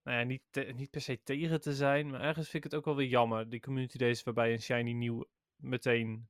nou 0.03 0.19
ja, 0.19 0.23
niet, 0.23 0.43
te- 0.51 0.73
niet 0.77 0.91
per 0.91 1.01
se 1.01 1.23
tegen 1.23 1.61
te 1.61 1.75
zijn, 1.75 2.11
maar 2.11 2.21
ergens 2.21 2.49
vind 2.49 2.64
ik 2.64 2.71
het 2.71 2.79
ook 2.81 2.85
wel 2.87 2.97
weer 2.97 3.09
jammer. 3.09 3.49
Die 3.49 3.61
community 3.61 3.99
days 3.99 4.23
waarbij 4.23 4.53
een 4.53 4.62
shiny 4.62 4.93
nieuw 4.93 5.25
meteen 5.57 6.29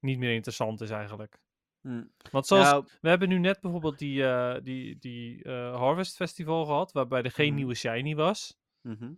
niet 0.00 0.18
meer 0.18 0.34
interessant 0.34 0.80
is 0.80 0.90
eigenlijk. 0.90 1.38
Hm. 1.80 2.04
Want 2.30 2.46
zoals, 2.46 2.70
Nou, 2.70 2.86
we 3.00 3.08
hebben 3.08 3.28
nu 3.28 3.38
net 3.38 3.60
bijvoorbeeld 3.60 3.98
die, 3.98 4.24
eh, 4.26 4.62
die, 4.62 4.98
die 4.98 5.42
eh, 5.44 5.76
Harvest 5.76 6.16
Festival 6.16 6.64
gehad, 6.64 6.92
waarbij 6.92 7.22
er 7.22 7.30
geen 7.30 7.46
Mhm. 7.46 7.56
nieuwe 7.56 7.74
shiny 7.74 8.14
was. 8.14 8.58
mhm. 8.80 9.12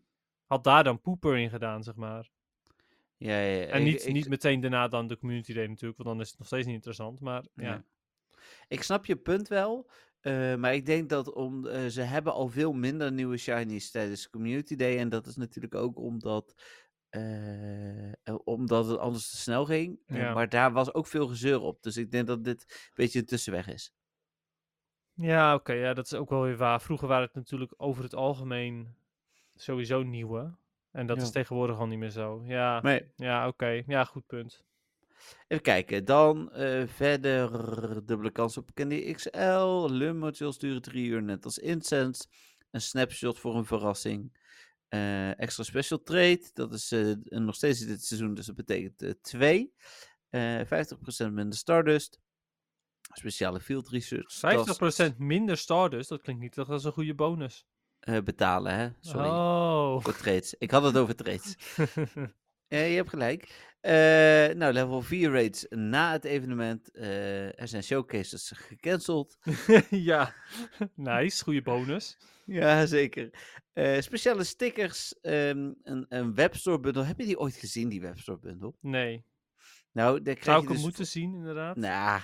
Had 0.48 0.64
daar 0.64 0.84
dan 0.84 1.00
Pooper 1.00 1.38
in 1.38 1.50
gedaan, 1.50 1.82
zeg 1.82 1.94
maar. 1.94 2.30
Ja, 3.16 3.38
ja, 3.40 3.54
ja. 3.60 3.66
En 3.66 3.78
Ik- 3.80 3.84
niet, 3.92 4.06
ik- 4.06 4.12
niet 4.12 4.28
meteen 4.28 4.60
daarna 4.60 4.88
dan 4.88 5.06
de 5.06 5.18
community 5.18 5.52
day 5.52 5.66
natuurlijk, 5.66 5.96
want 6.02 6.08
dan 6.10 6.20
is 6.20 6.28
het 6.30 6.38
nog 6.38 6.46
steeds 6.46 6.66
niet 6.66 6.74
interessant. 6.74 7.20
Maar 7.20 7.44
ja, 7.54 7.62
Ja. 7.64 7.84
Ik 8.68 8.82
snap 8.82 9.06
je 9.06 9.16
punt 9.16 9.48
wel. 9.48 9.90
eh, 10.20 10.54
maar 10.54 10.74
ik 10.74 10.86
denk 10.86 11.08
dat 11.08 11.32
om, 11.32 11.66
eh, 11.66 11.86
ze 11.86 12.00
hebben 12.00 12.32
al 12.32 12.48
veel 12.48 12.72
minder 12.72 13.12
nieuwe 13.12 13.36
shinies 13.36 13.90
tijdens 13.90 14.30
Community 14.30 14.76
Day. 14.76 14.98
En 14.98 15.08
dat 15.08 15.26
is 15.26 15.36
natuurlijk 15.36 15.74
ook 15.74 15.98
omdat, 15.98 16.54
eh, 17.08 18.34
omdat 18.44 18.86
het 18.86 18.98
anders 18.98 19.30
te 19.30 19.36
snel 19.36 19.64
ging. 19.64 20.00
Ja. 20.06 20.34
maar 20.34 20.48
daar 20.48 20.72
was 20.72 20.94
ook 20.94 21.06
veel 21.06 21.26
gezeur 21.26 21.60
op. 21.60 21.82
Dus 21.82 21.96
ik 21.96 22.10
denk 22.10 22.26
dat 22.26 22.44
dit 22.44 22.62
een 22.68 22.90
beetje 22.94 23.18
een 23.18 23.26
tussenweg 23.26 23.68
is. 23.68 23.92
Ja, 25.12 25.54
oké, 25.54 25.72
ja, 25.72 25.94
dat 25.94 26.04
is 26.04 26.14
ook 26.14 26.30
wel 26.30 26.42
weer 26.42 26.56
waar. 26.56 26.80
Vroeger 26.80 27.08
waren 27.08 27.24
het 27.26 27.34
natuurlijk 27.34 27.74
over 27.76 28.02
het 28.02 28.14
algemeen 28.14 28.94
sowieso 29.62 30.02
nieuwe. 30.02 30.56
En 30.90 31.06
dat 31.06 31.16
Ja. 31.16 31.22
is 31.22 31.30
tegenwoordig 31.30 31.78
al 31.78 31.86
niet 31.86 31.98
meer 31.98 32.10
zo. 32.10 32.42
Ja, 32.46 32.80
Nee. 32.80 33.12
ja 33.16 33.48
oké. 33.48 33.82
Ja, 33.86 34.04
goed 34.04 34.26
punt. 34.26 34.64
Even 35.48 35.62
kijken, 35.62 36.04
dan 36.04 36.52
eh, 36.52 36.86
verder 36.86 37.50
dubbele 38.06 38.30
kans 38.30 38.56
op 38.56 38.70
Candy 38.74 39.12
XL. 39.12 39.86
Lum 39.90 40.16
modules 40.16 40.58
duren 40.58 40.82
drie 40.82 41.06
uur, 41.08 41.22
net 41.22 41.44
als 41.44 41.58
Incense. 41.58 42.24
Een 42.70 42.80
snapshot 42.80 43.38
voor 43.38 43.56
een 43.56 43.64
verrassing. 43.64 44.36
Eh, 44.88 45.40
extra 45.40 45.62
special 45.62 46.02
trade, 46.02 46.50
dat 46.52 46.72
is 46.72 46.92
eh, 46.92 47.12
nog 47.24 47.54
steeds 47.54 47.80
dit 47.86 48.04
seizoen, 48.04 48.34
dus 48.34 48.46
dat 48.46 48.54
betekent 48.54 49.02
eh, 49.02 49.10
twee. 49.20 49.74
Eh 50.30 50.60
50% 50.64 51.32
minder 51.32 51.58
Stardust. 51.58 52.20
Speciale 53.12 53.60
field 53.60 53.88
research. 53.88 54.32
task, 54.38 55.12
50% 55.12 55.16
minder 55.18 55.56
Stardust, 55.56 56.08
dat 56.08 56.20
klinkt 56.22 56.42
niet 56.42 56.52
toch 56.52 56.68
als 56.70 56.84
een 56.84 56.92
goede 56.92 57.14
bonus. 57.14 57.66
Eh, 58.00 58.18
betalen, 58.24 58.74
hè? 58.74 58.88
Sorry. 59.00 59.28
Oh. 59.28 60.02
Voor 60.02 60.16
trades. 60.16 60.54
Ik 60.58 60.70
had 60.70 60.82
het 60.82 60.96
over 60.96 61.14
trades. 61.14 61.56
Eh, 62.68 62.90
je 62.90 62.96
hebt 62.96 63.08
gelijk. 63.08 63.70
Eh, 63.80 63.92
nou, 64.56 64.72
level 64.72 65.02
4 65.02 65.30
raids 65.30 65.66
na 65.68 66.12
het 66.12 66.24
evenement. 66.24 66.90
er 67.56 67.68
zijn 67.68 67.82
showcases 67.82 68.52
gecanceld. 68.54 69.38
ja, 69.90 70.34
nice, 70.94 71.42
goede 71.42 71.62
bonus. 71.62 72.18
Ja, 72.44 72.86
zeker. 72.86 73.30
Speciale 73.98 74.44
stickers. 74.44 75.20
ehm, 75.20 75.72
een, 75.82 76.06
een 76.08 76.34
webstore 76.34 76.80
bundle. 76.80 77.04
Heb 77.04 77.18
je 77.18 77.26
die 77.26 77.38
ooit 77.38 77.54
gezien, 77.54 77.88
die 77.88 78.00
webstore 78.00 78.38
bundle? 78.38 78.74
Nee, 78.80 79.24
Nou, 79.98 80.22
daar 80.22 80.34
krijg 80.34 80.44
zou 80.44 80.56
je 80.56 80.62
ik 80.62 80.68
hem 80.68 80.76
dus 80.76 80.84
moeten 80.84 81.06
zien 81.06 81.34
inderdaad? 81.34 81.76
Nou, 81.76 82.20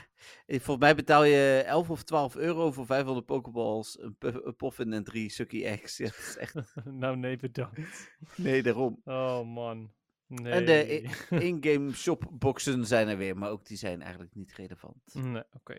eh, 0.47 0.61
volgens 0.61 0.87
mij 0.87 0.95
betaal 0.95 1.25
je 1.25 1.62
11 1.66 1.91
of 1.91 2.03
12 2.03 2.37
euro 2.37 2.72
voor 2.72 2.87
500 2.87 3.27
Pokeballs, 3.27 3.99
een, 4.01 4.57
Poffin 4.57 4.93
en 4.93 5.05
drie 5.05 5.31
Sucky 5.31 5.64
Eggs. 5.64 5.97
Ja, 6.05 6.11
echt... 6.39 6.55
nou 6.85 7.16
nee, 7.16 7.37
bedankt. 7.37 8.16
Nee, 8.37 8.62
daarom. 8.62 9.01
Oh 9.05 9.47
man. 9.47 9.93
Nee. 10.27 10.53
En 10.53 10.64
de 10.64 11.01
in-game 11.29 11.93
shop 11.93 12.29
boxen 12.33 12.87
zijn 12.87 13.09
er 13.09 13.16
weer, 13.16 13.37
maar 13.37 13.51
ook 13.51 13.66
die 13.66 13.77
zijn 13.77 14.03
eigenlijk 14.03 14.35
niet 14.35 14.53
relevant. 14.53 15.14
Nee, 15.14 15.43
oké. 15.53 15.79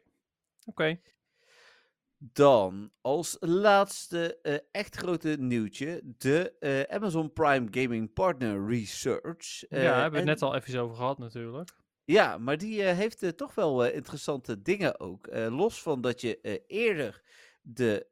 Oké. 0.66 1.00
Dan 2.18 2.92
als 3.02 3.38
laatste 3.40 4.40
eh, 4.42 4.58
echt 4.72 4.96
grote 4.96 5.36
nieuwtje, 5.40 6.02
de 6.18 6.54
eh, 6.60 6.96
Amazon 6.96 7.34
Prime 7.34 7.68
Gaming 7.72 8.14
Partner 8.14 8.68
Research. 8.68 9.60
ja, 9.70 9.78
Eh, 9.78 9.84
hebben 9.84 10.12
we 10.12 10.18
het 10.18 10.26
net 10.26 10.42
al 10.42 10.56
even 10.56 10.80
over 10.80 10.96
gehad 10.96 11.18
natuurlijk. 11.18 11.76
Ja, 12.06 12.38
maar 12.38 12.58
die 12.58 12.84
eh, 12.84 12.98
heeft 12.98 13.24
eh, 13.24 13.30
toch 13.30 13.56
wel 13.56 13.86
eh, 13.86 13.96
interessante 13.96 14.62
dingen 14.62 15.00
ook. 15.00 15.28
Los 15.34 15.82
van 15.82 16.02
dat 16.02 16.22
je 16.22 16.64
eerder 16.68 17.22
de 17.62 18.08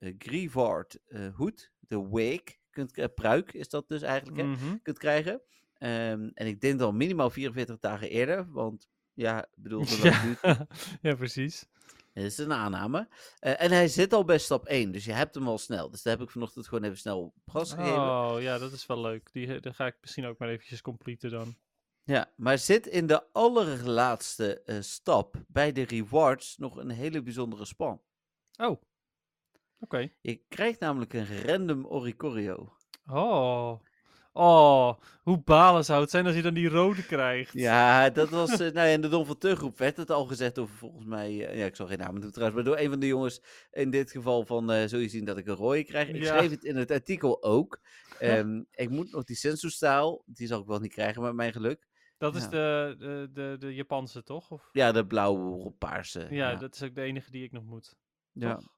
eh 0.00 0.10
Grievard 0.18 0.98
hoed, 1.34 1.72
de 1.80 2.08
wake, 2.08 2.56
kunt, 2.70 3.14
pruik 3.14 3.52
is 3.52 3.68
dat 3.68 3.88
dus 3.88 4.02
eigenlijk, 4.02 4.36
hè, 4.38 4.44
Mhm. 4.44 4.76
kunt 4.82 4.98
krijgen. 4.98 5.40
Ehm, 5.78 6.30
en 6.34 6.46
ik 6.46 6.60
denk 6.60 6.78
dan 6.78 6.96
minimaal 6.96 7.30
44 7.30 7.78
dagen 7.78 8.10
eerder, 8.10 8.52
want 8.52 8.88
ja, 9.12 9.42
ik 9.44 9.62
bedoel, 9.62 9.84
zolang 9.86 10.14
het 10.14 10.22
duurt, 10.22 10.40
Ja. 10.42 10.66
ja, 11.10 11.14
precies. 11.14 11.66
het 12.12 12.24
is 12.24 12.38
een 12.38 12.52
aanname. 12.52 13.08
En 13.38 13.70
hij 13.70 13.88
zit 13.88 14.12
al 14.12 14.24
bij 14.24 14.38
stap 14.38 14.66
1, 14.66 14.92
dus 14.92 15.04
je 15.04 15.12
hebt 15.12 15.34
hem 15.34 15.48
al 15.48 15.58
snel. 15.58 15.90
Dus 15.90 16.02
daar 16.02 16.16
heb 16.16 16.22
ik 16.22 16.30
vanochtend 16.30 16.68
gewoon 16.68 16.84
even 16.84 16.98
snel 16.98 17.20
op 17.22 17.34
gas 17.52 17.72
gegeven. 17.72 17.98
Oh, 18.00 18.36
ja, 18.40 18.58
dat 18.58 18.72
is 18.72 18.86
wel 18.86 19.00
leuk. 19.00 19.32
Die, 19.32 19.60
die 19.60 19.72
ga 19.74 19.86
ik 19.86 19.96
misschien 20.00 20.26
ook 20.26 20.38
maar 20.38 20.48
eventjes 20.48 20.80
completen 20.82 21.30
dan. 21.30 21.56
Ja, 22.08 22.32
maar 22.36 22.58
zit 22.58 22.86
in 22.86 23.06
de 23.06 23.22
allerlaatste 23.32 24.62
eh, 24.62 24.76
stap 24.80 25.34
bij 25.48 25.72
de 25.72 25.82
rewards 25.84 26.56
nog 26.56 26.76
een 26.76 26.90
hele 26.90 27.22
bijzondere 27.22 27.64
span. 27.64 28.00
Oh. 28.56 28.82
Oké. 29.80 30.08
Je 30.20 30.40
krijgt 30.48 30.80
namelijk 30.80 31.12
een 31.12 31.42
random 31.46 31.86
Oricorio. 31.86 32.72
Oh. 33.06 33.80
Oh, 34.32 34.94
hoe 35.22 35.42
balen 35.42 35.84
zou 35.84 36.00
het 36.00 36.10
zijn 36.10 36.26
als 36.26 36.34
je 36.34 36.42
dan 36.42 36.54
die 36.54 36.68
rode 36.68 37.04
krijgt? 37.06 37.52
Ja, 37.52 38.10
dat 38.10 38.28
was. 38.28 38.50
eh, 38.50 38.58
nou 38.58 38.72
ja, 38.72 38.84
in 38.84 39.00
de 39.00 39.08
Don 39.08 39.26
van 39.26 39.38
Teuggroep 39.38 39.78
werd 39.78 39.96
het 39.96 40.10
al 40.10 40.26
gezegd 40.26 40.58
over 40.58 40.76
volgens 40.76 41.04
mij. 41.04 41.46
eh, 41.48 41.58
ja, 41.58 41.64
ik 41.64 41.76
zal 41.76 41.86
geen 41.86 41.98
namen 41.98 42.20
doen 42.20 42.30
trouwens. 42.30 42.62
Maar 42.62 42.72
door 42.72 42.82
een 42.84 42.90
van 42.90 43.00
de 43.00 43.06
jongens. 43.06 43.42
In 43.70 43.90
dit 43.90 44.10
geval 44.10 44.44
van. 44.46 44.70
eh 44.70 44.88
zul 44.88 44.98
je 44.98 45.08
zien 45.08 45.24
dat 45.24 45.38
ik 45.38 45.46
een 45.46 45.54
rode 45.54 45.84
krijg. 45.84 46.08
Ik 46.08 46.16
Ja. 46.22 46.36
schreef 46.36 46.50
het 46.50 46.64
in 46.64 46.76
het 46.76 46.90
artikel 46.90 47.42
ook. 47.42 47.80
Ehm, 48.18 48.62
ik 48.70 48.90
moet 48.90 49.12
nog 49.12 49.24
die 49.24 49.36
sensu-staal. 49.36 50.22
Die 50.26 50.46
zal 50.46 50.60
ik 50.60 50.66
wel 50.66 50.78
niet 50.80 50.92
krijgen 50.92 51.22
met 51.22 51.34
mijn 51.34 51.52
geluk. 51.52 51.86
Dat 52.18 52.34
is 52.36 52.42
Ja. 52.42 52.48
de, 52.48 52.94
de, 52.98 53.28
de, 53.32 53.56
de 53.58 53.74
Japanse, 53.74 54.22
toch? 54.22 54.50
Of? 54.50 54.68
Ja, 54.72 54.92
de 54.92 55.06
blauwe 55.06 55.70
paarse. 55.70 56.20
Ja, 56.30 56.50
ja. 56.50 56.54
dat 56.56 56.74
is 56.74 56.82
ook 56.82 56.94
de 56.94 57.02
enige 57.02 57.30
die 57.30 57.44
ik 57.44 57.52
nog 57.52 57.64
moet. 57.64 57.94
ja. 58.32 58.54
toch? 58.54 58.68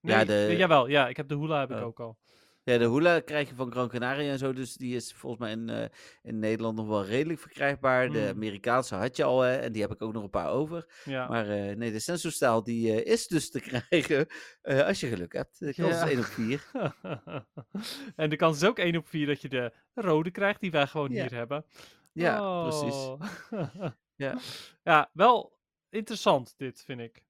Ja, 0.00 0.16
Nee, 0.16 0.24
de- 0.24 0.46
eh, 0.50 0.58
Jawel, 0.58 0.86
ja, 0.88 1.08
ik 1.08 1.16
heb 1.16 1.28
de 1.28 1.36
hula 1.36 1.60
heb 1.60 1.70
ik 1.70 1.76
Oh. 1.76 1.84
ook 1.84 2.00
al. 2.00 2.18
Ja, 2.62 2.78
de 2.78 2.88
hula 2.88 3.20
krijg 3.20 3.48
je 3.48 3.54
van 3.54 3.70
Gran 3.72 3.88
Canaria 3.88 4.30
en 4.32 4.38
zo, 4.38 4.52
dus 4.52 4.74
die 4.74 4.96
is 4.96 5.12
volgens 5.12 5.40
mij 5.42 5.50
in, 5.52 5.68
eh, 5.68 5.88
in 6.22 6.38
Nederland 6.38 6.76
nog 6.76 6.86
wel 6.86 7.04
redelijk 7.04 7.40
verkrijgbaar. 7.40 8.10
De 8.10 8.20
Mm. 8.20 8.28
Amerikaanse 8.28 8.94
had 8.94 9.16
je 9.16 9.24
al, 9.24 9.40
hè, 9.40 9.56
en 9.56 9.72
die 9.72 9.82
heb 9.82 9.90
ik 9.92 10.02
ook 10.02 10.12
nog 10.12 10.22
een 10.22 10.30
paar 10.30 10.50
over. 10.50 10.86
Ja. 11.04 11.28
Maar 11.28 11.48
eh, 11.48 11.76
nee, 11.76 11.92
de 11.92 11.98
sensorstaal 11.98 12.62
die 12.62 13.04
is 13.04 13.26
dus 13.26 13.50
te 13.50 13.60
krijgen 13.70 14.26
als 14.86 15.00
je 15.00 15.08
geluk 15.08 15.32
hebt. 15.32 15.58
De 15.58 15.74
kans 15.74 15.94
Ja. 15.94 16.04
is 16.04 16.10
1 16.10 16.18
op 16.18 16.24
4. 16.24 16.70
en 18.16 18.30
de 18.30 18.36
kans 18.36 18.56
is 18.62 18.68
ook 18.68 18.78
1 18.78 18.96
op 18.96 19.06
4 19.06 19.26
dat 19.26 19.40
je 19.42 19.48
de 19.48 19.72
rode 19.94 20.30
krijgt, 20.30 20.60
die 20.60 20.70
wij 20.70 20.86
gewoon 20.86 21.12
Ja. 21.12 21.20
hier 21.22 21.34
hebben. 21.34 21.64
Ja, 22.22 22.62
precies. 22.62 22.94
Oh. 22.94 23.20
Ja. 24.16 24.38
ja, 24.82 25.10
wel 25.12 25.58
interessant 25.88 26.54
dit, 26.56 26.82
vind 26.84 27.00
ik. 27.00 27.24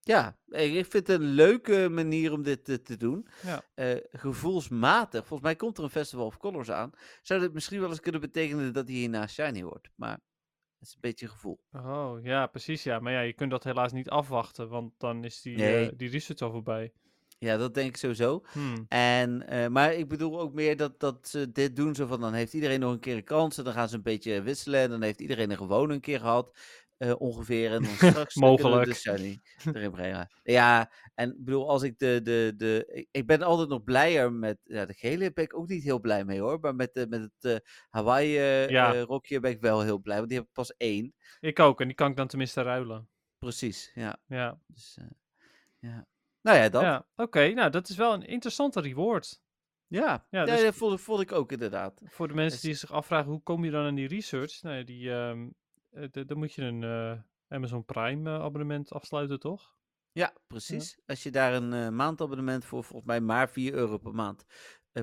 Ja, 0.00 0.36
ik 0.46 0.86
vind 0.86 0.92
het 0.92 1.08
een 1.08 1.26
leuke 1.26 1.88
manier 1.90 2.32
om 2.32 2.42
dit 2.42 2.64
te, 2.64 2.82
te 2.82 2.96
doen. 2.96 3.26
Ja. 3.42 3.62
Eh, 3.74 3.96
gevoelsmatig, 4.10 5.18
volgens 5.26 5.40
mij 5.48 5.56
komt 5.56 5.78
er 5.78 5.84
een 5.84 5.90
Festival 5.90 6.26
of 6.26 6.36
Colors 6.36 6.70
aan. 6.70 6.90
Zou 7.22 7.40
dit 7.40 7.52
misschien 7.52 7.80
wel 7.80 7.88
eens 7.88 8.00
kunnen 8.00 8.20
betekenen 8.20 8.72
dat 8.72 8.86
hij 8.88 8.96
hierna 8.96 9.26
shiny 9.26 9.62
wordt. 9.64 9.88
Maar 9.94 10.12
het 10.78 10.88
is 10.88 10.94
een 10.94 11.00
beetje 11.00 11.28
gevoel. 11.28 11.60
Oh, 11.72 12.18
ja, 12.22 12.46
precies, 12.46 12.82
ja. 12.82 12.98
Maar 13.00 13.12
ja, 13.12 13.20
je 13.20 13.32
kunt 13.32 13.50
dat 13.50 13.64
helaas 13.64 13.92
niet 13.92 14.08
afwachten, 14.10 14.68
want 14.68 14.92
dan 14.98 15.24
is 15.24 15.42
die, 15.42 15.56
Nee. 15.56 15.90
eh, 15.90 15.96
die 15.96 16.10
research 16.10 16.40
al 16.40 16.50
voorbij. 16.50 16.92
Ja, 17.38 17.56
dat 17.56 17.74
denk 17.74 17.88
ik 17.88 17.96
sowieso. 17.96 18.44
Hmm. 18.52 18.84
En, 18.88 19.48
eh, 19.48 19.66
maar 19.68 19.94
ik 19.94 20.08
bedoel 20.08 20.40
ook 20.40 20.52
meer 20.54 20.76
dat, 20.76 21.00
dat 21.00 21.28
ze 21.28 21.52
dit 21.52 21.76
doen 21.76 21.94
zo 21.94 22.06
van, 22.06 22.20
dan 22.20 22.32
heeft 22.32 22.52
iedereen 22.54 22.80
nog 22.80 22.92
een 22.92 23.00
keer 23.00 23.16
een 23.16 23.24
kans 23.24 23.58
en 23.58 23.64
dan 23.64 23.72
gaan 23.72 23.88
ze 23.88 23.96
een 23.96 24.02
beetje 24.02 24.42
wisselen 24.42 24.80
en 24.80 24.90
dan 24.90 25.02
heeft 25.02 25.20
iedereen 25.20 25.50
er 25.50 25.56
gewoon 25.56 25.90
een 25.90 26.00
keer 26.00 26.20
gehad, 26.20 26.58
eh, 26.96 27.12
ongeveer. 27.18 27.72
En 27.72 27.82
dan 27.82 27.94
straks 28.24 28.34
kunnen 28.34 28.56
we 28.56 28.62
Mogelijk. 28.62 29.04
erin 29.72 29.90
brengen. 29.90 30.28
Ja, 30.42 30.92
en 31.14 31.30
ik 31.30 31.44
bedoel, 31.44 31.68
als 31.68 31.82
ik 31.82 31.98
de, 31.98 32.20
de, 32.22 32.52
de, 32.56 33.06
ik, 33.10 33.26
ben 33.26 33.42
altijd 33.42 33.68
nog 33.68 33.84
blijer 33.84 34.32
met, 34.32 34.58
ja, 34.64 34.86
de 34.86 34.94
gele 34.94 35.32
ben 35.32 35.44
ik 35.44 35.56
ook 35.56 35.68
niet 35.68 35.82
heel 35.82 36.00
blij 36.00 36.24
mee 36.24 36.40
hoor, 36.40 36.60
maar 36.60 36.74
met, 36.74 36.94
de, 36.94 37.06
met 37.08 37.20
het 37.20 37.52
eh, 37.52 37.68
Hawaii 37.90 38.36
eh, 38.36 38.68
Ja. 38.68 38.94
eh, 38.94 39.02
rokje 39.02 39.40
ben 39.40 39.50
ik 39.50 39.60
wel 39.60 39.82
heel 39.82 39.98
blij, 39.98 40.16
want 40.16 40.28
die 40.28 40.38
heb 40.38 40.46
ik 40.46 40.52
pas 40.52 40.74
één. 40.76 41.14
Ik 41.40 41.58
ook, 41.60 41.80
en 41.80 41.86
die 41.86 41.96
kan 41.96 42.10
ik 42.10 42.16
dan 42.16 42.26
tenminste 42.26 42.62
ruilen. 42.62 43.08
Precies, 43.38 43.90
ja. 43.94 44.18
Ja, 44.26 44.58
Dus, 44.66 44.98
ja. 45.78 46.06
Nou 46.46 46.58
ja, 46.58 46.68
dat. 46.68 46.82
Ja, 46.82 47.06
oké. 47.16 47.48
nou, 47.48 47.70
dat 47.70 47.88
is 47.88 47.96
wel 47.96 48.12
een 48.12 48.26
interessante 48.26 48.80
reward. 48.80 49.40
ja. 49.86 50.26
Ja, 50.30 50.44
dus- 50.44 50.62
dat 50.62 50.74
vond, 50.74 51.00
vond 51.00 51.20
ik 51.20 51.32
ook 51.32 51.52
inderdaad. 51.52 52.00
Voor 52.04 52.28
de 52.28 52.34
mensen 52.34 52.60
die 52.60 52.74
zich 52.74 52.92
afvragen, 52.92 53.30
hoe 53.30 53.42
kom 53.42 53.64
je 53.64 53.70
dan 53.70 53.84
aan 53.86 53.94
die 53.94 54.08
research? 54.08 54.62
Nou 54.62 54.76
ja, 54.76 54.82
die, 54.84 55.08
d- 56.10 56.28
dan 56.28 56.38
moet 56.38 56.52
je 56.52 56.62
een 56.62 56.82
eh, 56.82 57.18
Amazon 57.48 57.84
Prime 57.84 58.30
eh, 58.30 58.42
abonnement 58.42 58.92
afsluiten, 58.92 59.38
toch? 59.40 59.74
Ja, 60.12 60.32
precies. 60.46 60.98
Als 61.06 61.22
je 61.22 61.30
daar 61.30 61.54
een 61.54 61.96
maandabonnement 61.96 62.64
voor 62.64 62.84
volgens 62.84 63.06
mij 63.08 63.20
maar 63.20 63.50
4 63.50 63.74
euro 63.74 63.98
per 63.98 64.14
maand 64.14 64.44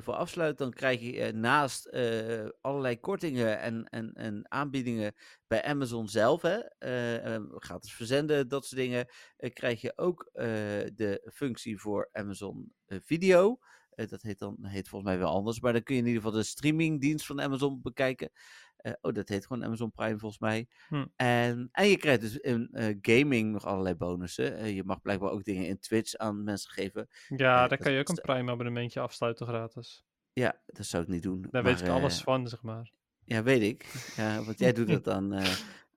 voor 0.02 0.14
afsluit, 0.14 0.58
dan 0.58 0.72
krijg 0.72 1.02
je 1.02 1.20
eh, 1.20 1.34
naast 1.34 1.86
eh, 1.86 2.48
allerlei 2.62 3.00
kortingen 3.00 3.60
en, 3.60 3.84
en, 3.89 4.14
en 4.14 4.52
aanbiedingen 4.52 5.14
bij 5.48 5.64
Amazon 5.64 6.08
zelf, 6.08 6.41
hè, 6.41 6.58
eh, 6.58 7.44
gratis 7.50 7.94
verzenden, 7.94 8.48
dat 8.48 8.66
soort 8.66 8.82
dingen, 8.82 9.08
krijg 9.38 9.82
je 9.82 9.94
ook 9.98 10.30
de 10.96 11.30
functie 11.34 11.80
voor 11.80 12.10
Amazon 12.12 12.74
Video. 12.88 13.58
Dat 13.96 14.22
heet 14.22 14.39
dan 14.39 14.58
heet 14.66 14.88
volgens 14.88 15.12
mij 15.12 15.20
wel 15.20 15.34
anders, 15.34 15.60
maar 15.60 15.74
dan 15.74 15.84
kun 15.84 15.96
je 15.96 16.02
in 16.02 16.08
ieder 16.08 16.22
geval 16.22 16.38
de 16.38 16.46
streamingdienst 16.46 17.26
van 17.26 17.41
Amazon 17.41 17.82
bekijken. 17.82 18.32
Eh, 18.84 18.93
oh, 19.01 19.13
dat 19.13 19.29
heet 19.29 19.45
gewoon 19.45 19.63
Amazon 19.63 19.91
Prime 19.91 20.17
volgens 20.17 20.41
mij. 20.41 20.67
Hm. 20.88 21.05
En, 21.15 21.69
en 21.71 21.88
je 21.88 21.97
krijgt 21.97 22.21
dus 22.21 22.38
in 22.38 22.69
eh, 22.71 22.97
gaming 23.01 23.51
nog 23.51 23.65
allerlei 23.65 23.95
bonussen. 23.95 24.57
Eh, 24.57 24.75
je 24.75 24.84
mag 24.84 25.01
blijkbaar 25.01 25.31
ook 25.31 25.43
dingen 25.43 25.67
in 25.67 25.79
Twitch 25.79 26.15
aan 26.15 26.43
mensen 26.43 26.71
geven. 26.71 27.07
Ja, 27.27 27.67
daar 27.67 27.77
kan 27.77 27.91
je 27.91 27.99
ook 27.99 28.09
een 28.09 28.19
Prime 28.21 28.51
abonnementje 28.51 28.99
afsluiten 28.99 29.47
gratis. 29.47 30.05
Ja, 30.34 30.61
dat 30.65 30.86
zou 30.86 31.03
ik 31.03 31.09
niet 31.09 31.23
doen. 31.23 31.41
Daar 31.41 31.63
maar, 31.63 31.63
weet 31.63 31.81
ik 31.81 31.88
alles 31.88 32.21
van, 32.21 32.47
zeg 32.47 32.61
maar. 32.61 32.91
Ja, 33.25 33.43
weet 33.43 33.61
ik. 33.61 34.11
Ja, 34.15 34.43
want 34.43 34.59
jij 34.59 34.73
doet 34.73 34.88
dat 34.88 35.09
aan, 35.15 35.39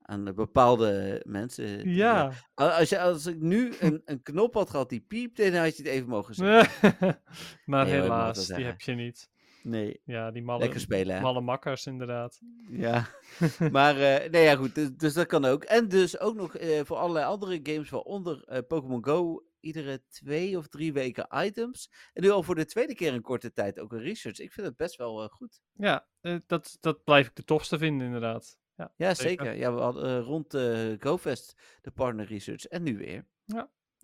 aan 0.02 0.34
bepaalde 0.34 1.22
mensen. 1.26 1.94
Ja. 1.94 2.32
als, 2.54 2.88
je, 2.88 3.00
als 3.00 3.26
ik 3.26 3.40
nu 3.40 3.74
een, 3.80 4.02
een 4.04 4.22
knop 4.22 4.54
had 4.54 4.70
gehad 4.70 4.88
die 4.88 5.04
piepte, 5.08 5.50
dan 5.50 5.62
had 5.62 5.76
je 5.76 5.82
het 5.82 5.92
even 5.92 6.08
mogen 6.08 6.34
zeggen. 6.34 6.94
maar 7.64 7.84
Nee, 7.84 8.00
helaas, 8.00 8.46
die 8.46 8.64
heb 8.64 8.80
je 8.80 8.92
niet. 8.92 9.30
Nee, 9.66 10.00
Ja, 10.04 10.30
die 10.30 10.42
malle, 10.42 10.60
lekker 10.62 10.80
spelen 10.80 11.14
hè. 11.14 11.20
malle 11.20 11.40
makkers 11.40 11.86
inderdaad. 11.86 12.40
Ja, 12.70 13.06
maar 13.72 14.00
eh, 14.00 14.30
nee, 14.30 14.42
ja, 14.42 14.56
goed. 14.56 14.74
Dus, 14.74 14.90
dus 14.96 15.14
dat 15.14 15.26
kan 15.26 15.44
ook. 15.44 15.64
En 15.64 15.88
dus 15.88 16.18
ook 16.18 16.34
nog 16.34 16.56
eh, 16.56 16.80
voor 16.84 16.96
allerlei 16.96 17.26
andere 17.26 17.60
games, 17.62 17.90
waaronder 17.90 18.44
eh, 18.44 18.58
Pokémon 18.68 19.04
Go, 19.04 19.44
iedere 19.60 20.02
twee 20.08 20.58
of 20.58 20.68
drie 20.68 20.92
weken 20.92 21.26
items. 21.44 21.90
En 22.12 22.22
nu 22.22 22.30
al 22.30 22.42
voor 22.42 22.54
de 22.54 22.64
tweede 22.64 22.94
keer 22.94 23.12
in 23.12 23.20
korte 23.20 23.52
tijd 23.52 23.80
ook 23.80 23.92
een 23.92 24.00
research. 24.02 24.38
Ik 24.38 24.52
vind 24.52 24.66
het 24.66 24.76
best 24.76 24.96
wel 24.96 25.28
goed. 25.28 25.60
Ja, 25.72 26.06
dat, 26.46 26.76
dat 26.80 27.04
blijf 27.04 27.26
ik 27.26 27.34
de 27.36 27.44
tofste 27.44 27.78
vinden 27.78 28.06
inderdaad. 28.06 28.58
Ja, 28.74 28.92
Ja, 28.96 29.14
zeker. 29.14 29.44
zeker. 29.44 29.58
Ja, 29.60 29.74
we 29.74 29.80
hadden 29.80 30.20
rond 30.20 30.58
GoFest 30.98 31.54
de 31.80 31.90
partner 31.90 32.26
research 32.26 32.64
en 32.64 32.82
nu 32.82 32.96
weer. 32.98 33.26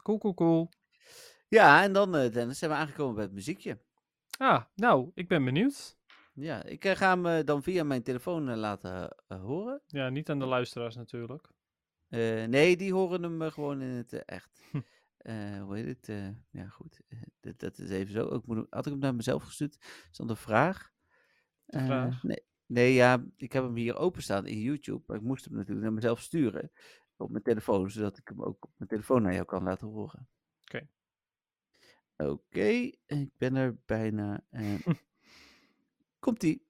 Cool, 0.02 0.18
cool, 0.18 0.34
cool. 0.34 0.68
Ja, 1.48 1.82
en 1.82 1.92
dan 1.92 2.12
Dennis 2.12 2.58
zijn 2.58 2.70
we 2.70 2.76
aangekomen 2.76 3.14
bij 3.14 3.24
het 3.24 3.32
muziekje. 3.32 3.78
Ah, 4.42 4.62
nou, 4.74 5.10
ik 5.14 5.28
ben 5.28 5.44
benieuwd. 5.44 5.96
Ja, 6.34 6.64
ik 6.64 6.84
eh, 6.84 6.96
ga 6.96 7.08
hem 7.08 7.26
eh, 7.26 7.44
dan 7.44 7.62
via 7.62 7.84
mijn 7.84 8.02
telefoon 8.02 8.48
eh, 8.48 8.56
laten 8.56 9.16
horen. 9.28 9.82
Ja, 9.86 10.08
niet 10.08 10.30
aan 10.30 10.38
de 10.38 10.44
luisteraars 10.44 10.96
natuurlijk. 10.96 11.50
Nee, 12.48 12.76
die 12.76 12.92
horen 12.92 13.22
hem 13.22 13.50
gewoon 13.50 13.80
in 13.80 13.88
het 13.88 14.24
echt. 14.24 14.62
Hm. 14.70 15.60
Hoe 15.60 15.76
heet 15.76 16.06
het? 16.06 16.34
ja, 16.50 16.68
goed. 16.68 17.00
dat, 17.40 17.58
dat 17.58 17.78
is 17.78 17.90
even 17.90 18.12
zo. 18.12 18.34
Ik 18.34 18.46
moet, 18.46 18.66
had 18.70 18.86
ik 18.86 18.92
hem 18.92 19.00
naar 19.00 19.14
mezelf 19.14 19.42
gestuurd? 19.42 19.76
Is 20.10 20.16
dan 20.16 20.26
de 20.26 20.36
vraag? 20.36 20.92
De 21.64 21.84
vraag? 21.84 22.22
nee, 22.22 22.42
nee, 22.66 22.92
ja, 22.92 23.24
ik 23.36 23.52
heb 23.52 23.62
hem 23.62 23.76
hier 23.76 23.96
openstaan 23.96 24.46
in 24.46 24.58
YouTube. 24.58 25.02
Maar 25.06 25.16
ik 25.16 25.22
moest 25.22 25.44
hem 25.44 25.54
natuurlijk 25.54 25.82
naar 25.82 25.92
mezelf 25.92 26.20
sturen. 26.20 26.70
Op 27.16 27.30
mijn 27.30 27.42
telefoon, 27.42 27.90
zodat 27.90 28.18
ik 28.18 28.28
hem 28.28 28.42
ook 28.42 28.64
op 28.64 28.72
mijn 28.76 28.90
telefoon 28.90 29.22
naar 29.22 29.34
jou 29.34 29.44
kan 29.44 29.62
laten 29.62 29.86
horen. 29.86 30.28
Oké. 32.30 32.90
Ik 33.06 33.30
ben 33.38 33.56
er 33.56 33.76
bijna. 33.86 34.44
eh. 34.50 34.74
Komt-ie. 36.20 36.62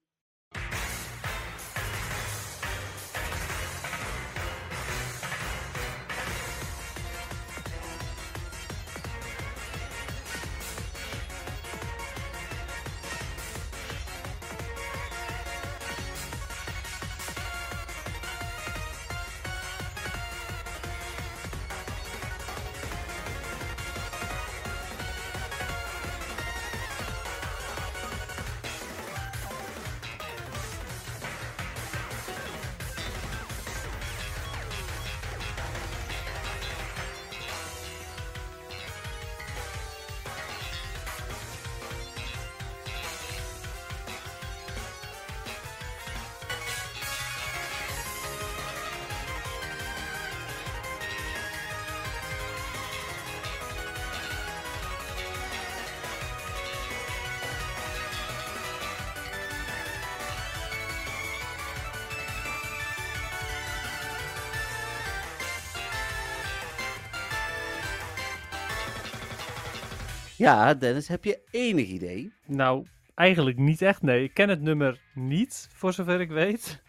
Ja, 70.37 70.73
Dennis, 70.73 71.07
heb 71.07 71.23
je 71.23 71.39
enig 71.51 71.87
idee? 71.87 72.33
Nou, 72.45 72.85
eigenlijk 73.15 73.57
niet 73.57 73.81
echt, 73.81 74.01
nee. 74.01 74.23
Ik 74.23 74.33
ken 74.33 74.49
het 74.49 74.61
nummer 74.61 74.99
niet, 75.13 75.69
voor 75.73 75.93
zover 75.93 76.21
ik 76.21 76.29
weet. 76.29 76.81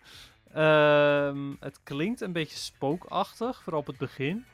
Ehm, 0.53 1.55
het 1.61 1.81
klinkt 1.83 2.21
een 2.21 2.33
beetje 2.33 2.57
spookachtig, 2.57 3.63
vooral 3.63 3.81
op 3.81 3.87
het 3.87 3.99
begin. 3.99 4.45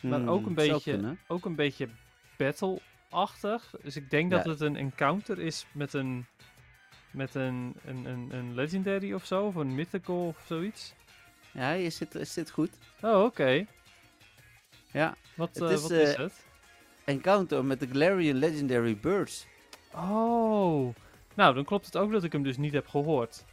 Maar 0.00 0.26
ook 0.26 0.38
Hmm, 0.38 0.46
een 0.48 0.54
beetje, 0.54 0.90
kunnen. 0.92 1.18
ook 1.26 1.44
een 1.44 1.54
beetje 1.54 1.88
battle-achtig. 2.36 3.74
Dus 3.82 3.96
ik 3.96 4.10
denk 4.10 4.30
dat 4.30 4.44
het 4.44 4.60
een 4.60 4.76
encounter 4.76 5.38
is 5.38 5.66
met 5.72 5.92
een, 5.92 6.26
met 7.10 7.34
een, 7.34 7.74
een, 7.84 8.04
een, 8.04 8.28
een 8.32 8.54
legendary 8.54 9.12
of 9.12 9.24
zo, 9.26 9.46
of 9.46 9.54
een 9.54 9.74
mythical 9.74 10.26
of 10.26 10.44
zoiets. 10.46 10.94
Ja, 11.52 11.70
je 11.72 11.90
zit, 11.90 12.12
je 12.12 12.24
zit 12.24 12.50
goed. 12.50 12.70
Oh, 13.00 13.22
oké. 13.24 13.66
Ja, 14.92 15.16
Wat, 15.34 15.48
Het 15.54 15.62
eh, 15.62 15.70
is, 15.70 15.82
wat 15.82 15.90
is 15.90 16.12
eh, 16.12 16.18
het? 16.18 16.45
Encounter 17.06 17.64
met 17.64 17.80
de 17.80 17.86
Galarian 17.86 18.36
Legendary 18.36 18.96
Birds. 19.00 19.46
Oh, 19.94 20.94
nou, 21.34 21.54
dan 21.54 21.64
klopt 21.64 21.86
het 21.86 21.96
ook 21.96 22.12
dat 22.12 22.24
ik 22.24 22.32
hem 22.32 22.42
dus 22.42 22.56
niet 22.56 22.72
heb 22.72 22.86
gehoord. 22.88 23.44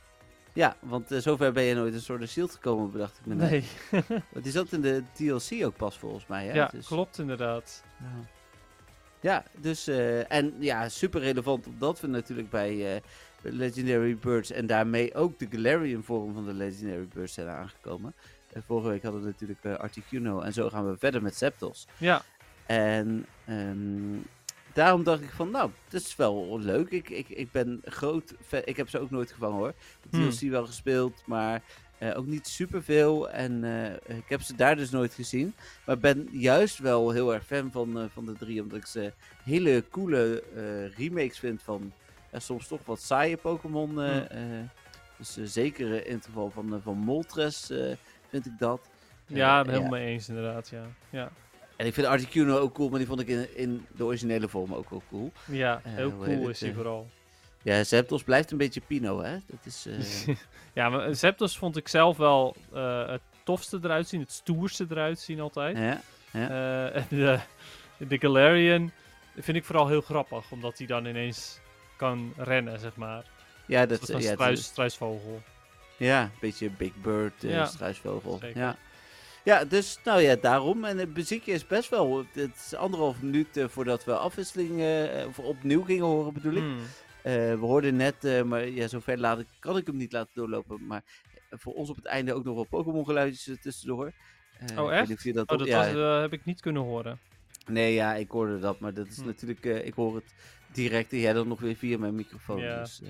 Ja, 0.53 0.75
want 0.79 1.11
eh, 1.11 1.19
zover 1.19 1.51
ben 1.51 1.63
je 1.63 1.75
nooit 1.75 1.93
een 1.93 2.01
soort 2.01 2.29
shield 2.29 2.51
gekomen, 2.51 2.91
bedacht 2.91 3.19
ik 3.19 3.25
me. 3.25 3.35
Nee, 3.35 3.63
Want 4.33 4.43
die 4.43 4.51
zat 4.51 4.71
in 4.71 4.81
de 4.81 5.03
DLC 5.13 5.65
ook 5.65 5.75
pas 5.75 5.97
volgens 5.97 6.27
mij, 6.27 6.45
hè? 6.45 6.53
ja, 6.53 6.67
Dus- 6.67 6.87
klopt 6.87 7.19
inderdaad. 7.19 7.83
Ja, 7.99 8.05
Ja, 9.19 9.43
dus, 9.61 9.87
eh, 9.87 10.31
en 10.31 10.53
ja, 10.59 10.89
super 10.89 11.21
relevant 11.21 11.67
omdat 11.67 11.99
we 11.99 12.07
natuurlijk 12.07 12.49
bij 12.49 12.95
eh, 12.95 13.01
Legendary 13.41 14.17
Birds 14.17 14.51
en 14.51 14.67
daarmee 14.67 15.13
ook 15.15 15.39
de 15.39 15.47
Galarian 15.49 16.03
vorm 16.03 16.33
van 16.33 16.45
de 16.45 16.53
Legendary 16.53 17.07
Birds 17.13 17.33
zijn 17.33 17.47
aangekomen. 17.47 18.13
Vorige 18.65 18.89
week 18.89 19.03
hadden 19.03 19.21
we 19.21 19.27
natuurlijk 19.27 19.65
Articuno 19.81 20.39
en 20.41 20.53
zo 20.53 20.69
gaan 20.69 20.89
we 20.89 20.97
verder 20.97 21.21
met 21.21 21.35
Septos. 21.35 21.87
Ja, 21.97 22.21
En 22.66 23.26
ehm, 23.45 24.18
daarom 24.74 25.03
dacht 25.03 25.22
ik 25.22 25.30
van, 25.30 25.51
nou, 25.51 25.72
dat 25.89 26.01
is 26.01 26.16
wel 26.16 26.59
leuk. 26.59 26.89
Ik, 26.89 27.09
ik, 27.09 27.30
ik 27.30 27.51
ben 27.51 27.82
groot 27.86 28.34
fan. 28.45 28.61
Ik 28.66 28.78
heb 28.78 28.89
ze 28.89 28.99
ook 28.99 29.11
nooit 29.11 29.32
gevangen 29.32 29.57
hoor. 29.57 29.74
De 30.09 30.18
Hmm. 30.18 30.30
DLC 30.30 30.49
wel 30.49 30.66
gespeeld, 30.66 31.24
maar 31.26 31.61
eh, 31.97 32.18
ook 32.18 32.26
niet 32.26 32.47
superveel. 32.47 33.30
En 33.30 33.64
eh, 33.64 34.18
ik 34.18 34.30
heb 34.30 34.41
ze 34.41 34.55
daar 34.55 34.76
dus 34.76 34.89
nooit 34.89 35.14
gezien. 35.14 35.55
Maar 35.86 35.97
ben 35.97 36.28
juist 36.32 36.78
wel 36.80 37.11
heel 37.11 37.34
erg 37.34 37.45
fan 37.45 37.72
van, 37.72 37.99
eh, 37.99 38.05
van 38.14 38.26
de 38.26 38.34
drie. 38.34 38.61
Omdat 38.61 38.78
ik 38.78 38.86
ze 38.86 39.14
hele 39.43 39.84
coole 39.89 40.43
remakes 40.97 41.39
vind 41.39 41.61
van 41.64 41.93
soms 42.38 42.68
toch 42.68 42.86
wat 42.86 43.01
saaie 43.01 43.38
Pokémon. 43.38 43.89
Hmm. 43.89 44.70
dus 45.18 45.38
zeker 45.53 46.07
in 46.07 46.16
het 46.16 46.26
geval 46.26 46.49
van, 46.49 46.80
van 46.84 46.97
Moltres 46.97 47.72
vind 48.30 48.45
ik 48.45 48.57
dat. 48.57 48.89
Ja, 49.28 49.59
ik 49.59 49.66
helemaal 49.66 49.89
mee 49.89 50.07
eens 50.07 50.30
inderdaad, 50.30 50.70
ja. 50.70 50.86
Ja, 51.09 51.32
En 51.76 51.86
ik 51.86 51.93
vind 51.93 52.07
Articuno 52.07 52.57
ook 52.57 52.74
cool, 52.74 52.89
maar 52.89 52.97
die 52.99 53.07
vond 53.07 53.19
ik 53.19 53.28
in, 53.28 53.47
in 53.57 53.86
de 53.95 54.03
originele 54.03 54.47
vorm 54.47 54.74
ook 54.74 54.89
wel 54.89 55.03
cool. 55.09 55.32
ja 55.45 55.82
Eh, 55.84 55.93
heel 55.93 56.17
cool 56.17 56.49
is 56.49 56.59
hij 56.59 56.69
eh, 56.69 56.76
vooral. 56.76 57.09
Ja, 57.61 57.84
Zapdos 57.84 58.24
blijft 58.24 58.51
een 58.51 58.57
beetje 58.57 58.82
Pino, 58.88 59.21
hè? 59.21 59.32
Dat 59.45 59.65
is... 59.65 59.86
eh, 59.86 60.36
ja, 60.74 60.89
maar 60.89 61.15
Zapdos 61.15 61.57
vond 61.57 61.78
ik 61.78 61.88
zelf 61.88 62.17
wel 62.17 62.55
het 63.07 63.21
tofste 63.43 63.80
eruit 63.84 64.07
zien, 64.07 64.19
het 64.21 64.32
stoerste 64.32 64.86
eruit 64.89 65.19
zien 65.19 65.39
altijd. 65.39 65.78
ja. 65.78 66.01
En 66.91 67.05
de, 67.09 67.39
de 67.97 68.17
Galarian 68.17 68.91
vind 69.38 69.57
ik 69.57 69.63
vooral 69.63 69.88
heel 69.88 70.01
grappig, 70.01 70.51
omdat 70.51 70.78
hij 70.78 70.88
dan 70.88 71.05
ineens 71.05 71.59
kan 71.97 72.34
rennen, 72.38 72.80
zeg 72.80 72.95
maar. 72.95 73.24
Ja, 73.65 73.86
Dat 73.86 73.99
dat, 73.99 74.09
is 74.09 74.15
een 74.15 74.21
ja, 74.21 74.34
struis, 74.34 74.63
struisvogel. 74.63 75.41
ja, 75.97 76.21
een 76.24 76.30
beetje 76.39 76.69
Big 76.69 76.95
Bird, 76.95 77.34
Ja, 77.39 77.65
struisvogel. 77.65 78.38
zeker. 78.41 78.61
Ja. 78.61 78.76
Ja, 79.43 79.65
dus 79.65 79.99
nou 80.03 80.21
ja, 80.21 80.35
daarom. 80.35 80.85
En 80.85 80.97
het 80.97 81.15
muziekje 81.15 81.51
is 81.51 81.67
best 81.67 81.89
wel... 81.89 82.25
Het 82.31 82.55
is 82.55 82.73
anderhalf 82.73 83.21
minuut 83.21 83.57
eh, 83.57 83.67
voordat 83.67 84.05
we 84.05 84.17
afwisseling 84.17 84.81
eh, 84.81 85.27
of 85.27 85.39
opnieuw 85.39 85.83
gingen 85.83 86.05
horen, 86.05 86.33
bedoel 86.33 86.53
ik. 86.53 86.63
Hmm. 86.63 86.79
Eh, 87.21 87.34
we 87.34 87.65
hoorden 87.65 87.95
net, 87.95 88.45
maar 88.45 88.68
ja, 88.68 88.88
zover 88.88 89.19
laat 89.19 89.39
ik, 89.39 89.47
kan 89.59 89.77
ik 89.77 89.88
hem 89.88 89.95
niet 89.95 90.11
laten 90.11 90.31
doorlopen. 90.34 90.85
Maar 90.85 91.03
voor 91.49 91.73
ons 91.73 91.89
op 91.89 91.95
het 91.95 92.05
einde 92.05 92.34
ook 92.34 92.43
nog 92.43 92.55
wel 92.55 92.68
Pokémon 92.68 93.05
geluidjes 93.05 93.57
tussendoor. 93.61 94.13
Weet 94.59 94.89
echt? 94.89 95.34
dat, 95.34 95.51
Oh, 95.51 95.57
dat 95.57 95.68
ja, 95.68 95.93
was, 95.93 96.22
heb 96.22 96.34
ik 96.34 96.45
niet 96.45 96.61
kunnen 96.61 96.81
horen. 96.81 97.19
Nee, 97.68 97.93
ja, 97.93 98.13
ik 98.15 98.30
hoorde 98.31 98.59
dat, 98.59 98.80
maar 98.80 98.93
dat 98.93 99.07
is 99.07 99.18
Hm. 99.18 99.26
natuurlijk, 99.26 99.65
ik 99.65 99.93
hoor 99.93 100.15
het 100.15 100.34
direct 100.72 101.11
en 101.11 101.19
jij 101.19 101.34
dan 101.34 101.47
nog 101.47 101.59
weer 101.59 101.76
via 101.76 101.97
mijn 101.97 102.15
microfoon. 102.15 102.59
Ja. 102.59 102.80
Dus, 102.80 103.01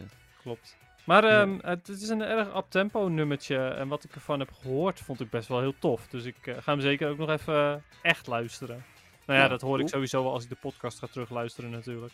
Klopt. 0.41 0.77
Maar 1.03 1.23
Ja. 1.23 1.41
ehm, 1.41 1.57
het, 1.61 1.87
is 1.89 2.09
een 2.09 2.21
erg 2.21 2.55
up-tempo 2.55 3.07
nummertje. 3.07 3.67
En 3.67 3.87
wat 3.87 4.03
ik 4.03 4.15
ervan 4.15 4.39
heb 4.39 4.51
gehoord, 4.61 4.99
vond 4.99 5.19
ik 5.19 5.29
best 5.29 5.47
wel 5.47 5.59
heel 5.59 5.73
tof. 5.79 6.07
Dus 6.07 6.25
ik 6.25 6.47
eh, 6.47 6.55
ga 6.59 6.71
hem 6.71 6.81
zeker 6.81 7.09
ook 7.09 7.17
nog 7.17 7.29
even 7.29 7.53
eh, 7.55 7.75
echt 8.01 8.27
luisteren. 8.27 8.85
Nou 9.25 9.39
ja, 9.39 9.43
Ja, 9.45 9.49
dat 9.49 9.61
hoor 9.61 9.69
cool. 9.71 9.81
ik 9.81 9.87
sowieso 9.89 10.23
wel 10.23 10.31
als 10.31 10.43
ik 10.43 10.49
de 10.49 10.55
podcast 10.61 10.99
ga 10.99 11.07
terugluisteren 11.07 11.69
natuurlijk. 11.69 12.13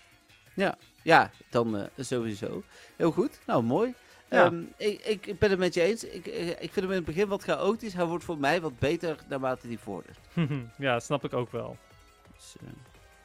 ja, 1.03 1.31
dan 1.49 1.77
eh, 1.77 1.85
sowieso. 1.97 2.63
Heel 2.95 3.11
goed, 3.11 3.39
nou 3.45 3.63
mooi. 3.63 3.93
Ja. 4.29 4.45
Ehm, 4.45 4.61
ik, 4.77 5.25
ik, 5.25 5.39
ben 5.39 5.49
het 5.49 5.59
met 5.59 5.73
je 5.73 5.81
eens. 5.81 6.03
Ik, 6.03 6.25
ik 6.59 6.73
vind 6.73 6.75
hem 6.75 6.89
in 6.89 6.95
het 6.95 7.05
begin 7.05 7.27
wat 7.27 7.43
chaotisch. 7.43 7.93
Hij 7.93 8.05
wordt 8.05 8.23
voor 8.23 8.37
mij 8.37 8.61
wat 8.61 8.79
beter 8.79 9.15
naarmate 9.27 9.67
hij 9.67 9.77
vordert. 9.77 10.19
ja, 10.77 10.93
dat 10.93 11.03
snap 11.03 11.23
ik 11.23 11.33
ook 11.33 11.51
wel. 11.51 11.77
Dus, 12.35 12.55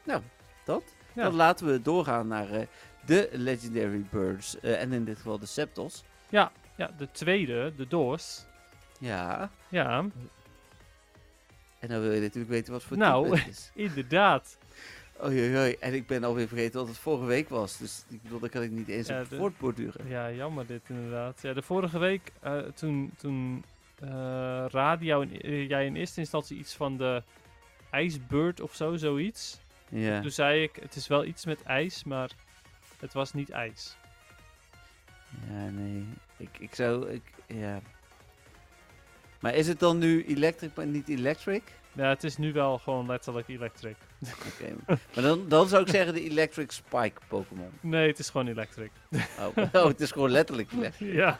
nou, 0.03 0.21
dat. 0.65 0.83
Ja. 1.13 1.23
Dan 1.23 1.33
laten 1.35 1.67
we 1.67 1.81
doorgaan 1.81 2.27
naar 2.27 2.67
de 3.05 3.29
Legendary 3.31 4.05
Birds. 4.11 4.59
eh, 4.59 4.81
en 4.81 4.91
in 4.93 5.05
dit 5.05 5.17
geval 5.17 5.39
de 5.39 5.45
Septos. 5.45 6.03
Ja, 6.29 6.51
de 6.97 7.11
tweede, 7.11 7.73
de 7.77 7.87
Doors. 7.87 8.45
Ja, 8.99 9.49
Ja, 9.69 10.05
en 11.79 11.87
dan 11.91 12.01
wil 12.01 12.11
je 12.11 12.21
natuurlijk 12.21 12.49
weten 12.53 12.73
wat 12.73 12.83
voor 12.83 12.97
Nou. 12.97 13.23
type 13.29 13.37
het 13.37 13.47
is. 13.47 13.71
inderdaad. 13.87 14.57
Oei, 15.23 15.39
oei, 15.39 15.57
oei. 15.57 15.75
En 15.79 15.93
ik 15.93 16.07
ben 16.07 16.23
alweer 16.23 16.47
vergeten 16.47 16.79
wat 16.79 16.87
het 16.87 16.97
vorige 16.97 17.25
week 17.25 17.49
was. 17.49 17.77
Dus 17.77 18.05
ik 18.09 18.21
bedoel, 18.23 18.39
daar 18.39 18.49
kan 18.49 18.61
ik 18.61 18.71
niet 18.71 18.87
eens 18.87 19.07
Ja, 19.07 19.21
op 19.21 19.29
de- 19.29 19.35
voortborduren. 19.35 20.07
Ja, 20.07 20.31
jammer 20.31 20.65
dit 20.65 20.81
inderdaad. 20.87 21.41
Ja, 21.41 21.53
de 21.53 21.61
vorige 21.61 21.97
week, 21.99 22.31
eh, 22.41 22.57
toen, 22.59 23.11
toen 23.17 23.63
in, 25.21 25.41
eh, 25.41 25.67
jij 25.69 25.85
in 25.85 25.95
eerste 25.95 26.19
instantie 26.19 26.57
iets 26.57 26.73
van 26.75 26.97
de 26.97 27.23
ijsbeurt 27.91 28.61
of 28.61 28.75
zo, 28.75 28.95
zoiets. 28.95 29.59
Ja. 29.89 30.21
Toen 30.21 30.31
zei 30.31 30.63
ik, 30.63 30.75
het 30.81 30.95
is 30.95 31.07
wel 31.07 31.25
iets 31.25 31.45
met 31.45 31.63
ijs, 31.63 32.03
maar 32.03 32.29
het 32.99 33.13
was 33.13 33.33
niet 33.33 33.49
ijs. 33.49 33.95
Ja, 35.49 35.69
nee. 35.69 36.05
Ik, 36.37 36.49
ik 36.59 36.75
zou... 36.75 37.09
Ik, 37.09 37.23
ja. 37.47 37.79
Maar 39.39 39.53
is 39.53 39.67
het 39.67 39.79
dan 39.79 39.97
nu 39.97 40.25
electric, 40.25 40.75
maar 40.75 40.85
niet 40.85 41.09
electric? 41.09 41.63
Ja, 41.91 42.09
het 42.09 42.23
is 42.23 42.37
nu 42.37 42.53
wel 42.53 42.77
gewoon 42.77 43.05
letterlijk 43.05 43.47
electric. 43.47 43.95
Oké. 44.53 44.75
maar 44.87 45.23
dan, 45.23 45.47
dan 45.49 45.67
zou 45.67 45.81
ik 45.81 45.89
zeggen 45.89 46.13
de 46.13 46.23
electric 46.29 46.71
spike 46.71 47.21
Pokémon. 47.27 47.71
Nee, 47.81 48.07
het 48.07 48.19
is 48.19 48.29
gewoon 48.29 48.47
electric. 48.47 48.91
Oh, 49.39 49.57
oh, 49.73 49.85
het 49.85 50.01
is 50.01 50.11
gewoon 50.11 50.31
letterlijk 50.31 50.71
electric. 50.71 51.13
ja, 51.13 51.39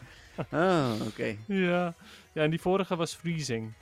Oh, 0.50 0.92
oké. 1.06 1.36
ja. 1.46 1.94
Ja, 2.32 2.42
en 2.42 2.50
die 2.50 2.60
vorige 2.60 2.96
was 2.96 3.14
freezing. 3.14 3.72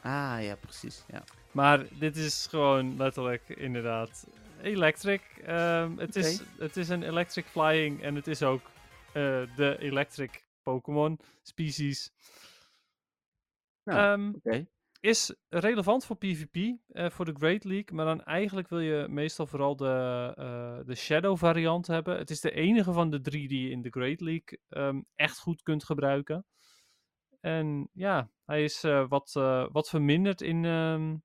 Ah, 0.00 0.36
ja, 0.40 0.54
precies. 0.60 1.04
Ja. 1.12 1.22
Maar 1.52 1.84
dit 1.98 2.16
is 2.16 2.46
gewoon 2.50 2.96
letterlijk 2.96 3.42
inderdaad 3.48 4.26
electric. 4.62 5.22
Ehm, 5.44 5.96
het, 5.96 6.16
is, 6.16 6.42
het 6.58 6.76
is 6.76 6.88
een 6.88 7.02
electric 7.02 7.46
flying 7.46 8.02
en 8.02 8.14
het 8.14 8.26
is 8.26 8.42
ook 8.42 8.62
eh, 9.12 9.42
de 9.56 9.76
electric 9.78 10.44
Pokémon 10.62 11.18
species. 11.42 12.12
Ja, 13.82 14.12
Ehm, 14.12 14.28
Oké. 14.34 14.66
is 15.00 15.34
relevant 15.48 16.04
voor 16.04 16.16
PvP, 16.16 16.78
eh, 16.88 17.10
voor 17.10 17.24
de 17.24 17.34
Great 17.34 17.64
League. 17.64 17.96
Maar 17.96 18.04
dan 18.04 18.24
eigenlijk 18.24 18.68
wil 18.68 18.80
je 18.80 19.06
meestal 19.08 19.46
vooral 19.46 19.76
de, 19.76 20.32
eh, 20.36 20.86
de 20.86 20.94
Shadow 20.94 21.36
variant 21.36 21.86
hebben. 21.86 22.18
Het 22.18 22.30
is 22.30 22.40
de 22.40 22.50
enige 22.50 22.92
van 22.92 23.10
de 23.10 23.20
drie 23.20 23.48
die 23.48 23.62
je 23.62 23.70
in 23.70 23.82
de 23.82 23.90
Great 23.90 24.20
League 24.20 24.58
ehm, 24.68 25.00
echt 25.14 25.38
goed 25.38 25.62
kunt 25.62 25.84
gebruiken. 25.84 26.46
En 27.40 27.88
ja, 27.92 28.30
hij 28.44 28.64
is 28.64 28.80
wat, 29.08 29.32
wat 29.72 29.88
verminderd 29.88 30.40
in, 30.40 30.64
ehm, 30.64 31.16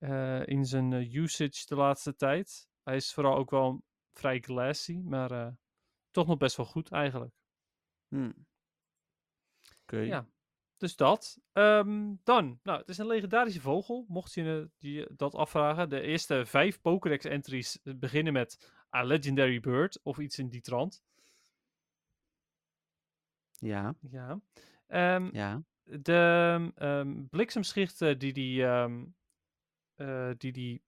eh, 0.00 0.46
in 0.46 0.66
zijn 0.66 0.92
eh, 0.92 1.14
usage 1.14 1.66
de 1.66 1.74
laatste 1.74 2.16
tijd. 2.16 2.68
Hij 2.82 2.96
is 2.96 3.12
vooral 3.12 3.36
ook 3.36 3.50
wel 3.50 3.82
vrij 4.12 4.40
glassy, 4.40 5.00
maar 5.04 5.30
eh, 5.30 5.52
toch 6.10 6.26
nog 6.26 6.36
best 6.36 6.56
wel 6.56 6.66
goed 6.66 6.90
eigenlijk. 6.90 7.34
Hm. 8.08 8.32
Oké. 9.82 9.98
Ja. 9.98 10.26
Dus 10.76 10.96
dat. 10.96 11.38
Ehm, 11.52 12.14
dan, 12.22 12.60
nou, 12.62 12.78
het 12.78 12.88
is 12.88 12.98
een 12.98 13.06
legendarische 13.06 13.60
vogel, 13.60 14.04
mocht 14.08 14.34
je 14.34 14.70
die, 14.78 15.06
dat 15.16 15.34
afvragen. 15.34 15.88
De 15.88 16.00
eerste 16.00 16.46
vijf 16.46 16.80
Pokédex-entries 16.80 17.80
beginnen 17.82 18.32
met 18.32 18.72
A 18.96 19.02
Legendary 19.02 19.60
Bird 19.60 20.00
of 20.02 20.18
iets 20.18 20.38
in 20.38 20.48
die 20.48 20.60
trant. 20.60 21.02
Ja, 23.50 23.94
Ja. 24.10 24.40
Ehm, 24.86 25.28
ja. 25.32 25.62
de 25.82 26.72
ehm, 26.74 27.26
bliksemschichten 27.30 28.18
die 28.18 28.32
die, 28.32 28.66
die, 30.38 30.52
die 30.52 30.82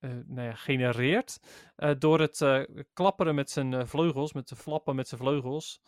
eh, 0.00 0.10
nou 0.26 0.48
ja, 0.48 0.54
genereert 0.54 1.40
eh, 1.76 1.90
door 1.98 2.20
het 2.20 2.40
eh, 2.40 2.62
klapperen 2.92 3.34
met 3.34 3.50
zijn 3.50 3.74
eh, 3.74 3.86
vleugels, 3.86 4.32
met 4.32 4.48
de 4.48 4.56
flappen 4.56 4.96
met 4.96 5.08
zijn 5.08 5.20
vleugels, 5.20 5.80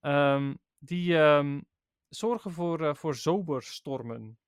ehm, 0.00 0.54
die 0.78 1.18
ehm, 1.18 1.60
zorgen 2.08 2.52
voor, 2.52 2.84
eh, 2.86 2.94
voor 2.94 3.14
zomerstormen. 3.14 4.38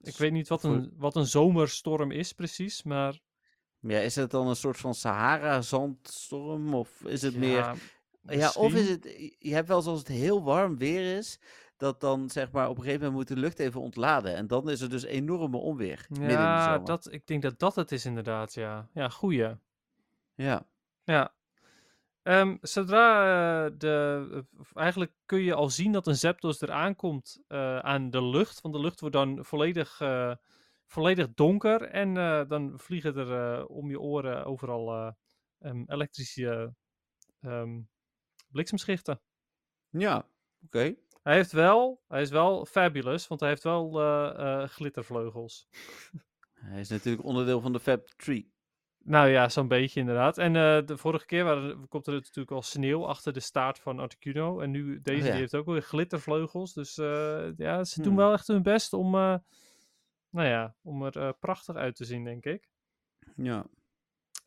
Ik 0.00 0.16
weet 0.16 0.32
niet 0.32 0.48
wat 0.48 0.64
een, 0.64 0.92
wat 0.96 1.16
een 1.16 1.26
zomerstorm 1.26 2.10
is 2.10 2.32
precies, 2.32 2.82
maar 2.82 3.20
Ja, 3.80 3.98
is 3.98 4.16
het 4.16 4.30
dan 4.30 4.48
een 4.48 4.56
soort 4.56 4.76
van 4.76 4.94
Sahara-zandstorm? 4.94 6.74
Of 6.74 7.00
is 7.04 7.22
het 7.22 7.36
meer... 7.36 7.74
ja, 8.22 8.52
of 8.54 8.74
is 8.74 8.88
het... 8.88 9.04
Je 9.38 9.54
hebt 9.54 9.68
wel 9.68 9.76
eens 9.76 9.86
als 9.86 9.98
het 9.98 10.08
heel 10.08 10.42
warm 10.42 10.78
weer 10.78 11.16
is... 11.16 11.38
Dat 11.76 12.00
dan 12.00 12.30
zeg 12.30 12.52
maar 12.52 12.68
op 12.68 12.76
een 12.76 12.82
gegeven 12.82 13.06
moment 13.06 13.18
moet 13.28 13.36
de 13.36 13.42
lucht 13.42 13.58
even 13.58 13.80
ontladen. 13.80 14.34
En 14.34 14.46
dan 14.46 14.70
is 14.70 14.80
er 14.80 14.90
dus 14.90 15.02
enorme 15.04 15.56
onweer. 15.56 16.06
Ja, 16.08 16.78
dat, 16.78 17.12
ik 17.12 17.26
denk 17.26 17.42
dat 17.42 17.58
dat 17.58 17.74
het 17.74 17.92
is 17.92 18.04
inderdaad, 18.04 18.54
ja. 18.54 18.88
Ja, 18.92 19.08
goeie. 19.08 19.56
Ja. 20.34 20.66
Ja. 21.04 21.34
Ehm, 22.22 22.56
zodra 22.60 23.64
eh, 23.66 23.72
de. 23.78 24.26
eh, 24.58 24.64
eigenlijk 24.74 25.12
kun 25.26 25.40
je 25.40 25.54
al 25.54 25.70
zien 25.70 25.92
dat 25.92 26.06
een 26.06 26.16
Zapdos 26.16 26.60
eraan 26.60 26.96
komt 26.96 27.42
eh, 27.48 27.78
aan 27.78 28.10
de 28.10 28.24
lucht. 28.24 28.60
Want 28.60 28.74
de 28.74 28.80
lucht 28.80 29.00
wordt 29.00 29.14
dan 29.14 29.44
volledig, 29.44 30.00
volledig 30.86 31.34
donker. 31.34 31.82
En 31.82 32.14
dan 32.48 32.78
vliegen 32.78 33.16
er 33.16 33.66
om 33.66 33.90
je 33.90 34.00
oren 34.00 34.44
overal 34.44 34.92
eh, 34.92 35.12
ehm, 35.58 35.84
elektrische 35.86 36.74
ehm, 37.40 37.80
bliksemschichten. 38.50 39.20
Ja, 39.90 40.28
oké. 40.64 40.94
Hij 41.26 41.34
heeft 41.34 41.52
wel, 41.52 42.02
hij 42.08 42.22
is 42.22 42.30
wel 42.30 42.64
fabulous, 42.64 43.26
want 43.26 43.40
hij 43.40 43.48
heeft 43.48 43.62
wel 43.62 44.00
eh, 44.00 44.62
eh, 44.62 44.68
glittervleugels. 44.68 45.68
Hij 46.54 46.80
is 46.80 46.88
natuurlijk 46.88 47.24
onderdeel 47.24 47.60
van 47.60 47.72
de 47.72 47.80
Fab 47.80 48.08
Tree. 48.16 48.52
Nou 48.98 49.28
ja, 49.28 49.48
zo'n 49.48 49.68
beetje 49.68 50.00
inderdaad. 50.00 50.38
En 50.38 50.56
eh, 50.56 50.86
de 50.86 50.96
vorige 50.96 51.26
keer 51.26 51.44
waren, 51.44 51.88
komt 51.88 52.06
er 52.06 52.12
natuurlijk 52.12 52.50
al 52.50 52.62
sneeuw 52.62 53.06
achter 53.06 53.32
de 53.32 53.40
staart 53.40 53.78
van 53.78 53.98
Articuno. 53.98 54.60
En 54.60 54.70
nu, 54.70 55.00
deze 55.02 55.24
ja. 55.24 55.30
die 55.30 55.40
heeft 55.40 55.54
ook 55.54 55.66
weer 55.66 55.82
glittervleugels. 55.82 56.72
Dus 56.72 56.94
ja, 57.56 57.84
ze 57.84 58.02
doen 58.02 58.12
Hmm. 58.12 58.16
wel 58.16 58.32
echt 58.32 58.46
hun 58.46 58.62
best 58.62 58.92
om, 58.92 59.10
nou 60.30 60.48
ja, 60.48 60.76
om 60.82 61.02
er 61.02 61.34
prachtig 61.34 61.74
uit 61.74 61.96
te 61.96 62.04
zien, 62.04 62.24
denk 62.24 62.44
ik. 62.44 62.70
Ja. 63.36 63.66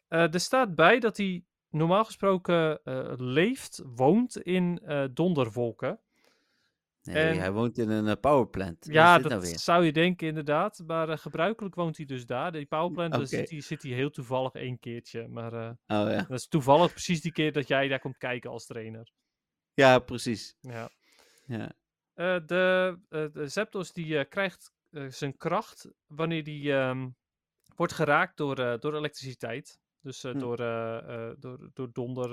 Er 0.08 0.40
staat 0.40 0.76
bij 0.76 1.00
dat 1.00 1.18
hij 1.18 1.46
normaal 1.70 2.06
gesproken 2.06 2.80
leeft, 3.18 3.82
woont 3.86 4.38
in 4.38 4.82
donderwolken. 5.14 6.00
Nee, 7.04 7.16
En- 7.24 7.38
hij 7.40 7.52
woont 7.52 7.78
in 7.78 7.90
een 7.90 8.08
eh, 8.08 8.16
powerplant. 8.22 8.86
Ja, 8.86 9.20
dat 9.20 9.32
nou 9.32 9.46
zou 9.46 9.86
je 9.86 9.92
denken 9.92 10.28
inderdaad. 10.28 10.84
Maar 10.86 11.10
eh, 11.10 11.18
gebruikelijk 11.18 11.76
woont 11.76 11.98
hij 11.98 12.06
dus 12.06 12.26
daar. 12.26 12.52
Die 12.52 12.66
powerplant, 12.66 13.12
daar 13.12 13.20
Oké. 13.20 13.30
zit 13.30 13.50
hij, 13.50 13.62
zit 13.62 13.84
hij 13.84 13.92
heel 13.92 14.10
toevallig 14.10 14.54
één 14.54 14.80
keertje. 14.80 15.28
Maar 15.28 15.54
eh, 15.54 15.70
Oh 15.70 16.12
ja. 16.12 16.22
dat 16.28 16.40
is 16.40 16.48
toevallig 16.48 16.92
precies 16.92 17.22
die 17.22 17.32
keer 17.32 17.52
dat 17.52 17.68
jij 17.68 17.88
daar 17.88 18.00
komt 18.00 18.18
kijken 18.18 18.50
als 18.50 18.66
trainer. 18.66 19.12
Ja, 19.74 20.00
precies. 20.00 20.56
Ja. 20.60 20.90
Ja. 21.46 21.72
De, 22.40 23.00
de 23.10 23.48
Zapdos 23.48 23.92
die 23.94 24.26
krijgt 24.26 24.72
zijn 25.08 25.38
kracht 25.38 25.90
wanneer 26.08 26.44
die 26.44 26.74
ehm, 26.74 27.10
wordt 27.76 27.94
geraakt 27.94 28.38
door, 28.38 28.56
door 28.80 28.96
elektriciteit. 28.96 29.80
Dus 30.02 30.22
Hm. 30.22 30.40
door, 30.40 30.58
door, 31.40 31.70
door 31.74 31.90
donder, 31.92 32.30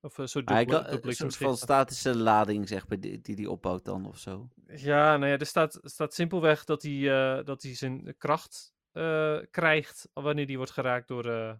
of 0.00 0.18
eh, 0.18 0.42
Hij 0.44 0.64
kan, 0.64 0.84
door 0.84 1.00
een 1.02 1.14
soort 1.14 1.36
van 1.36 1.56
statische 1.56 2.16
lading, 2.16 2.68
zeg 2.68 2.88
maar, 2.88 3.00
die 3.00 3.20
die, 3.20 3.36
die 3.36 3.50
opbouwt 3.50 3.84
dan 3.84 4.06
of 4.06 4.18
zo. 4.18 4.48
Ja, 4.66 5.16
nou 5.16 5.32
ja, 5.32 5.38
er 5.38 5.46
staat, 5.46 5.78
staat 5.82 6.14
simpelweg 6.14 6.64
dat 6.64 6.82
hij, 6.82 7.10
eh, 7.38 7.44
dat 7.44 7.62
hij 7.62 7.74
zijn 7.74 8.14
kracht 8.18 8.74
eh, 8.92 9.38
krijgt 9.50 10.08
wanneer 10.12 10.46
die 10.46 10.56
wordt 10.56 10.72
geraakt 10.72 11.08
door, 11.08 11.58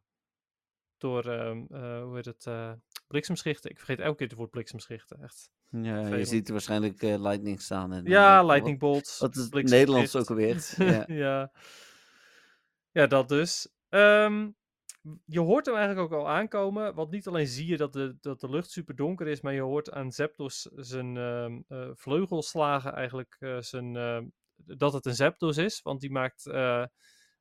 door 0.98 1.24
ehm, 1.24 1.64
eh, 1.70 2.02
hoe 2.02 2.14
heet 2.14 2.24
het, 2.24 2.46
bliksemschichten. 3.06 3.70
Ik 3.70 3.78
vergeet 3.78 4.00
elke 4.00 4.16
keer 4.16 4.26
het 4.26 4.36
woord 4.36 4.50
bliksemschichten, 4.50 5.22
echt. 5.22 5.50
Ja, 5.68 6.06
je 6.06 6.24
ziet 6.24 6.46
er 6.46 6.52
waarschijnlijk 6.52 7.02
lightning 7.02 7.60
staan. 7.60 7.92
En 7.92 8.04
Ja, 8.04 8.44
lightning 8.44 8.78
bolts. 8.78 9.18
wat 9.18 9.36
is 9.36 9.42
het. 9.42 9.52
Nederlands 9.52 10.16
ook 10.16 10.28
alweer? 10.28 10.74
Ja. 10.78 11.04
ja. 11.06 11.52
ja, 12.90 13.06
dat 13.06 13.28
dus. 13.28 13.68
Ehm, 13.88 14.48
je 15.24 15.40
hoort 15.40 15.66
hem 15.66 15.74
eigenlijk 15.74 16.12
ook 16.12 16.20
al 16.20 16.28
aankomen. 16.28 16.94
Want 16.94 17.10
niet 17.10 17.26
alleen 17.26 17.46
zie 17.46 17.66
je 17.66 17.76
dat 17.76 17.92
de, 17.92 18.16
dat 18.20 18.40
de 18.40 18.50
lucht 18.50 18.70
super 18.70 18.96
donker 18.96 19.26
is, 19.26 19.40
maar 19.40 19.52
je 19.52 19.60
hoort 19.60 19.90
aan 19.90 20.12
Zapdos 20.12 20.62
zijn 20.74 21.16
ehm, 21.16 21.60
eh, 21.68 21.90
vleugelslagen 21.94 22.92
eigenlijk 22.92 23.36
eh, 23.38 23.58
zijn, 23.60 23.96
ehm, 23.96 24.26
dat 24.54 24.92
het 24.92 25.06
een 25.06 25.14
Zapdos 25.14 25.56
is. 25.56 25.82
Want 25.82 26.00
die 26.00 26.10
maakt, 26.10 26.46
eh, 26.46 26.84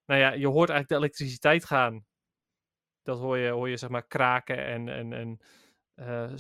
nou 0.06 0.20
ja, 0.20 0.32
je 0.32 0.48
hoort 0.48 0.70
eigenlijk 0.70 0.90
de 0.90 0.96
elektriciteit 0.96 1.66
gaan. 1.66 2.06
Dat 3.02 3.20
hoor 3.20 3.38
je, 3.38 3.50
hoor 3.50 3.70
je 3.70 3.78
zeg 3.78 3.90
maar 3.90 4.08
kraken 4.08 4.66
en, 4.66 4.90
en, 4.90 5.14
en 5.14 5.40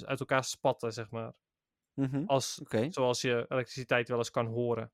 uit 0.06 0.20
elkaar 0.20 0.44
spatten, 0.44 0.94
zeg 0.94 1.10
maar. 1.10 1.34
Mhm, 1.94 2.24
Als, 2.26 2.62
zoals 2.90 3.22
je 3.22 3.46
elektriciteit 3.48 4.08
wel 4.10 4.18
eens 4.18 4.32
kan 4.32 4.46
horen. 4.46 4.91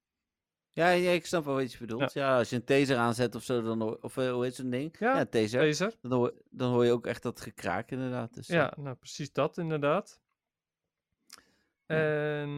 Ja, 0.75 0.89
ja, 0.89 1.11
ik 1.11 1.25
snap 1.25 1.45
wel 1.45 1.55
wat 1.55 1.71
je 1.71 1.77
bedoelt. 1.77 2.13
Ja. 2.13 2.37
als 2.37 2.49
je 2.49 2.55
een 2.55 2.63
taser 2.63 2.97
aanzet 2.97 3.35
of 3.35 3.43
zo, 3.43 3.61
dan 3.61 3.81
hoor, 3.81 3.97
of 4.01 4.17
eh, 4.17 4.31
hoe 4.31 4.43
heet 4.43 4.55
zo'n 4.55 4.69
ding? 4.69 4.95
Ja, 4.99 5.17
Ja, 5.17 5.25
taser. 5.25 5.93
Dan, 6.01 6.11
hoor, 6.11 6.33
dan 6.49 6.71
hoor 6.71 6.85
je 6.85 6.91
ook 6.91 7.05
echt 7.05 7.23
dat 7.23 7.41
gekraak 7.41 7.91
inderdaad. 7.91 8.33
Dus, 8.33 8.49
eh, 8.49 8.55
Ja, 8.55 8.73
nou 8.77 8.95
precies 8.95 9.31
dat 9.31 9.57
inderdaad. 9.57 10.19
En 11.85 12.49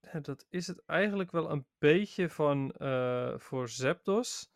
ja, 0.00 0.20
dat 0.22 0.46
is 0.48 0.66
het 0.66 0.82
eigenlijk 0.86 1.30
wel 1.30 1.50
een 1.50 1.66
beetje 1.78 2.28
van 2.28 2.72
eh, 2.72 3.32
voor 3.36 3.68
Zapdos. 3.68 4.50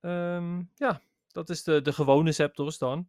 Ehm, 0.00 0.62
ja, 0.74 1.00
dat 1.28 1.48
is 1.50 1.62
de, 1.62 1.82
de 1.82 1.92
gewone 1.92 2.32
Zapdos 2.32 2.78
dan. 2.78 3.08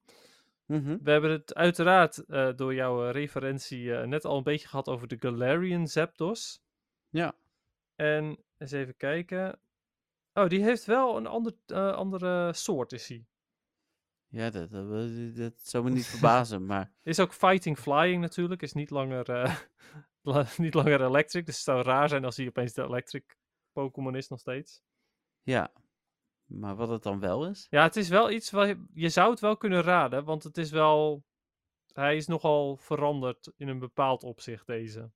mhm. 0.66 0.98
We 1.04 1.12
hebben 1.12 1.32
het 1.32 1.54
uiteraard 1.54 2.18
eh, 2.26 2.50
door 2.56 2.74
jouw 2.74 3.06
eh, 3.06 3.12
referentie 3.12 3.96
eh, 3.96 4.08
net 4.08 4.26
al 4.26 4.38
een 4.38 4.44
beetje 4.44 4.68
gehad 4.68 4.88
over 4.88 5.08
de 5.08 5.18
Galarian 5.20 5.88
Zapdos. 5.88 6.62
Ja. 7.10 7.34
En 8.00 8.44
eens 8.58 8.72
even 8.72 8.98
kijken. 8.98 9.60
Oh, 10.34 10.48
die 10.48 10.64
heeft 10.64 10.86
wel 10.86 11.18
een 11.18 11.28
ander, 11.28 11.54
eh, 11.66 11.94
andere 11.94 12.54
soort, 12.54 12.92
is 12.92 13.08
hij. 13.08 13.26
Ja, 14.28 14.50
dat, 14.50 14.72
dat, 15.36 15.54
zou 15.62 15.84
me 15.84 15.90
niet 15.90 16.08
verbazen, 16.16 16.66
maar 16.66 16.94
Is 17.04 17.20
ook 17.20 17.34
Fighting 17.34 17.78
Flying 17.78 18.22
natuurlijk. 18.22 18.62
Is 18.62 18.74
niet 18.74 18.90
langer 18.90 19.30
eh, 19.30 20.58
niet 20.58 20.74
langer 20.74 21.02
electric. 21.02 21.46
Dus 21.46 21.56
het 21.56 21.64
zou 21.64 21.84
raar 21.84 22.10
zijn 22.10 22.26
als 22.26 22.38
hij 22.38 22.48
opeens 22.48 22.74
de 22.74 22.84
electric 22.84 23.38
Pokémon 23.72 24.16
is 24.16 24.28
nog 24.28 24.40
steeds. 24.40 24.82
Ja. 25.42 25.74
Maar 26.46 26.76
wat 26.76 26.90
het 26.90 27.04
dan 27.04 27.20
wel 27.20 27.48
is? 27.48 27.68
Ja, 27.70 27.84
het 27.84 27.96
is 27.96 28.10
wel 28.10 28.32
iets 28.32 28.52
waar 28.52 28.68
je, 28.68 28.86
je 28.94 29.10
zou 29.10 29.30
het 29.30 29.40
wel 29.40 29.58
kunnen 29.58 29.82
raden, 29.82 30.24
want 30.24 30.44
het 30.44 30.58
is 30.58 30.72
wel. 30.72 31.24
Hij 31.94 32.16
is 32.16 32.28
nogal 32.28 32.78
veranderd 32.78 33.52
in 33.58 33.68
een 33.68 33.80
bepaald 33.80 34.24
opzicht, 34.24 34.68
deze. 34.68 35.12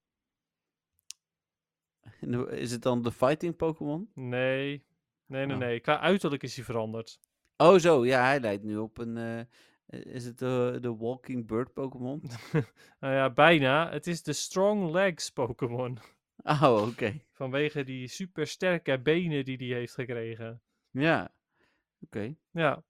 Is 2.49 2.71
het 2.71 2.81
dan 2.81 3.01
de 3.01 3.11
fighting 3.11 3.55
Pokémon? 3.55 4.09
Nee, 4.13 4.85
nee, 5.25 5.45
nee, 5.45 5.55
Oh. 5.55 5.61
nee. 5.61 5.80
Qua 5.80 5.99
uiterlijk 5.99 6.43
is 6.43 6.55
hij 6.55 6.65
veranderd. 6.65 7.19
Oh 7.57 7.77
zo, 7.77 8.05
ja, 8.05 8.23
hij 8.25 8.39
lijkt 8.39 8.63
nu 8.63 8.77
op 8.77 8.97
een... 8.97 9.17
eh, 9.17 10.05
is 10.15 10.25
het 10.25 10.39
de, 10.39 10.77
de 10.81 10.95
Walking 10.95 11.47
Bird 11.47 11.73
Pokémon? 11.73 12.21
Nou 12.99 13.13
ja, 13.13 13.30
bijna. 13.30 13.91
Het 13.91 14.07
is 14.07 14.23
de 14.23 14.34
Strong 14.34 14.91
Legs 14.91 15.30
Pokémon. 15.31 15.97
Oh, 16.43 16.85
oké. 16.88 17.21
Vanwege 17.31 17.84
die 17.84 18.07
super 18.07 18.47
sterke 18.47 18.99
benen 18.99 19.45
die 19.45 19.57
hij 19.57 19.67
heeft 19.77 19.93
gekregen. 19.93 20.61
Ja. 20.91 21.34
Oké. 22.05 22.35
Ja. 22.51 22.84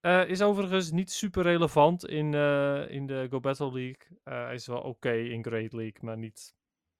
Eh, 0.00 0.28
is 0.28 0.42
overigens 0.42 0.90
niet 0.90 1.10
super 1.10 1.42
relevant 1.42 2.06
in, 2.06 2.34
eh, 2.34 2.90
in 2.90 3.06
de 3.06 3.26
Go 3.30 3.40
Battle 3.40 3.72
League. 3.72 4.18
Eh, 4.24 4.44
hij 4.44 4.54
is 4.54 4.66
wel 4.66 4.80
oké 4.80 5.12
in 5.12 5.44
Great 5.44 5.72
League, 5.72 5.98
maar 6.00 6.18
niet, 6.18 6.54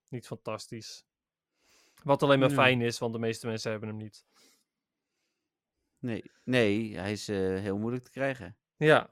niet 0.07 0.27
fantastisch. 0.27 1.05
Wat 2.03 2.23
alleen 2.23 2.39
maar 2.39 2.49
fijn 2.49 2.81
is, 2.81 2.99
want 2.99 3.13
de 3.13 3.19
meeste 3.19 3.47
mensen 3.47 3.71
hebben 3.71 3.89
hem 3.89 3.97
niet. 3.97 4.25
Nee, 5.99 6.31
nee, 6.43 6.97
hij 6.97 7.11
is 7.11 7.27
eh, 7.27 7.37
heel 7.37 7.77
moeilijk 7.77 8.03
te 8.03 8.11
krijgen. 8.11 8.57
Ja. 8.77 9.09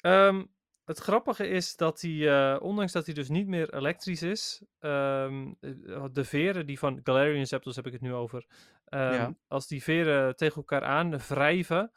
Ehm, 0.00 0.44
het 0.84 0.98
grappige 0.98 1.48
is 1.48 1.76
dat 1.76 2.00
hij, 2.00 2.28
eh, 2.28 2.62
ondanks 2.62 2.92
dat 2.92 3.06
hij 3.06 3.14
dus 3.14 3.28
niet 3.28 3.46
meer 3.46 3.74
elektrisch 3.74 4.22
is, 4.22 4.62
ehm, 4.78 5.52
eh, 5.60 6.04
de 6.12 6.24
veren 6.24 6.66
die 6.66 6.78
van 6.78 7.00
Galarian 7.02 7.46
Zapdos 7.46 7.76
heb 7.76 7.86
ik 7.86 7.92
het 7.92 8.00
nu 8.00 8.12
over, 8.12 8.46
ehm, 8.84 9.12
Ja. 9.12 9.34
als 9.46 9.66
die 9.66 9.82
veren 9.82 10.36
tegen 10.36 10.56
elkaar 10.56 10.84
aan 10.84 11.18
wrijven, 11.18 11.92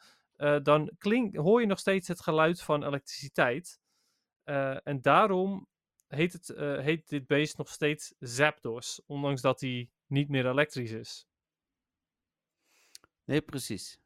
dan 0.62 0.90
klink, 0.98 1.36
hoor 1.36 1.60
je 1.60 1.66
nog 1.66 1.78
steeds 1.78 2.08
het 2.08 2.20
geluid 2.20 2.62
van 2.62 2.84
elektriciteit. 2.84 3.80
En 4.84 5.00
daarom 5.00 5.66
heet, 6.08 6.32
het, 6.32 6.52
heet 6.80 7.08
dit 7.08 7.26
beest 7.26 7.56
nog 7.58 7.68
steeds 7.68 8.14
Zapdos, 8.18 9.02
ondanks 9.06 9.40
dat 9.40 9.60
hij 9.60 9.90
niet 10.08 10.28
meer 10.28 10.46
elektrisch 10.46 10.90
is. 10.92 11.26
Nee, 13.24 13.40
precies. 13.40 14.00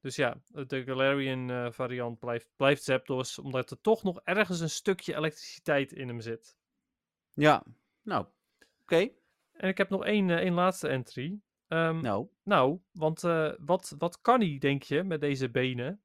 Dus 0.00 0.16
ja, 0.16 0.40
de 0.66 0.84
Galarian 0.84 1.50
eh, 1.50 1.70
variant 1.70 2.18
blijft, 2.18 2.48
blijft 2.56 2.82
Zapdos, 2.82 3.38
omdat 3.38 3.70
er 3.70 3.80
toch 3.80 4.02
nog 4.02 4.20
ergens 4.24 4.60
een 4.60 4.70
stukje 4.70 5.16
elektriciteit 5.16 5.92
in 5.92 6.08
hem 6.08 6.20
zit. 6.20 6.56
Ja, 7.32 7.64
nou, 8.02 8.26
oké. 8.82 9.08
En 9.52 9.68
ik 9.68 9.78
heb 9.78 9.88
nog 9.90 10.04
één, 10.04 10.30
eh, 10.30 10.36
één 10.36 10.52
laatste 10.54 10.88
entry. 10.88 11.40
Ehm, 11.68 12.00
Nou, 12.00 12.28
nou, 12.42 12.80
want 12.92 13.24
eh, 13.24 13.52
wat, 13.58 13.94
wat 13.98 14.20
kan 14.20 14.40
hij, 14.40 14.58
denk 14.58 14.82
je, 14.82 15.02
met 15.02 15.20
deze 15.20 15.50
benen? 15.50 16.00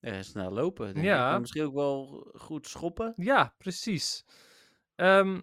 eh, 0.00 0.20
snel 0.20 0.50
lopen. 0.50 1.02
Ja. 1.02 1.38
Misschien 1.38 1.62
ook 1.64 1.74
wel 1.74 2.30
goed 2.34 2.66
schoppen. 2.68 3.12
Ja, 3.16 3.54
precies. 3.58 4.24
Ehm, 4.94 5.40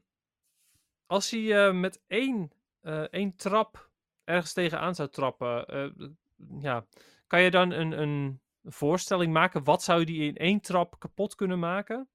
als 1.05 1.29
hij 1.29 1.73
met 1.73 2.01
één, 2.07 2.51
één 3.09 3.35
trap 3.35 3.89
ergens 4.23 4.53
tegenaan 4.53 4.95
zou 4.95 5.09
trappen, 5.09 5.65
eh, 5.65 6.07
ja, 6.59 6.85
kan 7.27 7.41
je 7.41 7.51
dan 7.51 7.71
een, 7.71 8.01
een 8.01 8.41
voorstelling 8.63 9.33
maken? 9.33 9.63
Wat 9.63 9.83
zou 9.83 10.03
die 10.03 10.27
in 10.27 10.37
één 10.37 10.61
trap 10.61 10.99
kapot 10.99 11.35
kunnen 11.35 11.59
maken? 11.59 12.09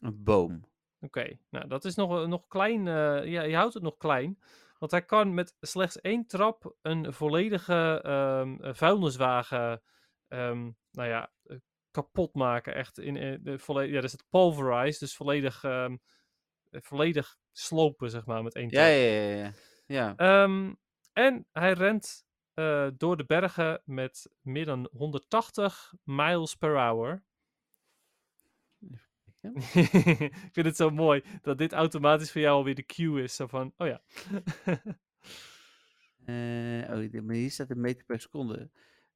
Een 0.00 0.22
boom. 0.22 0.64
Oké, 1.00 1.38
nou 1.50 1.68
dat 1.68 1.84
is 1.84 1.94
nog, 1.94 2.26
nog 2.26 2.46
klein. 2.46 2.88
eh, 2.88 3.24
ja, 3.24 3.42
je 3.42 3.56
houdt 3.56 3.74
het 3.74 3.82
nog 3.82 3.96
klein. 3.96 4.38
Want 4.78 4.90
hij 4.90 5.04
kan 5.04 5.34
met 5.34 5.56
slechts 5.60 6.00
één 6.00 6.26
trap 6.26 6.74
een 6.82 7.12
volledige 7.12 8.00
ehm, 8.04 8.62
eh, 8.62 8.74
vuilniswagen 8.74 9.82
ehm, 10.28 10.70
nou 10.90 11.08
ja, 11.08 11.32
eh, 11.44 11.56
kapot 11.90 12.34
maken. 12.34 12.74
Echt 12.74 12.98
in, 12.98 13.16
in 13.16 13.40
de 13.42 13.58
volledig. 13.58 13.90
Ja, 13.90 14.00
dat 14.00 14.04
is 14.04 14.12
het 14.12 14.28
pulverize. 14.28 14.98
Dus 14.98 15.16
volledig, 15.16 15.64
ehm, 15.64 15.96
eh, 16.70 16.80
volledig 16.80 17.36
slopen, 17.52 18.10
zeg 18.10 18.26
maar, 18.26 18.42
met 18.42 18.54
één 18.54 18.68
trap. 18.68 18.84
Ja, 18.84 18.90
ja, 18.90 19.20
ja. 19.20 19.36
ja. 19.36 19.52
Ja. 19.88 20.16
Ehm, 20.16 20.74
en 21.12 21.46
hij 21.52 21.72
rent 21.72 22.26
eh, 22.54 22.88
door 22.96 23.16
de 23.16 23.24
bergen 23.24 23.82
met 23.84 24.30
meer 24.40 24.64
dan 24.64 24.88
180 24.92 25.94
miles 26.04 26.54
per 26.54 26.74
hour. 26.74 27.22
ik 29.72 30.48
vind 30.52 30.66
het 30.66 30.76
zo 30.76 30.90
mooi 30.90 31.22
dat 31.42 31.58
dit 31.58 31.72
automatisch 31.72 32.32
voor 32.32 32.40
jou 32.40 32.56
alweer 32.56 32.74
de 32.74 32.86
cue 32.86 33.22
is. 33.22 33.34
Zo 33.34 33.46
van, 33.46 33.72
oh 33.76 33.86
ja. 33.86 34.02
Eh, 36.28 36.90
oh, 36.90 37.22
maar 37.22 37.34
hier 37.34 37.50
staat 37.50 37.70
een 37.70 37.80
meter 37.80 38.04
per 38.04 38.20
seconde. 38.20 38.70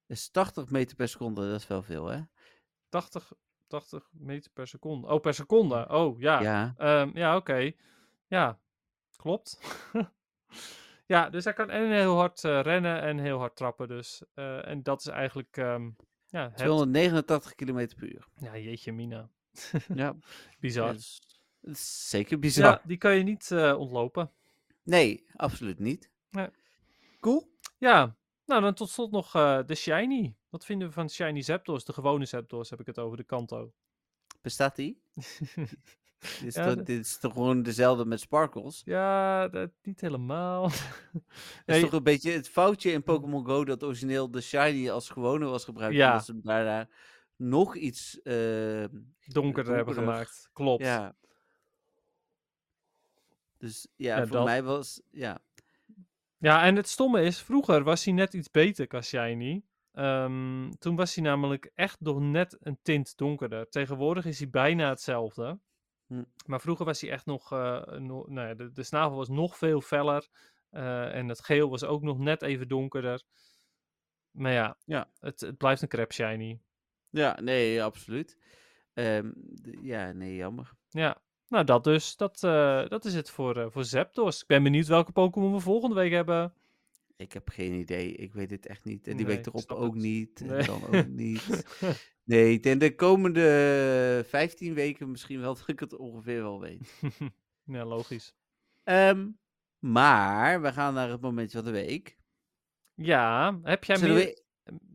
Dus 0.07 0.29
80 0.29 0.69
meter 0.69 0.95
per 0.95 1.07
seconde, 1.07 1.49
dat 1.49 1.59
is 1.59 1.67
wel 1.67 1.81
veel, 1.81 2.05
hè? 2.05 2.21
80, 2.89 3.33
80 3.67 4.09
meter 4.11 4.51
per 4.51 4.67
seconde. 4.67 5.07
Oh, 5.07 5.19
per 5.19 5.33
seconde. 5.33 5.87
Oh, 5.89 6.19
ja. 6.19 6.41
Ja. 6.41 6.73
Ja, 6.77 7.09
ja 7.13 7.35
oké. 7.35 7.71
Ja, 8.27 8.59
klopt. 9.15 9.59
ja, 11.05 11.29
dus 11.29 11.43
hij 11.43 11.53
kan 11.53 11.69
en 11.69 11.91
heel 11.91 12.15
hard 12.15 12.43
eh, 12.43 12.61
rennen 12.61 13.01
en 13.01 13.19
heel 13.19 13.37
hard 13.37 13.55
trappen 13.55 13.87
dus. 13.87 14.23
Eh, 14.33 14.67
en 14.67 14.83
dat 14.83 14.99
is 14.99 15.07
eigenlijk, 15.07 15.57
ehm, 15.57 15.89
ja, 16.27 16.43
het. 16.43 16.57
289 16.57 17.55
kilometer 17.55 17.97
per 17.97 18.07
uur. 18.13 18.27
Ja, 18.35 18.57
jeetje 18.57 18.91
mina. 18.91 19.29
Ja, 19.95 20.15
Bizar. 20.59 20.93
is, 20.93 21.21
is 21.61 22.09
zeker 22.09 22.39
bizar. 22.39 22.71
Ja, 22.71 22.81
die 22.85 22.97
kan 22.97 23.15
je 23.15 23.23
niet 23.23 23.51
eh, 23.51 23.79
ontlopen. 23.79 24.31
Nee, 24.83 25.25
absoluut 25.35 25.79
niet. 25.79 26.09
Nee. 26.29 26.49
Cool. 27.19 27.51
Ja, 27.77 28.15
nou 28.45 28.61
dan 28.61 28.73
tot 28.73 28.89
slot 28.89 29.11
nog 29.11 29.31
de 29.65 29.75
Shiny. 29.75 30.35
Wat 30.49 30.65
vinden 30.65 30.87
we 30.87 30.93
van 30.93 31.09
Shiny 31.09 31.41
Zapdos? 31.41 31.85
De 31.85 31.93
gewone 31.93 32.25
Zapdos 32.25 32.69
heb 32.69 32.79
ik 32.79 32.85
het 32.85 32.99
over, 32.99 33.17
de 33.17 33.23
Kanto. 33.23 33.73
Bestaat 34.41 34.75
die? 34.75 35.01
Dit 36.39 36.43
is, 36.47 36.53
toch, 36.53 36.75
dit 36.75 36.99
is 37.05 37.17
toch 37.17 37.33
gewoon 37.33 37.63
dezelfde 37.63 38.05
met 38.05 38.19
sparkles? 38.19 38.81
ja, 38.85 39.47
dat, 39.47 39.69
niet 39.81 40.01
helemaal. 40.01 40.69
Het 41.65 41.75
is 41.75 41.81
toch 41.81 41.91
een 41.91 42.03
beetje 42.03 42.31
het 42.31 42.49
foutje 42.49 42.91
in 42.91 43.03
Pokémon 43.03 43.45
Go 43.45 43.65
dat 43.65 43.83
origineel 43.83 44.31
de 44.31 44.41
shiny 44.41 44.89
als 44.89 45.09
gewone 45.09 45.45
was 45.45 45.63
gebruikt. 45.63 45.95
Ja. 45.95 46.13
Dat 46.13 46.25
ze 46.25 46.31
hem 46.31 46.41
daarna 46.43 46.87
nog 47.35 47.75
iets... 47.75 48.21
eh, 48.21 48.83
donkerder 49.25 49.75
hebben 49.75 49.93
gemaakt. 49.93 50.49
Klopt. 50.53 50.83
ja. 50.83 51.15
Dus 53.57 53.87
ja, 53.95 54.17
Ja, 54.17 54.27
voor 54.27 54.35
dat- 54.35 54.45
mij 54.45 54.63
was... 54.63 55.01
Ja, 55.11 55.39
Ja, 56.37 56.63
en 56.63 56.75
het 56.75 56.87
stomme 56.89 57.21
is, 57.23 57.41
vroeger 57.41 57.83
was 57.83 58.05
hij 58.05 58.13
net 58.13 58.33
iets 58.33 58.51
beter 58.51 58.87
qua 58.87 59.01
Shiny. 59.01 59.63
Ehm, 59.91 60.69
toen 60.71 60.95
was 60.95 61.15
hij 61.15 61.23
namelijk 61.23 61.71
echt 61.75 61.99
nog 61.99 62.19
net 62.19 62.57
een 62.59 62.79
tint 62.81 63.17
donkerder. 63.17 63.69
Tegenwoordig 63.69 64.25
is 64.25 64.39
hij 64.39 64.49
bijna 64.49 64.89
hetzelfde. 64.89 65.59
Hm. 66.13 66.23
Maar 66.45 66.61
vroeger 66.61 66.85
was 66.85 67.01
hij 67.01 67.09
echt 67.11 67.25
nog, 67.25 67.51
eh, 67.51 67.81
no- 67.87 68.25
nou 68.27 68.47
ja, 68.47 68.53
de, 68.53 68.71
de 68.71 68.83
snavel 68.83 69.17
was 69.17 69.29
nog 69.29 69.57
veel 69.57 69.81
feller. 69.81 70.27
eh, 70.69 71.15
en 71.15 71.27
het 71.29 71.43
geel 71.43 71.69
was 71.69 71.83
ook 71.83 72.01
nog 72.01 72.17
net 72.17 72.41
even 72.41 72.67
donkerder. 72.67 73.23
Maar 74.31 74.51
ja, 74.51 74.77
Ja. 74.85 75.09
Het, 75.19 75.39
het 75.41 75.57
blijft 75.57 75.81
een 75.81 75.87
crap 75.87 76.11
Shiny. 76.13 76.59
ja 77.09 77.39
nee, 77.41 77.83
absoluut. 77.83 78.37
Ehm, 78.93 79.31
ja, 79.81 80.11
nee, 80.11 80.35
jammer. 80.35 80.71
Ja, 80.89 81.21
nou 81.47 81.63
dat 81.65 81.83
dus. 81.83 82.15
Dat, 82.15 82.43
eh, 82.43 82.87
dat 82.87 83.05
is 83.05 83.13
het 83.13 83.29
voor, 83.29 83.71
voor 83.71 83.83
Zapdos. 83.83 84.41
Ik 84.41 84.47
ben 84.47 84.63
benieuwd 84.63 84.87
welke 84.87 85.11
Pokémon 85.11 85.53
we 85.53 85.59
volgende 85.59 85.95
week 85.95 86.11
hebben. 86.11 86.53
Ik 87.15 87.33
heb 87.33 87.49
geen 87.49 87.73
idee. 87.73 88.11
Ik 88.15 88.33
weet 88.33 88.49
het 88.49 88.65
echt 88.65 88.83
niet. 88.83 89.07
En 89.07 89.17
die 89.17 89.25
Nee, 89.25 89.35
week 89.35 89.45
erop 89.45 89.71
ook 89.71 89.93
het. 89.93 90.03
niet. 90.03 90.41
En 90.41 90.47
Nee. 90.47 90.63
dan 90.65 90.81
ook 90.85 91.07
niet. 91.07 91.43
Nee, 92.25 92.51
ik 92.53 92.63
denk 92.63 92.79
de 92.79 92.95
komende 92.95 94.23
15 94.27 94.73
weken 94.73 95.11
misschien 95.11 95.39
wel 95.39 95.53
dat 95.55 95.67
ik 95.67 95.79
het 95.79 95.97
ongeveer 95.97 96.41
wel 96.41 96.59
weet. 96.59 96.93
ja, 97.65 97.85
logisch. 97.85 98.35
Ehm, 98.83 99.27
maar 99.79 100.61
we 100.61 100.73
gaan 100.73 100.93
naar 100.93 101.09
het 101.09 101.21
momentje 101.21 101.57
van 101.57 101.65
de 101.65 101.71
week. 101.71 102.17
Ja, 102.93 103.59
heb 103.63 103.83
jij 103.83 103.99
meer... 103.99 104.13
we, 104.13 104.43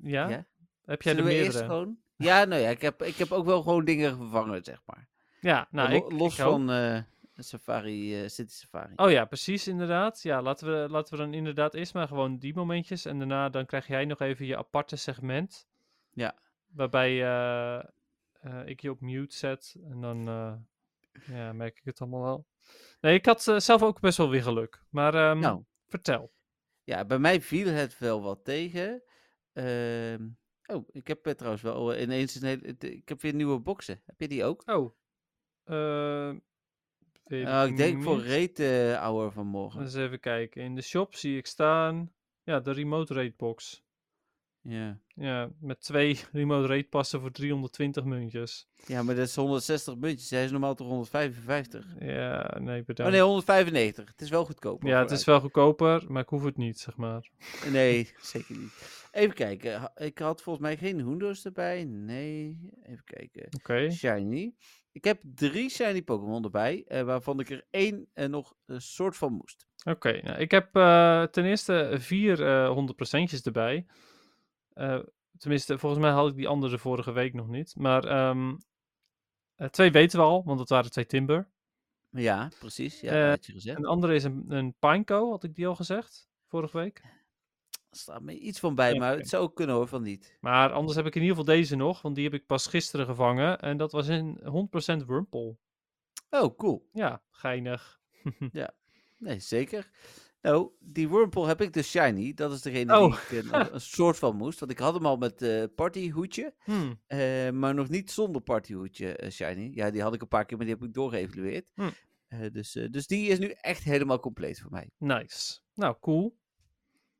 Ja? 0.02 0.28
ja? 0.28 0.46
Heb 0.84 1.02
jij 1.02 1.12
Zullen 1.14 1.28
we 1.28 1.36
meerdere? 1.36 1.64
gewoon... 1.64 1.98
Ja, 2.16 2.44
nou 2.44 2.62
ja, 2.62 2.68
ik 2.68 2.80
heb, 2.80 3.02
ik 3.02 3.14
heb 3.16 3.32
ook 3.32 3.44
wel 3.44 3.62
gewoon 3.62 3.84
dingen 3.84 4.16
vervangen, 4.16 4.64
zeg 4.64 4.82
maar. 4.86 5.08
Ja, 5.40 5.68
nou, 5.70 5.92
ik, 5.92 6.12
los 6.12 6.38
ik 6.38 6.44
van 6.44 6.70
eh, 6.70 7.00
Safari, 7.42 8.22
eh, 8.22 8.28
City 8.28 8.52
Safari. 8.52 8.92
Oh 8.96 9.10
ja, 9.10 9.24
precies, 9.24 9.68
inderdaad. 9.68 10.22
Ja, 10.22 10.42
laten 10.42 10.66
we, 10.66 10.88
laten 10.90 11.16
we 11.16 11.22
dan 11.22 11.34
inderdaad 11.34 11.74
eerst 11.74 11.94
maar 11.94 12.08
gewoon 12.08 12.38
die 12.38 12.54
momentjes. 12.54 13.04
En 13.04 13.18
daarna 13.18 13.48
dan 13.48 13.66
krijg 13.66 13.86
jij 13.86 14.04
nog 14.04 14.20
even 14.20 14.46
je 14.46 14.56
aparte 14.56 14.96
segment. 14.96 15.68
Ja. 16.12 16.34
Waarbij 16.66 17.22
eh, 17.22 17.78
eh, 18.32 18.66
ik 18.66 18.80
je 18.80 18.90
op 18.90 19.00
mute 19.00 19.36
zet. 19.36 19.76
En 19.82 20.00
dan 20.00 20.24
ja, 21.26 21.52
merk 21.52 21.78
ik 21.78 21.84
het 21.84 22.00
allemaal 22.00 22.22
wel. 22.22 22.46
Nee, 23.00 23.14
ik 23.14 23.26
had 23.26 23.42
zelf 23.42 23.82
ook 23.82 24.00
best 24.00 24.18
wel 24.18 24.30
weer 24.30 24.42
geluk. 24.42 24.82
Maar 24.90 25.14
ehm, 25.14 25.38
Nou, 25.38 25.64
vertel. 25.86 26.32
ja, 26.84 27.04
bij 27.04 27.18
mij 27.18 27.40
viel 27.40 27.66
het 27.66 27.98
wel 27.98 28.22
wat 28.22 28.44
tegen. 28.44 29.02
Ehm, 29.52 30.28
oh, 30.66 30.88
ik 30.90 31.06
heb 31.06 31.24
trouwens 31.24 31.62
wel 31.62 31.96
ineens 31.96 32.34
een 32.34 32.46
hele... 32.46 32.76
Ik 32.78 33.08
heb 33.08 33.20
weer 33.20 33.34
nieuwe 33.34 33.58
boxen. 33.58 34.00
Heb 34.06 34.20
je 34.20 34.28
die 34.28 34.44
ook? 34.44 34.62
Oh. 34.66 34.96
Eh, 37.28 37.64
ik 37.66 37.76
denk 37.76 38.02
voor 38.02 38.24
rate 38.24 38.96
hour 39.00 39.32
vanmorgen. 39.32 39.80
Eens 39.80 39.94
even 39.94 40.20
kijken. 40.20 40.62
In 40.62 40.74
de 40.74 40.82
shop 40.82 41.14
zie 41.14 41.36
ik 41.36 41.46
staan. 41.46 42.12
Ja, 42.42 42.60
de 42.60 42.72
remote 42.72 43.14
rate 43.14 43.34
box. 43.36 43.82
Ja. 44.60 45.00
Ja, 45.14 45.50
met 45.60 45.80
twee 45.80 46.18
remote 46.32 46.66
rate 46.74 46.88
passen 46.88 47.20
voor 47.20 47.30
320 47.30 48.04
muntjes. 48.04 48.68
ja, 48.86 49.02
maar 49.02 49.14
dat 49.14 49.26
is 49.26 49.34
160 49.34 49.96
muntjes. 49.96 50.30
Hij 50.30 50.44
is 50.44 50.50
normaal 50.50 50.74
toch 50.74 50.86
155? 50.88 51.86
Ja, 52.00 52.58
nee, 52.60 52.80
Oh 52.80 52.86
bedankt. 52.86 53.12
nee, 53.12 53.20
195. 53.22 54.08
Het 54.08 54.20
is 54.20 54.30
wel 54.30 54.44
goedkoop. 54.44 54.82
ja, 54.82 55.00
het 55.00 55.10
is 55.10 55.24
wel 55.24 55.40
goedkoper, 55.40 56.04
maar 56.08 56.22
ik 56.22 56.28
hoef 56.28 56.44
het 56.44 56.56
niet, 56.56 56.78
zeg 56.78 56.96
maar. 56.96 57.30
Nee, 57.72 58.10
zeker 58.20 58.56
niet. 58.58 59.06
Even 59.12 59.34
kijken. 59.34 59.92
Ik 59.96 60.18
had 60.18 60.42
volgens 60.42 60.64
mij 60.64 60.76
geen 60.76 61.00
Hoendo's 61.00 61.44
erbij. 61.44 61.84
Nee. 61.84 62.70
Even 62.82 63.04
kijken. 63.04 63.48
Oké. 63.58 63.90
Shiny. 63.90 64.54
Ik 64.98 65.04
heb 65.04 65.20
drie 65.22 65.70
shiny 65.70 66.02
Pokémon 66.02 66.44
erbij, 66.44 66.84
eh, 66.86 67.02
waarvan 67.02 67.40
ik 67.40 67.50
er 67.50 67.66
één 67.70 68.08
eh, 68.12 68.28
nog 68.28 68.54
een 68.66 68.82
soort 68.82 69.16
van 69.16 69.32
moest. 69.32 69.66
Oké, 69.84 70.20
nou, 70.22 70.38
ik 70.38 70.50
heb 70.50 70.76
eh, 70.76 71.22
ten 71.22 71.44
eerste 71.44 71.96
vier 71.98 72.46
eh 72.46 72.70
100%'tjes 72.70 73.42
erbij. 73.42 73.86
Tenminste, 75.38 75.78
volgens 75.78 76.02
mij 76.02 76.10
had 76.10 76.28
ik 76.28 76.36
die 76.36 76.48
andere 76.48 76.78
vorige 76.78 77.12
week 77.12 77.34
nog 77.34 77.48
niet. 77.48 77.76
Maar 77.76 78.04
ehm, 78.04 78.56
eh, 79.54 79.68
twee 79.68 79.90
weten 79.90 80.18
we 80.18 80.24
al, 80.24 80.44
want 80.44 80.58
dat 80.58 80.68
waren 80.68 80.90
twee 80.90 81.06
Timber. 81.06 81.48
Ja, 82.10 82.50
precies. 82.58 83.00
Ja, 83.00 83.20
dat 83.20 83.28
had 83.28 83.46
je 83.46 83.52
gezegd. 83.52 83.76
En 83.76 83.82
de 83.82 83.88
andere 83.88 84.14
is 84.14 84.24
een, 84.24 84.44
een 84.48 84.74
Pineco, 84.78 85.30
had 85.30 85.44
ik 85.44 85.54
die 85.54 85.66
al 85.66 85.74
gezegd, 85.74 86.28
vorige 86.46 86.76
week. 86.76 87.02
Er 87.90 87.96
staat 87.98 88.22
me 88.22 88.38
iets 88.38 88.58
van 88.60 88.74
bij, 88.74 88.92
Ja, 88.92 88.98
maar 88.98 89.16
het 89.16 89.28
zou 89.28 89.52
kunnen 89.52 89.76
hoor, 89.76 89.88
van 89.88 90.02
niet. 90.02 90.36
Maar 90.40 90.72
anders 90.72 90.96
heb 90.96 91.06
ik 91.06 91.14
in 91.14 91.22
ieder 91.22 91.36
geval 91.36 91.54
deze 91.54 91.76
nog, 91.76 92.02
want 92.02 92.14
die 92.14 92.24
heb 92.24 92.34
ik 92.34 92.46
pas 92.46 92.66
gisteren 92.66 93.06
gevangen. 93.06 93.58
En 93.60 93.76
dat 93.76 93.92
was 93.92 94.06
een 94.08 94.40
100% 95.02 95.06
Wurmple. 95.06 95.56
Oh, 96.30 96.56
cool. 96.56 96.88
Ja, 96.92 97.22
geinig. 97.30 98.00
Nee, 99.18 99.38
zeker. 99.40 99.90
Nou, 100.40 100.70
die 100.80 101.08
Wurmple 101.08 101.46
heb 101.46 101.60
ik 101.60 101.72
dus 101.72 101.90
shiny. 101.90 102.34
Dat 102.34 102.52
is 102.52 102.62
degene 102.62 102.98
Oh. 102.98 103.28
die 103.28 103.38
ik 103.38 103.44
eh, 103.44 103.52
nog 103.58 103.70
een 103.72 103.80
soort 103.80 104.16
van 104.18 104.36
moest. 104.36 104.58
Want 104.58 104.70
ik 104.72 104.78
had 104.78 104.94
hem 104.94 105.06
al 105.06 105.16
met 105.16 105.42
eh 105.42 105.64
partyhoedje, 105.74 106.54
Hmm. 106.58 107.00
eh, 107.06 107.50
maar 107.50 107.74
nog 107.74 107.88
niet 107.88 108.10
zonder 108.10 108.42
partyhoedje 108.42 109.16
eh, 109.16 109.30
shiny. 109.30 109.70
Ja, 109.74 109.90
die 109.90 110.02
had 110.02 110.14
ik 110.14 110.22
een 110.22 110.28
paar 110.28 110.44
keer, 110.44 110.56
maar 110.56 110.66
die 110.66 110.74
heb 110.74 110.84
ik 110.84 110.94
doorgeëvalueerd. 110.94 111.66
Hm. 111.74 111.90
Eh, 112.28 112.50
dus, 112.52 112.74
eh, 112.76 112.90
dus 112.90 113.06
die 113.06 113.28
is 113.28 113.38
nu 113.38 113.48
echt 113.60 113.82
helemaal 113.82 114.20
compleet 114.20 114.60
voor 114.60 114.70
mij. 114.70 114.90
Nice. 114.98 115.58
Nou, 115.74 115.96
cool. 116.00 116.37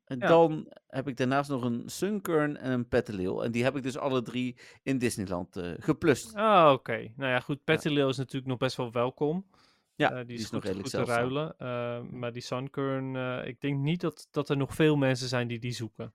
En 0.09 0.19
Ja. 0.19 0.27
dan 0.29 0.73
heb 0.87 1.09
ik 1.09 1.17
daarnaast 1.17 1.51
nog 1.51 1.63
een 1.63 1.83
Sunkern 1.87 2.57
en 2.57 2.71
een 2.73 2.89
Petalil. 2.89 3.45
En 3.45 3.51
die 3.51 3.63
heb 3.65 3.77
ik 3.77 3.83
dus 3.83 3.97
alle 3.99 4.23
drie 4.23 4.57
in 4.83 4.99
Disneyland 4.99 5.57
eh 5.57 5.71
geplust. 5.79 6.35
Ah, 6.35 6.73
oké. 6.73 7.13
Nou 7.17 7.31
ja, 7.31 7.41
goed. 7.41 7.65
Petilil 7.65 8.09
is 8.09 8.17
natuurlijk 8.17 8.47
nog 8.47 8.59
best 8.59 8.77
wel 8.77 8.93
welkom. 8.93 9.47
Ja, 9.95 10.11
Eh, 10.11 10.17
die, 10.17 10.25
die 10.27 10.37
is, 10.37 10.43
is 10.43 10.51
nog 10.51 10.61
goed, 10.61 10.71
redelijk 10.71 10.95
goed 10.97 11.05
te 11.05 11.13
ruilen. 11.13 11.59
Eh, 11.59 12.01
maar 12.11 12.33
die 12.33 12.43
Sunkern, 12.43 13.15
ik 13.47 13.61
denk 13.61 13.79
niet 13.79 14.01
dat, 14.01 14.29
dat 14.31 14.49
er 14.49 14.57
nog 14.57 14.75
veel 14.75 14.97
mensen 14.97 15.29
zijn 15.29 15.49
die 15.49 15.59
die 15.59 15.73
zoeken. 15.73 16.13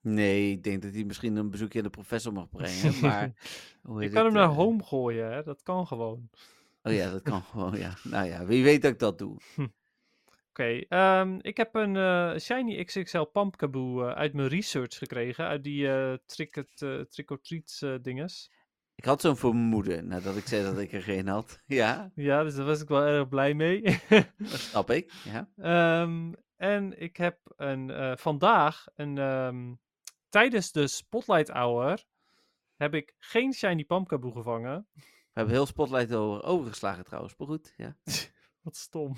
Nee, 0.00 0.50
ik 0.50 0.62
denk 0.62 0.82
dat 0.82 0.92
hij 0.94 1.04
misschien 1.04 1.36
een 1.36 1.50
bezoekje 1.50 1.78
aan 1.78 1.84
de 1.84 1.90
professor 1.90 2.32
mag 2.32 2.50
brengen. 2.50 3.00
Maar 3.02 3.32
hoe 3.82 4.02
Je 4.02 4.08
kan 4.08 4.24
hem 4.24 4.34
naar 4.34 4.48
home 4.48 4.82
gooien, 4.82 5.32
hè? 5.32 5.42
Dat 5.42 5.62
kan 5.62 5.86
gewoon. 5.86 6.30
Oh 6.82 6.92
ja, 6.92 7.10
dat 7.10 7.22
kan 7.22 7.42
gewoon, 7.50 7.76
ja. 7.78 7.94
Nou 8.02 8.26
ja, 8.26 8.44
wie 8.46 8.64
weet 8.64 8.82
dat 8.82 8.92
ik 8.92 8.98
dat 8.98 9.18
doe. 9.18 9.36
Oké, 10.58 10.84
ehm, 10.88 11.38
ik 11.40 11.56
heb 11.56 11.74
een 11.74 11.96
eh, 11.96 12.38
Shiny 12.38 12.84
XXL 12.84 13.22
Pumpkaboo 13.22 14.06
eh, 14.06 14.14
uit 14.14 14.32
mijn 14.32 14.48
research 14.48 14.98
gekregen. 14.98 15.46
Uit 15.46 15.64
die 15.64 15.88
eh 15.88 16.14
trick, 16.26 16.64
trick 17.08 17.30
or 17.30 17.40
treats 17.40 17.84
dinges. 18.02 18.50
Ik 18.94 19.04
had 19.04 19.20
zo'n 19.20 19.36
vermoeden 19.36 20.08
nadat 20.08 20.36
ik 20.36 20.46
zei 20.46 20.62
dat 20.62 20.78
ik 20.78 20.92
er 20.92 21.02
geen 21.02 21.28
had. 21.28 21.62
Ja, 21.66 22.12
Ja, 22.14 22.42
dus 22.42 22.54
daar 22.54 22.64
was 22.64 22.80
ik 22.80 22.88
wel 22.88 23.02
erg 23.02 23.28
blij 23.28 23.54
mee. 23.54 23.82
dat 24.38 24.60
snap 24.60 24.90
ik. 24.90 25.12
Ja. 25.24 25.48
Ehm, 25.56 26.32
en 26.56 27.00
ik 27.00 27.16
heb 27.16 27.38
een, 27.56 28.18
vandaag, 28.18 28.86
een, 28.94 29.18
ehm, 29.18 29.74
tijdens 30.28 30.72
de 30.72 30.86
Spotlight 30.86 31.48
Hour, 31.48 32.04
heb 32.76 32.94
ik 32.94 33.14
geen 33.18 33.52
Shiny 33.52 33.84
Pumpkaboo 33.84 34.30
gevangen. 34.30 34.86
We 34.94 35.02
hebben 35.32 35.54
heel 35.54 35.66
Spotlight 35.66 36.14
over 36.14 36.42
overgeslagen 36.42 37.04
trouwens, 37.04 37.34
maar 37.36 37.48
goed. 37.48 37.74
Ja, 37.76 37.96
Wat 38.66 38.76
stom. 38.76 39.16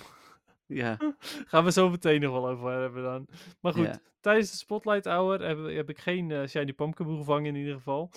Ja. 0.69 0.97
Gaan 1.51 1.65
we 1.65 1.73
zo 1.73 1.91
meteen 1.91 2.21
nog 2.21 2.33
wel 2.33 2.49
over 2.49 2.71
hebben 2.81 3.03
dan. 3.03 3.27
Maar 3.61 3.73
goed, 3.73 3.85
Ja. 3.87 4.01
tijdens 4.21 4.51
de 4.51 4.57
Spotlight 4.57 5.05
Hour 5.05 5.43
heb, 5.43 5.77
heb 5.77 5.89
ik 5.91 5.99
geen 5.99 6.31
eh, 6.31 6.47
Shiny 6.47 6.73
Pumpkaboo 6.73 7.17
gevangen 7.17 7.47
in 7.47 7.57
ieder 7.61 7.75
geval. 7.75 8.11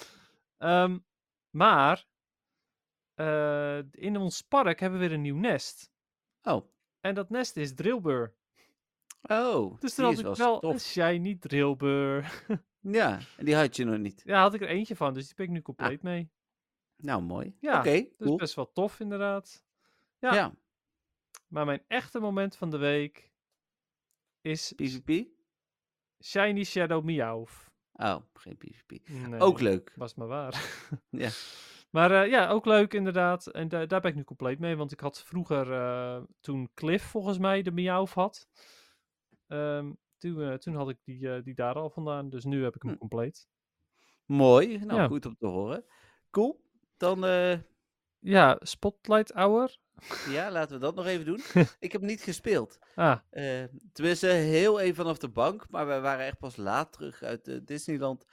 Ehm, 0.58 0.98
maar 1.50 2.06
eh, 3.14 3.78
in 3.92 4.18
ons 4.18 4.42
park 4.42 4.80
hebben 4.80 5.00
we 5.00 5.06
weer 5.08 5.16
een 5.16 5.22
nieuw 5.22 5.38
nest. 5.38 5.92
Oh, 6.44 6.66
En 7.00 7.16
dat 7.16 7.30
nest 7.30 7.58
is 7.58 7.74
Drillbur. 7.76 8.34
oh. 9.22 9.80
Dus 9.80 9.94
toen 9.94 10.12
is 10.12 10.22
had 10.22 10.32
ik 10.32 10.38
wel 10.38 10.64
een. 10.64 10.80
Shiny 10.80 11.36
Drillbur. 11.40 12.26
Ja, 12.84 13.20
en 13.38 13.46
die 13.46 13.56
had 13.56 13.76
je 13.76 13.86
nog 13.86 13.98
niet. 13.98 14.22
ja, 14.26 14.42
had 14.42 14.54
ik 14.54 14.62
er 14.62 14.68
eentje 14.68 14.96
van, 14.96 15.14
dus 15.14 15.26
die 15.26 15.36
ben 15.36 15.46
ik 15.46 15.52
nu 15.52 15.62
compleet 15.62 16.02
mee. 16.02 16.30
Nou, 16.98 17.22
mooi. 17.22 17.56
Ja, 17.60 17.80
Oké, 17.80 17.92
Dat 17.94 18.06
is 18.18 18.26
cool. 18.26 18.36
best 18.38 18.56
wel 18.56 18.72
tof 18.72 19.00
inderdaad. 19.00 19.64
ja. 20.20 20.34
Ja, 20.34 20.54
Maar 21.52 21.66
mijn 21.66 21.84
echte 21.88 22.20
moment 22.20 22.56
van 22.56 22.70
de 22.70 22.78
week 22.78 23.32
is 24.42 24.74
PvP? 24.76 25.28
Shiny 26.24 26.64
Shadow 26.64 27.04
Meowth. 27.04 27.70
Oh, 27.94 28.16
geen 28.34 28.58
PvP. 28.58 29.08
Nee, 29.10 29.40
Ook 29.40 29.60
leuk. 29.60 29.94
Was 29.96 30.16
maar 30.16 30.28
waar. 30.28 30.80
Ja. 31.10 31.30
Maar 31.90 32.12
eh, 32.24 32.30
ja, 32.30 32.50
ook 32.50 32.66
leuk 32.66 32.94
inderdaad. 32.94 33.48
En 33.48 33.68
da- 33.68 33.86
daar 33.86 34.02
ben 34.02 34.10
ik 34.12 34.18
nu 34.18 34.24
compleet 34.24 34.60
mee. 34.60 34.76
Want 34.76 34.92
ik 34.92 35.00
had 35.00 35.24
vroeger, 35.24 35.72
eh, 35.74 36.22
toen 36.40 36.70
Cliff 36.74 37.06
volgens 37.06 37.38
mij 37.38 37.62
de 37.62 37.72
Meowth 37.72 38.14
had. 38.14 38.48
ehm, 39.48 39.92
toen, 40.18 40.42
eh, 40.42 40.54
toen 40.54 40.76
had 40.76 40.90
ik 40.90 40.98
die, 41.04 41.42
die 41.42 41.54
daar 41.54 41.76
al 41.76 41.90
vandaan. 41.90 42.30
Dus 42.30 42.44
nu 42.44 42.64
heb 42.64 42.76
ik 42.76 42.82
hem 42.82 42.92
Hm. 42.92 42.98
compleet. 42.98 43.48
Mooi. 44.26 44.78
Nou, 44.78 45.00
Ja. 45.02 45.08
goed 45.08 45.26
om 45.26 45.36
te 45.38 45.46
horen. 45.48 45.86
Cool. 46.30 46.62
Dan, 46.98 47.20
Ja, 48.24 48.58
Spotlight 48.62 49.32
Hour. 49.32 49.78
Ja, 50.30 50.52
laten 50.52 50.76
we 50.76 50.82
dat 50.82 50.96
nog 50.96 51.06
even 51.06 51.26
doen. 51.26 51.42
ik 51.80 51.92
heb 51.92 52.02
niet 52.02 52.22
gespeeld. 52.22 52.80
Ah, 52.96 53.20
Eh 53.30 53.64
tenminste, 53.94 54.28
heel 54.28 54.80
even 54.80 54.96
vanaf 54.96 55.18
de 55.18 55.30
bank. 55.30 55.66
Maar 55.70 55.86
wij 55.86 56.02
waren 56.02 56.26
echt 56.26 56.38
pas 56.38 56.56
laat 56.56 56.94
terug 56.94 57.24
uit 57.24 57.48
eh, 57.48 57.58
Disneyland. 57.64 58.26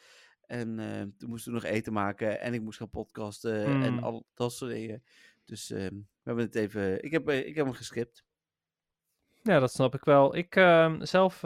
En 0.47 0.79
eh, 0.79 1.01
toen 1.19 1.29
moesten 1.29 1.53
we 1.53 1.59
nog 1.61 1.69
eten 1.71 1.93
maken. 1.93 2.41
En 2.41 2.55
ik 2.55 2.63
moest 2.63 2.79
gaan 2.79 2.91
podcasten. 2.91 3.83
En 3.83 3.93
Mm. 3.93 3.99
al 3.99 4.27
dat 4.35 4.53
soort 4.53 4.71
dingen. 4.71 5.03
Dus 5.45 5.71
eh, 5.71 5.87
we 5.89 6.05
hebben 6.23 6.45
het 6.45 6.55
even... 6.55 7.05
Ik 7.05 7.11
heb, 7.11 7.31
ik 7.31 7.55
heb 7.55 7.65
hem 7.65 7.75
geskipt. 7.75 8.25
ja, 9.43 9.59
dat 9.59 9.73
snap 9.73 9.95
ik 9.95 10.05
wel. 10.05 10.37
Ik 10.37 10.57
ehm, 10.57 11.05
zelf 11.05 11.41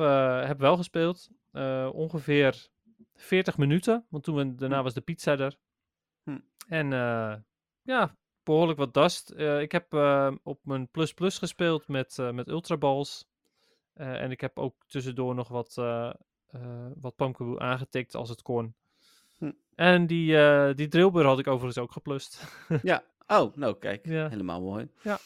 heb 0.47 0.59
wel 0.59 0.77
gespeeld. 0.77 1.29
ongeveer 1.93 2.69
40 3.15 3.57
minuten. 3.59 4.07
Want 4.09 4.25
toen 4.25 4.37
we, 4.37 4.55
daarna 4.55 4.77
Hm. 4.79 4.83
was 4.83 4.95
de 4.95 5.01
pizza 5.01 5.39
er. 5.39 5.57
Hm. 6.23 6.39
En 6.69 6.91
ja, 7.83 8.17
behoorlijk 8.45 8.79
wat 8.79 8.95
dust. 8.95 9.31
Eh, 9.31 9.61
ik 9.61 9.73
heb 9.73 9.95
eh, 9.95 10.33
op 10.43 10.61
mijn 10.63 10.89
Plus 10.89 11.15
Plus 11.15 11.39
gespeeld 11.39 11.89
met, 11.89 12.19
eh 12.19 12.31
met 12.31 12.49
Ultra 12.49 12.77
Balls. 12.77 13.29
Eh, 13.93 14.21
en 14.21 14.31
ik 14.31 14.41
heb 14.41 14.59
ook 14.59 14.75
tussendoor 14.87 15.35
nog 15.35 15.49
wat, 15.49 15.75
wat 16.95 17.17
Pumpkaboo 17.17 17.59
aangetikt 17.59 18.15
als 18.15 18.29
het 18.29 18.43
kon. 18.43 18.75
Hm. 19.39 19.53
En 19.75 20.07
die, 20.07 20.27
die 20.75 20.89
drillbur 20.89 21.25
had 21.25 21.39
ik 21.39 21.47
overigens 21.47 21.79
ook 21.79 21.93
geplust. 21.93 22.45
Ja. 22.83 23.03
Oh, 23.27 23.57
nou 23.57 23.79
kijk. 23.79 24.07
Ja. 24.07 24.29
Helemaal 24.29 24.61
mooi. 24.61 24.89
Ja. 25.03 25.19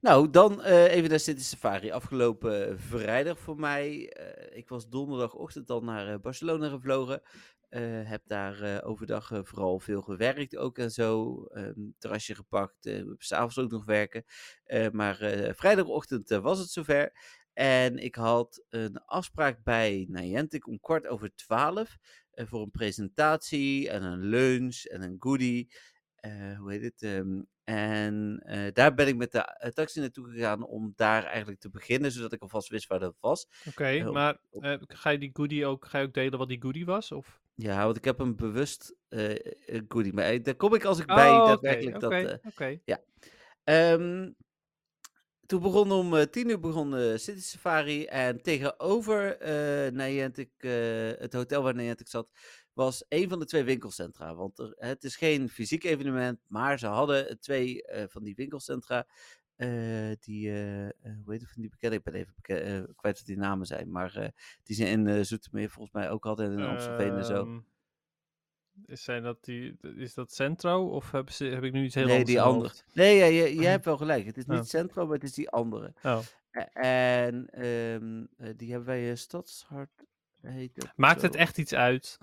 Nou, 0.00 0.30
dan 0.30 0.60
even 0.62 1.10
naar 1.10 1.20
City 1.20 1.42
Safari. 1.42 1.90
Afgelopen 1.90 2.80
vrijdag 2.80 3.38
voor 3.38 3.56
mij. 3.56 4.12
ik 4.52 4.68
was 4.68 4.88
donderdagochtend 4.88 5.70
al 5.70 5.80
naar 5.80 6.20
Barcelona 6.20 6.68
gevlogen. 6.68 7.22
Eh, 7.72 8.08
heb 8.08 8.22
daar 8.26 8.60
eh, 8.62 8.88
overdag 8.88 9.30
eh, 9.30 9.38
vooral 9.42 9.78
veel 9.78 10.02
gewerkt 10.02 10.56
ook 10.56 10.78
en 10.78 10.90
zo. 10.90 11.44
Ehm, 11.44 11.80
terrasje 11.98 12.34
gepakt. 12.34 12.90
S'avonds 13.18 13.58
ook 13.58 13.70
nog 13.70 13.84
werken. 13.84 14.24
Maar 14.92 15.16
vrijdagochtend 15.56 16.28
was 16.28 16.58
het 16.58 16.70
zover. 16.70 17.12
En 17.52 17.98
ik 17.98 18.14
had 18.14 18.64
een 18.68 18.98
afspraak 19.04 19.62
bij 19.62 20.06
Niantic 20.08 20.66
om 20.66 20.80
kwart 20.80 21.06
over 21.06 21.34
twaalf. 21.34 21.96
voor 22.34 22.62
een 22.62 22.70
presentatie 22.70 23.90
en 23.90 24.02
een 24.02 24.18
lunch 24.20 24.82
en 24.84 25.02
een 25.02 25.16
goodie. 25.18 25.72
Hoe 26.58 26.72
heet 26.72 26.82
het? 26.82 27.02
Ehm, 27.02 27.42
en 27.64 28.42
daar 28.72 28.94
ben 28.94 29.06
ik 29.08 29.16
met 29.16 29.32
de 29.32 29.70
taxi 29.74 30.00
naartoe 30.00 30.30
gegaan 30.30 30.66
om 30.66 30.92
daar 30.96 31.24
eigenlijk 31.24 31.60
te 31.60 31.70
beginnen, 31.70 32.12
zodat 32.12 32.32
ik 32.32 32.42
alvast 32.42 32.68
wist 32.68 32.86
waar 32.86 32.98
dat 32.98 33.16
was. 33.20 33.46
Oké, 33.68 34.10
maar 34.10 34.38
op- 34.50 34.82
ga 34.86 35.10
je 35.10 35.18
die 35.18 35.30
goodie 35.32 35.66
ook, 35.66 35.86
ga 35.86 35.98
je 35.98 36.06
ook 36.06 36.14
delen 36.14 36.38
wat 36.38 36.48
die 36.48 36.62
goodie 36.62 36.84
was? 36.84 37.12
Of? 37.12 37.40
Ja, 37.54 37.84
want 37.84 37.96
ik 37.96 38.04
heb 38.04 38.18
hem 38.18 38.36
bewust 38.36 38.94
eh, 39.08 39.82
goodie, 39.88 40.12
maar 40.12 40.24
eh, 40.24 40.42
daar 40.42 40.54
kom 40.54 40.74
ik 40.74 40.84
als 40.84 40.98
ik 40.98 41.06
bij 41.06 41.30
Oh, 41.30 41.46
daadwerkelijk 41.46 42.00
dat... 42.00 42.12
oké, 42.12 42.28
eh, 42.28 42.46
oké. 42.46 42.80
Ehm, 43.64 44.30
toen 45.46 45.62
begon 45.62 45.92
om 45.92 46.30
tien 46.30 46.48
uur 46.48 46.60
begon 46.60 46.90
de 46.90 47.18
City 47.18 47.40
Safari 47.40 48.04
en 48.04 48.42
tegenover 48.42 49.36
eh 49.36 49.92
Niantic, 49.92 50.50
het 51.18 51.32
hotel 51.32 51.62
waar 51.62 51.74
Niantic 51.74 52.08
zat, 52.08 52.28
was 52.72 53.04
een 53.08 53.28
van 53.28 53.38
de 53.38 53.44
twee 53.44 53.64
winkelcentra. 53.64 54.34
Want 54.34 54.58
er, 54.58 54.74
het 54.76 55.04
is 55.04 55.16
geen 55.16 55.48
fysiek 55.48 55.84
evenement, 55.84 56.40
maar 56.48 56.78
ze 56.78 56.86
hadden 56.86 57.40
twee 57.40 57.84
van 58.08 58.22
die 58.22 58.34
winkelcentra. 58.34 59.06
Eh, 59.56 59.68
die, 60.20 60.48
eh, 60.50 60.86
eh, 60.86 60.92
hoe 61.24 61.32
heet 61.32 61.40
het 61.40 61.50
van 61.50 61.60
die 61.60 61.70
bekende? 61.70 61.96
Ik 61.96 62.02
ben 62.02 62.14
even 62.14 62.34
beke- 62.36 62.92
kwijt 62.96 63.16
wat 63.18 63.26
die 63.26 63.36
namen 63.36 63.66
zijn. 63.66 63.90
Maar 63.90 64.32
die 64.62 64.76
zijn 64.76 65.06
in 65.06 65.26
Zoetermeer 65.26 65.70
volgens 65.70 65.94
mij 65.94 66.10
ook 66.10 66.26
altijd 66.26 66.50
in 66.50 66.60
Amstelveen 66.60 67.14
en 67.16 67.24
zo. 67.24 67.34
Ehm, 67.44 67.58
Is, 68.86 69.04
zijn 69.04 69.22
dat 69.22 69.44
die, 69.44 69.76
is 69.96 70.14
dat 70.14 70.32
Centro 70.32 70.88
of 70.88 71.10
heb, 71.10 71.30
ze, 71.30 71.44
heb 71.44 71.62
ik 71.64 71.72
nu 71.72 71.84
iets 71.84 71.94
heel 71.94 72.06
Nee, 72.06 72.12
anders 72.14 72.30
die 72.30 72.38
in 72.38 72.42
mijn 72.44 72.54
andere. 72.54 72.74
Nee, 72.92 73.16
ja, 73.16 73.24
je, 73.44 73.54
je 73.54 73.66
hebt 73.76 73.84
wel 73.84 73.96
gelijk. 73.96 74.24
Het 74.26 74.36
is 74.36 74.44
Oh. 74.44 74.56
niet 74.56 74.68
Centro, 74.68 75.04
maar 75.04 75.14
het 75.14 75.24
is 75.24 75.32
die 75.32 75.50
andere. 75.50 75.92
Oh. 76.02 76.18
En 76.72 77.48
ehm, 77.50 78.24
eh, 78.36 78.52
die 78.56 78.70
hebben 78.70 78.86
wij 78.88 79.16
Stadshart. 79.16 80.04
Heet 80.40 80.76
het 80.76 80.92
Maakt 80.96 81.22
het 81.22 81.34
echt 81.34 81.58
iets 81.58 81.74
uit? 81.74 82.18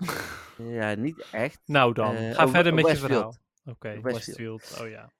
Ja, 0.58 0.94
niet 0.94 1.26
echt. 1.32 1.60
nou 1.66 1.92
dan, 1.94 2.16
ga 2.16 2.44
oh, 2.44 2.50
verder 2.50 2.74
met 2.74 2.86
je 2.90 2.96
verhaal. 2.96 3.34
Oké, 3.64 4.00
Westfield. 4.00 4.60
Westfield. 4.62 4.78
Oh 4.80 4.88
ja. 4.88 5.12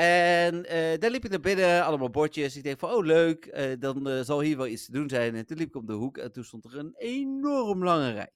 En 0.00 0.66
eh, 0.66 0.98
daar 0.98 1.10
liep 1.10 1.24
ik 1.24 1.30
naar 1.30 1.40
binnen, 1.40 1.84
allemaal 1.84 2.10
bordjes. 2.10 2.56
Ik 2.56 2.62
denk 2.62 2.78
van, 2.78 2.90
oh 2.90 3.04
leuk, 3.04 3.46
eh, 3.46 3.78
dan 3.78 4.08
eh, 4.08 4.20
zal 4.20 4.40
hier 4.40 4.56
wel 4.56 4.66
iets 4.66 4.84
te 4.84 4.92
doen 4.92 5.08
zijn. 5.08 5.34
En 5.34 5.46
toen 5.46 5.56
liep 5.56 5.68
ik 5.68 5.76
om 5.76 5.86
de 5.86 5.92
hoek 5.92 6.18
en 6.18 6.32
toen 6.32 6.44
stond 6.44 6.64
er 6.64 6.78
een 6.78 6.94
enorm 6.96 7.84
lange 7.84 8.10
rij. 8.10 8.32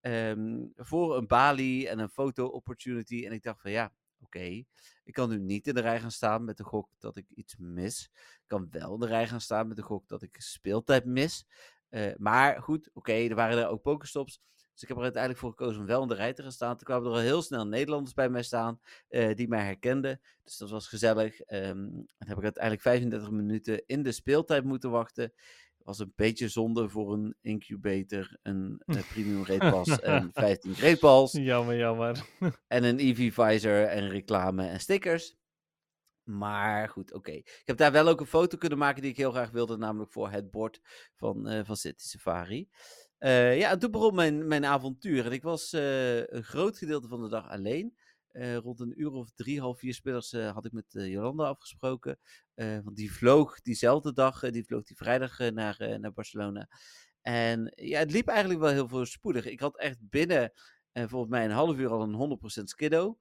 Ehm, 0.00 0.66
voor 0.76 1.16
een 1.16 1.26
balie 1.26 1.88
en 1.88 1.98
een 1.98 2.08
foto-opportunity. 2.08 3.26
En 3.26 3.32
ik 3.32 3.42
dacht 3.42 3.60
van, 3.60 3.70
ja, 3.70 3.92
oké. 4.20 4.64
Ik 5.04 5.12
kan 5.12 5.28
nu 5.28 5.38
niet 5.38 5.66
in 5.66 5.74
de 5.74 5.80
rij 5.80 6.00
gaan 6.00 6.10
staan 6.10 6.44
met 6.44 6.56
de 6.56 6.64
gok 6.64 6.88
dat 6.98 7.16
ik 7.16 7.26
iets 7.34 7.56
mis. 7.58 8.10
Ik 8.14 8.44
kan 8.46 8.66
wel 8.70 8.94
in 8.94 9.00
de 9.00 9.06
rij 9.06 9.26
gaan 9.28 9.40
staan 9.40 9.68
met 9.68 9.76
de 9.76 9.82
gok 9.82 10.08
dat 10.08 10.22
ik 10.22 10.36
speeltijd 10.38 11.04
mis. 11.04 11.46
Maar 12.16 12.62
goed, 12.62 12.90
oké, 12.92 13.12
er 13.12 13.34
waren 13.34 13.58
er 13.58 13.68
ook 13.68 13.82
pokerstops. 13.82 14.40
Dus 14.74 14.82
ik 14.82 14.88
heb 14.88 14.96
er 14.96 15.02
uiteindelijk 15.02 15.42
voor 15.42 15.50
gekozen 15.50 15.80
om 15.80 15.86
wel 15.86 16.02
in 16.02 16.08
de 16.08 16.14
rij 16.14 16.32
te 16.32 16.42
gaan 16.42 16.52
staan. 16.52 16.76
Toen 16.76 16.86
kwamen 16.86 17.06
er 17.06 17.12
al 17.12 17.22
heel 17.22 17.42
snel 17.42 17.66
Nederlanders 17.66 18.14
bij 18.14 18.28
mij 18.28 18.42
staan 18.42 18.80
eh, 19.08 19.34
die 19.34 19.48
mij 19.48 19.64
herkenden. 19.64 20.20
Dus 20.42 20.56
dat 20.56 20.70
was 20.70 20.88
gezellig. 20.88 21.40
Ehm, 21.40 21.78
en 22.18 22.26
heb 22.26 22.36
ik 22.36 22.42
uiteindelijk 22.42 22.82
35 22.82 23.30
minuten 23.30 23.86
in 23.86 24.02
de 24.02 24.12
speeltijd 24.12 24.64
moeten 24.64 24.90
wachten. 24.90 25.32
Was 25.78 25.98
een 25.98 26.12
beetje 26.16 26.48
zonde 26.48 26.88
voor 26.88 27.12
een 27.12 27.36
incubator, 27.40 28.36
een, 28.42 28.82
eh, 28.86 29.08
premium 29.12 29.44
rate 29.44 29.70
pass 29.70 30.00
en 30.00 30.30
15 30.32 30.74
great 30.74 31.00
balls. 31.00 31.32
Jammer, 31.32 31.76
jammer. 31.76 32.24
En 32.66 32.84
een 32.84 32.98
EV 32.98 33.34
visor 33.34 33.84
en 33.84 34.08
reclame 34.08 34.66
en 34.66 34.80
stickers. 34.80 35.36
Maar 36.22 36.88
goed, 36.88 37.12
oké. 37.12 37.30
Ik 37.30 37.62
heb 37.64 37.76
daar 37.76 37.92
wel 37.92 38.08
ook 38.08 38.20
een 38.20 38.26
foto 38.26 38.56
kunnen 38.56 38.78
maken 38.78 39.02
die 39.02 39.10
ik 39.10 39.16
heel 39.16 39.30
graag 39.30 39.50
wilde, 39.50 39.76
namelijk 39.76 40.12
voor 40.12 40.30
het 40.30 40.50
bord 40.50 40.80
van, 41.14 41.48
eh 41.48 41.64
van 41.64 41.76
City 41.76 42.04
Safari. 42.04 42.68
Eh, 43.24 43.58
ja, 43.58 43.70
en 43.70 43.78
toen 43.78 43.90
begon 43.90 44.14
mijn, 44.14 44.46
mijn 44.46 44.64
avontuur. 44.64 45.24
En 45.24 45.32
ik 45.32 45.42
was 45.42 45.72
eh, 45.72 46.26
een 46.26 46.44
groot 46.44 46.78
gedeelte 46.78 47.08
van 47.08 47.22
de 47.22 47.28
dag 47.28 47.48
alleen. 47.48 47.96
Eh, 48.30 48.56
rond 48.56 48.80
een 48.80 49.00
uur 49.00 49.10
of 49.10 49.30
drie, 49.34 49.60
half 49.60 49.78
vier 49.78 50.00
middags 50.02 50.32
eh, 50.32 50.52
had 50.52 50.64
ik 50.64 50.72
met 50.72 50.86
Jolanda 50.88 51.44
afgesproken. 51.44 52.18
Want 52.54 52.96
die 52.96 53.12
vloog 53.12 53.60
diezelfde 53.60 54.12
dag, 54.12 54.50
die 54.50 54.64
vloog 54.64 54.84
die 54.84 54.96
vrijdag 54.96 55.38
naar, 55.38 55.98
naar 56.00 56.12
Barcelona. 56.12 56.68
En 57.20 57.72
ja, 57.74 57.98
het 57.98 58.12
liep 58.12 58.28
eigenlijk 58.28 58.60
wel 58.60 58.70
heel 58.70 58.88
voorspoedig. 58.88 59.46
Ik 59.46 59.60
had 59.60 59.78
echt 59.78 59.98
binnen, 60.00 60.52
volgens 60.92 61.30
mij 61.30 61.44
een 61.44 61.50
half 61.50 61.76
uur 61.76 61.90
al 61.90 62.02
een 62.02 62.38
100% 62.60 62.62
skiddo. 62.64 63.18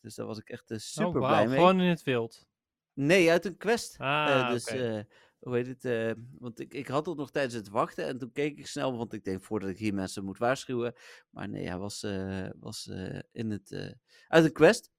Dus 0.00 0.14
daar 0.14 0.26
was 0.26 0.38
ik 0.38 0.48
echt 0.48 0.70
eh, 0.70 0.78
super 0.78 1.20
oh, 1.20 1.26
blij 1.26 1.30
wauw, 1.30 1.46
mee. 1.46 1.56
Gewoon 1.56 1.80
in 1.80 1.88
het 1.88 2.02
wild. 2.02 2.46
Nee, 2.92 3.30
uit 3.30 3.44
een 3.44 3.56
quest. 3.56 3.98
Ah, 3.98 4.50
dus, 4.50 4.68
oké. 4.68 5.06
Hoe 5.42 5.54
heet 5.56 5.66
het? 5.66 5.84
eh, 5.84 6.12
want 6.38 6.60
ik, 6.60 6.74
ik 6.74 6.86
had 6.86 7.06
het 7.06 7.16
nog 7.16 7.30
tijdens 7.30 7.54
het 7.54 7.68
wachten 7.68 8.06
en 8.06 8.18
toen 8.18 8.32
keek 8.32 8.58
ik 8.58 8.66
snel, 8.66 8.96
want 8.96 9.12
ik 9.12 9.24
denk 9.24 9.42
voordat 9.42 9.68
ik 9.68 9.78
hier 9.78 9.94
mensen 9.94 10.24
moet 10.24 10.38
waarschuwen. 10.38 10.94
Maar 11.30 11.48
nee, 11.48 11.66
hij 11.68 11.78
was, 11.78 12.02
eh, 12.02 12.48
was 12.60 12.88
eh, 12.88 13.18
in 13.32 13.50
het, 13.50 13.96
uit 14.28 14.44
een 14.44 14.52
quest. 14.52 14.90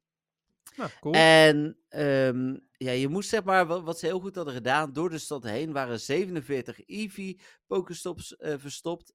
Nou, 0.75 0.89
cool. 0.99 1.13
En 1.13 1.77
ehm, 1.89 2.57
ja, 2.77 2.91
je 2.91 3.07
moest 3.07 3.29
zeg 3.29 3.43
maar, 3.43 3.65
wat, 3.67 3.83
wat 3.83 3.99
ze 3.99 4.05
heel 4.05 4.19
goed 4.19 4.35
hadden 4.35 4.53
gedaan, 4.53 4.93
door 4.93 5.09
de 5.09 5.17
stad 5.17 5.43
heen 5.43 5.71
waren 5.71 5.99
47 5.99 6.79
Eevee 6.85 7.39
Pokestops 7.67 8.35
verstopt. 8.39 9.13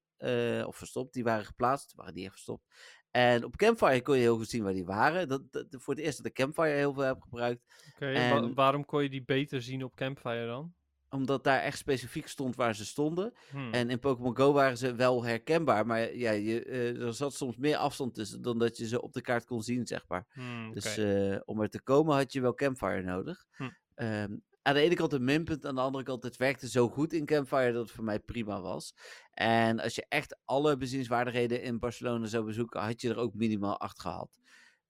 of 0.66 0.76
verstopt, 0.76 1.12
die 1.12 1.24
waren 1.24 1.44
geplaatst, 1.44 1.94
waren 1.94 2.14
die 2.14 2.22
echt 2.24 2.32
verstopt. 2.32 2.64
En 3.10 3.44
op 3.44 3.56
Campfire 3.56 4.02
kon 4.02 4.14
je 4.14 4.20
heel 4.20 4.36
goed 4.36 4.48
zien 4.48 4.62
waar 4.62 4.72
die 4.72 4.84
waren. 4.84 5.28
Dat, 5.28 5.52
dat, 5.52 5.66
voor 5.70 5.94
het 5.94 6.02
eerst 6.02 6.16
dat 6.16 6.26
ik 6.26 6.34
Campfire 6.34 6.68
heel 6.76 6.92
veel 6.92 7.02
heb 7.02 7.20
gebruikt. 7.20 7.62
Oké, 7.94 8.06
en 8.06 8.30
wa- 8.30 8.36
en- 8.36 8.54
waarom 8.54 8.84
kon 8.84 9.02
je 9.02 9.08
die 9.10 9.24
beter 9.24 9.62
zien 9.62 9.84
op 9.84 9.94
Campfire 9.94 10.46
dan? 10.46 10.74
Omdat 11.10 11.44
daar 11.44 11.60
echt 11.60 11.78
specifiek 11.78 12.28
stond 12.28 12.56
waar 12.56 12.74
ze 12.74 12.84
stonden. 12.86 13.32
Hm. 13.50 13.70
En 13.72 13.90
in 13.90 13.98
Pokémon 13.98 14.36
Go 14.36 14.52
waren 14.52 14.76
ze 14.78 14.94
wel 14.94 15.24
herkenbaar. 15.24 15.86
Maar 15.86 16.14
ja, 16.16 16.30
je, 16.30 16.64
eh, 16.64 17.00
er 17.00 17.14
zat 17.14 17.34
soms 17.34 17.56
meer 17.56 17.76
afstand 17.76 18.14
tussen 18.14 18.42
dan 18.42 18.58
dat 18.58 18.76
je 18.76 18.86
ze 18.86 19.02
op 19.02 19.12
de 19.12 19.20
kaart 19.20 19.44
kon 19.44 19.62
zien, 19.62 19.86
zeg 19.86 20.04
maar. 20.08 20.26
Hm, 20.32 20.72
Dus 20.72 20.96
eh, 20.96 21.36
om 21.44 21.60
er 21.60 21.68
te 21.68 21.82
komen 21.82 22.16
had 22.16 22.32
je 22.32 22.40
wel 22.40 22.54
Campfire 22.54 23.02
nodig. 23.02 23.46
Hm. 23.56 23.68
Ehm, 23.94 24.36
aan 24.62 24.74
de 24.74 24.80
ene 24.80 24.94
kant 24.94 25.12
een 25.12 25.24
minpunt, 25.24 25.66
aan 25.66 25.74
de 25.74 25.80
andere 25.80 26.04
kant 26.04 26.22
het 26.22 26.36
werkte 26.36 26.68
zo 26.68 26.88
goed 26.88 27.12
in 27.12 27.26
Campfire 27.26 27.72
dat 27.72 27.82
het 27.82 27.90
voor 27.90 28.04
mij 28.04 28.20
prima 28.20 28.60
was. 28.60 28.94
En 29.30 29.80
als 29.80 29.94
je 29.94 30.06
echt 30.08 30.38
alle 30.44 30.76
bezienswaardigheden 30.76 31.62
in 31.62 31.78
Barcelona 31.78 32.26
zou 32.26 32.44
bezoeken, 32.44 32.80
had 32.80 33.00
je 33.00 33.08
er 33.08 33.16
ook 33.16 33.34
minimaal 33.34 33.80
acht 33.80 34.00
gehad. 34.00 34.38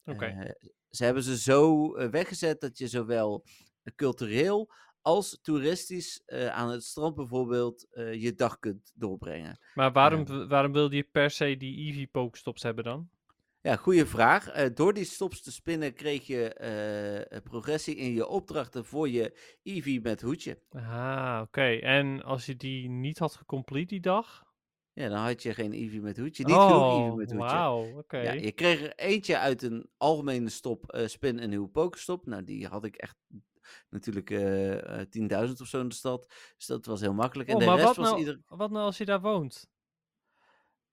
Oké. 0.04 0.24
Eh, 0.26 0.50
ze 0.90 1.04
hebben 1.04 1.22
ze 1.22 1.38
zo 1.38 1.90
weggezet 2.10 2.60
dat 2.60 2.78
je 2.78 2.88
zowel 2.88 3.44
cultureel 3.94 4.70
als 5.02 5.38
toeristisch 5.42 6.22
eh, 6.26 6.48
aan 6.48 6.70
het 6.70 6.84
strand 6.84 7.14
bijvoorbeeld 7.14 7.86
eh, 7.90 8.22
je 8.22 8.34
dag 8.34 8.58
kunt 8.58 8.92
doorbrengen. 8.94 9.58
Maar 9.74 9.92
waarom, 9.92 10.26
ehm, 10.26 10.48
waarom 10.48 10.72
wilde 10.72 10.96
je 10.96 11.08
per 11.12 11.30
se 11.30 11.56
die 11.56 11.76
Eevee 11.76 12.06
Pokestops 12.06 12.62
hebben 12.62 12.84
dan? 12.84 13.08
Ja, 13.60 13.76
goede 13.76 14.06
vraag. 14.06 14.48
Eh, 14.48 14.74
door 14.74 14.94
die 14.94 15.04
stops 15.04 15.42
te 15.42 15.52
spinnen 15.52 15.94
kreeg 15.94 16.26
je 16.26 17.40
progressie 17.44 17.96
in 17.96 18.12
je 18.12 18.26
opdrachten 18.26 18.84
voor 18.84 19.08
je 19.08 19.56
Eevee 19.62 20.00
met 20.00 20.20
hoedje. 20.20 20.58
Ah, 20.70 21.40
oké. 21.42 21.66
En 21.70 22.22
als 22.22 22.46
je 22.46 22.56
die 22.56 22.88
niet 22.88 23.18
had 23.18 23.34
gecomplete 23.34 23.86
die 23.86 24.00
dag? 24.00 24.46
Ja, 24.98 25.08
dan 25.08 25.18
had 25.18 25.42
je 25.42 25.54
geen 25.54 25.72
Eevee 25.72 26.00
met 26.00 26.16
hoedje. 26.16 26.44
Niet 26.44 26.54
genoeg 26.54 26.92
Eevee 26.92 27.16
met 27.16 27.32
hoedje. 27.32 27.46
Oh, 27.46 27.52
Wauw, 27.52 27.98
oké. 27.98 28.18
Ja, 28.18 28.32
je 28.32 28.52
kreeg 28.52 28.82
er 28.82 28.92
eentje 28.94 29.38
uit 29.38 29.62
een 29.62 29.90
algemene 29.96 30.48
stop, 30.48 30.90
eh, 30.90 31.06
spin 31.06 31.38
en 31.38 31.48
nieuwe 31.48 31.68
pokestop. 31.68 32.26
Nou, 32.26 32.44
die 32.44 32.66
had 32.66 32.84
ik 32.84 32.96
echt 32.96 33.16
natuurlijk 33.88 34.30
eh, 34.30 35.00
eh, 35.00 35.06
10.000 35.08 35.60
of 35.60 35.66
zo 35.66 35.80
in 35.80 35.88
de 35.88 35.94
stad. 35.94 36.26
Dus 36.56 36.66
dat 36.66 36.86
was 36.86 37.00
heel 37.00 37.14
makkelijk. 37.14 37.48
En 37.48 37.54
Oh, 37.54 37.60
de 37.60 37.66
maar 37.66 37.74
rest 37.76 37.86
wat 37.86 37.96
was 37.96 38.06
nou, 38.06 38.18
ieder... 38.18 38.40
wat 38.46 38.70
nou 38.70 38.84
als 38.84 38.98
je 38.98 39.04
daar 39.04 39.20
woont? 39.20 39.68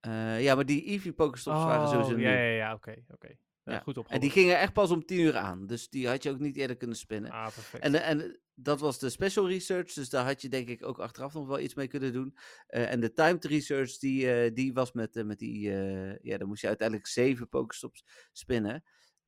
Eh, 0.00 0.42
ja, 0.42 0.54
maar 0.54 0.66
die 0.66 0.84
Eevee 0.84 1.12
pokestops 1.12 1.56
waren 1.64 1.88
sowieso 1.88 2.10
Oh, 2.10 2.16
nieuw. 2.16 2.26
ja, 2.28 2.32
ja, 2.34 2.50
ja, 2.56 2.74
oké, 2.74 3.04
oké. 3.08 3.28
Ja, 3.62 3.72
Ja, 3.72 3.78
Goed 3.78 3.94
En 3.94 4.00
opgelost. 4.00 4.22
die 4.22 4.30
gingen 4.30 4.58
echt 4.58 4.72
pas 4.72 4.90
om 4.90 5.04
10 5.06 5.20
uur 5.20 5.36
aan. 5.36 5.66
Dus 5.66 5.88
die 5.88 6.08
had 6.08 6.22
je 6.22 6.30
ook 6.30 6.38
niet 6.38 6.56
eerder 6.56 6.76
kunnen 6.76 6.96
spinnen. 6.96 7.30
Ah, 7.30 7.42
perfect. 7.44 7.82
En, 7.84 7.94
eh, 7.94 8.08
en 8.08 8.40
dat 8.54 8.80
was 8.80 8.98
de 8.98 9.10
special 9.10 9.48
research, 9.48 9.92
dus 9.92 10.08
daar 10.08 10.24
had 10.24 10.42
je 10.42 10.48
denk 10.48 10.68
ik 10.68 10.84
ook 10.86 10.98
achteraf 10.98 11.34
nog 11.34 11.46
wel 11.46 11.58
iets 11.60 11.74
mee 11.74 11.86
kunnen 11.86 12.12
doen. 12.12 12.36
Eh, 12.66 12.92
en 12.92 13.00
de 13.00 13.12
timed 13.12 13.44
research, 13.44 13.98
die, 13.98 14.32
eh, 14.32 14.54
die 14.54 14.72
was 14.72 14.92
met, 14.92 15.16
eh, 15.16 15.24
met 15.24 15.38
die, 15.38 15.70
eh, 15.72 16.18
ja, 16.22 16.38
dan 16.38 16.48
moest 16.48 16.60
je 16.60 16.66
uiteindelijk 16.68 17.08
zeven 17.08 17.48
pokestops 17.48 18.04
spinnen. 18.32 18.84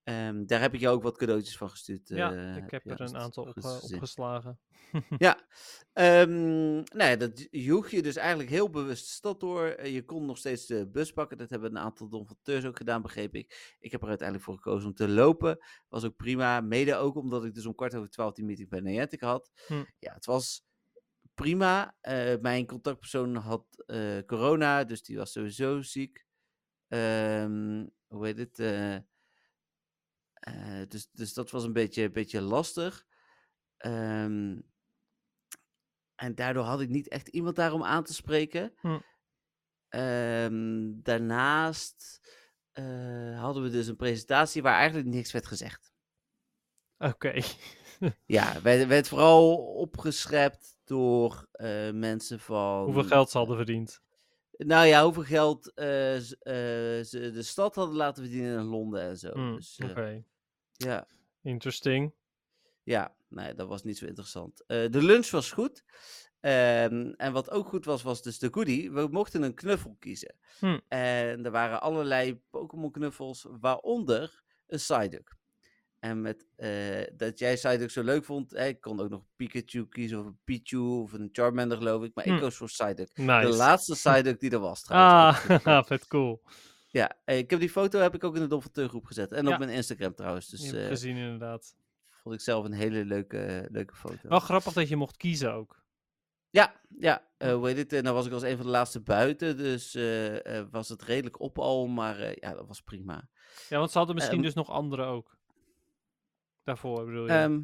Ehm, 0.09 0.47
daar 0.47 0.61
heb 0.61 0.75
ik 0.75 0.81
jou 0.81 0.97
ook 0.97 1.03
wat 1.03 1.19
cadeautjes 1.19 1.57
van 1.57 1.71
gestuurd. 1.71 2.09
ja, 2.09 2.35
eh, 2.35 2.57
ik 2.57 2.71
heb 2.71 2.91
er 2.91 3.01
een 3.01 3.17
aantal 3.17 3.45
op, 3.45 3.57
opgeslagen. 3.57 4.59
Ja, 5.19 5.47
nou 5.95 6.85
ja, 6.93 7.17
dat 7.17 7.47
joeg 7.51 7.91
je 7.91 8.03
dus 8.03 8.17
eigenlijk 8.17 8.51
heel 8.51 8.71
bewust 8.71 9.05
de 9.05 9.11
stad 9.11 9.41
door. 9.41 9.67
Eh, 9.67 9.95
Je 9.95 10.05
kon 10.05 10.27
nog 10.27 10.39
steeds 10.39 10.67
de 10.67 10.89
bus 10.91 11.13
pakken. 11.13 11.39
Dat 11.39 11.51
hebben 11.51 11.71
een 11.71 11.79
aantal 11.79 12.09
donateurs 12.09 12.65
ook 12.65 12.77
gedaan, 12.77 13.03
begreep 13.03 13.35
ik. 13.35 13.77
Ik 13.81 13.91
heb 13.91 14.03
er 14.03 14.09
uiteindelijk 14.09 14.47
voor 14.49 14.57
gekozen 14.57 14.89
om 14.89 14.95
te 14.95 15.09
lopen. 15.09 15.59
Was 15.89 16.05
ook 16.05 16.17
prima. 16.17 16.61
Mede 16.61 16.95
ook 16.95 17.17
omdat 17.17 17.45
ik 17.45 17.55
dus 17.55 17.67
om 17.67 17.75
kwart 17.75 17.95
over 17.95 18.11
twaalf 18.11 18.33
die 18.33 18.45
meeting 18.45 18.69
bij 18.69 18.81
Niantic 18.81 19.21
had. 19.21 19.51
Hm. 19.67 19.85
Ja, 19.99 20.15
het 20.15 20.27
was 20.27 20.65
prima. 21.35 21.97
Eh, 22.01 22.35
mijn 22.41 22.67
contactpersoon 22.67 23.35
had 23.35 23.65
corona, 24.27 24.85
dus 24.85 25.03
die 25.03 25.17
was 25.17 25.33
sowieso 25.33 25.83
ziek. 25.83 26.27
Ehm, 26.89 27.87
hoe 28.07 28.27
heet 28.27 28.39
het? 28.39 28.59
Eh, 30.41 30.83
dus, 30.89 31.11
dus 31.13 31.35
dat 31.35 31.51
was 31.51 31.65
een 31.65 31.73
beetje, 31.73 32.11
beetje 32.11 32.41
lastig. 32.41 33.07
Ehm, 33.77 34.61
en 36.15 36.35
daardoor 36.35 36.65
had 36.65 36.81
ik 36.81 36.89
niet 36.89 37.09
echt 37.09 37.29
iemand 37.29 37.57
daarom 37.57 37.85
aan 37.85 38.05
te 38.05 38.15
spreken. 38.15 38.73
Hm. 38.81 38.99
Ehm, 39.89 40.91
daarnaast 41.03 42.21
eh, 42.73 43.41
hadden 43.41 43.63
we 43.63 43.71
dus 43.71 43.87
een 43.87 43.97
presentatie 43.97 44.63
waar 44.63 44.75
eigenlijk 44.75 45.09
niks 45.09 45.33
werd 45.33 45.47
gezegd. 45.47 45.93
Oké. 46.99 47.41
Ja, 48.27 48.63
werd, 48.63 48.87
werd 48.87 49.09
vooral 49.09 49.57
opgeschept 49.57 50.77
door 50.85 51.49
eh, 51.53 51.91
mensen 51.91 52.41
van. 52.41 52.85
Hoeveel 52.85 53.05
geld 53.05 53.31
ze 53.31 53.39
hadden 53.39 53.57
verdiend? 53.57 54.03
Nou 54.59 54.87
ja, 54.87 55.05
hoeveel 55.05 55.23
geld 55.23 55.73
eh, 55.75 56.17
eh, 56.17 57.05
ze 57.05 57.31
de 57.35 57.43
stad 57.43 57.75
hadden 57.75 57.97
laten 57.97 58.23
verdienen 58.23 58.59
in 58.59 58.65
Londen 58.65 59.03
en 59.03 59.19
zo. 59.19 59.31
Hm, 59.33 59.55
Dus, 59.55 59.79
eh, 59.79 59.91
Oké. 59.91 60.25
ja, 60.73 61.07
Interesting. 61.43 62.13
ja, 62.83 63.15
nee, 63.29 63.55
dat 63.55 63.69
was 63.69 63.83
niet 63.83 63.99
zo 63.99 64.07
interessant. 64.07 64.65
De 64.67 65.03
lunch 65.03 65.31
was 65.31 65.53
goed. 65.53 65.85
Ehm, 66.41 67.13
en 67.17 67.33
wat 67.33 67.51
ook 67.51 67.69
goed 67.69 67.85
was, 67.85 68.03
was 68.03 68.23
dus 68.23 68.39
de 68.39 68.49
goodie. 68.51 68.93
We 68.93 69.09
mochten 69.11 69.43
een 69.43 69.55
knuffel 69.55 69.97
kiezen. 69.99 70.35
Hm. 70.59 70.79
En 70.89 71.45
er 71.45 71.51
waren 71.51 71.81
allerlei 71.81 72.41
Pokémon 72.51 72.91
knuffels, 72.91 73.47
waaronder 73.61 74.43
een 74.67 74.79
Psyduck. 74.79 75.37
En 75.99 76.21
met, 76.21 76.47
eh, 76.57 76.71
dat 77.17 77.39
jij 77.39 77.55
Psyduck 77.55 77.91
zo 77.91 78.03
leuk 78.03 78.25
vond. 78.25 78.51
Hè, 78.51 78.67
ik 78.67 78.81
kon 78.81 79.01
ook 79.01 79.09
nog 79.09 79.23
Pikachu 79.37 79.89
kiezen 79.89 80.19
of 80.19 80.27
een 80.27 80.39
Pichu 80.45 80.79
of 80.79 81.13
een 81.13 81.29
Charmander 81.33 81.77
geloof 81.79 82.03
ik. 82.05 82.15
Maar 82.15 82.27
ik 82.27 82.33
Hm. 82.33 82.39
koos 82.41 82.57
voor 82.57 82.67
Psyduck. 82.67 83.11
Nice. 83.17 83.51
De 83.51 83.57
laatste 83.57 83.93
Psyduck 83.95 84.41
die 84.41 84.51
er 84.51 84.59
was 84.59 84.83
trouwens. 84.83 85.39
Ah, 85.65 85.85
vet 85.87 86.07
cool. 86.07 86.43
Ja, 86.91 87.17
eh, 87.25 87.39
ik 87.39 87.51
heb 87.51 87.61
die 87.61 87.71
foto 87.71 87.99
heb 88.01 88.15
ik 88.15 88.25
ook 88.25 88.35
in 88.35 88.41
de 88.41 88.47
Donfateur 88.49 88.89
groep 88.89 89.05
gezet. 89.05 89.33
En 89.33 89.45
Ja. 89.47 89.53
op 89.53 89.59
mijn 89.59 89.71
Instagram 89.71 90.15
trouwens. 90.15 90.49
Dus 90.49 90.73
eh, 90.73 90.87
gezien 90.87 91.17
inderdaad. 91.17 91.75
vond 92.23 92.35
ik 92.35 92.41
zelf 92.41 92.65
een 92.65 92.73
hele 92.73 93.05
leuke, 93.05 93.69
leuke 93.71 93.95
foto. 93.95 94.29
Wel 94.29 94.41
grappig 94.41 94.73
dat 94.73 94.89
je 94.89 94.97
mocht 94.97 95.17
kiezen 95.17 95.53
ook. 95.53 95.83
Ja, 96.51 96.75
ja. 96.99 97.27
eh 97.37 97.53
hoe 97.55 97.67
heet 97.67 97.77
het? 97.77 97.93
eh, 97.93 98.03
nou 98.03 98.15
was 98.15 98.27
ik 98.27 98.33
als 98.33 98.43
een 98.43 98.57
van 98.57 98.67
de 98.67 98.73
laatste 98.73 99.01
buiten. 99.01 99.57
Dus 99.57 99.93
was 100.71 100.89
het 100.89 101.03
redelijk 101.03 101.41
op 101.41 101.59
al. 101.59 101.87
Maar 101.87 102.41
ja, 102.41 102.55
dat 102.55 102.67
was 102.67 102.83
prima. 102.83 103.29
Ja, 103.69 103.79
want 103.79 103.91
ze 103.91 103.99
hadden 103.99 104.17
misschien 104.17 104.37
Ehm, 104.37 104.45
dus 104.47 104.55
nog 104.55 104.71
andere 104.71 105.03
ook. 105.05 105.37
Daarvoor 106.69 107.05
bedoel 107.05 107.27
je. 107.27 107.33
Ehm, 107.33 107.61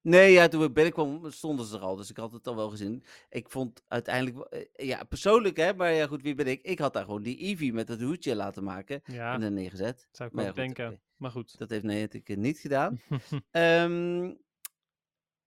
nee, 0.00 0.32
ja, 0.32 0.48
toen 0.48 0.62
ik 0.64 0.72
binnenkwam 0.72 1.30
stonden 1.30 1.66
ze 1.66 1.76
er 1.76 1.82
al. 1.82 1.96
Dus 1.96 2.10
ik 2.10 2.16
had 2.16 2.32
het 2.32 2.46
al 2.46 2.56
wel 2.56 2.70
gezien. 2.70 3.02
Ik 3.28 3.50
vond 3.50 3.82
uiteindelijk... 3.88 4.36
wel- 4.36 4.48
eh, 4.48 4.86
ja, 4.86 5.04
persoonlijk 5.04 5.56
hè. 5.56 5.74
Maar 5.74 5.92
ja, 5.92 6.06
goed, 6.06 6.22
wie 6.22 6.34
ben 6.34 6.46
ik? 6.46 6.62
Ik 6.62 6.78
had 6.78 6.92
daar 6.92 7.04
gewoon 7.04 7.22
die 7.22 7.38
Eevee 7.38 7.72
met 7.72 7.88
het 7.88 8.00
hoedje 8.02 8.34
laten 8.36 8.64
maken. 8.64 9.00
ja, 9.04 9.34
En 9.34 9.40
dan 9.40 9.54
neergezet. 9.54 10.08
zou 10.12 10.30
ik 10.32 10.38
ja, 10.40 10.46
goed, 10.46 10.54
denken. 10.54 11.00
Maar 11.16 11.30
goed. 11.30 11.58
Dat 11.58 11.70
heeft 11.70 11.84
Niantic 11.84 12.36
niet 12.36 12.58
gedaan. 12.58 13.00
Ehm, 13.50 14.34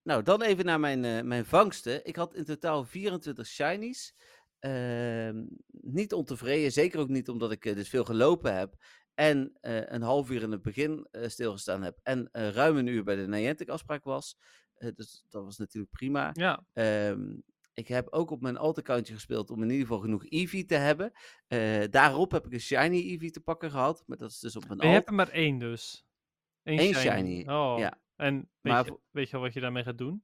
nou, 0.04 0.24
dan 0.24 0.42
even 0.42 0.66
naar 0.66 0.80
mijn, 0.80 1.06
eh, 1.06 1.22
mijn 1.22 1.46
vangsten. 1.46 2.06
Ik 2.06 2.16
had 2.16 2.36
in 2.36 2.46
totaal 2.46 2.84
24 2.86 3.48
shinies. 3.48 4.16
Ehm, 4.60 5.46
niet 5.72 6.14
ontevreden, 6.14 6.72
zeker 6.72 7.00
ook 7.00 7.10
niet 7.10 7.30
omdat 7.30 7.52
ik 7.52 7.66
eh, 7.66 7.76
dus 7.76 7.90
veel 7.90 8.04
gelopen 8.06 8.58
heb. 8.58 8.76
En 9.14 9.58
eh, 9.62 9.82
een 9.92 10.02
half 10.02 10.30
uur 10.30 10.42
in 10.42 10.52
het 10.52 10.62
begin 10.62 11.08
eh, 11.12 11.28
stilgestaan 11.28 11.84
heb. 11.84 12.00
En 12.04 12.30
eh, 12.32 12.50
ruim 12.50 12.78
een 12.78 12.88
uur 12.88 13.04
bij 13.04 13.16
de 13.16 13.28
Niantic 13.28 13.70
afspraak 13.70 14.04
was. 14.04 14.38
Dus 14.96 15.26
dat 15.30 15.44
was 15.44 15.58
natuurlijk 15.58 15.92
prima. 15.94 16.30
Ja, 16.34 16.66
Ehm, 16.74 17.36
ik 17.74 17.88
heb 17.88 18.08
ook 18.10 18.32
op 18.32 18.42
mijn 18.42 18.58
alt-accountje 18.58 19.14
gespeeld 19.14 19.50
om 19.50 19.62
in 19.64 19.70
ieder 19.70 19.86
geval 19.88 20.00
genoeg 20.02 20.26
Eevee 20.30 20.66
te 20.66 20.76
hebben. 20.76 21.12
Daarop 21.92 22.32
heb 22.32 22.46
ik 22.46 22.54
een 22.54 22.60
shiny 22.60 22.96
Eevee 22.98 23.32
te 23.32 23.42
pakken 23.42 23.72
gehad. 23.72 24.04
Maar 24.06 24.18
dat 24.18 24.30
is 24.30 24.40
dus 24.40 24.56
op 24.56 24.66
mijn 24.68 24.78
maar 24.78 24.88
je 24.88 24.94
alt. 24.94 24.98
hebt 24.98 25.10
er 25.10 25.16
maar 25.16 25.30
één 25.30 25.58
dus. 25.60 26.06
Eén 26.64 26.94
shiny, 26.96 27.40
Oh. 27.48 27.76
ja. 27.78 28.00
En 28.16 28.36
weet, 28.36 28.74
Maar 28.74 28.84
je, 28.84 28.90
voor- 28.90 29.02
weet 29.12 29.30
je 29.30 29.36
al 29.36 29.42
wat 29.42 29.54
je 29.54 29.60
daarmee 29.60 29.84
gaat 29.84 29.98
doen? 29.98 30.24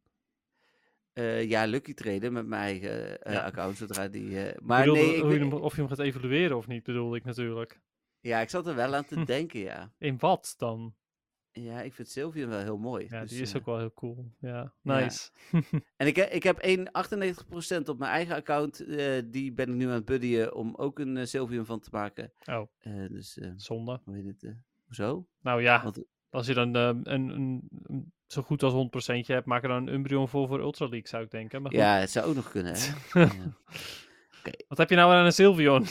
Ja, 1.47 1.65
Lucky 1.65 1.93
traden 1.93 2.33
met 2.33 2.45
mijn 2.47 2.61
eigen 2.61 3.19
Ja. 3.33 3.43
account 3.45 3.77
zodra 3.77 4.07
die... 4.07 4.29
maar 4.61 4.79
bedoelde 4.79 5.01
nee, 5.01 5.15
ik, 5.15 5.21
hoe 5.21 5.31
je 5.33 5.39
weet- 5.39 5.51
hem- 5.51 5.61
of 5.61 5.73
je 5.75 5.79
hem 5.81 5.89
gaat 5.89 5.99
evalueren 5.99 6.57
of 6.57 6.67
niet, 6.67 6.83
bedoelde 6.83 7.17
ik 7.17 7.23
natuurlijk. 7.23 7.79
Ja, 8.27 8.39
ik 8.39 8.49
zat 8.49 8.67
er 8.67 8.75
wel 8.75 8.95
aan 8.95 9.05
te 9.05 9.23
denken, 9.35 9.59
ja. 9.59 9.91
In 9.97 10.17
wat 10.17 10.53
dan? 10.57 10.95
Ja, 11.51 11.81
ik 11.81 11.93
vind 11.93 12.09
Sylvian 12.09 12.49
wel 12.49 12.59
heel 12.59 12.77
mooi. 12.77 13.07
Ja, 13.09 13.21
dus, 13.21 13.29
die 13.29 13.41
is 13.41 13.51
eh, 13.51 13.55
ook 13.59 13.65
wel 13.65 13.77
heel 13.77 13.93
cool. 13.93 14.31
Ja, 14.39 14.47
ja. 14.49 14.73
nice. 14.81 15.29
En 15.97 16.07
ik, 16.07 16.17
ik 16.17 16.43
heb 16.43 16.67
1,98% 16.67 17.83
op 17.85 17.97
mijn 17.99 18.11
eigen 18.11 18.35
account. 18.35 18.79
eh, 18.79 19.21
die 19.25 19.53
ben 19.53 19.69
ik 19.69 19.75
nu 19.75 19.85
aan 19.85 19.91
het 19.91 20.05
buddyen 20.05 20.53
om 20.55 20.75
ook 20.75 20.99
een 20.99 21.17
eh, 21.17 21.25
Sylvian 21.25 21.65
van 21.65 21.79
te 21.79 21.89
maken. 21.91 22.31
Oh, 22.45 22.67
dus, 23.09 23.39
zonde. 23.55 24.01
hoe 24.03 24.15
heet 24.15 24.25
het? 24.25 24.55
hoezo? 24.85 25.27
Nou 25.41 25.61
ja, 25.61 25.83
Want, 25.83 26.03
als 26.29 26.47
je 26.47 26.53
dan 26.53 26.75
eh, 26.75 26.81
een, 26.87 27.29
een, 27.29 27.69
een 27.83 28.13
zo 28.27 28.41
goed 28.41 28.63
als 28.63 28.73
100% 29.23 29.25
hebt, 29.25 29.45
maak 29.45 29.63
er 29.63 29.69
dan 29.69 29.87
een 29.87 29.93
Umbreon 29.93 30.27
voor 30.29 30.47
voor 30.47 30.59
Ultra 30.59 30.85
League, 30.85 31.07
zou 31.07 31.23
ik 31.23 31.31
denken. 31.31 31.61
Maar 31.61 31.71
goed. 31.71 31.79
ja, 31.79 31.95
het 31.97 32.09
zou 32.09 32.25
ook 32.27 32.35
nog 32.35 32.49
kunnen, 32.51 32.73
hè? 32.75 33.19
ja. 33.21 33.57
Wat 34.67 34.77
heb 34.77 34.89
je 34.89 34.95
nou 34.95 35.13
aan 35.13 35.25
een 35.25 35.33
Sylveon? 35.33 35.85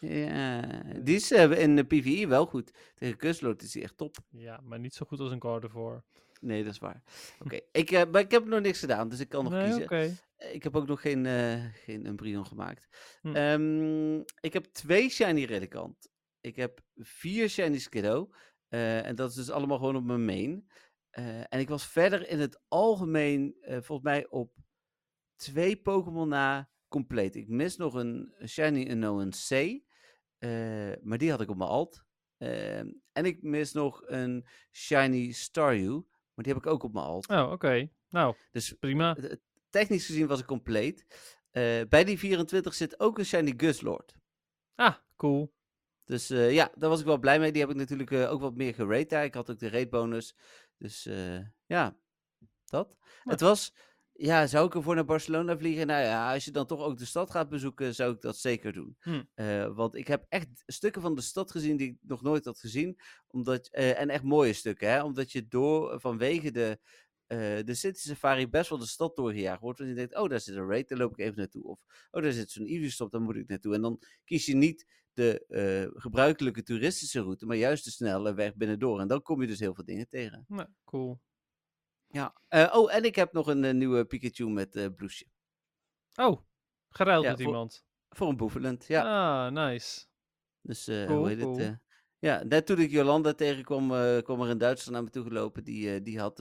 Ja, 0.00 0.60
die 1.02 1.14
is 1.14 1.32
eh, 1.32 1.50
in 1.50 1.76
de 1.76 1.84
PvE 1.84 2.26
wel 2.26 2.46
goed. 2.46 2.72
Tegen 2.94 3.16
Kusloot 3.16 3.62
is 3.62 3.74
hij 3.74 3.82
echt 3.82 3.96
top. 3.96 4.16
ja, 4.30 4.60
maar 4.64 4.78
niet 4.78 4.94
zo 4.94 5.06
goed 5.06 5.20
als 5.20 5.30
een 5.30 5.42
Gardevoir. 5.42 6.04
Nee, 6.40 6.64
dat 6.64 6.72
is 6.72 6.78
waar. 6.78 7.02
Oké, 7.38 7.60
ik, 7.72 7.90
eh, 7.90 8.10
maar 8.10 8.20
ik 8.20 8.30
heb 8.30 8.44
nog 8.44 8.60
niks 8.60 8.78
gedaan, 8.78 9.08
dus 9.08 9.20
ik 9.20 9.28
kan 9.28 9.44
nog 9.44 9.52
Nee, 9.52 9.86
kiezen. 9.86 10.18
Ik 10.36 10.62
heb 10.62 10.76
ook 10.76 10.86
nog 10.86 11.00
geen, 11.00 11.26
eh 11.26 11.64
geen 11.72 12.06
Umbreon 12.06 12.46
gemaakt. 12.46 12.88
Hm. 13.20 13.34
Ehm, 13.34 14.18
ik 14.40 14.52
heb 14.52 14.64
twee 14.64 15.08
Shiny 15.08 15.44
Redicant. 15.44 16.08
Ik 16.40 16.56
heb 16.56 16.80
vier 16.94 17.48
Shiny 17.48 17.78
Skiddo. 17.78 18.30
en 18.68 19.14
dat 19.14 19.30
is 19.30 19.36
dus 19.36 19.50
allemaal 19.50 19.78
gewoon 19.78 19.96
op 19.96 20.04
mijn 20.04 20.24
main. 20.24 20.70
En 21.48 21.60
ik 21.60 21.68
was 21.68 21.86
verder 21.86 22.28
in 22.28 22.38
het 22.38 22.60
algemeen, 22.68 23.56
volgens 23.60 24.02
mij, 24.02 24.28
op 24.28 24.54
twee 25.36 25.76
Pokémon 25.76 26.28
na 26.28 26.70
compleet. 26.88 27.36
Ik 27.36 27.48
mis 27.48 27.76
nog 27.76 27.94
een 27.94 28.34
Shiny 28.46 28.90
Unknown 28.90 29.28
C. 29.28 29.80
eh, 30.38 30.92
maar 31.02 31.18
die 31.18 31.30
had 31.30 31.40
ik 31.40 31.50
op 31.50 31.56
mijn 31.56 31.70
alt. 31.70 32.04
Ehm, 32.36 32.88
en 33.12 33.24
ik 33.24 33.42
mis 33.42 33.72
nog 33.72 34.02
een 34.06 34.46
Shiny 34.72 35.32
Staryu. 35.32 35.92
Maar 36.34 36.44
die 36.44 36.54
heb 36.54 36.62
ik 36.64 36.70
ook 36.70 36.82
op 36.82 36.92
mijn 36.92 37.04
alt. 37.04 37.28
Oh, 37.28 37.50
oké. 37.50 37.88
Nou, 38.08 38.36
Dus 38.50 38.72
prima. 38.72 39.16
technisch 39.70 40.06
gezien 40.06 40.26
was 40.26 40.40
ik 40.40 40.46
compleet. 40.46 41.06
Eh, 41.50 41.80
bij 41.88 42.04
die 42.04 42.18
24 42.18 42.74
zit 42.74 43.00
ook 43.00 43.18
een 43.18 43.24
Shiny 43.24 43.54
Guslord. 43.56 44.14
Ah, 44.74 44.94
cool. 45.16 45.54
Dus 46.04 46.30
eh, 46.30 46.52
ja, 46.52 46.72
daar 46.74 46.90
was 46.90 47.00
ik 47.00 47.06
wel 47.06 47.18
blij 47.18 47.38
mee. 47.38 47.52
Die 47.52 47.60
heb 47.60 47.70
ik 47.70 47.76
natuurlijk 47.76 48.12
ook 48.12 48.40
wat 48.40 48.54
meer 48.56 48.74
gerate. 48.74 49.16
Ik 49.16 49.34
had 49.34 49.50
ook 49.50 49.58
de 49.58 49.68
rate 49.68 49.88
bonus. 49.88 50.36
Dus 50.78 51.02
ja, 51.66 51.96
dat. 52.64 52.96
Ja. 52.98 53.30
Het 53.30 53.40
was, 53.40 53.74
ja, 54.18 54.46
zou 54.46 54.66
ik 54.66 54.74
ervoor 54.74 54.94
naar 54.94 55.04
Barcelona 55.04 55.58
vliegen? 55.58 55.86
Nou 55.86 56.02
ja, 56.02 56.32
als 56.32 56.44
je 56.44 56.50
dan 56.50 56.66
toch 56.66 56.80
ook 56.80 56.98
de 56.98 57.04
stad 57.04 57.30
gaat 57.30 57.48
bezoeken, 57.48 57.94
zou 57.94 58.14
ik 58.14 58.20
dat 58.20 58.36
zeker 58.36 58.72
doen. 58.72 58.96
Hm. 59.00 59.22
Eh, 59.34 59.74
want 59.74 59.94
ik 59.94 60.06
heb 60.06 60.24
echt 60.28 60.62
stukken 60.66 61.02
van 61.02 61.14
de 61.14 61.20
stad 61.20 61.50
gezien 61.50 61.76
die 61.76 61.88
ik 61.88 61.96
nog 62.00 62.22
nooit 62.22 62.44
had 62.44 62.58
gezien. 62.58 62.98
Omdat, 63.26 63.68
eh, 63.68 64.00
en 64.00 64.08
echt 64.08 64.22
mooie 64.22 64.52
stukken, 64.52 64.90
hè. 64.90 65.02
Omdat 65.02 65.32
je 65.32 65.48
door, 65.48 66.00
vanwege 66.00 66.50
de, 66.50 66.78
eh, 67.26 67.38
de 67.64 67.74
City 67.74 68.00
Safari 68.00 68.48
best 68.48 68.70
wel 68.70 68.78
de 68.78 68.86
stad 68.86 69.16
doorgejaagd 69.16 69.60
wordt. 69.60 69.78
Want 69.78 69.90
je 69.90 69.96
denkt, 69.96 70.16
oh, 70.16 70.28
daar 70.28 70.40
zit 70.40 70.56
een 70.56 70.68
raid, 70.68 70.88
daar 70.88 70.98
loop 70.98 71.12
ik 71.12 71.18
even 71.18 71.38
naartoe. 71.38 71.64
Of, 71.64 71.80
oh, 72.10 72.22
daar 72.22 72.32
zit 72.32 72.50
zo'n 72.50 72.66
Eevee-stop, 72.66 73.10
daar 73.10 73.20
moet 73.20 73.36
ik 73.36 73.48
naartoe. 73.48 73.74
En 73.74 73.82
dan 73.82 74.02
kies 74.24 74.46
je 74.46 74.54
niet 74.54 74.86
de 75.12 75.44
gebruikelijke 75.94 76.62
toeristische 76.62 77.20
route, 77.20 77.46
maar 77.46 77.56
juist 77.56 77.84
de 77.84 77.90
snelle 77.90 78.34
weg 78.34 78.54
binnendoor. 78.54 79.00
En 79.00 79.08
dan 79.08 79.22
kom 79.22 79.40
je 79.40 79.46
dus 79.46 79.60
heel 79.60 79.74
veel 79.74 79.84
dingen 79.84 80.08
tegen. 80.08 80.44
Nou, 80.48 80.68
cool. 80.84 81.20
Ja. 82.16 82.34
Eh, 82.48 82.74
oh, 82.74 82.94
en 82.94 83.04
ik 83.04 83.14
heb 83.14 83.32
nog 83.32 83.46
een 83.46 83.64
eh, 83.64 83.74
nieuwe 83.74 84.04
Pikachu 84.04 84.48
met 84.50 84.76
eh 84.76 84.86
bloesje. 84.96 85.26
Oh, 86.14 86.40
geruild 86.88 87.24
Ja, 87.24 87.30
met 87.30 87.38
voor- 87.40 87.48
iemand. 87.50 87.84
Voor 88.08 88.28
een 88.28 88.36
boevelend, 88.36 88.86
ja. 88.86 89.02
Ah, 89.46 89.52
nice. 89.52 90.06
Dus 90.60 90.84
Cool, 90.84 91.06
hoe 91.18 91.28
heet 91.28 91.40
cool. 91.40 91.58
het? 91.58 91.78
ja, 92.18 92.42
net 92.42 92.66
toen 92.66 92.78
ik 92.78 92.90
Jolanda 92.90 93.32
tegenkwam, 93.34 93.88
kwam 94.22 94.42
er 94.42 94.48
in 94.48 94.58
Duitsland 94.58 94.92
naar 94.92 95.02
me 95.02 95.10
toe 95.10 95.22
gelopen. 95.22 95.64
Die, 95.64 96.02
die 96.02 96.20
had, 96.20 96.36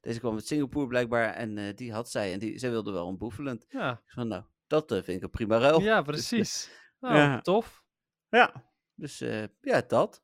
deze 0.00 0.18
kwam 0.18 0.34
uit 0.34 0.46
Singapore 0.46 0.86
blijkbaar 0.86 1.34
en 1.34 1.74
die 1.74 1.92
had 1.92 2.10
zij. 2.10 2.32
En 2.32 2.38
die, 2.38 2.58
zij 2.58 2.70
wilde 2.70 2.92
wel 2.92 3.08
een 3.08 3.18
boevelend. 3.18 3.64
Ja, 3.68 4.02
van, 4.06 4.28
nou, 4.28 4.44
dat 4.66 4.92
vind 4.92 5.08
ik 5.08 5.22
een 5.22 5.30
prima 5.30 5.58
ruil. 5.58 5.80
ja 5.80 6.02
Dus, 6.02 6.06
precies. 6.06 6.70
Nou, 7.00 7.14
ja. 7.16 7.40
tof. 7.40 7.84
ja. 8.28 8.70
Dus 8.94 9.18
ja, 9.60 9.80
dat. 9.86 10.22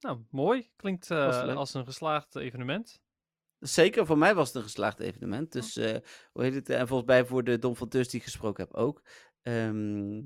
Nou, 0.00 0.24
mooi. 0.30 0.70
Klinkt 0.76 1.10
als 1.10 1.74
een 1.74 1.84
geslaagd 1.84 2.36
evenement. 2.36 3.01
Zeker, 3.62 4.06
voor 4.06 4.18
mij 4.18 4.34
was 4.34 4.46
het 4.46 4.56
een 4.56 4.62
geslaagd 4.62 5.00
evenement. 5.00 5.52
Dus, 5.52 5.76
eh, 5.76 5.96
hoe 6.32 6.42
heet 6.42 6.54
het? 6.54 6.68
En 6.70 6.86
volgens 6.88 7.08
mij 7.08 7.24
voor 7.24 7.44
de 7.44 7.58
Dom 7.58 7.76
van 7.76 7.88
Tus 7.88 8.08
die 8.08 8.18
ik 8.20 8.24
gesproken 8.26 8.64
heb 8.64 8.74
ook. 8.74 9.02
Ehm, 9.42 10.16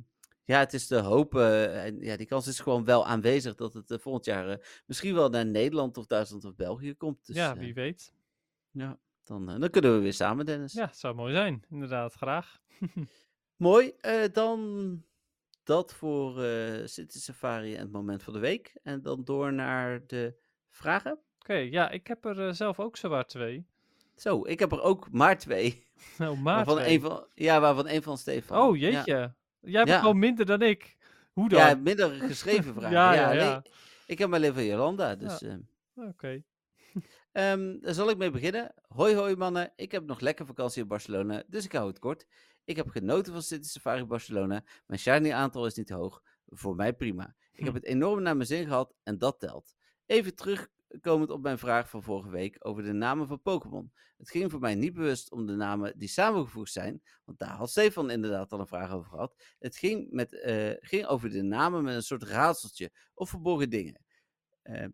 ja, 0.45 0.59
het 0.59 0.73
is 0.73 0.87
te 0.87 0.97
hopen. 1.01 1.73
en 1.73 2.01
ja, 2.01 2.17
die 2.17 2.27
kans 2.27 2.47
is 2.47 2.61
gewoon 2.61 2.85
wel 2.85 3.07
aanwezig 3.07 3.55
dat 3.55 3.75
het 3.75 3.91
eh, 3.91 3.99
volgend 3.99 4.25
jaar 4.25 4.49
eh, 4.49 4.65
misschien 4.87 5.15
wel 5.15 5.29
naar 5.29 5.47
Nederland 5.47 5.97
of 5.97 6.07
Duitsland 6.07 6.45
of 6.45 6.55
België 6.55 6.95
komt. 6.95 7.27
Dus, 7.27 7.37
ja, 7.37 7.53
eh, 7.55 7.59
wie 7.59 7.75
weet. 7.75 8.13
ja, 8.71 8.99
dan, 9.25 9.49
eh, 9.51 9.61
dan 9.61 9.71
kunnen 9.71 9.95
we 9.95 10.01
weer 10.01 10.13
samen, 10.13 10.47
Dennis. 10.47 10.73
Ja, 10.73 10.91
zou 10.93 11.15
mooi 11.15 11.33
zijn. 11.33 11.65
Inderdaad, 11.71 12.13
graag. 12.15 12.59
Mooi. 13.57 13.93
eh, 14.01 14.25
dan 14.33 15.03
dat 15.63 15.95
voor 15.95 16.43
eh 16.45 16.87
City 16.87 17.19
Safari 17.19 17.75
en 17.75 17.81
het 17.81 17.93
moment 17.93 18.23
van 18.23 18.33
de 18.33 18.39
week. 18.39 18.79
En 18.83 19.03
dan 19.03 19.25
door 19.25 19.53
naar 19.53 20.07
de 20.07 20.37
vragen. 20.69 21.19
Oké, 21.47 21.55
ja, 21.59 21.90
ik 21.90 22.06
heb 22.06 22.24
er 22.24 22.47
eh, 22.47 22.52
zelf 22.52 22.81
ook 22.81 22.97
zowaar 22.97 23.27
twee. 23.27 23.66
Zo, 24.16 24.47
ik 24.47 24.59
heb 24.59 24.73
er 24.73 24.82
ook 24.82 25.10
maar 25.10 25.39
twee. 25.39 25.86
Nou, 26.18 26.36
maar 26.40 26.55
waarvan 26.56 26.77
twee. 26.77 26.94
een 26.94 27.01
van, 27.01 27.27
ja, 27.35 27.60
waarvan 27.60 27.89
een 27.89 28.02
van 28.02 28.18
Stefan. 28.18 28.59
Oh, 28.62 28.77
Ja. 28.78 28.90
jeetje. 28.90 29.35
Jij 29.60 29.82
hebt 29.82 29.98
gewoon 29.98 30.18
minder 30.18 30.47
dan 30.47 30.62
ik. 30.62 30.97
Hoe 31.32 31.48
dan? 31.48 31.59
Ja, 31.60 31.74
minder 31.74 32.10
geschreven 32.10 32.74
vragen. 32.78 32.90
Ja, 32.90 33.12
ja, 33.12 33.32
ja, 33.32 33.51
nee, 33.52 33.73
ik 34.06 34.18
heb 34.18 34.28
maar 34.28 34.39
alleen 34.39 34.55
van 34.55 34.64
Jolanda, 34.64 35.14
dus... 35.16 35.43
eh, 35.43 35.55
Oké. 35.94 36.43
ehm, 37.32 37.81
daar 37.81 37.94
zal 37.94 38.10
ik 38.10 38.16
mee 38.16 38.31
beginnen. 38.31 38.74
Hoi 38.89 39.14
hoi 39.14 39.36
mannen, 39.36 39.73
ik 39.77 39.93
heb 39.93 40.05
nog 40.06 40.20
lekker 40.20 40.47
vakantie 40.47 40.82
in 40.82 40.89
Barcelona, 40.89 41.43
dus 41.47 41.64
ik 41.64 41.73
hou 41.73 41.89
het 41.89 41.98
kort. 41.98 42.27
Ik 42.64 42.77
heb 42.77 42.89
genoten 42.89 43.32
van 43.32 43.43
City 43.43 43.68
Safari 43.68 44.05
Barcelona. 44.05 44.62
Mijn 44.86 45.01
shiny 45.01 45.32
aantal 45.32 45.66
is 45.66 45.74
niet 45.74 45.90
hoog, 45.90 46.23
voor 46.47 46.74
mij 46.74 46.93
prima. 46.93 47.35
Ik 47.52 47.64
heb 47.64 47.68
Hm. 47.68 47.74
het 47.74 47.85
enorm 47.85 48.23
naar 48.23 48.36
mijn 48.36 48.48
zin 48.48 48.66
gehad 48.66 48.94
en 49.02 49.18
dat 49.18 49.40
telt. 49.40 49.74
Even 50.06 50.35
terugkomend 51.01 51.31
op 51.31 51.43
mijn 51.43 51.59
vraag 51.59 51.90
van 51.90 52.02
vorige 52.02 52.31
week 52.31 52.56
over 52.59 52.82
de 52.82 52.93
namen 52.93 53.27
van 53.27 53.43
Pokémon. 53.43 53.93
Het 54.16 54.31
ging 54.31 54.51
voor 54.51 54.60
mij 54.60 54.74
niet 54.74 54.94
bewust 54.94 55.31
om 55.31 55.47
de 55.47 55.55
namen 55.55 55.98
die 55.98 56.09
samengevoegd 56.09 56.73
zijn, 56.73 57.02
want 57.24 57.39
daar 57.39 57.56
had 57.56 57.70
Stefan 57.70 58.10
inderdaad 58.10 58.52
al 58.52 58.60
een 58.60 58.66
vraag 58.66 58.93
over 58.93 59.10
gehad. 59.10 59.35
Het 59.59 59.77
ging, 59.77 60.10
met, 60.10 60.40
eh, 60.40 60.70
ging 60.81 61.06
over 61.06 61.31
de 61.31 61.43
namen 61.43 61.85
met 61.85 61.94
een 61.94 62.02
soort 62.02 62.23
raadseltje 62.23 62.90
of 63.14 63.28
verborgen 63.31 63.70
dingen. 63.70 64.05
Eh, 64.62 64.86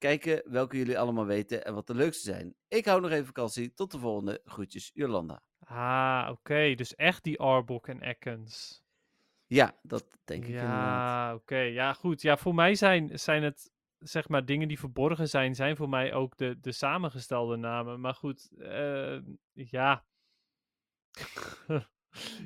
Kijken 0.00 0.42
welke 0.44 0.76
jullie 0.76 0.98
allemaal 0.98 1.26
weten 1.26 1.64
en 1.64 1.74
wat 1.74 1.86
de 1.86 1.94
leukste 1.94 2.24
zijn. 2.24 2.54
Ik 2.68 2.84
hou 2.84 3.00
nog 3.00 3.10
even 3.10 3.26
vakantie. 3.26 3.74
Tot 3.74 3.90
de 3.90 3.98
volgende. 3.98 4.40
Groetjes, 4.44 4.90
Jolanda. 4.94 5.42
Ah, 5.58 6.28
oké. 6.30 6.74
Dus 6.74 6.94
echt 6.94 7.24
die 7.24 7.38
Arbok 7.38 7.88
en 7.88 8.02
Ekans. 8.02 8.82
Ja, 9.46 9.78
dat 9.82 10.06
denk 10.24 10.42
ik 10.42 10.48
inderdaad. 10.48 10.76
Ja, 10.76 11.34
oké. 11.34 11.58
Ja, 11.58 11.92
goed. 11.92 12.22
Ja, 12.22 12.36
voor 12.36 12.54
mij 12.54 12.74
zijn, 12.74 13.18
zijn 13.18 13.42
het, 13.42 13.72
zeg 14.00 14.28
maar, 14.28 14.44
dingen 14.44 14.68
die 14.68 14.78
verborgen 14.78 15.28
zijn, 15.28 15.54
zijn 15.54 15.76
voor 15.76 15.88
mij 15.88 16.14
ook 16.14 16.36
de, 16.36 16.60
de 16.60 16.72
samengestelde 16.72 17.56
namen. 17.56 18.00
Maar 18.00 18.14
goed, 18.14 18.50
eh, 18.58 19.18
ja. 19.52 20.04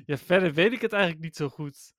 ja, 0.05 0.17
verder 0.17 0.53
weet 0.53 0.73
ik 0.73 0.81
het 0.81 0.93
eigenlijk 0.93 1.23
niet 1.23 1.35
zo 1.35 1.49
goed. 1.49 1.93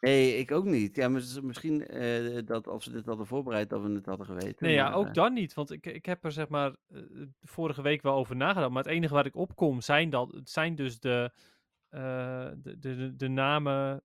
Nee, 0.00 0.36
ik 0.36 0.50
ook 0.50 0.64
niet. 0.64 0.96
Ja, 0.96 1.08
mis- 1.08 1.40
misschien 1.40 1.86
eh, 1.86 2.42
dat 2.44 2.66
als 2.66 2.86
we 2.86 2.92
dit 2.92 3.06
hadden 3.06 3.26
voorbereid, 3.26 3.70
dat 3.70 3.82
we 3.82 3.90
het 3.90 4.06
hadden 4.06 4.26
geweten. 4.26 4.66
Nee, 4.66 4.74
ja, 4.74 4.88
maar, 4.88 4.98
ook 4.98 5.06
eh, 5.06 5.12
dan 5.12 5.32
niet. 5.32 5.54
Want 5.54 5.70
ik, 5.70 5.86
ik 5.86 6.06
heb 6.06 6.24
er 6.24 6.32
zeg 6.32 6.48
maar 6.48 6.76
vorige 7.42 7.82
week 7.82 8.02
wel 8.02 8.14
over 8.14 8.36
nagedacht. 8.36 8.72
Maar 8.72 8.82
het 8.82 8.92
enige 8.92 9.14
waar 9.14 9.26
ik 9.26 9.36
op 9.36 9.56
kom 9.56 9.80
zijn, 9.80 10.10
dat, 10.10 10.32
het 10.32 10.50
zijn 10.50 10.74
dus 10.74 11.00
de, 11.00 11.32
de, 11.88 12.56
de, 12.62 12.78
de, 12.78 13.16
de 13.16 13.28
namen 13.28 14.02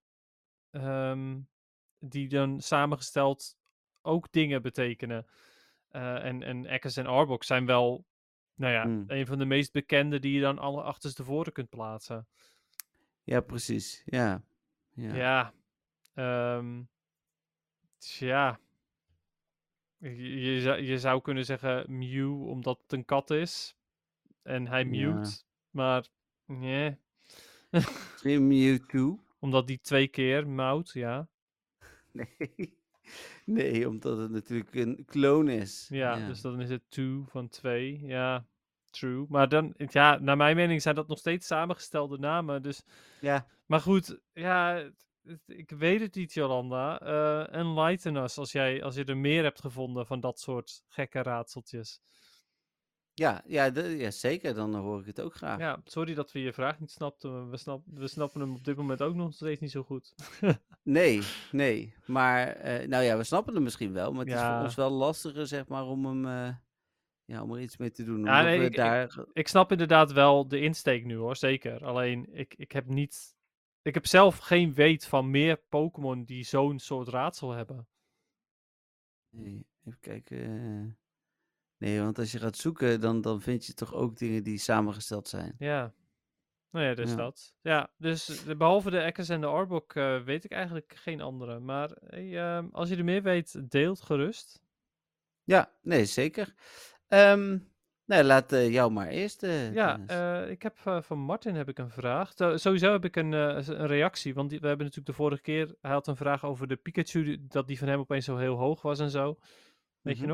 ehm, 0.71 1.39
die 1.99 2.29
dan 2.29 2.61
samengesteld 2.61 3.57
ook 4.05 4.31
dingen 4.31 4.61
betekenen. 4.61 5.25
Eh, 5.89 6.23
en, 6.25 6.43
en 6.43 6.65
Eckers 6.65 6.97
en 6.97 7.05
Arbok 7.05 7.43
zijn 7.43 7.65
wel, 7.65 8.05
nou 8.55 8.73
ja, 8.73 8.83
Hmm. 8.83 9.03
een 9.07 9.25
van 9.25 9.37
de 9.37 9.45
meest 9.45 9.71
bekende 9.71 10.19
die 10.19 10.33
je 10.33 10.41
dan 10.41 10.59
alle 10.59 10.81
achterstevoren 10.81 11.53
kunt 11.53 11.69
plaatsen. 11.69 12.27
Ja, 13.23 13.41
precies. 13.41 14.01
Ja. 14.05 14.43
Ja. 14.93 15.15
Ja. 15.15 15.53
ehm, 16.13 16.83
tja. 17.97 18.59
Je, 19.97 20.39
je, 20.41 20.61
zou, 20.61 20.81
je 20.81 20.99
zou 20.99 21.21
kunnen 21.21 21.45
zeggen 21.45 21.97
Mew 21.97 22.47
omdat 22.47 22.79
het 22.81 22.91
een 22.93 23.05
kat 23.05 23.29
is. 23.31 23.75
En 24.41 24.67
hij 24.67 24.83
Ja. 24.83 25.13
mute. 25.13 25.41
Maar 25.69 26.07
nee. 26.45 26.97
Misschien 27.71 28.47
Mewtwo? 28.47 29.19
omdat 29.39 29.67
die 29.67 29.79
twee 29.81 30.07
keer 30.07 30.47
mout, 30.47 30.91
ja. 30.93 31.27
Nee. 32.11 32.77
Nee, 33.45 33.87
omdat 33.89 34.17
het 34.17 34.31
natuurlijk 34.31 34.75
een 34.75 35.05
kloon 35.05 35.49
is. 35.49 35.87
ja. 35.89 36.27
Dus 36.27 36.41
dan 36.41 36.61
is 36.61 36.69
het 36.69 36.81
two 36.89 37.23
van 37.27 37.49
twee. 37.49 37.99
Ja, 38.05 38.45
true. 38.89 39.25
Maar 39.29 39.49
dan, 39.49 39.73
ja, 39.77 40.17
naar 40.19 40.37
mijn 40.37 40.55
mening 40.55 40.81
zijn 40.81 40.95
dat 40.95 41.07
nog 41.07 41.17
steeds 41.17 41.47
samengestelde 41.47 42.17
namen. 42.17 42.61
Dus 42.61 42.83
Ja, 43.21 43.47
Maar 43.65 43.81
goed, 43.81 44.19
ja, 44.33 44.89
ik 45.45 45.69
weet 45.69 46.01
het 46.01 46.15
niet, 46.15 46.33
Jolanda. 46.33 46.99
Eh 46.99 47.53
enlighten 47.59 48.15
us 48.15 48.37
als, 48.37 48.51
jij, 48.51 48.83
als 48.83 48.95
je 48.95 49.03
er 49.03 49.17
meer 49.17 49.43
hebt 49.43 49.61
gevonden 49.61 50.05
van 50.05 50.19
dat 50.19 50.39
soort 50.39 50.83
gekke 50.87 51.21
raadseltjes. 51.21 52.01
Ja, 53.17 53.41
ja, 53.45 53.69
de- 53.69 53.97
ja, 53.97 54.11
zeker. 54.11 54.53
Dan 54.53 54.75
hoor 54.75 54.99
ik 54.99 55.05
het 55.05 55.21
ook 55.21 55.33
graag. 55.35 55.59
Ja, 55.59 55.81
sorry 55.85 56.13
dat 56.13 56.31
we 56.31 56.39
je 56.41 56.53
vraag 56.53 56.79
niet 56.79 56.91
snapten. 56.91 57.49
We, 57.49 57.57
snap, 57.57 57.81
we 57.85 58.07
snappen 58.07 58.41
hem 58.41 58.53
op 58.55 58.63
dit 58.63 58.75
moment 58.77 59.01
ook 59.01 59.15
nog 59.15 59.33
steeds 59.33 59.61
niet 59.61 59.71
zo 59.71 59.83
goed. 59.83 60.13
Nee, 60.83 61.21
nee. 61.51 61.93
Maar, 62.05 62.47
eh, 62.47 62.87
nou 62.87 63.03
ja, 63.03 63.17
we 63.17 63.23
snappen 63.23 63.53
hem 63.53 63.63
misschien 63.63 63.93
wel. 63.93 64.11
Maar 64.11 64.19
het 64.25 64.33
is 64.33 64.39
voor 64.55 64.63
ons 64.63 64.75
wel 64.75 64.89
lastiger, 64.91 65.47
zeg 65.47 65.67
maar, 65.67 65.85
om 65.85 66.05
hem... 66.05 66.25
eh, 66.25 66.55
ja, 67.25 67.43
om 67.43 67.53
er 67.53 67.61
iets 67.61 67.77
mee 67.77 67.91
te 67.91 68.03
doen. 68.03 68.23
Ja, 68.23 68.41
nee, 68.41 68.59
ik- 68.59 68.65
ik- 68.65 68.75
daar... 68.75 69.25
Ik 69.33 69.47
snap 69.47 69.71
inderdaad 69.71 70.11
wel 70.11 70.47
de 70.47 70.59
insteek 70.59 71.05
nu 71.05 71.15
hoor, 71.15 71.35
zeker. 71.35 71.85
Alleen, 71.85 72.33
ik, 72.33 72.53
ik 72.57 72.71
heb 72.71 72.85
niet... 72.87 73.35
Ik 73.81 73.93
heb 73.93 74.05
zelf 74.05 74.37
geen 74.37 74.73
weet 74.73 75.05
van 75.07 75.29
meer 75.29 75.57
Pokémon 75.69 76.23
die 76.23 76.43
zo'n 76.43 76.79
soort 76.79 77.07
raadsel 77.07 77.51
hebben. 77.51 77.87
Nee, 79.29 79.65
even 79.85 79.99
kijken. 79.99 80.97
Nee, 81.85 82.01
want 82.01 82.17
als 82.19 82.31
je 82.31 82.39
gaat 82.39 82.57
zoeken, 82.57 83.01
dan, 83.01 83.21
dan 83.21 83.41
vind 83.41 83.65
je 83.65 83.73
toch 83.73 83.93
ook 83.93 84.17
dingen 84.17 84.43
die 84.43 84.57
samengesteld 84.57 85.27
zijn. 85.27 85.55
Ja. 85.59 85.93
Nou 86.71 86.85
ja, 86.85 86.93
dus 86.93 87.09
Ja. 87.09 87.15
dat. 87.15 87.53
Ja, 87.61 87.89
dus 87.97 88.45
eh, 88.45 88.55
behalve 88.55 88.89
de 88.89 88.97
Ekkers 88.99 89.29
en 89.29 89.41
de 89.41 89.47
Arbok 89.47 89.93
eh, 89.95 90.23
weet 90.23 90.43
ik 90.43 90.51
eigenlijk 90.51 90.93
geen 90.95 91.21
andere. 91.21 91.59
Maar 91.59 91.89
hey, 92.05 92.37
ehm, 92.37 92.67
als 92.71 92.89
je 92.89 92.95
er 92.95 93.03
meer 93.03 93.21
weet, 93.21 93.71
deelt 93.71 94.01
gerust. 94.01 94.61
Ja, 95.43 95.71
nee, 95.81 96.05
zeker. 96.05 96.53
Ehm 97.07 97.57
nou, 98.05 98.23
laat 98.23 98.51
eh, 98.51 98.71
jou 98.73 98.91
maar 98.91 99.07
eerst. 99.07 99.43
eh, 99.43 99.73
Ja, 99.73 99.97
ik 100.47 100.61
heb 100.61 100.77
van 101.03 101.19
Martin 101.19 101.55
heb 101.55 101.69
ik 101.69 101.77
een 101.79 101.89
vraag. 101.89 102.31
Zo- 102.35 102.57
sowieso 102.57 102.91
heb 102.91 103.05
ik 103.05 103.15
een, 103.15 103.31
een 103.31 103.87
reactie, 103.87 104.33
want 104.33 104.49
die- 104.49 104.59
we 104.59 104.67
hebben 104.67 104.85
natuurlijk 104.85 105.17
de 105.17 105.23
vorige 105.23 105.41
keer, 105.41 105.75
hij 105.81 105.91
had 105.91 106.07
een 106.07 106.15
vraag 106.15 106.45
over 106.45 106.67
de 106.67 106.75
Pikachu, 106.75 107.45
dat 107.47 107.67
die 107.67 107.77
van 107.79 107.87
hem 107.87 107.99
opeens 107.99 108.25
zo 108.25 108.37
heel 108.37 108.55
hoog 108.57 108.81
was 108.81 108.99
en 108.99 109.09
zo. 109.09 109.37
Weet 110.01 110.17
je 110.17 110.23
Mhm. 110.23 110.31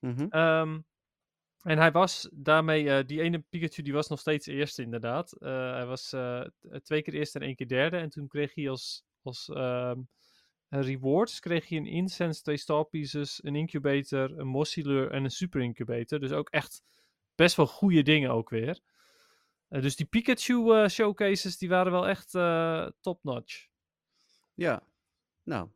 Mhm. 0.00 0.26
Ehm, 0.28 0.78
en 1.66 1.78
hij 1.78 1.92
was 1.92 2.28
daarmee, 2.32 2.90
eh, 2.90 3.06
die 3.06 3.20
ene 3.20 3.38
Pikachu 3.38 3.82
die 3.82 3.92
was 3.92 4.08
nog 4.08 4.18
steeds 4.18 4.46
eerste 4.46 4.82
inderdaad. 4.82 5.32
Eh, 5.32 5.72
hij 5.72 5.86
was 5.86 6.12
eh, 6.12 6.40
twee 6.82 7.02
keer 7.02 7.14
eerste 7.14 7.38
en 7.38 7.46
één 7.46 7.54
keer 7.54 7.68
derde. 7.68 7.96
En 7.96 8.10
toen 8.10 8.28
kreeg 8.28 8.54
hij 8.54 8.70
als, 8.70 9.04
als 9.22 9.48
ehm, 9.48 10.00
rewards 10.68 11.40
kreeg 11.40 11.68
hij 11.68 11.78
een 11.78 11.86
incense, 11.86 12.42
twee 12.42 12.56
star 12.56 12.84
pieces, 12.84 13.44
een 13.44 13.56
incubator, 13.56 14.38
een 14.38 14.46
mossylure 14.46 15.10
en 15.10 15.24
een 15.24 15.30
super 15.30 15.60
incubator. 15.60 16.20
Dus 16.20 16.32
ook 16.32 16.50
echt 16.50 16.82
best 17.34 17.56
wel 17.56 17.66
goede 17.66 18.02
dingen 18.02 18.30
ook 18.30 18.50
weer. 18.50 18.80
Dus 19.68 19.96
die 19.96 20.06
Pikachu 20.06 20.88
showcases 20.88 21.58
die 21.58 21.68
waren 21.68 21.92
wel 21.92 22.08
echt 22.08 22.30
top 23.00 23.18
notch. 23.22 23.68
Ja. 24.54 24.82
Nou, 25.42 25.68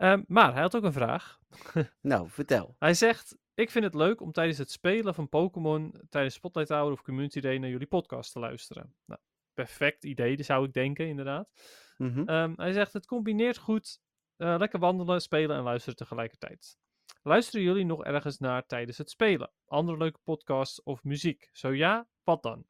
Ehm, 0.00 0.22
maar 0.26 0.52
hij 0.52 0.62
had 0.62 0.76
ook 0.76 0.82
een 0.84 0.92
vraag. 0.92 1.38
nou, 2.00 2.28
vertel. 2.28 2.76
Hij 2.78 2.94
zegt: 2.94 3.36
Ik 3.54 3.70
vind 3.70 3.84
het 3.84 3.94
leuk 3.94 4.20
om 4.20 4.32
tijdens 4.32 4.58
het 4.58 4.70
spelen 4.70 5.14
van 5.14 5.28
Pokémon 5.28 6.00
tijdens 6.08 6.34
Spotlight 6.34 6.70
Hour 6.70 6.92
of 6.92 7.02
Community 7.02 7.40
Day 7.40 7.58
naar 7.58 7.70
jullie 7.70 7.86
podcast 7.86 8.32
te 8.32 8.38
luisteren. 8.38 8.94
Nou, 9.04 9.20
perfect 9.54 10.04
idee, 10.04 10.42
zou 10.42 10.66
ik 10.66 10.72
denken, 10.72 11.06
inderdaad. 11.08 11.48
Mhm. 11.96 12.28
Ehm, 12.28 12.52
hij 12.56 12.72
zegt: 12.72 12.92
Het 12.92 13.06
combineert 13.06 13.58
goed. 13.58 14.00
eh, 14.36 14.54
lekker 14.58 14.78
wandelen, 14.78 15.20
spelen 15.20 15.56
en 15.56 15.62
luisteren 15.62 15.96
tegelijkertijd. 15.96 16.78
Luisteren 17.22 17.62
jullie 17.62 17.84
nog 17.84 18.04
ergens 18.04 18.38
naar 18.38 18.66
tijdens 18.66 18.98
het 18.98 19.10
spelen? 19.10 19.52
Andere 19.66 19.98
leuke 19.98 20.18
podcasts 20.24 20.82
of 20.82 21.04
muziek? 21.04 21.48
Zo 21.52 21.74
ja, 21.74 22.08
wat 22.24 22.42
dan? 22.42 22.64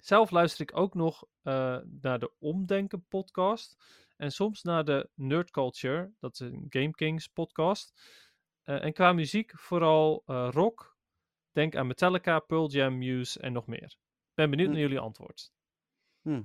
Zelf 0.00 0.30
luister 0.30 0.60
ik 0.60 0.76
ook 0.76 0.94
nog 0.94 1.24
eh, 1.42 1.78
naar 2.00 2.18
de 2.18 2.32
Omdenken 2.38 3.04
podcast. 3.08 3.76
En 4.16 4.32
soms 4.32 4.62
naar 4.62 4.84
de 4.84 5.08
Nerd 5.14 5.50
Culture, 5.50 6.12
dat 6.20 6.32
is 6.32 6.40
een 6.40 6.66
Game 6.68 6.90
Kings 6.90 7.26
podcast. 7.28 8.02
Eh, 8.62 8.84
en 8.84 8.92
qua 8.92 9.12
muziek 9.12 9.52
vooral 9.58 10.22
eh, 10.26 10.48
rock. 10.52 10.98
Denk 11.52 11.76
aan 11.76 11.86
Metallica, 11.86 12.38
Pearl 12.38 12.70
Jam, 12.70 12.98
Muse 12.98 13.40
en 13.40 13.52
nog 13.52 13.66
meer. 13.66 13.96
Ben 14.34 14.50
benieuwd 14.50 14.66
Hm. 14.68 14.72
naar 14.72 14.82
jullie 14.82 14.98
antwoord. 14.98 15.52
Hm. 16.22 16.42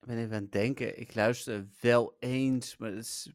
Ik 0.00 0.06
ben 0.06 0.18
even 0.18 0.36
aan 0.36 0.42
het 0.42 0.52
denken. 0.52 1.00
Ik 1.00 1.14
luister 1.14 1.68
wel 1.80 2.16
eens, 2.18 2.76
maar 2.76 2.90
het 2.90 2.98
is 3.04 3.32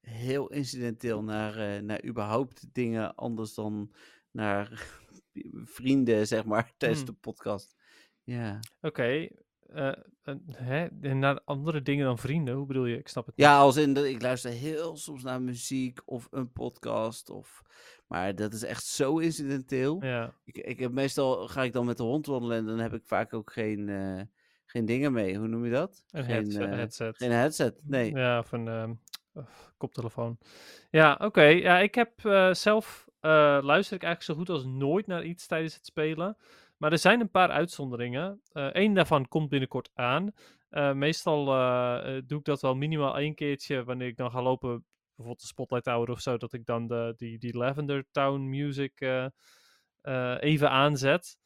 heel 0.00 0.50
incidenteel 0.50 1.22
naar, 1.22 1.82
naar 1.84 2.04
überhaupt 2.04 2.74
dingen 2.74 3.14
anders 3.14 3.54
dan 3.54 3.94
naar 4.30 4.88
vrienden, 5.76 6.26
zeg 6.26 6.44
maar, 6.44 6.72
tijdens 6.76 7.00
Hm. 7.00 7.06
de 7.06 7.12
podcast. 7.12 7.78
Ja. 8.24 8.58
Oké. 8.80 9.28
eh, 9.72 9.92
en- 10.22 10.44
hè? 10.56 10.86
En 11.00 11.18
naar 11.18 11.40
andere 11.44 11.82
dingen 11.82 12.04
dan 12.04 12.18
vrienden? 12.18 12.54
Hoe 12.54 12.66
bedoel 12.66 12.84
je? 12.86 12.98
Ik 12.98 13.08
snap 13.08 13.26
het 13.26 13.36
niet. 13.36 13.46
Ja, 13.46 13.58
als 13.58 13.76
in 13.76 13.92
dat 13.92 14.04
ik 14.04 14.22
luister 14.22 14.50
heel 14.50 14.96
soms 14.96 15.22
naar 15.22 15.42
muziek 15.42 16.00
of 16.04 16.28
een 16.30 16.52
podcast. 16.52 17.30
Of, 17.30 17.62
maar 18.06 18.34
dat 18.34 18.52
is 18.52 18.62
echt 18.64 18.84
zo 18.84 19.18
incidenteel. 19.18 20.04
Ja. 20.04 20.34
Ik, 20.44 20.56
ik 20.58 20.78
heb 20.78 20.92
meestal 20.92 21.48
ga 21.48 21.62
ik 21.62 21.72
dan 21.72 21.86
met 21.86 21.96
de 21.96 22.02
hond 22.02 22.26
wandelen 22.26 22.56
en 22.58 22.66
dan 22.66 22.78
heb 22.78 22.92
ik 22.94 23.02
vaak 23.04 23.34
ook 23.34 23.52
geen, 23.52 23.88
eh, 23.88 24.20
geen 24.66 24.84
dingen 24.84 25.12
mee. 25.12 25.36
Hoe 25.38 25.48
noem 25.48 25.64
je 25.64 25.70
dat? 25.70 26.04
Een 26.10 26.24
geen, 26.24 26.34
headset. 26.34 26.62
eh, 26.62 26.70
headset. 26.70 27.16
geen 27.16 27.30
headset. 27.30 27.80
Nee. 27.82 28.14
Ja, 28.14 28.38
of 28.38 28.52
een 28.52 28.68
ehm, 28.68 28.92
koptelefoon. 29.76 30.38
Ja, 30.90 31.18
oké. 31.22 31.42
Ja, 31.42 31.78
ik 31.78 31.94
heb 31.94 32.24
eh, 32.24 32.52
zelf 32.54 33.08
eh, 33.20 33.30
luister 33.62 33.96
ik 33.96 34.02
eigenlijk 34.02 34.22
zo 34.22 34.34
goed 34.34 34.48
als 34.48 34.64
nooit 34.64 35.06
naar 35.06 35.24
iets 35.24 35.46
tijdens 35.46 35.74
het 35.74 35.86
spelen. 35.86 36.36
Maar 36.80 36.92
er 36.92 36.98
zijn 36.98 37.20
een 37.20 37.30
paar 37.30 37.50
uitzonderingen. 37.50 38.40
Eén 38.52 38.94
daarvan 38.94 39.28
komt 39.28 39.48
binnenkort 39.48 39.90
aan. 39.94 40.32
Eh, 40.68 40.92
meestal 40.92 41.52
eh, 41.54 42.16
eh, 42.16 42.22
doe 42.26 42.38
ik 42.38 42.44
dat 42.44 42.60
wel 42.60 42.74
minimaal 42.74 43.18
één 43.18 43.34
keertje 43.34 43.84
wanneer 43.84 44.06
ik 44.06 44.16
dan 44.16 44.30
ga 44.30 44.42
lopen, 44.42 44.84
bijvoorbeeld 45.06 45.40
de 45.40 45.46
Spotlight 45.46 45.84
Tower 45.84 46.10
of 46.10 46.20
zo, 46.20 46.36
dat 46.36 46.52
ik 46.52 46.64
dan 46.66 46.86
de, 46.86 47.14
die, 47.16 47.38
die 47.38 47.56
Lavender 47.56 48.04
Town 48.10 48.40
music 48.48 49.00
eh, 49.00 49.26
eh, 50.00 50.36
even 50.40 50.70
aanzet 50.70 51.38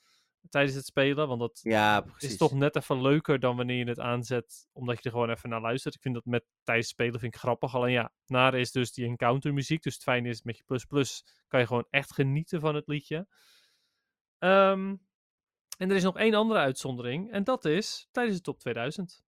tijdens 0.49 0.75
het 0.75 0.85
spelen. 0.85 1.29
Want 1.29 1.41
dat 1.41 1.59
Ja, 1.63 2.05
is 2.19 2.37
toch 2.37 2.53
net 2.53 2.77
even 2.77 3.03
leuker 3.03 3.39
dan 3.41 3.57
wanneer 3.57 3.77
je 3.79 3.85
het 3.89 4.01
aanzet, 4.01 4.69
omdat 4.73 4.97
je 4.97 5.03
er 5.03 5.11
gewoon 5.11 5.31
even 5.31 5.49
naar 5.49 5.61
luistert. 5.61 5.95
Ik 5.95 6.01
vind 6.03 6.15
dat 6.15 6.25
met 6.25 6.45
tijdens 6.63 6.89
spelen 6.89 7.21
vind 7.21 7.35
ik 7.35 7.41
grappig. 7.41 7.75
Alleen 7.75 7.93
ja, 7.93 8.13
nare 8.27 8.59
is 8.59 8.73
dus 8.73 8.93
die 8.93 9.07
encounter 9.07 9.53
muziek. 9.53 9.83
Dus 9.83 9.95
het 9.95 10.03
fijne 10.03 10.29
is 10.29 10.43
met 10.43 10.57
je 10.57 10.63
plus 10.65 10.85
plus 10.85 11.25
kan 11.49 11.61
je 11.61 11.67
gewoon 11.67 11.87
echt 11.91 12.13
genieten 12.13 12.61
van 12.61 12.75
het 12.75 12.87
liedje. 12.89 13.27
Ehm, 14.39 14.95
en 15.79 15.91
er 15.91 15.97
is 15.97 16.03
nog 16.03 16.17
één 16.19 16.35
andere 16.35 16.61
uitzondering. 16.61 17.33
En 17.33 17.45
dat 17.45 17.65
is 17.65 18.09
tijdens 18.13 18.37
de 18.37 18.43
top 18.43 18.59
2000. 18.59 19.23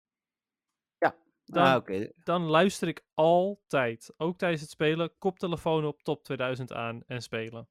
dan, 1.47 1.65
ah, 1.65 2.05
dan 2.23 2.43
luister 2.43 2.89
ik 2.89 3.05
altijd, 3.15 4.15
ook 4.17 4.39
tijdens 4.39 4.61
het 4.61 4.71
spelen, 4.71 5.19
koptelefoon 5.19 5.85
op 5.85 6.03
top 6.03 6.25
2000 6.25 6.73
aan 6.73 7.03
en 7.07 7.23
spelen. 7.23 7.69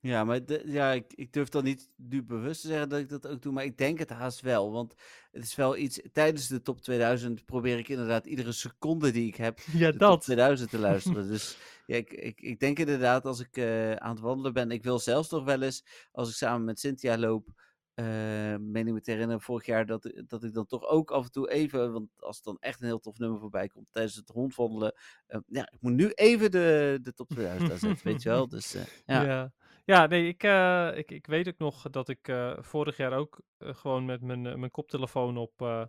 Ja, 0.00 0.24
maar 0.24 0.44
de- 0.44 0.62
ja, 0.64 0.92
ik, 0.92 1.12
ik 1.14 1.32
durf 1.32 1.48
dan 1.48 1.64
niet 1.64 1.90
nu 1.96 2.22
bewust 2.22 2.60
te 2.60 2.66
zeggen 2.66 2.88
dat 2.88 2.98
ik 2.98 3.08
dat 3.08 3.26
ook 3.26 3.42
doe, 3.42 3.52
maar 3.52 3.64
ik 3.64 3.78
denk 3.78 3.98
het 3.98 4.10
haast 4.10 4.40
wel. 4.40 4.72
Want 4.72 4.94
het 5.30 5.42
is 5.42 5.54
wel 5.54 5.76
iets, 5.76 6.00
tijdens 6.12 6.48
de 6.48 6.62
top 6.62 6.80
2000 6.80 7.44
probeer 7.44 7.78
ik 7.78 7.88
inderdaad 7.88 8.26
iedere 8.26 8.52
seconde 8.52 9.10
die 9.10 9.26
ik 9.26 9.36
heb 9.36 9.58
Ja, 9.72 9.86
de 9.86 9.90
top 9.90 9.98
dat. 9.98 10.20
2000 10.20 10.70
te 10.70 10.78
luisteren. 10.78 11.28
dus 11.32 11.56
ja, 11.86 11.96
ik, 11.96 12.12
ik, 12.12 12.40
ik 12.40 12.60
denk 12.60 12.78
inderdaad 12.78 13.24
als 13.24 13.40
ik 13.40 13.56
eh, 13.56 13.92
aan 13.92 14.10
het 14.10 14.20
wandelen 14.20 14.52
ben, 14.52 14.70
ik 14.70 14.82
wil 14.82 14.98
zelfs 14.98 15.30
nog 15.30 15.44
wel 15.44 15.62
eens, 15.62 15.84
als 16.12 16.28
ik 16.28 16.34
samen 16.34 16.64
met 16.64 16.80
Cynthia 16.80 17.18
loop, 17.18 17.48
eh 17.96 18.56
meen 18.58 18.86
ik 18.86 18.92
me 18.92 19.00
te 19.00 19.10
herinneren 19.10 19.40
vorig 19.42 19.66
jaar, 19.66 19.86
dat, 19.86 20.04
ik- 20.04 20.28
dat 20.28 20.44
ik 20.44 20.52
dan 20.54 20.66
toch 20.66 20.84
ook 20.84 21.10
af 21.10 21.24
en 21.24 21.30
toe 21.30 21.50
even, 21.50 21.92
want 21.92 22.08
als 22.16 22.36
er 22.38 22.44
dan 22.44 22.56
echt 22.60 22.80
een 22.80 22.86
heel 22.86 22.98
tof 22.98 23.18
nummer 23.18 23.40
voorbij 23.40 23.68
komt 23.68 23.92
tijdens 23.92 24.14
het 24.16 24.30
rondwandelen, 24.30 24.94
eh, 25.26 25.40
ja, 25.46 25.62
ik 25.72 25.80
moet 25.80 25.92
nu 25.92 26.10
even 26.10 26.50
de, 26.50 26.98
de 27.02 27.12
top 27.12 27.28
2000 27.28 27.70
aanzetten, 27.72 28.04
weet 28.04 28.22
je 28.22 28.28
wel. 28.28 28.48
Dus 28.48 28.74
eh, 28.74 28.82
ja. 29.06 29.22
Ja. 29.24 29.52
ja. 29.84 30.06
nee, 30.06 30.28
ik, 30.28 30.42
eh, 30.42 30.90
ik, 30.96 31.10
ik 31.10 31.26
weet 31.26 31.48
ook 31.48 31.58
nog 31.58 31.90
dat 31.90 32.08
ik 32.08 32.28
eh, 32.28 32.56
vorig 32.60 32.96
jaar 32.96 33.12
ook 33.12 33.40
eh, 33.58 33.74
gewoon 33.74 34.04
met 34.04 34.20
mijn, 34.22 34.46
eh, 34.46 34.54
mijn 34.54 34.70
koptelefoon 34.70 35.36
op 35.36 35.52
eh, 35.62 35.84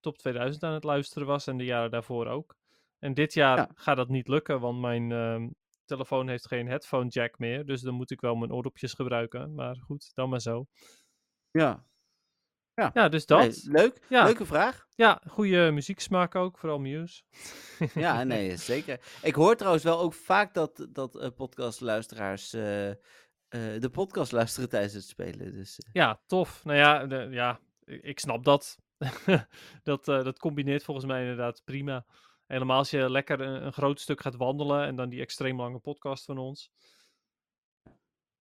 top 0.00 0.18
2000 0.18 0.62
aan 0.64 0.74
het 0.74 0.84
luisteren 0.84 1.26
was 1.26 1.46
en 1.46 1.56
de 1.56 1.64
jaren 1.64 1.90
daarvoor 1.90 2.26
ook. 2.26 2.56
En 2.98 3.14
dit 3.14 3.34
jaar 3.34 3.56
Ja. 3.56 3.68
gaat 3.74 3.96
dat 3.96 4.08
niet 4.08 4.28
lukken, 4.28 4.60
want 4.60 4.80
mijn 4.80 5.12
ehm, 5.12 5.48
telefoon 5.84 6.28
heeft 6.28 6.46
geen 6.46 6.68
headphone 6.68 7.08
jack 7.08 7.38
meer. 7.38 7.64
Dus 7.66 7.80
dan 7.80 7.94
moet 7.94 8.10
ik 8.10 8.20
wel 8.20 8.34
mijn 8.34 8.52
oordopjes 8.52 8.92
gebruiken. 8.94 9.54
Maar 9.54 9.76
goed, 9.76 10.10
dan 10.14 10.28
maar 10.28 10.40
zo. 10.40 10.66
Ja. 11.50 11.88
Ja, 12.92 13.08
dus 13.08 13.26
dat. 13.26 13.38
Nee, 13.40 13.60
leuk, 13.64 14.06
Ja. 14.08 14.24
leuke 14.24 14.46
vraag. 14.46 14.86
Ja, 14.94 15.22
goede 15.28 15.70
muzieksmaak 15.70 16.34
ook, 16.34 16.58
vooral 16.58 16.78
Muse. 16.78 17.22
Ja, 17.94 18.22
nee, 18.24 18.56
zeker. 18.56 19.00
Ik 19.22 19.34
hoor 19.34 19.56
trouwens 19.56 19.84
wel 19.84 19.98
ook 20.00 20.14
vaak 20.14 20.54
dat, 20.54 20.86
dat 20.90 21.16
eh, 21.18 21.28
podcastluisteraars 21.36 22.52
eh, 22.52 22.90
eh, 22.90 22.96
de 23.80 23.90
podcast 23.92 24.32
luisteren 24.32 24.68
tijdens 24.68 24.92
het 24.92 25.04
spelen. 25.04 25.52
Dus 25.52 25.78
Ja, 25.92 26.20
tof. 26.26 26.64
Nou 26.64 26.78
ja, 26.78 27.06
de- 27.06 27.28
ja 27.30 27.60
ik 27.84 28.18
snap 28.20 28.44
dat. 28.44 28.78
dat, 29.82 30.04
dat 30.04 30.38
combineert 30.38 30.84
volgens 30.84 31.06
mij 31.06 31.20
inderdaad 31.20 31.64
prima. 31.64 32.06
Helemaal 32.46 32.78
als 32.78 32.90
je 32.90 33.10
lekker 33.10 33.40
een, 33.40 33.64
een 33.66 33.72
groot 33.72 34.00
stuk 34.00 34.20
gaat 34.20 34.36
wandelen 34.36 34.86
en 34.86 34.96
dan 34.96 35.08
die 35.08 35.20
extreem 35.20 35.60
lange 35.60 35.78
podcast 35.78 36.24
van 36.24 36.38
ons. 36.38 36.70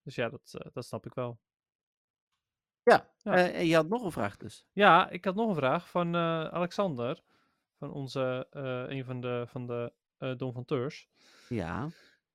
Dus 0.04 0.16
ja, 0.16 0.30
dat, 0.30 0.70
dat 0.74 0.86
snap 0.86 1.06
ik 1.06 1.14
wel. 1.14 1.40
Ja, 2.90 3.10
Ja. 3.18 3.34
eh, 3.34 3.60
en 3.60 3.66
je 3.66 3.76
had 3.76 3.88
nog 3.90 4.04
een 4.04 4.12
vraag 4.12 4.38
dus. 4.38 4.66
Ja, 4.72 5.10
ik 5.10 5.26
had 5.26 5.36
nog 5.36 5.50
een 5.50 5.56
vraag 5.56 5.90
van 5.90 6.16
eh, 6.16 6.44
Alexander. 6.46 7.22
Van 7.78 7.92
onze, 7.92 8.48
eh, 8.52 8.84
een 8.98 9.06
van 9.06 9.22
de, 9.22 9.44
van 9.48 9.68
de 9.68 9.94
eh 10.18 10.36
Don 10.38 10.54
van 10.54 10.66
Teurs. 10.66 11.08
Ja, 11.50 11.90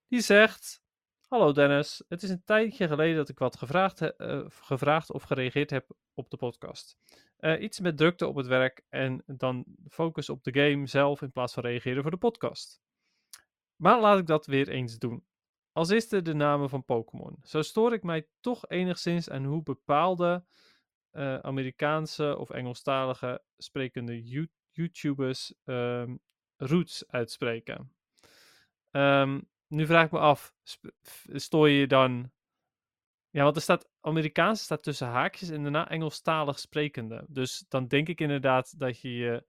Die 0.09 0.21
zegt: 0.21 0.83
Hallo 1.29 1.53
Dennis, 1.53 2.03
het 2.09 2.23
is 2.23 2.31
een 2.31 2.45
tijdje 2.45 2.89
geleden 2.89 3.17
dat 3.17 3.29
ik 3.29 3.39
wat 3.39 3.57
gevraagd, 3.57 3.99
he- 3.99 4.17
eh, 4.17 4.45
gevraagd 4.49 5.11
of 5.13 5.23
gereageerd 5.23 5.71
heb 5.71 5.87
op 6.15 6.31
de 6.31 6.37
podcast. 6.37 6.99
Eh, 7.37 7.63
iets 7.63 7.81
met 7.81 7.97
drukte 7.97 8.27
op 8.27 8.35
het 8.37 8.47
werk 8.47 8.85
en 8.89 9.23
dan 9.27 9.65
focus 9.91 10.29
op 10.29 10.45
de 10.45 10.53
game 10.61 10.87
zelf 10.87 11.23
in 11.23 11.33
plaats 11.33 11.53
van 11.55 11.63
reageren 11.63 12.03
voor 12.03 12.11
de 12.11 12.17
podcast. 12.17 12.81
Maar 13.77 14.01
laat 14.01 14.19
ik 14.19 14.27
dat 14.27 14.47
weer 14.47 14.69
eens 14.69 14.99
doen. 14.99 15.25
Als 15.75 15.91
eerste 15.91 16.23
de 16.23 16.35
namen 16.35 16.69
van 16.69 16.85
Pokémon. 16.85 17.39
Zo 17.43 17.63
stoor 17.63 17.93
ik 17.93 18.03
mij 18.03 18.29
toch 18.41 18.69
enigszins 18.69 19.31
aan 19.31 19.45
hoe 19.45 19.63
bepaalde 19.63 20.45
eh, 21.11 21.39
Amerikaanse 21.39 22.37
of 22.39 22.51
Engelstalige 22.51 23.43
sprekende 23.57 24.23
You- 24.23 24.49
YouTubers 24.71 25.55
ehm, 25.65 26.17
roots 26.57 27.09
uitspreken. 27.09 27.95
Ehm, 28.91 29.41
nu 29.67 29.87
vraag 29.87 30.05
ik 30.05 30.13
me 30.13 30.19
af, 30.19 30.55
stoor 31.27 31.69
je 31.69 31.79
je 31.79 31.87
dan... 31.87 32.33
Ja, 33.31 33.43
want 33.43 33.57
er 33.57 33.63
staat 33.63 33.89
Amerikaans 34.01 34.63
staat 34.63 34.83
tussen 34.83 35.07
haakjes 35.07 35.49
en 35.49 35.63
daarna 35.63 35.89
Engelstalig 35.89 36.59
sprekende. 36.59 37.25
Dus 37.29 37.65
dan 37.69 37.87
denk 37.87 38.09
ik 38.09 38.21
inderdaad 38.21 38.79
dat 38.79 39.01
je 39.01 39.15
je 39.15 39.47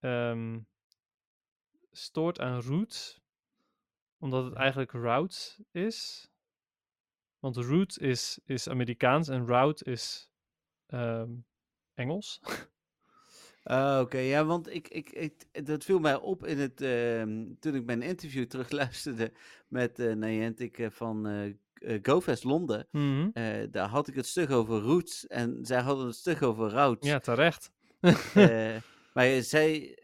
ehm, 0.00 0.60
stoort 1.90 2.40
aan 2.40 2.60
roots, 2.60 3.23
omdat 4.24 4.44
het 4.44 4.54
eigenlijk 4.54 4.92
route 4.92 5.64
is. 5.70 6.28
Want 7.38 7.56
root 7.56 7.98
is, 7.98 8.38
is 8.44 8.68
Amerikaans 8.68 9.28
en 9.28 9.46
route 9.46 9.84
is 9.84 10.30
ehm, 10.86 11.30
Engels. 11.94 12.40
Ah, 13.64 14.00
oké. 14.00 14.18
Ja, 14.18 14.44
want 14.44 14.74
ik, 14.74 14.88
ik, 14.88 15.10
ik, 15.10 15.66
dat 15.66 15.84
viel 15.84 15.98
mij 15.98 16.16
op 16.16 16.46
in 16.46 16.58
het, 16.58 16.80
ehm, 16.80 17.54
toen 17.60 17.74
ik 17.74 17.84
mijn 17.84 18.02
interview 18.02 18.44
terugluisterde 18.54 19.32
met 19.68 19.98
uh, 19.98 20.14
Niantic 20.14 20.88
van 20.90 21.26
eh 21.26 21.50
eh, 21.74 21.98
GoFest 22.02 22.44
Londen. 22.44 22.88
Mhm. 22.90 23.30
Daar 23.70 23.88
had 23.88 24.08
ik 24.08 24.14
het 24.14 24.26
stuk 24.26 24.50
over 24.50 24.80
roots 24.80 25.26
en 25.26 25.58
zij 25.62 25.80
hadden 25.80 26.06
het 26.06 26.16
stuk 26.16 26.42
over 26.42 26.70
routes. 26.70 27.10
Ja, 27.10 27.18
terecht. 27.18 27.72
Maar 29.14 29.42
zij 29.42 29.98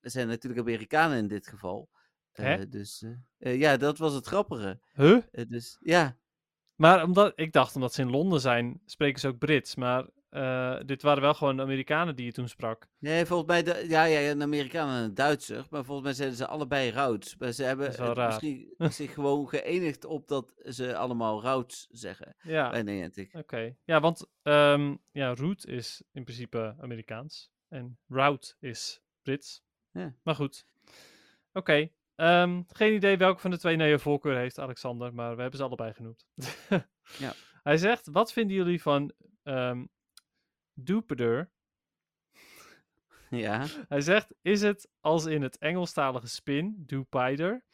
zijn 0.00 0.28
natuurlijk 0.28 0.60
Amerikanen 0.60 1.18
in 1.18 1.28
dit 1.28 1.46
geval. 1.46 1.90
Eh, 2.32 2.44
Hè? 2.44 2.68
dus 2.68 3.02
eh, 3.02 3.52
eh, 3.52 3.60
ja, 3.60 3.76
dat 3.76 3.98
was 3.98 4.14
het 4.14 4.26
grappige. 4.26 4.80
huh? 4.94 5.22
Dus 5.48 5.76
ja, 5.80 6.16
Maar 6.74 7.04
omdat, 7.04 7.32
ik 7.36 7.52
dacht, 7.52 7.74
omdat 7.74 7.94
ze 7.94 8.00
in 8.02 8.10
Londen 8.10 8.40
zijn, 8.40 8.80
spreken 8.84 9.20
ze 9.20 9.28
ook 9.28 9.38
Brits. 9.38 9.74
Maar 9.74 10.06
dit 10.86 11.02
waren 11.02 11.22
wel 11.22 11.34
gewoon 11.34 11.56
de 11.56 11.62
Amerikanen 11.62 12.16
die 12.16 12.24
je 12.24 12.32
toen 12.32 12.48
sprak. 12.48 12.86
nee, 12.98 13.26
volgens 13.26 13.48
mij, 13.48 13.62
de, 13.62 13.84
ja, 13.88 14.04
ja, 14.04 14.30
een 14.30 14.42
Amerikaan 14.42 14.88
en 14.88 15.04
een 15.04 15.14
Duitser. 15.14 15.66
Maar 15.70 15.84
volgens 15.84 16.06
mij 16.06 16.14
zeiden 16.16 16.36
ze 16.36 16.46
allebei 16.46 16.90
routes. 16.90 17.36
Maar 17.36 17.52
ze 17.52 17.62
hebben 17.64 18.16
misschien 18.26 18.74
zich 19.00 19.14
gewoon 19.14 19.48
geënigd 19.48 20.04
op 20.04 20.28
dat 20.28 20.52
ze 20.64 20.96
allemaal 20.96 21.42
routes 21.42 21.86
zeggen 21.90 22.36
Ja, 22.42 22.72
oké. 23.32 23.76
Ja, 23.84 24.00
want 24.00 24.26
ehm, 24.42 24.96
ja, 25.10 25.34
route 25.34 25.68
is 25.68 26.02
in 26.12 26.24
principe 26.24 26.76
Amerikaans. 26.80 27.50
En 27.68 27.98
route 28.08 28.54
is 28.60 29.00
Brits. 29.22 29.62
Ja. 29.90 30.14
Maar 30.22 30.34
goed. 30.34 30.64
Oké. 31.52 31.90
Ehm, 32.14 32.62
geen 32.68 32.94
idee 32.94 33.16
welke 33.16 33.40
van 33.40 33.50
de 33.50 33.58
twee 33.58 33.76
nou 33.76 33.90
je 33.90 33.98
voorkeur 33.98 34.36
heeft, 34.36 34.58
Alexander. 34.58 35.14
Maar 35.14 35.34
we 35.34 35.40
hebben 35.40 35.58
ze 35.58 35.64
allebei 35.66 35.92
genoemd. 35.92 36.26
Ja. 37.18 37.32
Hij 37.62 37.76
zegt, 37.76 38.08
wat 38.10 38.32
vinden 38.32 38.56
jullie 38.56 38.82
van 38.82 39.12
ehm 39.42 39.84
Dupeder? 40.72 41.50
Ja, 43.28 43.66
Hij 43.88 44.00
zegt, 44.00 44.34
is 44.42 44.62
het 44.62 44.88
als 45.00 45.24
in 45.26 45.42
het 45.42 45.58
Engelstalige 45.58 46.26
spin, 46.28 46.74
Dupider, 46.86 47.64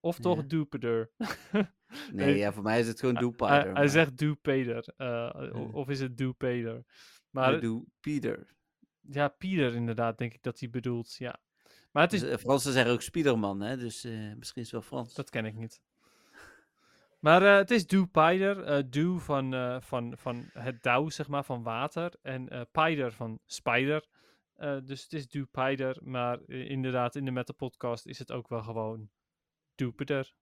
of 0.00 0.18
toch 0.18 0.36
Ja. 0.36 0.42
Dupeder? 0.42 1.10
nee, 2.12 2.36
ja, 2.36 2.52
voor 2.52 2.62
mij 2.62 2.80
is 2.80 2.86
het 2.86 3.00
gewoon 3.00 3.14
Hij- 3.14 3.22
Doepader. 3.22 3.74
Hij, 3.74 3.88
zegt 3.88 4.16
Dupeder, 4.18 4.92
eh, 4.96 5.70
of 5.72 5.88
is 5.88 6.00
het 6.00 6.16
Dupeder? 6.16 6.84
Maar 7.30 7.60
Doe 7.60 7.86
ja, 9.00 9.28
Pieter 9.28 9.74
inderdaad, 9.74 10.18
denk 10.18 10.34
ik 10.34 10.42
dat 10.42 10.60
hij 10.60 10.70
bedoelt, 10.70 11.14
ja. 11.14 11.40
Maar 11.96 12.04
het 12.04 12.14
is, 12.14 12.20
Dus, 12.20 12.40
Fransen 12.40 12.72
zeggen 12.72 12.92
ook 12.92 13.02
Spiderman, 13.02 13.60
hè? 13.60 13.76
Dus 13.76 14.04
eh, 14.04 14.12
misschien 14.12 14.62
is 14.62 14.70
het 14.70 14.70
wel 14.70 14.82
Frans. 14.82 15.14
dat 15.14 15.30
ken 15.30 15.44
ik 15.44 15.54
niet. 15.54 15.80
Maar 17.18 17.42
eh, 17.42 17.56
het 17.56 17.70
is 17.70 17.86
Dupider, 17.86 18.62
eh 18.62 18.82
Dew 18.90 19.18
van, 19.18 19.78
van, 19.82 20.14
van 20.16 20.44
het 20.52 20.82
dauw, 20.82 21.08
zeg 21.08 21.28
maar, 21.28 21.44
van 21.44 21.62
water. 21.62 22.12
En 22.22 22.68
Pider 22.72 23.12
van 23.12 23.38
spider. 23.46 24.04
Dus 24.84 25.02
het 25.02 25.12
is 25.12 25.28
Dupider, 25.28 25.98
maar 26.02 26.48
inderdaad, 26.48 27.14
in 27.16 27.24
de 27.24 27.30
Meta 27.30 27.52
Podcast 27.52 28.06
is 28.06 28.18
het 28.18 28.32
ook 28.32 28.48
wel 28.48 28.62
gewoon 28.62 29.10
Dupider. 29.74 30.34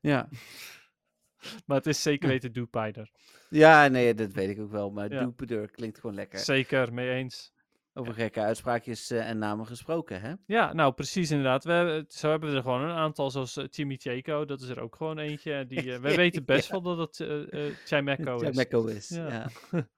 Ja. 0.00 0.28
Maar 1.66 1.76
het 1.76 1.86
is 1.86 2.02
zeker 2.02 2.28
weten 2.28 2.52
Dupider. 2.52 3.10
ja, 3.50 3.88
nee, 3.88 4.14
dat 4.14 4.32
weet 4.32 4.50
ik 4.50 4.60
ook 4.60 4.70
wel. 4.70 4.90
Maar 4.90 5.12
Ja. 5.12 5.32
Klinkt 5.70 6.00
gewoon 6.00 6.16
lekker. 6.16 6.38
Zeker, 6.38 6.92
mee 6.92 7.10
eens. 7.10 7.52
Over 7.94 8.14
gekke 8.14 8.40
uitspraakjes 8.40 9.10
eh, 9.10 9.28
en 9.28 9.38
namen 9.38 9.66
gesproken, 9.66 10.20
hè? 10.20 10.34
Ja, 10.46 10.72
nou 10.72 10.92
precies 10.92 11.30
inderdaad. 11.30 11.64
We 11.64 11.72
hebben, 11.72 12.04
zo 12.08 12.30
hebben 12.30 12.50
we 12.50 12.56
er 12.56 12.62
gewoon 12.62 12.82
een 12.82 12.96
aantal, 12.96 13.30
zoals 13.30 13.58
Timmy 13.70 13.96
Chieko, 13.96 14.44
dat 14.44 14.60
is 14.60 14.68
er 14.68 14.80
ook 14.80 14.96
gewoon 14.96 15.18
eentje. 15.18 15.66
Die, 15.66 15.84
uh, 15.94 15.98
wij 15.98 16.16
weten 16.16 16.44
best 16.44 16.68
Ja. 16.68 16.80
wel 16.80 16.96
dat 16.96 16.98
het 17.18 17.28
uh, 17.28 17.66
uh, 17.68 17.74
Chimeco 17.84 18.34
is. 18.36 18.48
Chimeco 18.48 18.84
is, 18.86 19.08
Ja. 19.08 19.28
ja. 19.70 19.86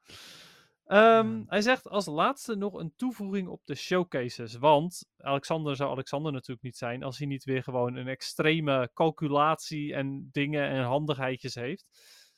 Um. 0.87 1.45
Hij 1.47 1.61
zegt 1.61 1.89
als 1.89 2.07
laatste 2.07 2.55
nog 2.55 2.75
een 2.75 2.93
toevoeging 2.97 3.49
op 3.49 3.61
de 3.65 3.75
showcases. 3.75 4.55
Want 4.55 5.09
Alexander 5.19 5.77
zou 5.77 5.91
Alexander 5.91 6.33
natuurlijk 6.33 6.63
niet 6.63 6.77
zijn 6.77 7.03
als 7.03 7.19
hij 7.19 7.27
niet 7.27 7.45
weer 7.45 7.63
gewoon 7.63 7.95
een 7.97 8.09
extreme 8.09 8.91
calculatie 8.95 9.95
en 9.95 10.29
dingen 10.33 10.69
en 10.69 10.83
handigheidjes 10.83 11.55
heeft. 11.55 11.85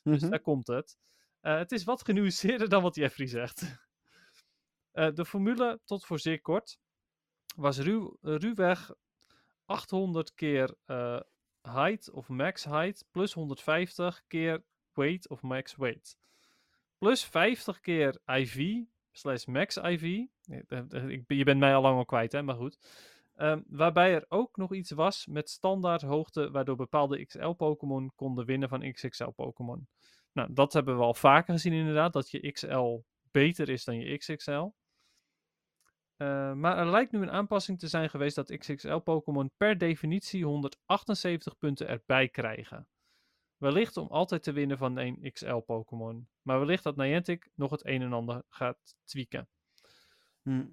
Dus 0.03 0.21
Mhm. 0.21 0.29
daar 0.29 0.39
komt 0.39 0.67
het. 0.67 0.97
Uh, 1.41 1.57
het 1.57 1.71
is 1.71 1.83
wat 1.83 2.05
genuanceerder 2.05 2.69
dan 2.69 2.81
wat 2.83 2.95
Jeffrey 2.95 3.27
zegt. 3.27 3.61
Uh, 4.95 5.13
de 5.13 5.25
formule, 5.25 5.79
tot 5.85 6.05
voor 6.05 6.19
zeer 6.19 6.41
kort, 6.41 6.79
was 7.55 7.77
ruw, 7.77 8.17
ruwweg 8.21 8.91
800 9.65 10.33
keer 10.33 10.75
uh, 10.87 11.19
height 11.61 12.11
of 12.11 12.29
max 12.29 12.63
height 12.63 13.05
plus 13.11 13.33
150 13.33 14.23
keer 14.27 14.63
weight 14.93 15.29
of 15.29 15.41
max 15.41 15.75
weight. 15.75 16.17
Plus 16.97 17.23
50 17.23 17.79
keer 17.79 18.19
IV 18.25 18.83
slash 19.11 19.45
max 19.45 19.77
IV. 19.77 20.01
Je 21.27 21.43
bent 21.43 21.59
mij 21.59 21.75
al 21.75 21.81
lang 21.81 21.97
al 21.97 22.05
kwijt, 22.05 22.31
hè, 22.31 22.41
maar 22.41 22.55
goed. 22.55 22.77
Ehm, 23.35 23.61
waarbij 23.67 24.13
er 24.13 24.25
ook 24.29 24.57
nog 24.57 24.73
iets 24.73 24.91
was 24.91 25.25
met 25.25 25.49
standaard 25.49 26.01
hoogte, 26.01 26.51
waardoor 26.51 26.75
bepaalde 26.75 27.25
XL-Pokémon 27.25 28.11
konden 28.15 28.45
winnen 28.45 28.69
van 28.69 28.91
XXL-Pokémon. 28.91 29.87
Nou, 30.31 30.53
dat 30.53 30.73
hebben 30.73 30.97
we 30.97 31.03
al 31.03 31.13
vaker 31.13 31.53
gezien 31.53 31.73
inderdaad, 31.73 32.13
dat 32.13 32.31
je 32.31 32.51
XL 32.51 32.99
beter 33.31 33.69
is 33.69 33.83
dan 33.83 33.97
je 33.97 34.17
XXL. 34.17 34.67
Uh, 36.17 36.53
maar 36.53 36.77
er 36.77 36.89
lijkt 36.89 37.11
nu 37.11 37.21
een 37.21 37.31
aanpassing 37.31 37.79
te 37.79 37.87
zijn 37.87 38.09
geweest 38.09 38.35
dat 38.35 38.57
XXL-Pokémon 38.57 39.51
per 39.57 39.77
definitie 39.77 40.45
178 40.45 41.57
punten 41.57 41.87
erbij 41.87 42.29
krijgen. 42.29 42.87
Wellicht 43.57 43.97
om 43.97 44.07
altijd 44.07 44.43
te 44.43 44.51
winnen 44.51 44.77
van 44.77 44.97
een 44.97 45.31
XL-Pokémon. 45.33 46.27
Maar 46.41 46.59
wellicht 46.59 46.83
dat 46.83 46.95
Niantic 46.95 47.49
nog 47.55 47.71
het 47.71 47.85
een 47.85 48.01
en 48.01 48.13
ander 48.13 48.43
gaat 48.49 48.95
tweaken. 49.03 49.47
Hm. 50.41 50.65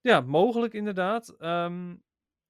Ja, 0.00 0.20
mogelijk 0.20 0.74
inderdaad. 0.74 1.34
Um, 1.40 2.02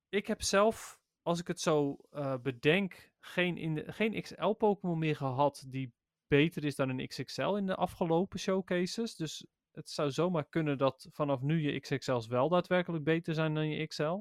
ik 0.09 0.27
heb 0.27 0.43
zelf, 0.43 1.01
als 1.23 1.41
ik 1.41 1.47
het 1.47 1.61
zo 1.61 1.97
uh, 2.13 2.35
bedenk, 2.43 3.13
geen, 3.21 3.57
in 3.57 3.75
de, 3.75 3.93
geen 3.93 4.23
XL-Pokémon 4.23 4.99
meer 4.99 5.17
gehad 5.17 5.65
die 5.67 5.93
beter 6.27 6.65
is 6.65 6.77
dan 6.77 6.89
een 6.89 7.07
XXL 7.07 7.55
in 7.55 7.67
de 7.67 7.75
afgelopen 7.75 8.39
showcases. 8.39 9.17
Dus 9.17 9.47
het 9.75 9.91
zou 9.91 10.11
zomaar 10.11 10.45
kunnen 10.49 10.79
dat 10.79 11.09
vanaf 11.11 11.41
nu 11.41 11.61
je 11.61 11.81
XXL's 11.81 12.27
wel 12.27 12.49
daadwerkelijk 12.49 13.05
beter 13.05 13.35
zijn 13.35 13.55
dan 13.55 13.69
je 13.69 13.87
XL. 13.87 14.19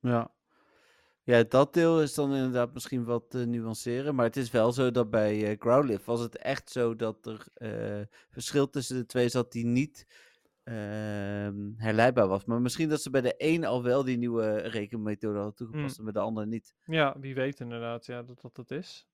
Ja. 0.00 0.34
Ja, 1.22 1.42
dat 1.42 1.74
deel 1.74 2.02
is 2.02 2.14
dan 2.14 2.34
inderdaad 2.34 2.72
misschien 2.72 3.04
wat 3.04 3.30
te 3.30 3.46
nuanceren. 3.46 4.14
Maar 4.14 4.24
het 4.24 4.36
is 4.36 4.50
wel 4.50 4.72
zo 4.72 4.90
dat 4.90 5.10
bij 5.10 5.50
uh, 5.50 5.56
Growlithe 5.58 6.04
was 6.04 6.20
het 6.20 6.36
echt 6.36 6.70
zo 6.70 6.96
dat 6.96 7.26
er 7.26 7.46
uh, 7.56 8.06
verschil 8.30 8.70
tussen 8.70 8.96
de 8.96 9.06
twee 9.06 9.28
zat 9.28 9.52
die 9.52 9.64
niet 9.64 10.06
uh, 10.64 10.74
herleidbaar 11.76 12.28
was. 12.28 12.44
Maar 12.44 12.60
misschien 12.60 12.88
dat 12.88 13.02
ze 13.02 13.10
bij 13.10 13.20
de 13.20 13.34
een 13.36 13.64
al 13.64 13.82
wel 13.82 14.04
die 14.04 14.18
nieuwe 14.18 14.56
rekenmethode 14.56 15.36
hadden 15.36 15.54
toegepast 15.54 15.96
Hmm. 15.96 16.06
en 16.06 16.12
bij 16.12 16.22
de 16.22 16.28
ander 16.28 16.46
niet. 16.46 16.74
Ja, 16.84 17.16
wie 17.20 17.34
weet 17.34 17.60
inderdaad 17.60 18.06
ja, 18.06 18.22
dat 18.22 18.40
dat 18.40 18.56
het 18.56 18.70
is. 18.70 19.09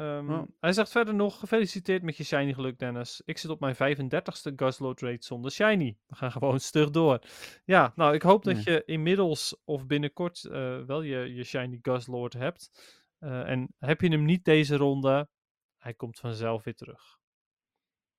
Um, 0.00 0.30
Ja. 0.30 0.46
Hij 0.60 0.72
zegt 0.72 0.90
verder 0.90 1.14
nog, 1.14 1.38
gefeliciteerd 1.38 2.02
met 2.02 2.16
je 2.16 2.24
shiny 2.24 2.52
geluk 2.52 2.78
Dennis. 2.78 3.22
Ik 3.24 3.38
zit 3.38 3.50
op 3.50 3.60
mijn 3.60 3.74
35ste 3.74 4.52
Guzzlord 4.56 5.00
rate 5.00 5.26
zonder 5.26 5.50
shiny. 5.50 5.98
We 6.06 6.14
gaan 6.14 6.32
gewoon 6.32 6.60
stug 6.70 6.90
door. 6.90 7.18
Ja, 7.64 7.92
nou 7.96 8.14
ik 8.14 8.22
hoop 8.22 8.44
dat 8.44 8.64
je 8.64 8.82
inmiddels 8.84 9.56
of 9.64 9.86
binnenkort 9.86 10.44
eh, 10.44 10.84
wel 10.84 11.02
je, 11.02 11.34
je 11.34 11.44
shiny 11.44 11.78
Guzzlord 11.82 12.32
hebt. 12.32 12.70
Eh, 13.18 13.48
en 13.48 13.74
heb 13.78 14.00
je 14.00 14.08
hem 14.08 14.24
niet 14.24 14.44
deze 14.44 14.76
ronde, 14.76 15.28
hij 15.76 15.94
komt 15.94 16.18
vanzelf 16.18 16.64
weer 16.64 16.74
terug. 16.74 17.18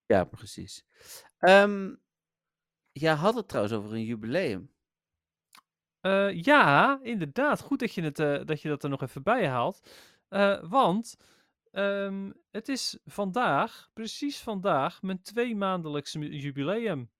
Ja, 0.06 0.24
precies. 0.24 0.86
Ehm 1.38 1.96
ja, 2.92 3.16
had 3.16 3.36
het 3.36 3.48
trouwens 3.48 3.76
over 3.76 3.94
een 3.94 4.04
jubileum. 4.04 4.72
Eh, 6.00 6.44
ja, 6.44 7.00
inderdaad. 7.02 7.62
Goed 7.62 7.80
dat 7.80 7.94
je, 7.94 8.02
het, 8.02 8.48
dat 8.48 8.62
je 8.62 8.70
dat 8.70 8.84
er 8.84 8.90
nog 8.90 9.02
even 9.02 9.24
bij 9.24 9.48
haalt. 9.48 9.90
Want 10.62 11.18
ehm, 11.72 12.32
het 12.52 12.68
is 12.70 13.00
vandaag, 13.06 13.90
precies 13.94 14.40
vandaag, 14.40 15.02
mijn 15.02 15.22
twee 15.22 15.56
maandelijkse 15.56 16.20
jubileum. 16.20 17.12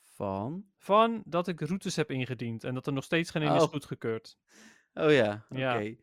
Van? 0.00 0.64
Van 0.76 1.22
dat 1.26 1.48
ik 1.48 1.60
routes 1.60 1.96
heb 1.96 2.10
ingediend 2.10 2.64
en 2.64 2.74
dat 2.74 2.86
er 2.86 2.92
nog 2.92 3.04
steeds 3.04 3.30
geen 3.30 3.42
is 3.42 3.62
Oh. 3.62 3.68
goedgekeurd. 3.68 4.36
Oh 4.94 5.12
ja, 5.12 5.46
oké. 5.48 5.60
Ja. 5.60 5.94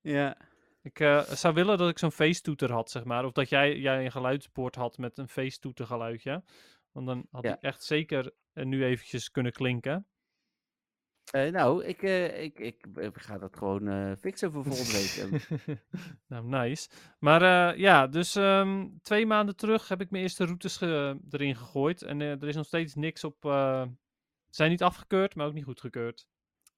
Ja. 0.00 0.36
Ik 0.82 1.00
eh, 1.00 1.20
zou 1.22 1.54
willen 1.54 1.78
dat 1.78 1.88
ik 1.88 1.98
zo'n 1.98 2.12
feesttoeter 2.12 2.72
had, 2.72 2.90
zeg 2.90 3.04
maar. 3.04 3.24
Of 3.24 3.32
dat 3.32 3.48
jij, 3.48 3.78
jij 3.78 4.04
een 4.04 4.10
geluidspoort 4.12 4.74
had 4.74 4.98
met 4.98 5.18
een 5.18 5.28
feesttoetergeluidje. 5.28 6.42
Want 6.92 7.06
dan 7.06 7.26
had 7.30 7.42
Ja. 7.42 7.50
die 7.52 7.60
echt 7.60 7.84
zeker 7.84 8.32
eh, 8.52 8.64
nu 8.64 8.84
eventjes 8.84 9.30
kunnen 9.30 9.52
klinken. 9.52 10.06
Eh, 11.32 11.50
nou, 11.52 11.84
ik, 11.84 12.02
eh, 12.02 12.42
ik, 12.42 12.58
ik, 12.58 12.86
ik 12.96 13.18
ga 13.18 13.38
dat 13.38 13.56
gewoon 13.56 13.88
eh, 13.88 14.12
fixen 14.20 14.52
voor 14.52 14.64
volgende 14.64 14.92
week. 14.92 15.48
Nou, 16.28 16.44
nice. 16.46 16.88
Maar 17.18 17.42
eh, 17.72 17.78
ja, 17.78 18.06
dus 18.06 18.34
ehm, 18.36 18.88
twee 19.02 19.26
maanden 19.26 19.56
terug 19.56 19.88
heb 19.88 20.00
ik 20.00 20.10
mijn 20.10 20.22
eerste 20.22 20.44
routes 20.44 20.76
ge- 20.76 21.18
erin 21.30 21.56
gegooid. 21.56 22.02
En 22.02 22.20
eh, 22.20 22.30
er 22.30 22.48
is 22.48 22.54
nog 22.56 22.66
steeds 22.66 22.94
niks 22.94 23.24
op. 23.24 23.44
eh, 23.44 23.82
Ze 23.82 24.54
zijn 24.54 24.70
niet 24.70 24.82
afgekeurd, 24.82 25.34
maar 25.34 25.46
ook 25.46 25.52
niet 25.54 25.64
goedgekeurd. 25.64 26.26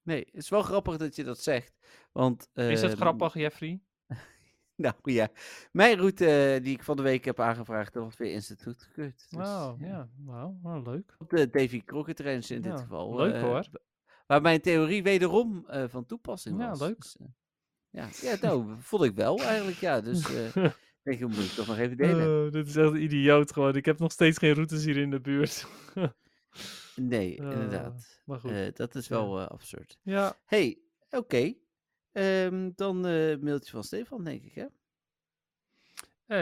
nee, 0.03 0.19
het 0.19 0.33
is 0.43 0.49
wel 0.49 0.61
grappig 0.61 0.97
dat 0.97 1.15
je 1.15 1.23
dat 1.23 1.39
zegt. 1.39 1.77
Want, 2.11 2.49
Is 2.53 2.81
dat 2.81 2.89
ehm, 2.91 2.99
grappig, 2.99 3.33
Jeffrey? 3.33 3.81
Nou 4.75 4.95
ja, 5.03 5.27
mijn 5.71 5.97
route 5.97 6.25
eh, 6.53 6.63
die 6.63 6.73
ik 6.73 6.83
van 6.83 6.95
de 6.97 7.01
week 7.03 7.25
heb 7.25 7.39
aangevraagd, 7.39 7.93
dat 7.93 8.03
was 8.03 8.17
weer 8.17 8.31
instant 8.31 8.63
goedgekeurd. 8.63 9.25
Dus, 9.29 9.47
Oh, 9.47 9.73
ja. 9.79 10.09
Wel 10.63 10.81
leuk. 10.83 11.15
Op 11.17 11.29
de 11.29 11.49
Davy 11.49 11.83
Crockett 11.83 12.19
Range 12.19 12.47
in 12.47 12.61
dit 12.61 12.79
geval. 12.79 13.15
leuk 13.15 13.33
eh, 13.33 13.41
hoor. 13.41 13.65
Waar 14.29 14.41
mijn 14.41 14.61
theorie 14.61 15.03
wederom 15.03 15.65
eh, 15.67 15.83
van 15.87 16.05
toepassing 16.05 16.59
Ja, 16.59 16.69
was. 16.69 16.79
leuk. 16.79 17.01
Dus, 17.01 17.17
eh, 17.17 17.25
ja, 17.89 18.09
ja, 18.21 18.37
nou, 18.41 18.75
vond 18.79 19.03
ik 19.03 19.15
wel 19.15 19.39
eigenlijk, 19.39 19.77
ja. 19.77 20.01
Dus 20.01 20.33
eh, 20.53 20.65
ik 21.13 21.19
moet 21.19 21.37
ik 21.37 21.51
toch 21.51 21.67
nog 21.67 21.77
even 21.77 21.97
delen. 21.97 22.45
Eh, 22.45 22.51
dit 22.51 22.67
is 22.67 22.75
echt 22.75 22.93
idioot 22.93 23.53
gewoon. 23.53 23.75
Ik 23.75 23.85
heb 23.85 23.99
nog 23.99 24.11
steeds 24.11 24.37
geen 24.37 24.53
routes 24.53 24.83
hier 24.85 24.97
in 24.97 25.09
de 25.09 25.19
buurt. 25.21 25.65
nee, 26.95 27.35
inderdaad. 27.51 28.21
maar 28.25 28.39
goed. 28.39 28.75
Dat 28.77 28.95
is 28.95 29.07
Ja. 29.07 29.15
wel 29.15 29.39
absurd. 29.41 29.99
ja, 30.03 30.37
hey, 30.45 30.79
oké. 31.09 31.53
Ehm, 32.11 32.71
dan 32.75 32.99
mailtje 33.41 33.71
van 33.71 33.83
Stefan, 33.83 34.23
denk 34.23 34.43
ik, 34.43 34.53
hè? 34.55 34.65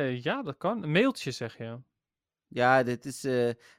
ja, 0.07 0.43
dat 0.43 0.57
kan. 0.57 0.83
Een 0.83 0.91
mailtje 0.91 1.31
zeg 1.31 1.57
je. 1.57 1.79
Ja, 2.47 2.83
dit 2.83 3.05
is, 3.05 3.21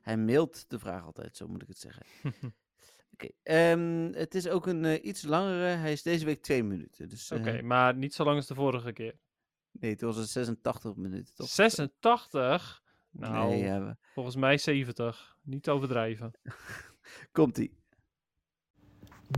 hij 0.01 0.17
mailt 0.17 0.71
de 0.71 0.79
vraag 0.79 1.05
altijd, 1.05 1.37
zo 1.37 1.49
moet 1.49 1.63
ik 1.63 1.69
het 1.69 1.79
zeggen. 1.79 2.07
Oké, 3.23 3.29
ehm, 3.43 4.13
het 4.13 4.35
is 4.35 4.49
ook 4.49 4.67
een 4.67 4.85
eh, 4.85 5.05
iets 5.05 5.23
langere. 5.23 5.65
Hij 5.65 5.93
is 5.93 6.03
deze 6.03 6.25
week 6.25 6.43
twee 6.43 6.63
minuten. 6.65 7.09
Dus, 7.09 7.31
eh, 7.31 7.39
Oké, 7.39 7.63
maar 7.63 7.95
niet 7.97 8.15
zo 8.15 8.25
lang 8.25 8.37
als 8.37 8.47
de 8.47 8.55
vorige 8.55 8.93
keer. 8.93 9.15
Nee, 9.71 9.91
het 9.91 10.01
was 10.01 10.17
een 10.17 10.27
86 10.27 10.95
minuten, 10.97 11.35
toch? 11.35 11.49
86? 11.49 12.83
Nou, 13.11 13.49
Nee, 13.49 13.63
ja, 13.65 13.81
we- 13.85 13.97
volgens 14.15 14.37
mij 14.37 14.59
70. 14.59 15.37
Niet 15.43 15.69
overdrijven. 15.69 16.31
komt-ie. 17.33 17.77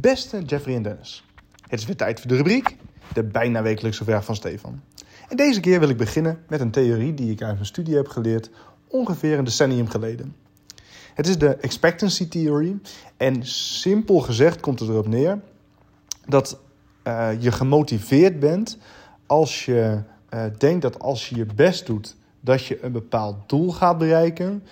Beste 0.01 0.43
Jeffrey 0.43 0.75
en 0.75 0.83
Dennis, 0.83 1.25
het 1.63 1.81
is 1.81 1.87
weer 1.87 1.97
tijd 1.97 2.21
voor 2.21 2.29
de 2.31 2.37
rubriek, 2.37 2.77
de 3.15 3.25
bijna 3.25 3.63
wekelijkse 3.63 4.05
vraag 4.05 4.25
van 4.25 4.37
Stefan. 4.37 4.83
En 5.29 5.37
deze 5.37 5.61
keer 5.61 5.81
wil 5.81 5.89
ik 5.89 5.97
beginnen 5.97 6.45
met 6.49 6.61
een 6.61 6.71
theorie 6.71 7.15
die 7.15 7.31
ik 7.31 7.43
uit 7.43 7.55
mijn 7.55 7.67
studie 7.67 7.97
heb 7.97 8.09
geleerd 8.09 8.51
ongeveer 8.89 9.39
een 9.39 9.45
decennium 9.45 9.89
geleden. 9.89 10.37
Het 11.15 11.29
is 11.29 11.39
de 11.39 11.55
expectancy 11.55 12.29
theory 12.29 12.77
en 13.17 13.47
simpel 13.47 14.21
gezegd 14.21 14.61
komt 14.61 14.81
het 14.81 14.89
erop 14.89 15.09
neer 15.09 15.41
dat 16.27 16.59
eh, 17.03 17.29
je 17.39 17.53
gemotiveerd 17.53 18.41
bent 18.41 18.79
als 19.27 19.65
je 19.65 20.03
eh, 20.29 20.45
denkt 20.59 20.83
dat 20.83 20.99
als 20.99 21.29
je 21.29 21.37
je 21.37 21.47
best 21.55 21.87
doet, 21.87 22.17
dat 22.41 22.65
je 22.65 22.85
een 22.85 22.93
bepaald 22.93 23.37
doel 23.47 23.73
gaat 23.73 23.99
bereiken. 23.99 24.63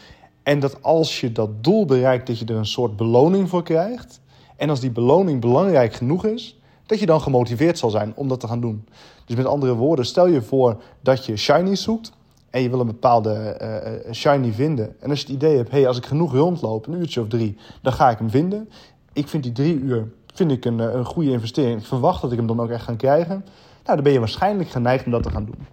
En 0.43 0.60
dat 0.60 0.82
als 0.82 1.20
je 1.20 1.32
dat 1.32 1.65
doel 1.65 1.85
bereikt, 1.85 2.27
dat 2.27 2.39
je 2.39 2.44
er 2.44 2.56
een 2.56 2.66
soort 2.66 2.97
beloning 2.97 3.48
voor 3.48 3.62
krijgt. 3.62 4.20
En 4.56 4.70
als 4.70 4.81
die 4.81 4.90
beloning 4.90 5.40
belangrijk 5.40 5.94
genoeg 5.94 6.24
is, 6.24 6.60
dat 6.86 7.01
je 7.01 7.06
dan 7.06 7.20
gemotiveerd 7.20 7.78
zal 7.78 7.90
zijn 7.90 8.12
om 8.15 8.28
dat 8.28 8.40
te 8.40 8.47
gaan 8.47 8.60
doen. 8.60 8.89
Dus 9.27 9.36
met 9.36 9.47
andere 9.47 9.74
woorden, 9.74 10.06
stel 10.06 10.27
je 10.27 10.43
voor 10.43 10.82
dat 11.01 11.27
je 11.27 11.36
shiny 11.36 11.77
zoekt 11.77 12.12
en 12.59 12.64
je 12.64 12.70
wil 12.70 12.80
een 12.80 12.86
bepaalde 12.86 13.32
eh, 13.32 13.94
eh, 13.94 14.12
shiny 14.12 14.52
vinden. 14.52 14.97
En 15.01 15.10
als 15.10 15.20
je 15.20 15.26
het 15.26 15.35
idee 15.35 15.56
hebt, 15.56 15.70
hey, 15.70 15.86
als 15.86 15.97
ik 15.97 16.06
genoeg 16.06 16.32
rondloop, 16.32 16.86
een 16.86 16.94
uurtje 17.01 17.20
of 17.20 17.28
drie, 17.28 17.56
dan 17.82 17.93
ga 17.93 18.10
ik 18.10 18.18
hem 18.18 18.30
vinden. 18.30 18.68
Ik 19.12 19.28
vind 19.28 19.43
die 19.43 19.52
drie 19.52 19.78
uur 19.78 20.09
vind 20.35 20.51
ik 20.51 20.64
een, 20.64 20.80
eh, 20.80 20.94
een 20.94 21.05
goede 21.05 21.30
investering. 21.30 21.86
Verwacht 21.86 22.22
dat 22.22 22.30
ik 22.32 22.39
hem 22.39 22.47
dan 22.47 22.60
ook 22.60 22.70
echt 22.70 22.85
ga 22.85 22.94
krijgen. 22.94 23.44
Nou, 23.85 23.94
dan 23.94 24.02
ben 24.02 24.12
je 24.12 24.18
waarschijnlijk 24.18 24.68
geneigd 24.68 25.05
om 25.05 25.10
dat 25.10 25.22
te 25.22 25.30
gaan 25.30 25.44
doen. 25.44 25.66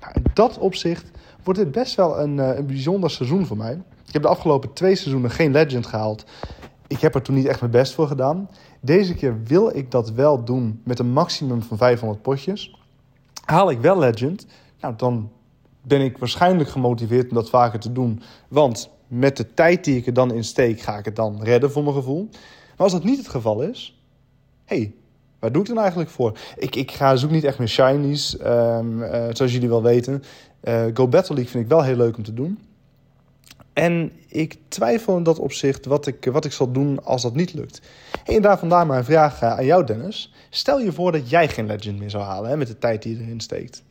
Nou, 0.00 0.12
in 0.14 0.24
dat 0.34 0.58
opzicht 0.58 1.10
wordt 1.42 1.58
dit 1.60 1.72
best 1.72 1.94
wel 1.94 2.20
een, 2.20 2.38
een 2.38 2.66
bijzonder 2.66 3.10
seizoen 3.10 3.46
voor 3.46 3.56
mij. 3.56 3.80
Ik 4.06 4.12
heb 4.12 4.22
de 4.22 4.28
afgelopen 4.28 4.72
twee 4.72 4.94
seizoenen 4.94 5.30
geen 5.30 5.52
Legend 5.52 5.86
gehaald. 5.86 6.24
Ik 6.86 7.00
heb 7.00 7.14
er 7.14 7.22
toen 7.22 7.34
niet 7.34 7.46
echt 7.46 7.60
mijn 7.60 7.72
best 7.72 7.94
voor 7.94 8.06
gedaan. 8.06 8.48
Deze 8.80 9.14
keer 9.14 9.42
wil 9.44 9.76
ik 9.76 9.90
dat 9.90 10.10
wel 10.10 10.44
doen 10.44 10.80
met 10.84 10.98
een 10.98 11.12
maximum 11.12 11.62
van 11.62 11.76
500 11.76 12.22
potjes. 12.22 12.76
Haal 13.44 13.70
ik 13.70 13.80
wel 13.80 13.98
Legend, 13.98 14.46
nou, 14.80 14.94
dan 14.96 15.30
ben 15.82 16.00
ik 16.00 16.18
waarschijnlijk 16.18 16.68
gemotiveerd 16.68 17.28
om 17.28 17.34
dat 17.34 17.50
vaker 17.50 17.78
te 17.78 17.92
doen. 17.92 18.22
Want 18.48 18.90
met 19.06 19.36
de 19.36 19.54
tijd 19.54 19.84
die 19.84 19.96
ik 19.96 20.06
er 20.06 20.12
dan 20.12 20.32
in 20.32 20.44
steek, 20.44 20.80
ga 20.80 20.98
ik 20.98 21.04
het 21.04 21.16
dan 21.16 21.42
redden 21.42 21.70
voor 21.70 21.82
mijn 21.82 21.94
gevoel. 21.94 22.28
Maar 22.30 22.76
als 22.76 22.92
dat 22.92 23.04
niet 23.04 23.18
het 23.18 23.28
geval 23.28 23.62
is, 23.62 24.00
hey, 24.64 24.92
waar 25.38 25.52
doe 25.52 25.62
ik 25.62 25.68
dan 25.68 25.78
eigenlijk 25.78 26.10
voor? 26.10 26.38
Ik, 26.56 26.76
ik 26.76 26.90
ga 26.90 27.16
zoek 27.16 27.30
niet 27.30 27.44
echt 27.44 27.58
meer 27.58 27.68
shinies, 27.68 28.36
ehm, 28.36 29.02
eh, 29.02 29.28
zoals 29.32 29.52
jullie 29.52 29.68
wel 29.68 29.82
weten. 29.82 30.22
Eh, 30.60 30.84
Go 30.94 31.08
Battle 31.08 31.34
League 31.34 31.52
vind 31.52 31.64
ik 31.64 31.70
wel 31.70 31.82
heel 31.82 31.96
leuk 31.96 32.16
om 32.16 32.22
te 32.22 32.34
doen. 32.34 32.58
En 33.72 34.12
ik 34.28 34.56
twijfel 34.68 35.16
in 35.16 35.22
dat 35.22 35.38
opzicht 35.38 35.86
wat 35.86 36.06
ik, 36.06 36.24
wat 36.24 36.44
ik 36.44 36.52
zal 36.52 36.72
doen 36.72 37.04
als 37.04 37.22
dat 37.22 37.34
niet 37.34 37.54
lukt. 37.54 37.80
En 38.24 38.42
daar 38.42 38.58
vandaar 38.58 38.86
mijn 38.86 39.04
vraag 39.04 39.42
eh, 39.42 39.50
aan 39.50 39.64
jou, 39.64 39.84
Dennis. 39.84 40.32
Stel 40.50 40.80
je 40.80 40.92
voor 40.92 41.12
dat 41.12 41.30
jij 41.30 41.48
geen 41.48 41.66
Legend 41.66 41.98
meer 41.98 42.10
zou 42.10 42.24
halen 42.24 42.50
hè, 42.50 42.56
met 42.56 42.66
de 42.66 42.78
tijd 42.78 43.02
die 43.02 43.16
je 43.16 43.22
erin 43.24 43.40
steekt. 43.40 43.82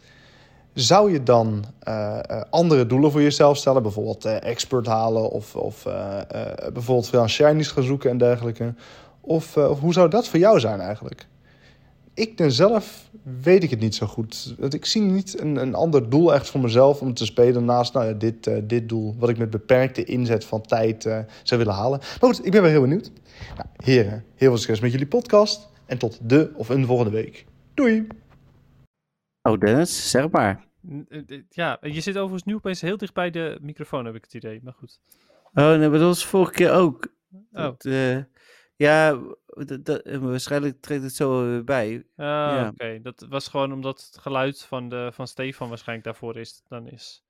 Zou 0.74 1.12
je 1.12 1.24
dan 1.24 1.64
eh, 1.80 2.20
eh, 2.20 2.42
andere 2.50 2.86
doelen 2.86 3.12
voor 3.12 3.22
jezelf 3.22 3.58
stellen? 3.58 3.84
Bijvoorbeeld 3.84 4.26
eh, 4.26 4.44
expert 4.44 4.86
halen 4.86 5.30
of, 5.30 5.56
of 5.56 5.84
bijvoorbeeld 6.74 7.30
shinies 7.30 7.72
gaan 7.72 7.84
zoeken 7.84 8.10
en 8.10 8.18
dergelijke? 8.18 8.74
Of, 9.22 9.58
of 9.58 9.80
hoe 9.80 9.94
zou 9.94 10.10
dat 10.10 10.28
voor 10.28 10.40
jou 10.40 10.60
zijn 10.60 10.80
eigenlijk? 10.80 11.28
Ik 12.14 12.44
zelf 12.48 13.10
weet 13.42 13.64
ik 13.64 13.70
het 13.70 13.80
niet 13.80 13.96
zo 13.96 14.06
goed. 14.06 14.56
Ik 14.70 14.86
zie 14.86 15.02
niet 15.02 15.40
een, 15.40 15.56
een 15.56 15.76
ander 15.76 16.10
doel 16.10 16.34
echt 16.34 16.50
voor 16.50 16.60
mezelf 16.60 17.02
om 17.02 17.14
te 17.14 17.26
spelen 17.26 17.66
naast 17.66 17.94
nou 17.94 18.06
ja, 18.06 18.14
dit, 18.14 18.50
dit 18.64 18.90
doel. 18.90 19.16
Wat 19.20 19.30
ik 19.30 19.38
met 19.38 19.50
beperkte 19.50 20.04
inzet 20.04 20.46
van 20.46 20.62
tijd 20.62 21.04
zou 21.44 21.60
willen 21.60 21.74
halen. 21.74 22.00
Maar 22.00 22.34
goed, 22.34 22.46
ik 22.46 22.52
ben 22.52 22.62
wel 22.62 22.72
heel 22.72 22.82
benieuwd. 22.82 23.12
Nou, 23.56 23.68
heren, 23.76 24.24
heel 24.36 24.50
veel 24.50 24.58
succes 24.58 24.80
met 24.80 24.92
jullie 24.92 25.08
podcast. 25.08 25.70
En 25.86 25.98
tot 25.98 26.20
de 26.22 26.52
of 26.56 26.70
een 26.70 26.86
volgende 26.86 27.12
week. 27.12 27.46
Doei! 27.74 28.08
Oh, 29.42 29.60
Dennis, 29.60 30.10
zeg 30.10 30.30
maar. 30.30 30.66
Eh, 31.10 31.22
Ja, 31.50 31.78
je 31.82 32.02
zit 32.02 32.16
overigens 32.16 32.44
nu 32.44 32.56
opeens 32.56 32.82
heel 32.82 32.98
dicht 32.98 33.14
bij 33.14 33.30
de 33.32 33.58
microfoon, 33.62 34.06
heb 34.06 34.16
ik 34.16 34.24
het 34.24 34.34
idee. 34.34 34.60
Maar 34.64 34.74
goed. 34.74 35.00
Oh, 35.54 35.70
nee, 35.70 35.78
maar 35.90 36.00
dat 36.00 36.02
was 36.08 36.26
vorige 36.26 36.52
keer 36.52 36.72
ook. 36.72 37.08
Oh, 37.34 37.40
Dat, 37.52 37.86
eh, 37.86 38.18
ja, 38.76 39.20
dat, 39.46 39.86
dat- 39.86 40.02
eh, 40.02 40.18
waarschijnlijk 40.18 40.82
trekt 40.82 41.04
het 41.04 41.14
zo 41.16 41.46
weer 41.50 41.64
bij. 41.64 41.96
ah, 42.16 42.26
ja. 42.26 42.68
oké. 42.68 43.00
Dat 43.02 43.26
was 43.30 43.48
gewoon 43.48 43.74
omdat 43.74 44.02
het 44.12 44.18
geluid 44.22 44.62
van, 44.62 44.90
de, 44.90 45.10
van 45.14 45.28
Stefan 45.28 45.70
waarschijnlijk 45.70 46.08
daarvoor 46.08 46.38
is. 46.38 46.64
Dan 46.68 46.88
is. 46.88 47.24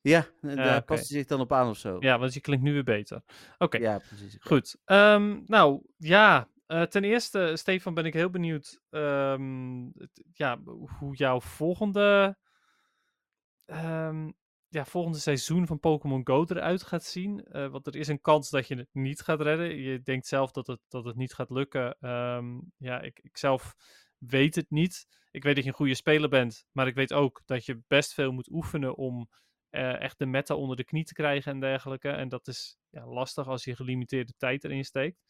Ja, 0.00 0.26
en 0.42 0.56
daar 0.56 0.82
past 0.82 1.08
hij 1.08 1.18
zich 1.18 1.26
dan 1.26 1.40
op 1.40 1.52
aan 1.52 1.68
of 1.68 1.76
zo. 1.78 1.96
Ja, 2.00 2.18
want 2.18 2.34
je 2.34 2.40
klinkt 2.40 2.64
nu 2.64 2.72
weer 2.72 2.84
beter. 2.84 3.22
Oké, 3.58 3.78
Ja, 3.78 3.98
precies. 4.08 4.36
goed. 4.40 4.76
Ehm, 4.84 5.36
nou, 5.46 5.80
ja. 5.96 6.48
Eh, 6.68 6.82
ten 6.82 7.04
eerste, 7.04 7.52
Stefan, 7.56 7.94
ben 7.94 8.04
ik 8.04 8.12
heel 8.12 8.30
benieuwd 8.30 8.80
ehm, 8.90 9.84
ja, 10.32 10.58
hoe 10.98 11.16
jouw 11.16 11.40
volgende, 11.40 12.38
ehm, 13.66 14.30
ja, 14.68 14.84
volgende 14.84 15.18
seizoen 15.18 15.66
van 15.66 15.80
Pokémon 15.80 16.26
Go 16.26 16.44
eruit 16.48 16.82
gaat 16.82 17.04
zien. 17.04 17.44
Eh, 17.44 17.68
want 17.68 17.86
er 17.86 17.96
is 17.96 18.08
een 18.08 18.20
kans 18.20 18.50
dat 18.50 18.68
je 18.68 18.76
het 18.76 18.88
niet 18.92 19.20
gaat 19.20 19.40
redden. 19.40 19.76
Je 19.76 20.02
denkt 20.02 20.26
zelf 20.26 20.50
dat 20.50 20.66
het, 20.66 20.80
dat 20.88 21.04
het 21.04 21.16
niet 21.16 21.34
gaat 21.34 21.50
lukken. 21.50 21.96
Ehm, 22.00 22.60
ja, 22.76 23.00
ik, 23.00 23.18
ik 23.22 23.36
zelf 23.36 23.74
weet 24.18 24.54
het 24.54 24.70
niet. 24.70 25.06
Ik 25.30 25.42
weet 25.42 25.54
dat 25.54 25.64
je 25.64 25.70
een 25.70 25.76
goede 25.76 25.94
speler 25.94 26.28
bent, 26.28 26.64
maar 26.72 26.86
ik 26.86 26.94
weet 26.94 27.12
ook 27.12 27.42
dat 27.44 27.64
je 27.64 27.82
best 27.86 28.14
veel 28.14 28.32
moet 28.32 28.50
oefenen 28.50 28.96
om 28.96 29.28
eh, 29.70 30.00
echt 30.00 30.18
de 30.18 30.26
meta 30.26 30.54
onder 30.54 30.76
de 30.76 30.84
knie 30.84 31.04
te 31.04 31.14
krijgen 31.14 31.52
en 31.52 31.60
dergelijke. 31.60 32.08
En 32.08 32.28
dat 32.28 32.46
is 32.46 32.78
ja, 32.90 33.06
lastig 33.06 33.46
als 33.46 33.64
je 33.64 33.76
gelimiteerde 33.76 34.32
tijd 34.36 34.64
erin 34.64 34.84
steekt. 34.84 35.20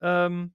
Ehm, 0.00 0.46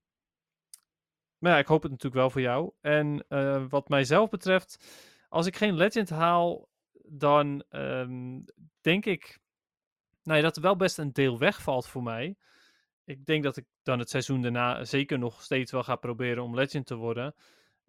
maar 1.38 1.52
ja, 1.52 1.58
ik 1.58 1.68
hoop 1.68 1.82
het 1.82 1.92
natuurlijk 1.92 2.22
wel 2.22 2.30
voor 2.30 2.42
jou. 2.42 2.72
En 2.82 3.26
eh, 3.28 3.66
wat 3.70 3.90
mijzelf 3.90 4.30
betreft, 4.30 4.86
als 5.30 5.46
ik 5.46 5.56
geen 5.56 5.76
Legend 5.76 6.10
haal, 6.10 6.70
dan 7.04 7.64
ehm, 7.70 8.40
denk 8.82 9.06
ik 9.06 9.40
nou 10.26 10.38
ja, 10.38 10.44
dat 10.44 10.56
er 10.56 10.62
wel 10.62 10.76
best 10.76 10.98
een 10.98 11.14
deel 11.14 11.38
wegvalt 11.38 11.88
voor 11.88 12.04
mij. 12.04 12.36
Ik 13.04 13.26
denk 13.26 13.44
dat 13.44 13.58
ik 13.58 13.66
dan 13.84 14.00
het 14.00 14.10
seizoen 14.10 14.42
daarna 14.42 14.84
zeker 14.84 15.20
nog 15.20 15.42
steeds 15.42 15.72
wel 15.72 15.84
ga 15.84 15.96
proberen 15.96 16.44
om 16.44 16.56
Legend 16.56 16.86
te 16.86 16.96
worden. 16.96 17.36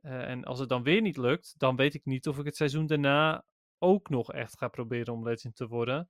Eh, 0.02 0.28
en 0.30 0.44
als 0.44 0.58
het 0.58 0.68
dan 0.68 0.82
weer 0.82 1.00
niet 1.00 1.16
lukt, 1.16 1.54
dan 1.58 1.76
weet 1.76 1.94
ik 1.94 2.04
niet 2.04 2.28
of 2.28 2.38
ik 2.38 2.44
het 2.44 2.56
seizoen 2.56 2.86
daarna 2.86 3.44
ook 3.78 4.08
nog 4.08 4.32
echt 4.32 4.58
ga 4.58 4.68
proberen 4.68 5.14
om 5.14 5.24
Legend 5.24 5.56
te 5.56 5.66
worden. 5.66 6.08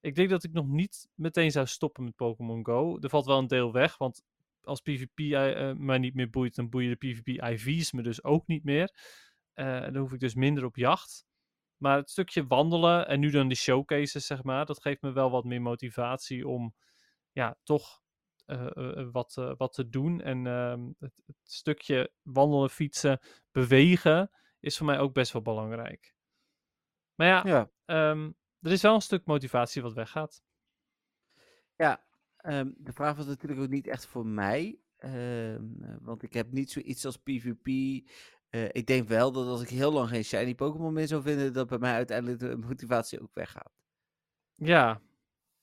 Ik 0.00 0.14
denk 0.14 0.30
dat 0.30 0.44
ik 0.44 0.52
nog 0.52 0.66
niet 0.66 1.08
meteen 1.14 1.50
zou 1.50 1.66
stoppen 1.66 2.04
met 2.04 2.16
Pokémon 2.16 2.64
Go. 2.64 2.98
Er 3.00 3.08
valt 3.08 3.26
wel 3.26 3.38
een 3.38 3.46
deel 3.46 3.72
weg, 3.72 3.98
want 3.98 4.22
als 4.62 4.80
PvP 4.80 5.18
eh, 5.18 5.70
eh, 5.70 5.76
mij 5.76 5.98
niet 5.98 6.14
meer 6.14 6.30
boeit, 6.30 6.54
dan 6.54 6.68
boeien 6.68 6.90
de 6.90 7.06
PvP 7.06 7.28
IV's 7.42 7.92
me 7.92 8.02
dus 8.02 8.24
ook 8.24 8.46
niet 8.46 8.64
meer. 8.64 8.94
Eh, 9.54 9.80
dan 9.80 9.96
hoef 9.96 10.12
ik 10.12 10.20
dus 10.20 10.34
minder 10.34 10.64
op 10.64 10.76
jacht. 10.76 11.26
Maar 11.76 11.96
het 11.96 12.10
stukje 12.10 12.46
wandelen 12.46 13.08
en 13.08 13.20
nu 13.20 13.30
dan 13.30 13.48
die 13.48 13.56
showcases, 13.56 14.26
zeg 14.26 14.42
maar, 14.42 14.66
dat 14.66 14.82
geeft 14.82 15.02
me 15.02 15.12
wel 15.12 15.30
wat 15.30 15.44
meer 15.44 15.62
motivatie 15.62 16.48
om 16.48 16.74
ja, 17.32 17.56
toch 17.62 18.00
wat, 19.12 19.34
wat 19.56 19.72
te 19.72 19.88
doen. 19.88 20.20
En 20.20 20.46
ehm, 20.46 20.80
het, 20.98 21.22
het 21.26 21.36
stukje 21.42 22.12
wandelen, 22.22 22.70
fietsen, 22.70 23.20
bewegen 23.52 24.30
is 24.60 24.76
voor 24.76 24.86
mij 24.86 24.98
ook 24.98 25.12
best 25.12 25.32
wel 25.32 25.42
belangrijk. 25.42 26.14
Maar 27.14 27.26
ja, 27.26 27.42
Ja, 27.46 27.70
ehm, 27.84 28.30
er 28.60 28.72
is 28.72 28.82
wel 28.82 28.94
een 28.94 29.00
stuk 29.00 29.26
motivatie 29.26 29.82
wat 29.82 29.92
weggaat. 29.92 30.42
ja 31.76 32.07
ehm, 32.48 32.68
de 32.76 32.92
vraag 32.92 33.16
was 33.16 33.26
natuurlijk 33.26 33.60
ook 33.60 33.68
niet 33.68 33.86
echt 33.86 34.06
voor 34.06 34.26
mij. 34.26 34.78
ehm, 34.98 35.12
eh, 35.82 35.96
want 36.00 36.22
ik 36.22 36.32
heb 36.32 36.52
niet 36.52 36.70
zoiets 36.70 37.04
als 37.04 37.16
PvP. 37.16 37.66
Eh, 38.50 38.64
ik 38.72 38.86
denk 38.86 39.08
wel 39.08 39.32
dat 39.32 39.46
als 39.46 39.62
ik 39.62 39.68
heel 39.68 39.92
lang 39.92 40.08
geen 40.08 40.24
shiny 40.24 40.54
Pokémon 40.54 40.92
meer 40.92 41.06
zou 41.06 41.22
vinden, 41.22 41.52
dat 41.52 41.68
bij 41.68 41.78
mij 41.78 41.94
uiteindelijk 41.94 42.38
de 42.38 42.56
motivatie 42.56 43.20
ook 43.22 43.34
weggaat. 43.34 43.72
Ja. 44.54 45.00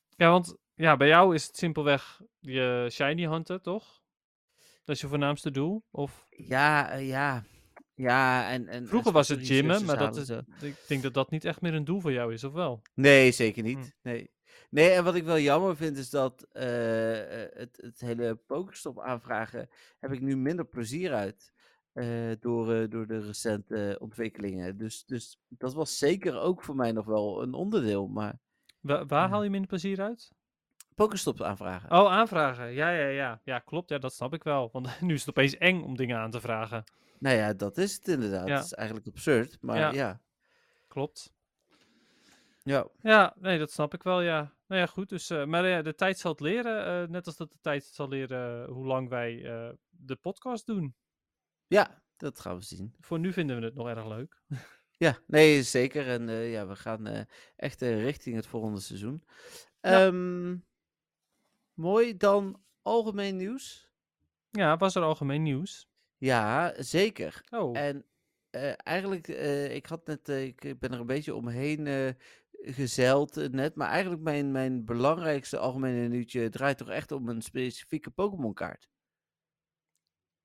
Ja, 0.09 0.29
want 0.29 0.55
ja, 0.75 0.97
bij 0.97 1.07
jou 1.07 1.35
is 1.35 1.47
het 1.47 1.57
simpelweg 1.57 2.21
je 2.39 2.87
shiny 2.91 3.25
hunten, 3.27 3.61
toch? 3.61 4.01
Dat 4.83 4.95
is 4.95 5.01
je 5.01 5.07
voornaamste 5.07 5.51
doel? 5.51 5.83
Of 5.91 6.25
Ja, 6.29 6.89
eh, 6.89 7.07
ja. 7.07 7.43
Ja, 7.93 8.49
en... 8.49 8.67
en 8.67 8.87
vroeger 8.87 9.07
en 9.07 9.13
was 9.13 9.27
het 9.27 9.47
gymmen, 9.47 9.85
maar 9.85 9.97
dat 9.97 10.17
is, 10.17 10.29
ik 10.61 10.75
denk 10.87 11.03
dat 11.03 11.13
dat 11.13 11.31
niet 11.31 11.45
echt 11.45 11.61
meer 11.61 11.73
een 11.73 11.85
doel 11.85 11.99
voor 11.99 12.11
jou 12.11 12.33
is, 12.33 12.43
of 12.43 12.53
wel? 12.53 12.81
Nee, 12.93 13.31
zeker 13.31 13.63
niet. 13.63 13.77
Hm. 14.01 14.09
Nee. 14.09 14.29
Nee, 14.69 14.89
en 14.89 15.03
wat 15.03 15.15
ik 15.15 15.23
wel 15.23 15.39
jammer 15.39 15.75
vind 15.75 15.97
is 15.97 16.09
dat 16.09 16.47
eh, 16.51 17.43
eh, 17.43 17.51
het, 17.53 17.77
het 17.81 17.99
hele 17.99 18.35
Pokéstop 18.35 18.99
aanvragen 18.99 19.69
heb 19.99 20.11
ik 20.11 20.21
nu 20.21 20.37
minder 20.37 20.65
plezier 20.65 21.13
uit. 21.13 21.53
eh, 21.93 22.31
door, 22.39 22.89
door 22.89 23.07
de 23.07 23.19
recente 23.19 23.97
ontwikkelingen. 24.01 24.77
Dus, 24.77 25.05
dus 25.05 25.39
dat 25.47 25.73
was 25.73 25.97
zeker 25.97 26.39
ook 26.39 26.63
voor 26.63 26.75
mij 26.75 26.91
nog 26.91 27.05
wel 27.05 27.41
een 27.41 27.53
onderdeel. 27.53 28.07
Maar 28.07 28.39
Wa- 28.79 29.05
waar 29.05 29.29
haal 29.29 29.43
je 29.43 29.49
minder 29.49 29.69
plezier 29.69 30.01
uit? 30.01 30.31
Pokéstops 30.95 31.41
aanvragen. 31.41 31.91
Oh, 31.91 32.11
aanvragen. 32.11 32.71
Ja, 32.73 32.89
ja, 32.89 33.07
ja. 33.07 33.41
Ja, 33.43 33.59
klopt. 33.59 33.89
Ja, 33.89 33.97
dat 33.97 34.13
snap 34.13 34.33
ik 34.33 34.43
wel. 34.43 34.69
Want 34.71 34.87
nu 35.01 35.13
is 35.13 35.19
het 35.19 35.29
opeens 35.29 35.57
eng 35.57 35.81
om 35.83 35.95
dingen 35.95 36.17
aan 36.17 36.31
te 36.31 36.41
vragen. 36.41 36.83
Nou 37.19 37.35
ja, 37.37 37.53
dat 37.53 37.77
is 37.77 37.95
het 37.95 38.07
inderdaad. 38.07 38.47
Ja. 38.47 38.55
Het 38.55 38.65
is 38.65 38.73
eigenlijk 38.73 39.07
absurd. 39.07 39.57
Maar 39.61 39.77
ja. 39.77 39.91
ja. 39.91 40.21
Klopt. 40.87 41.33
Ja. 42.65 42.87
Ja, 43.01 43.35
nee, 43.39 43.59
dat 43.59 43.71
snap 43.71 43.93
ik 43.93 44.03
wel, 44.03 44.21
ja. 44.21 44.53
Nou 44.67 44.81
ja, 44.81 44.87
goed. 44.87 45.09
Dus, 45.09 45.29
eh, 45.29 45.45
maar 45.45 45.67
ja, 45.67 45.81
de 45.81 45.95
tijd 45.95 46.19
zal 46.19 46.31
het 46.31 46.39
leren. 46.39 47.03
eh, 47.03 47.09
net 47.09 47.25
als 47.25 47.37
dat 47.37 47.51
de 47.51 47.57
tijd 47.61 47.83
zal 47.85 48.07
leren 48.07 48.63
eh, 48.67 48.71
hoe 48.73 48.85
lang 48.85 49.09
wij 49.09 49.43
eh, 49.45 49.73
de 49.89 50.15
podcast 50.15 50.65
doen. 50.65 50.95
dat 52.17 52.39
gaan 52.39 52.55
we 52.57 52.63
zien. 52.63 52.95
Voor 52.99 53.19
nu 53.19 53.33
vinden 53.33 53.59
we 53.59 53.65
het 53.65 53.75
nog 53.75 53.87
erg 53.87 54.05
leuk. 54.07 54.41
Ja, 54.97 55.17
nee, 55.27 55.63
zeker. 55.63 56.07
En 56.07 56.29
eh, 56.29 56.51
ja, 56.51 56.67
we 56.67 56.75
gaan 56.75 57.07
eh, 57.07 57.21
echt 57.55 57.81
eh, 57.81 58.03
richting 58.03 58.35
het 58.35 58.47
volgende 58.47 58.79
seizoen. 58.79 59.23
Ja. 59.81 60.05
Ehm, 60.05 60.57
mooi, 61.73 62.17
dan 62.17 62.61
algemeen 62.81 63.35
nieuws. 63.35 63.89
Ja, 64.49 64.77
was 64.77 64.95
er 64.95 65.01
algemeen 65.03 65.41
nieuws? 65.41 65.89
Ja, 66.17 66.73
zeker. 66.77 67.41
Oh, 67.49 67.77
En 67.77 68.05
eh, 68.49 68.71
eigenlijk, 68.77 69.27
eh, 69.27 69.75
ik 69.75 69.85
had 69.85 70.05
net, 70.05 70.29
eh, 70.29 70.43
ik, 70.43 70.79
ben 70.79 70.91
er 70.91 70.99
een 70.99 71.05
beetje 71.05 71.35
omheen 71.35 71.87
eh, 71.87 72.09
gezeild 72.73 73.37
eh, 73.37 73.49
net, 73.49 73.75
maar 73.75 73.89
eigenlijk 73.89 74.21
mijn, 74.21 74.51
mijn 74.51 74.85
belangrijkste 74.85 75.57
algemene 75.57 76.07
nieuwtje 76.07 76.49
draait 76.49 76.77
toch 76.77 76.89
echt 76.89 77.11
om 77.11 77.29
een 77.29 77.41
specifieke 77.41 78.09
Pokémon 78.09 78.53
kaart. 78.53 78.89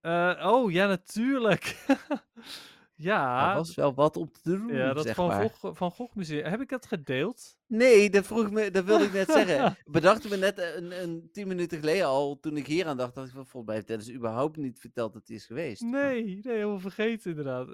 Eh, 0.01 0.43
oh 0.47 0.73
ja, 0.73 0.87
natuurlijk. 0.87 1.85
ja, 2.95 3.47
Daar 3.47 3.57
was 3.57 3.75
wel 3.75 3.95
wat 3.95 4.17
op 4.17 4.35
te 4.35 4.41
doen, 4.43 4.69
ja, 4.69 4.93
dat 4.93 5.11
van, 5.11 5.27
maar. 5.27 5.51
Gogh, 5.51 5.77
van 5.77 5.91
Gogh 5.91 6.15
Museum. 6.15 6.45
Heb 6.45 6.61
ik 6.61 6.69
dat 6.69 6.87
gedeeld? 6.87 7.59
Nee, 7.67 8.11
dat 8.11 8.27
vroeg 8.27 8.51
me, 8.51 8.71
dat 8.71 8.85
wilde 8.85 9.05
ik 9.05 9.13
net 9.13 9.31
zeggen. 9.39 9.67
Ik 9.67 9.93
bedacht 9.93 10.29
me 10.31 10.37
net 10.37 10.59
eh, 10.59 10.77
een, 10.77 11.03
een 11.03 11.29
tien 11.33 11.49
minuten 11.49 11.79
geleden 11.79 12.07
al, 12.07 12.41
toen 12.41 12.57
ik 12.57 12.67
hier 12.67 12.87
aan 12.87 12.97
dacht, 12.97 13.15
dacht 13.15 13.29
ik 13.29 13.35
van, 13.35 13.47
volgens 13.47 13.65
mij 13.65 13.75
heeft 13.75 13.87
Dennis 13.87 14.13
überhaupt 14.13 14.57
niet 14.57 14.81
verteld 14.81 15.13
dat 15.13 15.27
hij 15.27 15.37
is 15.37 15.47
geweest. 15.47 15.83
Nee, 15.83 16.25
nee, 16.25 16.41
helemaal 16.43 16.81
vergeten 16.81 17.31
inderdaad. 17.31 17.69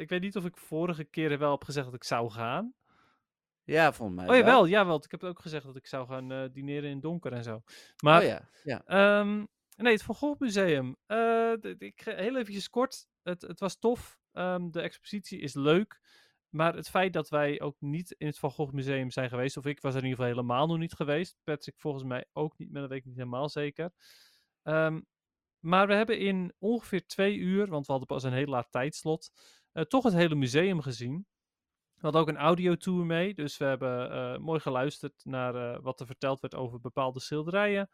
Ik 0.00 0.08
weet 0.08 0.20
niet 0.20 0.36
of 0.36 0.44
ik 0.44 0.56
vorige 0.56 1.04
keer 1.04 1.38
wel 1.38 1.50
heb 1.50 1.64
gezegd 1.64 1.86
dat 1.86 1.94
ik 1.94 2.04
zou 2.04 2.30
gaan. 2.30 2.74
Ja, 3.64 3.92
volgens 3.92 4.18
mij 4.18 4.28
Oh 4.28 4.36
jawel, 4.36 4.66
jawel. 4.66 4.96
Ik 5.04 5.10
heb 5.10 5.24
ook 5.24 5.40
gezegd 5.40 5.64
dat 5.64 5.76
ik 5.76 5.86
zou 5.86 6.06
gaan 6.06 6.32
eh, 6.32 6.44
dineren 6.52 6.88
in 6.88 6.94
het 6.94 7.02
donker 7.02 7.32
en 7.32 7.44
zo. 7.44 7.62
Maar 8.02 8.20
Oh 8.20 8.26
ja, 8.26 8.48
ja. 8.64 8.82
Ehm, 8.86 9.44
nee, 9.76 9.92
het 9.92 10.02
Van 10.02 10.14
Gogh 10.14 10.40
Museum. 10.40 10.96
Eh, 11.06 11.52
ik 11.78 12.00
heel 12.04 12.36
eventjes 12.36 12.70
kort. 12.70 13.08
Het, 13.22 13.42
het 13.42 13.60
was 13.60 13.78
tof. 13.78 14.18
Ehm, 14.32 14.70
de 14.70 14.80
expositie 14.80 15.40
is 15.40 15.54
leuk. 15.54 16.00
Maar 16.48 16.74
het 16.74 16.88
feit 16.88 17.12
dat 17.12 17.28
wij 17.28 17.60
ook 17.60 17.76
niet 17.80 18.14
in 18.18 18.26
het 18.26 18.38
Van 18.38 18.50
Gogh 18.50 18.72
Museum 18.72 19.10
zijn 19.10 19.28
geweest, 19.28 19.56
of 19.56 19.66
ik 19.66 19.80
was 19.80 19.94
er 19.94 20.02
in 20.02 20.08
ieder 20.08 20.24
geval 20.24 20.36
helemaal 20.36 20.66
nog 20.66 20.78
niet 20.78 20.92
geweest. 20.92 21.36
Patrick 21.44 21.78
volgens 21.78 22.04
mij 22.04 22.24
ook 22.32 22.58
niet, 22.58 22.72
maar 22.72 22.80
dat 22.80 22.90
weet 22.90 22.98
ik 22.98 23.04
niet 23.04 23.16
helemaal 23.16 23.48
zeker. 23.48 23.92
Ehm, 24.62 25.00
maar 25.58 25.86
we 25.86 25.94
hebben 25.94 26.18
in 26.18 26.52
ongeveer 26.58 27.06
twee 27.06 27.36
uur, 27.36 27.66
want 27.66 27.86
we 27.86 27.92
hadden 27.92 28.16
pas 28.16 28.22
een 28.22 28.32
heel 28.32 28.46
laat 28.46 28.70
tijdslot, 28.70 29.30
eh, 29.72 29.84
toch 29.84 30.04
het 30.04 30.12
hele 30.12 30.34
museum 30.34 30.80
gezien. 30.80 31.26
We 32.02 32.08
hadden 32.08 32.20
ook 32.26 32.36
een 32.36 32.44
audiotour 32.44 33.06
mee, 33.06 33.34
dus 33.34 33.56
we 33.56 33.64
hebben 33.64 34.10
eh, 34.10 34.38
mooi 34.38 34.60
geluisterd 34.60 35.24
naar 35.24 35.54
eh, 35.54 35.78
wat 35.82 36.00
er 36.00 36.06
verteld 36.06 36.40
werd 36.40 36.54
over 36.54 36.80
bepaalde 36.80 37.20
schilderijen. 37.20 37.90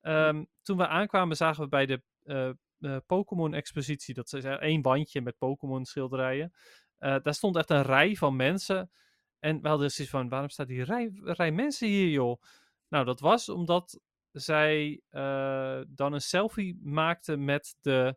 Ehm, 0.00 0.44
toen 0.62 0.76
we 0.76 0.86
aankwamen 0.86 1.36
zagen 1.36 1.62
we 1.62 1.68
bij 1.68 1.86
de 1.86 2.02
eh, 2.22 2.96
Pokémon-expositie, 3.06 4.14
dat 4.14 4.32
is 4.32 4.44
één 4.44 4.82
bandje 4.82 5.20
met 5.20 5.38
Pokémon-schilderijen, 5.38 6.52
daar 6.98 7.34
stond 7.34 7.56
echt 7.56 7.70
een 7.70 7.82
rij 7.82 8.14
van 8.14 8.36
mensen. 8.36 8.90
En 9.38 9.62
we 9.62 9.68
hadden 9.68 9.90
zoiets 9.90 10.14
van, 10.14 10.28
waarom 10.28 10.48
staat 10.48 10.66
die 10.66 10.84
rij, 10.84 11.10
rij 11.22 11.52
mensen 11.52 11.88
hier, 11.88 12.08
joh? 12.08 12.42
Nou, 12.88 13.04
dat 13.04 13.20
was 13.20 13.48
omdat 13.48 14.00
zij 14.32 15.00
dan 15.88 16.12
een 16.12 16.20
selfie 16.20 16.78
maakten 16.82 17.44
met 17.44 17.76
de 17.80 18.16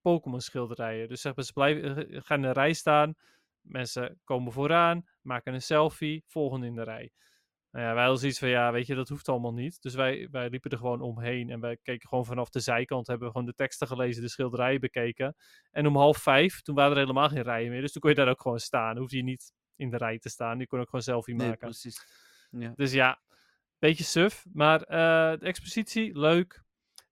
Pokémon 0.00 0.40
schilderijen. 0.40 1.08
Dus 1.08 1.20
zeg 1.20 1.34
maar, 1.34 1.44
ze 1.44 1.52
blijven, 1.52 2.22
gaan 2.22 2.38
in 2.38 2.44
een 2.44 2.52
rij 2.52 2.72
staan. 2.72 3.14
Mensen 3.62 4.20
komen 4.24 4.52
vooraan, 4.52 5.02
maken 5.22 5.54
een 5.54 5.62
selfie, 5.62 6.24
volgen 6.26 6.62
in 6.62 6.74
de 6.74 6.82
rij. 6.82 7.10
Nou 7.70 7.86
ja, 7.86 7.92
wij 7.92 8.02
hadden 8.02 8.20
zoiets 8.20 8.38
van, 8.38 8.48
ja, 8.48 8.72
weet 8.72 8.86
je, 8.86 8.94
dat 8.94 9.08
hoeft 9.08 9.28
allemaal 9.28 9.52
niet. 9.52 9.82
Dus 9.82 9.94
wij, 9.94 10.28
wij 10.30 10.48
liepen 10.48 10.70
er 10.70 10.78
gewoon 10.78 11.00
omheen 11.00 11.50
en 11.50 11.60
wij 11.60 11.76
keken 11.82 12.08
gewoon 12.08 12.24
vanaf 12.24 12.50
de 12.50 12.60
zijkant, 12.60 13.06
hebben 13.06 13.26
we 13.26 13.32
gewoon 13.32 13.46
de 13.48 13.54
teksten 13.54 13.86
gelezen, 13.86 14.22
de 14.22 14.28
schilderijen 14.28 14.80
bekeken. 14.80 15.36
En 15.70 15.86
om 15.86 15.96
half 15.96 16.16
vijf, 16.16 16.62
toen 16.62 16.74
waren 16.74 16.92
er 16.92 16.98
helemaal 16.98 17.28
geen 17.28 17.42
rijen 17.42 17.70
meer, 17.70 17.80
dus 17.80 17.92
toen 17.92 18.00
kon 18.00 18.10
je 18.10 18.16
daar 18.16 18.28
ook 18.28 18.42
gewoon 18.42 18.58
staan. 18.58 18.96
Hoefde 18.96 19.16
je 19.16 19.22
niet 19.22 19.52
in 19.76 19.90
de 19.90 19.96
rij 19.96 20.18
te 20.18 20.28
staan, 20.28 20.58
je 20.58 20.66
kon 20.66 20.78
ook 20.80 20.88
gewoon 20.88 21.02
selfie 21.02 21.34
Nee, 21.34 21.48
maken. 21.48 21.68
precies. 21.68 22.06
Ja. 22.50 22.72
Dus 22.76 22.92
ja, 22.92 23.20
beetje 23.78 24.04
suf. 24.04 24.44
Maar 24.52 24.82
eh, 24.82 25.38
de 25.38 25.46
expositie, 25.46 26.18
leuk. 26.18 26.62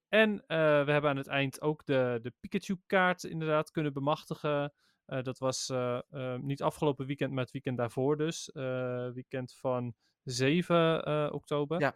En 0.09 0.43
eh, 0.47 0.57
we 0.57 0.91
hebben 0.91 1.09
aan 1.09 1.17
het 1.17 1.27
eind 1.27 1.61
ook 1.61 1.85
de, 1.85 2.19
de 2.21 2.33
Pikachu-kaart 2.39 3.23
inderdaad 3.23 3.71
kunnen 3.71 3.93
bemachtigen. 3.93 4.73
Eh, 5.09 5.23
dat 5.23 5.37
was 5.39 5.69
eh, 5.69 5.99
eh, 6.09 6.39
niet 6.39 6.61
afgelopen 6.61 7.05
weekend, 7.05 7.31
maar 7.31 7.43
het 7.43 7.51
weekend 7.51 7.77
daarvoor 7.77 8.17
dus. 8.17 8.51
Eh, 8.51 9.09
weekend 9.09 9.53
van 9.55 9.93
7 10.23 11.03
eh, 11.03 11.29
oktober. 11.31 11.79
Ja. 11.79 11.95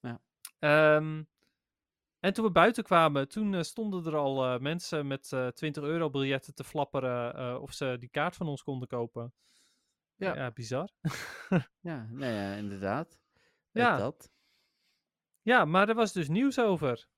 Ja. 0.00 0.20
Ehm, 0.58 1.22
en 2.20 2.32
toen 2.32 2.44
we 2.44 2.50
buiten 2.50 2.84
kwamen, 2.84 3.28
toen 3.28 3.64
stonden 3.64 4.06
er 4.06 4.16
al 4.16 4.58
mensen 4.58 5.06
met 5.06 5.32
eh 5.32 5.46
20 5.46 5.82
euro 5.82 6.10
biljetten 6.10 6.54
te 6.54 6.64
flapperen 6.64 7.60
of 7.60 7.72
ze 7.72 7.96
die 7.98 8.08
kaart 8.08 8.36
van 8.36 8.48
ons 8.48 8.62
konden 8.62 8.88
kopen. 8.88 9.32
Ja. 10.16 10.34
ja 10.34 10.50
bizar. 10.50 10.88
Ja, 11.80 12.06
nou 12.10 12.32
ja, 12.32 12.54
inderdaad. 12.54 13.20
Ja. 13.70 13.82
Ja. 13.82 13.96
Dat. 13.96 14.30
Ja, 15.42 15.64
maar 15.64 15.88
er 15.88 15.94
was 15.94 16.12
dus 16.12 16.28
nieuws 16.28 16.58
over. 16.60 17.08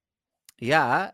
Ja, 0.66 1.10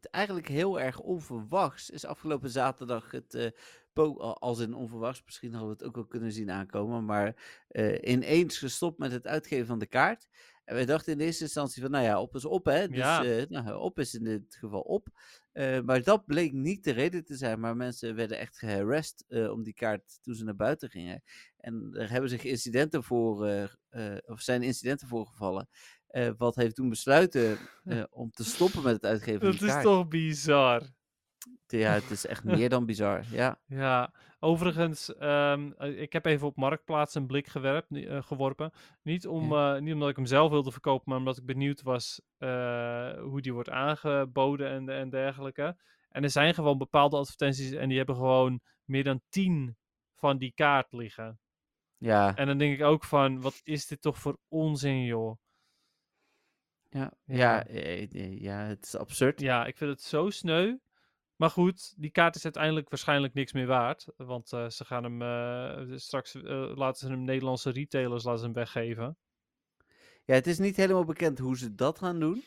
d- 0.00 0.04
eigenlijk 0.10 0.48
heel 0.48 0.80
erg 0.80 0.98
onverwachts 1.00 1.90
is 1.90 2.04
afgelopen 2.04 2.50
zaterdag 2.50 3.10
het, 3.10 3.34
eh, 3.34 3.50
al- 3.94 4.38
als 4.40 4.58
in 4.58 4.74
onverwachts, 4.74 5.22
misschien 5.24 5.50
hadden 5.52 5.68
we 5.68 5.74
het 5.76 5.84
ook 5.84 5.94
wel 5.94 6.06
kunnen 6.06 6.32
zien 6.32 6.50
aankomen, 6.50 7.04
maar 7.04 7.62
eh, 7.68 8.12
ineens 8.12 8.58
gestopt 8.58 8.98
met 8.98 9.12
het 9.12 9.26
uitgeven 9.26 9.66
van 9.66 9.78
de 9.78 9.86
kaart. 9.86 10.28
En 10.64 10.74
wij 10.74 10.84
dachten 10.86 11.12
in 11.12 11.20
eerste 11.20 11.42
instantie 11.44 11.82
van, 11.82 11.90
nou 11.90 12.04
ja, 12.04 12.20
op 12.20 12.34
is 12.34 12.44
op, 12.44 12.64
hè. 12.64 12.88
Dus 12.88 12.96
Ja. 12.96 13.24
eh, 13.24 13.46
nou, 13.48 13.74
op 13.80 13.98
is 13.98 14.14
in 14.14 14.24
dit 14.24 14.54
geval 14.58 14.80
op. 14.80 15.08
Maar 15.84 16.02
dat 16.02 16.26
bleek 16.26 16.52
niet 16.52 16.84
de 16.84 16.90
reden 16.92 17.24
te 17.24 17.36
zijn, 17.36 17.60
maar 17.60 17.76
mensen 17.76 18.14
werden 18.14 18.38
echt 18.38 18.58
geharasst 18.58 19.24
eh, 19.28 19.50
om 19.50 19.62
die 19.62 19.74
kaart 19.74 20.18
toen 20.22 20.34
ze 20.34 20.44
naar 20.44 20.56
buiten 20.56 20.90
gingen. 20.90 21.22
En 21.56 21.90
er 21.92 22.10
hebben 22.10 22.30
zich 22.30 22.44
incidenten 22.44 23.02
voor, 23.04 23.36
of 24.26 24.40
zijn 24.40 24.62
incidenten 24.62 25.08
voorgevallen, 25.08 25.68
eh, 26.10 26.30
wat 26.38 26.54
heeft 26.54 26.74
toen 26.74 26.88
besluiten 26.88 27.58
eh, 27.84 28.02
om 28.10 28.30
te 28.30 28.44
stoppen 28.44 28.82
met 28.82 28.92
het 28.92 29.04
uitgeven 29.04 29.40
van 29.40 29.50
Dat 29.50 29.58
die 29.58 29.68
is 29.68 29.72
kaart. 29.74 29.84
toch 29.84 30.08
bizar. 30.08 30.82
Ja, 31.66 31.92
het 31.92 32.10
is 32.10 32.26
echt 32.26 32.44
meer 32.44 32.68
dan 32.68 32.86
bizar. 32.86 33.24
Ja, 33.30 33.60
Ja, 33.66 34.12
overigens, 34.38 35.14
ehm, 35.14 35.72
eh, 35.78 36.00
ik 36.00 36.12
heb 36.12 36.26
even 36.26 36.46
op 36.46 36.56
Marktplaats 36.56 37.14
een 37.14 37.26
blik 37.26 37.46
gewerpt, 37.46 37.88
geworpen. 38.26 38.70
Niet, 39.02 39.26
om, 39.26 39.48
niet 39.84 39.94
omdat 39.94 40.08
ik 40.08 40.16
hem 40.16 40.26
zelf 40.26 40.50
wilde 40.50 40.70
verkopen, 40.72 41.04
maar 41.08 41.18
omdat 41.18 41.36
ik 41.38 41.44
benieuwd 41.46 41.82
was 41.82 42.20
hoe 43.18 43.38
die 43.40 43.52
wordt 43.52 43.70
aangeboden 43.70 44.70
en, 44.70 44.88
en 44.88 45.10
dergelijke. 45.10 45.76
En 46.08 46.22
er 46.22 46.30
zijn 46.30 46.54
gewoon 46.54 46.78
bepaalde 46.78 47.16
advertenties 47.16 47.72
en 47.72 47.88
die 47.88 47.96
hebben 47.96 48.16
gewoon 48.16 48.60
meer 48.84 49.04
dan 49.04 49.20
tien 49.28 49.76
van 50.14 50.38
die 50.38 50.52
kaart 50.54 50.92
liggen. 50.92 51.38
ja, 51.96 52.36
En 52.36 52.46
dan 52.46 52.58
denk 52.58 52.78
ik 52.78 52.84
ook 52.84 53.04
van, 53.04 53.40
wat 53.40 53.60
is 53.62 53.86
dit 53.86 54.02
toch 54.02 54.18
voor 54.18 54.38
onzin, 54.48 55.04
joh? 55.04 55.36
Ja, 56.90 57.12
Ja. 57.24 57.36
ja, 57.36 57.66
eh, 57.66 58.02
eh, 58.14 58.40
ja, 58.40 58.58
het 58.64 58.84
is 58.84 58.96
absurd. 58.96 59.40
Ja, 59.40 59.66
ik 59.66 59.76
vind 59.76 59.90
het 59.90 60.02
zo 60.02 60.30
sneu. 60.30 60.76
Maar 61.36 61.50
goed, 61.50 61.94
die 61.96 62.10
kaart 62.10 62.36
is 62.36 62.44
uiteindelijk 62.44 62.88
waarschijnlijk 62.90 63.34
niks 63.34 63.52
meer 63.52 63.66
waard. 63.66 64.06
Want 64.16 64.52
eh, 64.52 64.68
ze 64.68 64.84
gaan 64.84 65.04
hem 65.04 65.22
eh, 65.22 65.96
straks 65.98 66.34
eh, 66.34 66.72
laten 66.74 67.06
ze 67.06 67.12
hem 67.12 67.22
Nederlandse 67.24 67.70
retailers 67.70 68.24
laten 68.24 68.44
hem 68.44 68.52
weggeven. 68.52 69.16
Ja, 70.24 70.34
het 70.34 70.46
is 70.46 70.58
niet 70.58 70.76
helemaal 70.76 71.04
bekend 71.04 71.38
hoe 71.38 71.58
ze 71.58 71.74
dat 71.74 71.98
gaan 71.98 72.20
doen. 72.20 72.42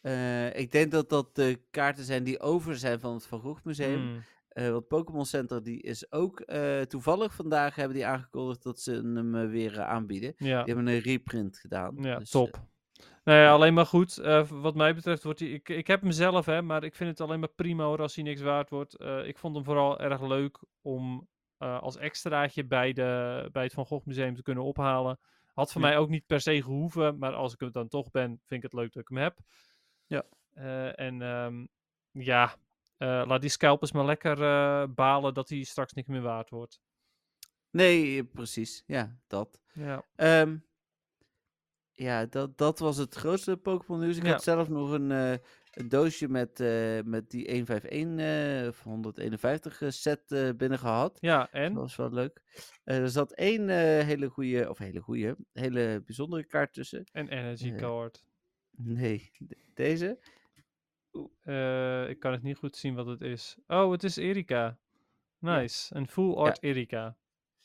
Eh, 0.00 0.56
ik 0.58 0.70
denk 0.72 0.90
dat 0.90 1.08
dat 1.08 1.34
de 1.34 1.62
kaarten 1.70 2.04
zijn 2.04 2.24
die 2.24 2.40
over 2.40 2.76
zijn 2.78 3.00
van 3.00 3.14
het 3.14 3.26
Van 3.26 3.40
Gogh 3.40 3.64
Museum. 3.64 4.00
Hmm. 4.00 4.24
Eh, 4.48 4.70
want 4.70 4.88
Pokémon 4.88 5.26
Center 5.26 5.62
die 5.62 5.82
is 5.82 6.12
ook 6.12 6.40
eh, 6.40 6.80
toevallig 6.80 7.34
vandaag 7.34 7.74
hebben 7.74 7.96
die 7.96 8.06
aangekondigd 8.06 8.62
dat 8.62 8.80
ze 8.80 8.92
hem 8.92 9.34
eh, 9.34 9.48
weer 9.48 9.78
eh, 9.78 9.88
aanbieden. 9.88 10.34
Ja, 10.36 10.62
Die 10.64 10.74
hebben 10.74 10.94
een 10.94 11.00
reprint 11.00 11.58
gedaan. 11.58 11.96
ja 12.00 12.18
dus, 12.18 12.30
top. 12.30 12.70
Ja, 13.24 13.52
alleen 13.52 13.74
maar 13.74 13.86
goed. 13.86 14.18
Eh, 14.18 14.48
wat 14.48 14.74
mij 14.74 14.94
betreft 14.94 15.22
wordt 15.22 15.40
hij. 15.40 15.48
Ik, 15.48 15.68
ik 15.68 15.86
heb 15.86 16.00
hem 16.00 16.10
zelf, 16.10 16.46
hè, 16.46 16.62
maar 16.62 16.84
ik 16.84 16.94
vind 16.94 17.10
het 17.10 17.20
alleen 17.20 17.40
maar 17.40 17.48
prima 17.48 17.84
hoor 17.84 18.00
als 18.00 18.14
hij 18.14 18.24
niks 18.24 18.40
waard 18.40 18.70
wordt. 18.70 18.94
Eh, 18.94 19.26
ik 19.26 19.38
vond 19.38 19.54
hem 19.54 19.64
vooral 19.64 20.00
erg 20.00 20.20
leuk 20.20 20.58
om 20.82 21.28
eh, 21.58 21.80
als 21.82 21.96
extraatje 21.96 22.64
bij, 22.64 22.92
de, 22.92 23.48
bij 23.52 23.62
het 23.62 23.72
Van 23.72 23.86
Gogh 23.86 24.06
Museum 24.06 24.34
te 24.34 24.42
kunnen 24.42 24.64
ophalen. 24.64 25.18
Had 25.52 25.72
voor 25.72 25.80
Ja. 25.82 25.88
mij 25.88 25.98
ook 25.98 26.08
niet 26.08 26.26
per 26.26 26.40
se 26.40 26.62
gehoeven, 26.62 27.18
maar 27.18 27.32
als 27.34 27.52
ik 27.54 27.60
het 27.60 27.72
dan 27.72 27.88
toch 27.88 28.10
ben, 28.10 28.28
vind 28.44 28.64
ik 28.64 28.70
het 28.70 28.80
leuk 28.80 28.92
dat 28.92 29.02
ik 29.02 29.08
hem 29.08 29.18
heb. 29.18 29.38
Ja. 30.06 30.24
En 30.94 31.22
ehm, 31.22 31.66
ja, 32.24 32.56
laat 32.98 33.40
die 33.40 33.50
scalpers 33.50 33.92
maar 33.92 34.04
lekker 34.04 34.36
balen 34.94 35.34
dat 35.34 35.48
hij 35.48 35.62
straks 35.62 35.92
niks 35.92 36.08
meer 36.08 36.20
waard 36.22 36.50
wordt. 36.50 36.80
nee, 37.70 38.24
precies. 38.24 38.82
Ja, 38.86 39.16
dat. 39.26 39.60
Ja, 39.72 40.04
Ehm, 40.16 40.56
ja, 41.92 42.26
dat, 42.26 42.58
dat 42.58 42.78
was 42.78 42.96
het 42.96 43.14
grootste 43.14 43.56
Pokémon 43.56 44.00
nieuws. 44.00 44.16
Ik 44.16 44.24
Ja. 44.24 44.30
had 44.30 44.42
zelf 44.42 44.68
nog 44.68 44.90
een, 44.90 45.10
eh, 45.10 45.32
een 45.72 45.88
doosje 45.88 46.28
met, 46.28 46.60
eh, 46.60 47.00
met 47.04 47.30
die 47.30 47.50
151 47.50 48.18
eh, 48.62 48.68
of 48.68 48.82
151 48.82 49.82
eh, 49.82 49.88
set 49.90 50.32
eh 50.32 50.48
binnen 50.56 50.78
gehad. 50.78 51.18
ja 51.20 51.38
Dat 51.38 51.48
en? 51.50 51.74
was 51.74 51.96
wel 51.96 52.12
leuk. 52.12 52.42
Er 52.84 53.08
zat 53.08 53.32
één 53.32 53.68
hele 54.04 54.28
goede, 54.28 54.70
of 54.70 54.78
hele 54.78 55.00
goede, 55.00 55.36
hele 55.52 56.02
bijzondere 56.06 56.44
kaart 56.46 56.72
tussen. 56.72 57.04
Een 57.12 57.28
energy 57.28 57.74
card. 57.74 58.24
Nee, 58.76 59.30
de- 59.38 59.56
deze. 59.74 60.18
Ik 62.08 62.18
kan 62.18 62.32
het 62.32 62.42
niet 62.42 62.56
goed 62.56 62.76
zien 62.76 62.94
wat 62.94 63.06
het 63.06 63.20
is. 63.20 63.58
Oh, 63.66 63.90
het 63.92 64.04
is 64.04 64.16
Erika. 64.16 64.78
Nice. 65.38 65.96
Een 65.96 66.08
full 66.08 66.34
art 66.34 66.62
Erika. 66.62 67.16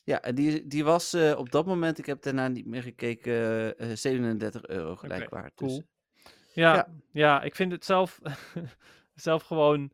Ja, 0.08 0.22
en 0.22 0.36
die, 0.36 0.68
die 0.68 0.84
was 0.84 1.14
eh, 1.14 1.38
op 1.38 1.52
dat 1.52 1.66
moment, 1.66 1.98
ik 1.98 2.06
heb 2.06 2.22
daarna 2.22 2.48
niet 2.48 2.66
meer 2.66 2.82
gekeken, 2.84 3.78
eh 3.78 3.96
37 3.96 4.66
euro 4.68 4.96
gelijk 4.96 5.30
waard. 5.30 5.54
cool. 5.56 5.76
Dus, 5.76 5.86
Ja, 6.54 6.74
ja. 6.74 6.88
Ja. 7.12 7.42
ik 7.42 7.56
vind 7.56 7.72
het 7.72 7.86
zelf, 7.86 8.20
zelf 9.14 9.44
gewoon. 9.44 9.92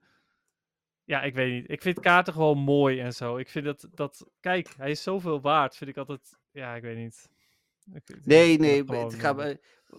Ja, 1.03 1.22
ik 1.22 1.34
weet 1.35 1.52
niet. 1.52 1.69
Ik 1.69 1.81
vind 1.81 1.99
kaarten 1.99 2.34
gewoon 2.34 2.57
mooi 2.57 2.99
en 2.99 3.14
zo. 3.14 3.38
Ik 3.38 3.49
vind 3.49 3.65
dat, 3.65 3.88
dat. 3.91 4.26
Kijk, 4.40 4.73
hij 4.77 4.91
is 4.91 5.03
zoveel 5.03 5.41
waard. 5.41 5.76
Vind 5.76 5.90
ik 5.90 5.98
altijd. 5.98 6.38
Ja, 6.52 6.76
ik 6.76 6.81
weet 6.81 6.98
niet. 6.98 7.30
Ik, 7.94 8.26
nee, 8.26 8.57
nee, 8.60 8.84
maar 8.84 8.98
het 8.98 9.14
gewoon, 9.15 9.35
gaat 9.41 9.45
eh, 9.45 9.56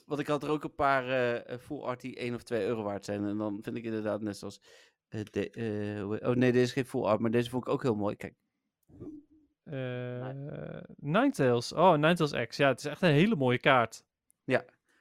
want 0.07 0.21
ik 0.21 0.27
had 0.27 0.43
er 0.43 0.51
ook 0.51 0.65
een 0.65 0.75
paar 0.75 1.09
eh, 1.09 1.53
eh, 1.53 1.59
full 1.61 1.81
art 1.81 2.01
die 2.01 2.17
1 2.17 2.35
of 2.35 2.43
2 2.43 2.65
euro 2.67 2.83
waard 2.83 3.05
zijn. 3.05 3.25
En 3.25 3.37
dan 3.37 3.59
vind 3.63 3.77
ik 3.77 3.85
inderdaad 3.85 4.21
net 4.23 4.37
zoals. 4.37 4.61
eh, 5.09 5.21
de, 5.31 5.51
eh, 5.51 6.29
oh 6.31 6.37
nee, 6.37 6.53
deze 6.53 6.65
is 6.65 6.73
geen 6.73 6.85
full 6.87 7.03
art, 7.05 7.21
maar 7.21 7.31
deze 7.31 7.51
vond 7.51 7.67
ik 7.67 7.73
ook 7.73 7.83
heel 7.83 7.95
mooi. 7.95 8.17
Kijk, 8.17 8.35
eh, 8.87 9.07
Ninetales. 10.97 11.73
Oh, 11.73 11.91
Ninetales 11.93 12.47
X. 12.49 12.57
Ja, 12.57 12.69
het 12.69 12.79
is 12.79 12.85
echt 12.85 13.03
een 13.03 13.11
hele 13.13 13.37
mooie 13.37 13.59
kaart. 13.59 14.05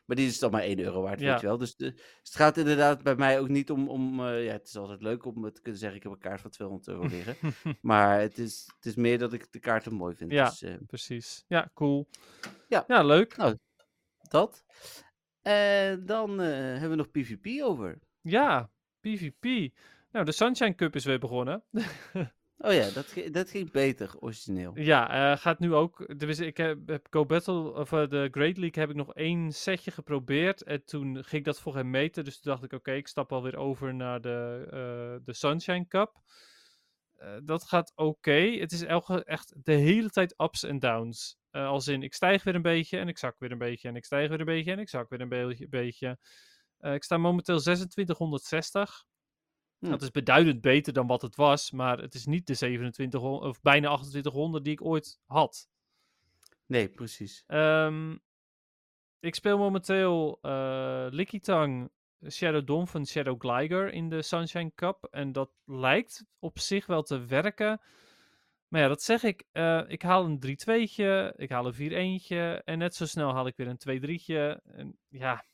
maar 0.06 0.16
die 0.16 0.28
is 0.28 0.40
dan 0.40 0.52
maar 0.52 0.62
1 0.62 0.80
euro 0.80 1.02
waard, 1.02 1.20
Ja. 1.20 1.32
weet 1.32 1.42
je 1.42 1.48
wel. 1.48 1.58
Dus, 1.58 1.76
de, 1.76 1.92
dus 1.94 2.02
het 2.24 2.36
gaat 2.36 2.58
inderdaad 2.58 3.04
bij 3.04 3.16
mij 3.16 3.40
ook 3.40 3.48
niet 3.50 3.72
om. 3.72 3.90
om 3.90 4.20
eh, 4.28 4.46
ja, 4.46 4.52
het 4.52 4.68
is 4.68 4.76
altijd 4.78 5.02
leuk 5.02 5.26
om 5.26 5.52
te 5.52 5.62
kunnen 5.62 5.80
zeggen: 5.80 5.98
ik 5.98 6.04
heb 6.04 6.12
een 6.12 6.18
kaart 6.20 6.42
van 6.42 6.50
200 6.50 6.88
euro 6.90 7.06
liggen. 7.16 7.36
maar 7.82 8.20
het 8.20 8.38
is, 8.38 8.70
het 8.76 8.86
is 8.86 8.96
meer 8.96 9.18
dat 9.18 9.34
ik 9.34 9.52
de 9.52 9.60
kaarten 9.60 9.94
mooi 9.94 10.16
vind. 10.16 10.32
Ja. 10.32 10.50
Dus, 10.50 10.62
eh, 10.62 10.76
Precies. 10.88 11.44
Ja, 11.48 11.70
cool. 11.74 12.08
Ja. 12.68 12.84
Ja, 12.88 13.04
leuk. 13.04 13.36
dat. 14.30 14.64
En 15.42 16.06
dan 16.06 16.42
eh, 16.42 16.48
hebben 16.54 16.90
we 16.90 16.96
nog 16.96 17.12
PvP 17.12 17.62
over. 17.62 18.00
Ja, 18.22 18.70
PvP. 19.00 19.74
Nou, 20.12 20.26
de 20.26 20.32
Sunshine 20.32 20.76
Cup 20.76 20.96
is 20.96 21.06
weer 21.06 21.20
begonnen. 21.20 21.64
Oh 22.58 22.74
ja, 22.74 22.90
dat, 22.90 23.14
dat 23.32 23.50
ging 23.50 23.72
beter, 23.72 24.12
origineel. 24.20 24.72
Ja, 24.76 25.32
eh, 25.32 25.38
gaat 25.40 25.60
nu 25.60 25.74
ook. 25.74 26.00
Ik 26.00 26.58
heb, 26.58 27.08
Go 27.10 27.26
Battle, 27.26 27.74
of 27.74 27.92
eh, 27.92 28.08
de 28.08 28.28
Great 28.32 28.58
League 28.58 28.82
heb 28.82 28.90
ik 28.90 28.96
nog 28.96 29.14
één 29.14 29.52
setje 29.52 29.92
geprobeerd. 29.92 30.64
En 30.64 30.86
toen 30.86 31.14
ging 31.14 31.32
ik 31.32 31.44
dat 31.44 31.60
voor 31.60 31.76
hem 31.76 31.90
meten. 31.90 32.24
Dus 32.24 32.40
toen 32.40 32.52
dacht 32.52 32.64
ik, 32.64 32.74
oké, 32.74 32.92
ik 32.92 33.08
stap 33.08 33.32
alweer 33.32 33.58
over 33.58 33.96
naar 33.96 34.22
de, 34.22 34.64
eh, 34.66 35.26
de 35.26 35.34
Sunshine 35.34 35.88
Cup. 35.88 36.22
Dat 37.44 37.64
gaat 37.64 37.92
oké. 37.96 38.58
Het 38.60 38.72
is 38.72 38.84
elke, 38.84 39.24
echt 39.24 39.54
de 39.64 39.72
hele 39.72 40.10
tijd 40.10 40.34
ups 40.38 40.64
en 40.64 40.80
downs. 40.80 41.38
Als 41.52 41.88
in, 41.88 42.04
ik 42.04 42.14
stijg 42.14 42.44
weer 42.44 42.56
een 42.56 42.62
beetje 42.62 42.98
en 42.98 43.08
ik 43.08 43.18
zak 43.18 43.40
weer 43.40 43.52
een 43.52 43.58
beetje. 43.58 43.88
En 43.88 43.96
ik 43.96 44.06
stijg 44.06 44.30
weer 44.30 44.40
een 44.40 44.46
beetje 44.46 44.72
en 44.72 44.80
ik 44.80 44.90
zak 44.90 45.10
weer 45.10 45.22
een 45.22 45.56
beetje. 45.70 46.18
ik 46.80 47.04
sta 47.04 47.18
momenteel 47.18 47.60
2660. 47.60 49.06
Hm. 49.84 49.90
Dat 49.90 50.02
is 50.02 50.12
beduidend 50.12 50.62
beter 50.62 50.94
dan 50.94 51.08
wat 51.08 51.22
het 51.22 51.36
was, 51.36 51.72
maar 51.72 51.98
het 51.98 52.14
is 52.14 52.26
niet 52.26 52.48
de 52.48 52.56
2700 52.56 53.44
of 53.44 53.62
bijna 53.62 53.88
2800 53.88 54.64
die 54.64 54.74
ik 54.74 54.86
ooit 54.86 55.20
had. 55.26 55.70
Nee, 56.66 56.90
precies. 56.90 57.44
Ehm, 57.48 58.18
ik 59.20 59.36
speel 59.36 59.58
momenteel 59.58 60.40
eh 60.42 61.08
Licky 61.10 61.40
Tang, 61.40 61.92
Shadow 62.30 62.66
Dawn 62.68 62.86
van 62.86 63.06
Shadow 63.06 63.42
Glider 63.42 63.94
in 63.94 64.10
de 64.10 64.22
Sunshine 64.22 64.72
Cup. 64.76 65.08
En 65.12 65.32
dat 65.32 65.52
lijkt 65.66 66.26
op 66.40 66.60
zich 66.60 66.86
wel 66.86 67.04
te 67.04 67.26
werken. 67.26 67.82
Maar 68.68 68.82
ja, 68.82 68.88
dat 68.88 69.04
zeg 69.04 69.24
ik. 69.24 69.44
eh, 69.52 69.82
ik 69.88 70.02
haal 70.02 70.26
een 70.26 70.40
3-2'tje, 70.40 71.34
ik 71.36 71.50
haal 71.50 71.66
een 71.66 71.74
4-1'tje 71.74 72.64
en 72.64 72.78
net 72.78 72.96
zo 72.96 73.06
snel 73.06 73.34
haal 73.34 73.48
ik 73.48 73.56
weer 73.56 73.68
een 73.68 73.78
2-3'tje. 73.78 74.62
En 74.64 74.98
ja, 75.08 75.46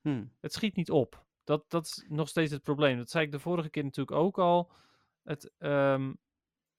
Hm. 0.00 0.24
het 0.40 0.52
schiet 0.52 0.76
niet 0.76 0.90
op. 0.90 1.26
Dat, 1.48 1.70
dat 1.70 1.84
is 1.86 2.04
nog 2.08 2.28
steeds 2.28 2.52
het 2.52 2.62
probleem. 2.62 2.96
Dat 2.98 3.10
zei 3.10 3.24
ik 3.24 3.32
de 3.32 3.38
vorige 3.38 3.68
keer 3.70 3.84
natuurlijk 3.84 4.16
ook 4.16 4.38
al. 4.38 4.70
Het, 5.22 5.50
ehm, 5.58 6.12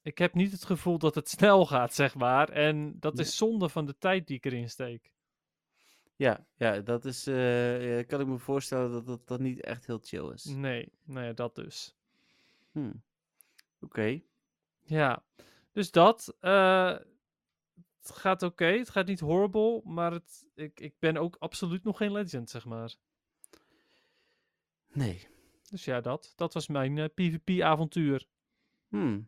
ik 0.02 0.18
heb 0.18 0.34
niet 0.34 0.52
het 0.52 0.66
gevoel 0.66 0.98
dat 0.98 1.16
het 1.16 1.30
snel 1.40 1.66
gaat, 1.66 1.94
zeg 1.94 2.16
maar. 2.16 2.50
En 2.50 3.00
dat 3.00 3.14
Nee. 3.14 3.26
is 3.26 3.38
zonde 3.38 3.70
van 3.70 3.86
de 3.86 3.98
tijd 3.98 4.28
die 4.28 4.38
ik 4.38 4.46
erin 4.46 4.70
steek. 4.70 5.12
Ja, 6.16 6.46
ja, 6.56 6.80
dat 6.80 7.06
is. 7.06 7.28
eh, 7.28 7.98
ja, 7.98 8.04
kan 8.04 8.20
ik 8.22 8.28
me 8.28 8.38
voorstellen 8.38 8.92
dat 8.92 9.06
dat, 9.06 9.28
dat 9.28 9.40
niet 9.40 9.62
echt 9.62 9.86
heel 9.86 10.00
chill 10.02 10.32
is. 10.34 10.44
Nee, 10.46 10.92
nee, 11.04 11.34
dat 11.34 11.56
dus. 11.56 11.96
Hm. 12.72 12.92
Oké. 13.82 14.22
Ja, 14.86 15.24
dus 15.72 15.92
dat. 15.92 16.36
eh, 16.40 16.98
het 18.02 18.12
gaat 18.18 18.44
oké. 18.44 18.66
Het 18.66 18.90
gaat 18.90 19.06
niet 19.08 19.20
horrible. 19.20 19.82
Maar 19.84 20.12
het, 20.12 20.48
ik, 20.56 20.80
ik 20.80 20.94
ben 21.00 21.18
ook 21.18 21.36
absoluut 21.40 21.84
nog 21.84 21.98
geen 21.98 22.12
legend, 22.12 22.50
zeg 22.50 22.66
maar. 22.66 22.96
Nee. 24.94 25.28
Dus 25.70 25.86
ja, 25.86 26.02
dat. 26.02 26.34
Dat 26.36 26.54
was 26.54 26.68
mijn 26.68 26.98
eh, 26.98 27.06
PvP-avontuur. 27.16 28.28
Hm. 28.88 29.22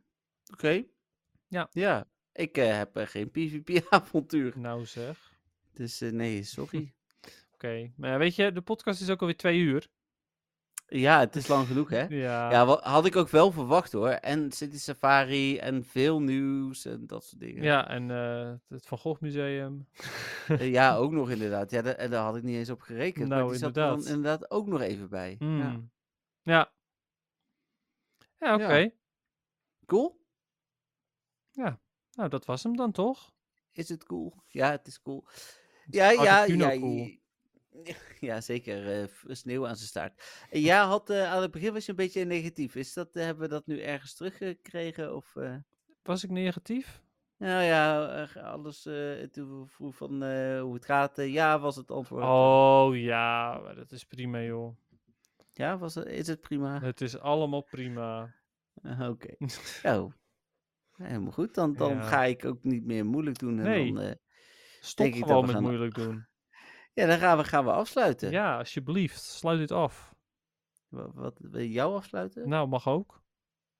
Oké. 0.54 0.84
Ja. 1.48 1.70
Ja. 1.72 2.08
Ik 2.34 2.58
eh, 2.58 2.78
heb 2.78 2.96
eh, 2.96 3.08
geen 3.08 3.32
PvP-avontuur. 3.36 4.60
Nou 4.60 4.86
zeg. 4.86 5.40
Dus 5.74 6.00
nee, 6.00 6.44
sorry. 6.44 6.94
Oké. 7.54 7.92
Maar 7.96 8.20
weet 8.20 8.36
je, 8.36 8.52
de 8.52 8.62
podcast 8.62 9.02
is 9.02 9.10
ook 9.10 9.20
alweer 9.20 9.38
twee 9.38 9.60
uur. 9.60 9.90
Ja, 10.99 11.19
het 11.19 11.35
is 11.35 11.47
lang 11.47 11.68
genoeg, 11.68 11.89
hè? 11.89 12.05
Ja. 12.26 12.51
Ja, 12.51 12.65
wat, 12.65 12.84
had 12.84 13.05
ik 13.05 13.15
ook 13.15 13.30
wel 13.30 13.51
verwacht 13.51 13.91
hoor. 13.91 14.09
En 14.09 14.51
City 14.51 14.77
Safari 14.77 15.57
en 15.57 15.85
veel 15.85 16.22
nieuws 16.22 16.85
en 16.85 17.07
dat 17.07 17.26
soort 17.26 17.39
dingen. 17.39 17.63
Ja, 17.63 17.88
en 17.88 18.11
eh, 18.11 18.53
het 18.68 18.85
Van 18.85 18.97
Gogh 18.97 19.22
Museum. 19.22 19.88
Eh, 20.47 20.72
ja, 20.72 20.95
ook 20.95 21.11
nog 21.11 21.30
inderdaad. 21.30 21.72
Ja, 21.72 21.81
daar 21.81 22.23
had 22.23 22.35
ik 22.35 22.43
niet 22.43 22.55
eens 22.55 22.69
op 22.69 22.81
gerekend. 22.81 23.30
maar 23.30 23.38
Nou, 23.38 23.49
die 23.49 23.59
zat 23.59 23.68
er 23.68 23.73
dan 23.73 23.89
inderdaad. 23.91 24.15
inderdaad 24.15 24.51
ook 24.51 24.68
nog 24.68 24.81
even 24.81 25.09
bij. 25.09 25.35
Ja. 25.39 25.45
Hmm. 25.45 25.91
Ja. 26.41 26.72
Ja, 28.38 28.53
oké. 28.53 28.76
Ja. 28.76 28.89
Cool? 29.85 30.19
Nou, 32.11 32.30
dat 32.30 32.45
was 32.45 32.63
hem 32.63 32.76
dan 32.76 32.91
toch? 32.91 33.34
Is 33.72 33.89
het 33.89 34.03
cool? 34.03 34.34
Ja, 34.47 34.72
het 34.72 34.88
is 34.88 35.01
cool. 35.01 35.26
Ja, 35.85 36.09
ja, 36.09 36.43
ja. 36.43 36.77
cool. 36.77 37.20
Ja, 38.20 38.41
zeker. 38.41 39.02
eh, 39.02 39.08
sneeuw 39.28 39.68
aan 39.68 39.76
zijn 39.76 39.88
staart. 39.88 40.45
En 40.49 40.62
jij 40.62 40.78
had 40.80 41.10
eh, 41.10 41.32
aan 41.32 41.41
het 41.41 41.52
begin 41.52 41.74
was 41.74 41.84
je 41.86 41.90
een 41.91 41.95
beetje 41.98 42.26
negatief. 42.26 42.76
Is 42.76 42.94
dat, 42.94 43.16
eh, 43.16 43.24
hebben 43.24 43.44
we 43.44 43.49
dat 43.49 43.68
nu 43.68 43.80
ergens 43.82 44.14
teruggekregen? 44.16 45.16
Of, 45.16 45.36
eh? 45.36 45.56
Was 46.03 46.24
ik 46.24 46.30
negatief? 46.30 47.02
Nou 47.38 47.64
ja, 47.64 48.10
eh, 48.36 48.44
alles 48.44 48.86
eh, 48.86 49.12
toen 49.32 49.68
vroeg 49.70 49.95
van 49.95 50.24
eh, 50.24 50.62
hoe 50.62 50.74
het 50.74 50.86
gaat. 50.86 51.18
eh, 51.18 51.34
ja, 51.34 51.60
was 51.60 51.76
het 51.76 51.91
antwoord. 51.91 52.24
Oh 52.24 52.98
ja, 52.98 53.60
dat 53.74 53.91
is 53.91 54.03
prima 54.06 54.41
joh. 54.41 54.76
Ja, 55.53 55.78
was 55.78 55.95
het, 55.95 56.06
is 56.08 56.28
het 56.28 56.41
prima? 56.41 56.80
Het 56.82 57.02
is 57.02 57.18
allemaal 57.20 57.62
prima. 57.64 58.34
Oké. 58.99 59.36
Oh. 59.84 60.12
Helemaal 60.91 61.32
goed. 61.32 61.53
Dan, 61.56 61.74
dan 61.74 61.91
Ja. 61.94 62.02
ga 62.02 62.24
ik 62.24 62.45
ook 62.45 62.64
niet 62.64 62.86
meer 62.86 63.06
moeilijk 63.06 63.40
doen. 63.40 63.58
En 63.60 63.64
Nee. 63.66 63.94
dan, 63.94 64.03
eh, 64.03 64.12
Stop 64.84 64.98
Denk 65.06 65.14
ik 65.14 65.20
dat 65.20 65.30
gewoon 65.30 65.45
we 65.45 65.52
met 65.52 65.56
gaan- 65.56 65.66
moeilijk 65.70 65.95
doen. 65.95 66.26
Ja, 66.93 67.05
dan 67.05 67.18
gaan 67.19 67.38
we, 67.38 67.43
gaan 67.43 67.65
we 67.65 67.72
afsluiten. 67.72 68.31
Ja, 68.31 68.57
alsjeblieft. 68.57 69.22
Sluit 69.22 69.59
dit 69.59 69.72
af. 69.72 70.13
Wat, 70.88 71.13
wat 71.13 71.38
wil 71.39 71.61
je 71.61 71.72
jou 71.72 71.95
afsluiten? 71.95 72.49
Nou, 72.49 72.68
mag 72.68 72.88
ook. 72.88 73.23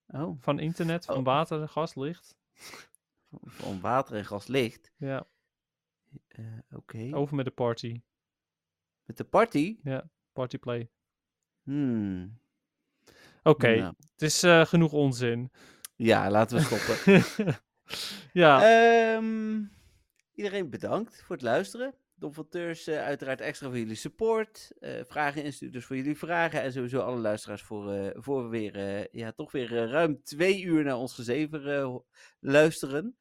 Oh, 0.08 0.42
Van 0.42 0.60
internet, 0.60 1.06
van 1.06 1.18
Oh. 1.18 1.24
water, 1.26 1.68
gas, 1.70 1.96
licht. 1.96 2.36
van 3.60 3.80
water 3.80 4.16
en 4.16 4.26
gas 4.26 4.48
licht. 4.48 4.92
Ja, 4.98 5.28
Eh, 6.28 6.46
Oké. 6.72 7.10
over 7.14 7.36
met 7.36 7.46
de 7.46 7.52
party. 7.52 8.02
Met 9.04 9.18
de 9.18 9.24
party? 9.24 9.80
Party 10.34 10.58
play. 10.58 10.90
Hmm. 11.64 12.40
Oké, 13.44 13.76
Nou, 13.76 13.94
het 14.12 14.22
is 14.22 14.44
eh, 14.44 14.66
genoeg 14.66 14.92
onzin. 14.92 15.52
ja, 15.96 16.30
laten 16.30 16.58
we 16.58 16.64
stoppen. 16.64 17.24
ja, 18.42 18.62
Ehm, 18.62 19.64
iedereen 20.34 20.70
bedankt 20.70 21.22
voor 21.24 21.36
het 21.36 21.46
luisteren. 21.46 21.94
Don 22.22 22.34
van 22.34 22.48
Teurs, 22.50 22.88
uiteraard 22.90 23.42
extra 23.42 23.68
voor 23.68 23.78
jullie 23.78 23.96
support. 23.96 24.72
Eh, 24.80 25.02
vragen 25.08 25.44
instuurders 25.44 25.86
voor 25.86 25.96
jullie 25.96 26.18
vragen. 26.18 26.62
En 26.62 26.72
sowieso 26.72 27.00
alle 27.00 27.20
luisteraars 27.20 27.62
voor, 27.62 27.92
eh, 27.92 28.10
voor 28.22 28.44
we 28.44 28.50
weer, 28.50 28.76
eh, 28.76 29.06
ja, 29.12 29.32
toch 29.32 29.52
weer 29.52 29.88
ruim 29.90 30.24
twee 30.24 30.62
uur 30.62 30.84
naar 30.84 30.98
ons 30.98 31.14
gezever 31.14 32.02
luisteren. 32.40 33.18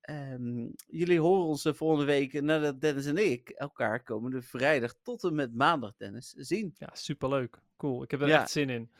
Ehm, 0.00 0.68
jullie 0.86 1.20
horen 1.20 1.44
ons 1.44 1.64
eh, 1.64 1.72
volgende 1.72 2.04
week 2.04 2.40
nadat 2.42 2.80
Dennis 2.80 3.06
en 3.06 3.30
ik 3.30 3.48
elkaar 3.48 4.02
komende 4.02 4.42
vrijdag 4.42 4.94
tot 5.02 5.24
en 5.24 5.34
met 5.34 5.54
maandag, 5.54 5.96
Dennis, 5.96 6.30
zien. 6.30 6.74
ja, 6.78 6.88
superleuk. 6.92 7.58
Cool, 7.76 8.02
ik 8.02 8.10
heb 8.10 8.20
er 8.20 8.28
Ja. 8.28 8.40
echt 8.40 8.50
zin 8.50 8.70
in. 8.70 8.90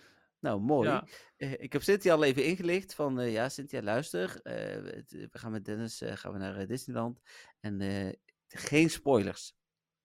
Nou, 0.40 0.60
mooi. 0.60 0.88
Ja. 0.88 1.06
Ik 1.36 1.72
heb 1.72 1.82
Cynthia 1.82 2.14
al 2.14 2.24
even 2.24 2.44
ingelicht 2.44 2.94
van, 2.94 3.30
ja, 3.30 3.48
Cynthia, 3.48 3.82
luister. 3.82 4.40
we 4.42 5.28
gaan 5.30 5.52
met 5.52 5.64
Dennis 5.64 6.02
gaan 6.04 6.32
we 6.32 6.38
naar 6.38 6.66
Disneyland. 6.66 7.20
En 7.60 7.80
eh, 7.80 8.12
geen 8.48 8.90
spoilers. 8.90 9.54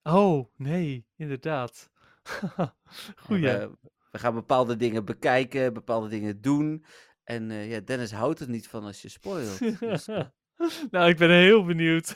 Oh, 0.04 0.54
nee, 0.56 1.06
inderdaad. 1.16 1.92
Goeie. 3.26 3.42
We, 3.42 3.72
we 4.12 4.20
gaan 4.20 4.34
bepaalde 4.34 4.76
dingen 4.76 5.06
bekijken, 5.06 5.74
bepaalde 5.74 6.08
dingen 6.08 6.42
doen. 6.42 6.86
En 7.24 7.52
eh, 7.52 7.72
ja, 7.72 7.80
Dennis 7.80 8.12
houdt 8.12 8.40
er 8.40 8.50
niet 8.50 8.68
van 8.68 8.84
als 8.84 9.02
je 9.02 9.10
spoilt. 9.10 9.80
Dus, 9.80 10.08
eh, 10.08 10.26
nou, 10.92 11.10
ik 11.10 11.18
ben 11.18 11.30
heel 11.30 11.66
benieuwd. 11.66 12.16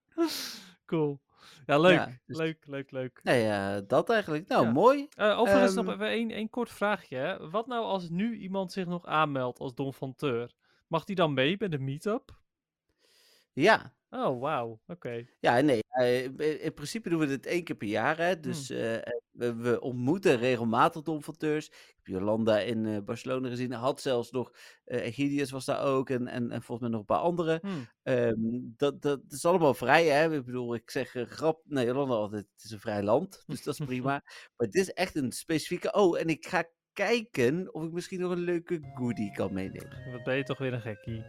cool. 0.86 1.20
Ja, 1.66 1.78
leuk. 1.78 1.94
Ja, 1.94 2.10
dus- 2.26 2.36
Leuk, 2.36 2.66
leuk, 2.66 2.90
leuk. 2.90 3.20
nou 3.22 3.38
ja, 3.38 3.80
dat 3.80 4.10
eigenlijk. 4.10 4.48
Nou, 4.48 4.64
Ja. 4.64 4.70
mooi. 4.72 5.08
Eh, 5.10 5.38
overigens 5.38 5.74
nog 5.74 5.84
Ehm, 5.84 5.94
even 5.94 6.06
één, 6.08 6.30
één 6.30 6.50
kort 6.50 6.70
vraagje. 6.70 7.16
Hè. 7.16 7.50
Wat 7.50 7.66
nou 7.66 7.84
als 7.84 8.08
nu 8.08 8.36
iemand 8.38 8.72
zich 8.72 8.86
nog 8.86 9.04
aanmeldt 9.06 9.58
als 9.58 9.74
Don 9.74 9.94
van 9.94 10.14
Teur? 10.14 10.54
Mag 10.86 11.04
die 11.04 11.16
dan 11.16 11.34
mee 11.34 11.56
bij 11.56 11.68
de 11.68 11.78
meetup? 11.78 12.38
Ja, 13.52 13.94
Oh, 14.10 14.40
wauw. 14.40 14.80
Oké. 14.86 15.26
ja 15.40 15.60
nee. 15.60 15.80
eh, 15.88 16.24
in- 16.24 16.60
in 16.60 16.74
principe 16.74 17.08
doen 17.08 17.18
we 17.18 17.26
dit 17.26 17.46
één 17.46 17.64
keer 17.64 17.76
per 17.76 17.88
jaar. 17.88 18.16
Hè, 18.18 18.40
dus 18.40 18.68
Hmm. 18.68 18.76
eh, 18.78 19.12
we, 19.30 19.54
we 19.54 19.80
ontmoeten 19.80 20.36
regelmatig 20.36 21.02
Don 21.02 21.22
van 21.22 21.36
Teurs. 21.36 21.66
Ik 21.68 21.92
heb 21.94 22.06
Jolanda 22.06 22.58
in 22.58 22.86
eh, 22.86 22.98
Barcelona 23.04 23.48
gezien. 23.48 23.72
Had 23.72 24.00
zelfs 24.00 24.30
nog, 24.30 24.50
Egidius 24.84 25.50
was 25.50 25.64
daar 25.64 25.82
ook. 25.84 26.10
En, 26.10 26.26
en, 26.26 26.50
en 26.50 26.62
volgens 26.62 26.80
mij 26.80 26.88
nog 26.90 27.00
een 27.00 27.16
paar 27.16 27.24
anderen. 27.24 27.58
Hm. 27.62 27.68
Ehm, 28.02 28.34
dat, 28.76 29.02
dat 29.02 29.20
is 29.28 29.44
allemaal 29.44 29.74
vrij, 29.74 30.06
hè? 30.06 30.34
Ik 30.34 30.44
bedoel, 30.44 30.74
ik 30.74 30.90
zeg 30.90 31.14
grap. 31.28 31.62
Nee, 31.64 31.86
Jolanda 31.86 32.14
altijd, 32.14 32.46
het 32.54 32.64
is 32.64 32.70
een 32.70 32.80
vrij 32.80 33.02
land, 33.02 33.42
dus 33.46 33.62
dat 33.62 33.78
is 33.80 33.86
prima. 33.86 34.22
maar 34.56 34.68
dit 34.68 34.74
is 34.82 34.92
echt 34.92 35.16
een 35.16 35.32
specifieke. 35.32 35.92
Oh, 35.92 36.18
en 36.20 36.26
ik 36.28 36.46
ga 36.46 36.64
kijken 36.92 37.74
of 37.74 37.84
ik 37.84 37.92
misschien 37.92 38.20
nog 38.20 38.30
een 38.30 38.38
leuke 38.38 38.80
goodie 38.94 39.32
kan 39.32 39.52
meenemen. 39.52 40.12
Wat 40.12 40.24
ben 40.24 40.36
je 40.36 40.42
toch 40.42 40.58
weer 40.58 40.72
een 40.72 40.80
gekkie. 40.80 41.24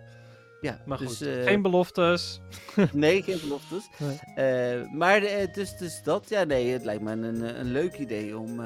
Ja, 0.61 0.81
Maar 0.85 0.97
dus, 0.97 1.17
goed, 1.17 1.27
eh, 1.27 1.43
geen 1.43 1.61
beloftes. 1.61 2.39
nee, 2.93 3.23
geen 3.23 3.39
beloftes. 3.41 3.89
Nee. 3.97 4.19
Eh, 4.35 4.91
maar 4.91 5.21
eh, 5.21 5.53
dus, 5.53 5.77
dus 5.77 6.03
dat, 6.03 6.29
ja, 6.29 6.43
nee, 6.43 6.71
het 6.71 6.83
lijkt 6.83 7.01
me 7.01 7.11
een, 7.11 7.59
een 7.59 7.71
leuk 7.71 7.97
idee 7.97 8.37
om, 8.37 8.59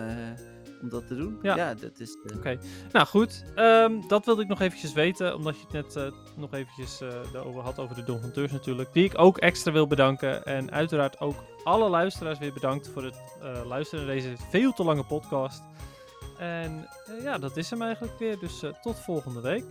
om 0.82 0.90
dat 0.90 1.08
te 1.08 1.16
doen. 1.16 1.40
Ja. 1.42 1.56
Ja, 1.56 1.74
dat 1.74 2.00
is. 2.00 2.18
Oké. 2.36 2.58
Nou 2.92 3.08
goed, 3.08 3.44
ehm, 3.56 4.08
dat 4.08 4.26
wilde 4.26 4.42
ik 4.42 4.48
nog 4.48 4.62
eventjes 4.62 4.94
weten, 4.94 5.36
omdat 5.36 5.56
je 5.56 5.78
het 5.78 5.94
net 5.94 6.14
nog 6.38 6.54
eventjes 6.54 7.00
daarover 7.34 7.62
had, 7.62 7.80
over 7.80 7.96
de 7.96 8.04
Don 8.04 8.22
van 8.22 8.32
Teurs 8.32 8.52
natuurlijk. 8.52 8.94
Die 8.94 9.06
ik 9.06 9.20
ook 9.20 9.38
extra 9.38 9.72
wil 9.72 9.88
bedanken. 9.88 10.44
En 10.44 10.72
uiteraard 10.72 11.20
ook 11.20 11.36
alle 11.64 11.90
luisteraars 11.90 12.40
weer 12.40 12.54
bedankt 12.54 12.88
voor 12.88 13.04
het 13.04 13.18
luisteren 13.66 14.06
naar 14.06 14.16
deze 14.16 14.34
veel 14.50 14.72
te 14.74 14.84
lange 14.84 15.04
podcast. 15.04 15.62
En 16.38 16.88
ja, 17.24 17.38
dat 17.38 17.58
is 17.58 17.70
hem 17.70 17.82
eigenlijk 17.82 18.20
weer. 18.20 18.40
Dus 18.40 18.64
tot 18.82 19.00
volgende 19.00 19.42
week. 19.42 19.66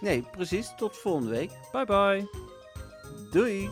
Nee, 0.00 0.24
precies. 0.30 0.72
Tot 0.76 0.96
volgende 0.96 1.30
week. 1.30 1.50
Bye 1.72 1.84
bye. 1.84 2.28
Doei! 3.30 3.68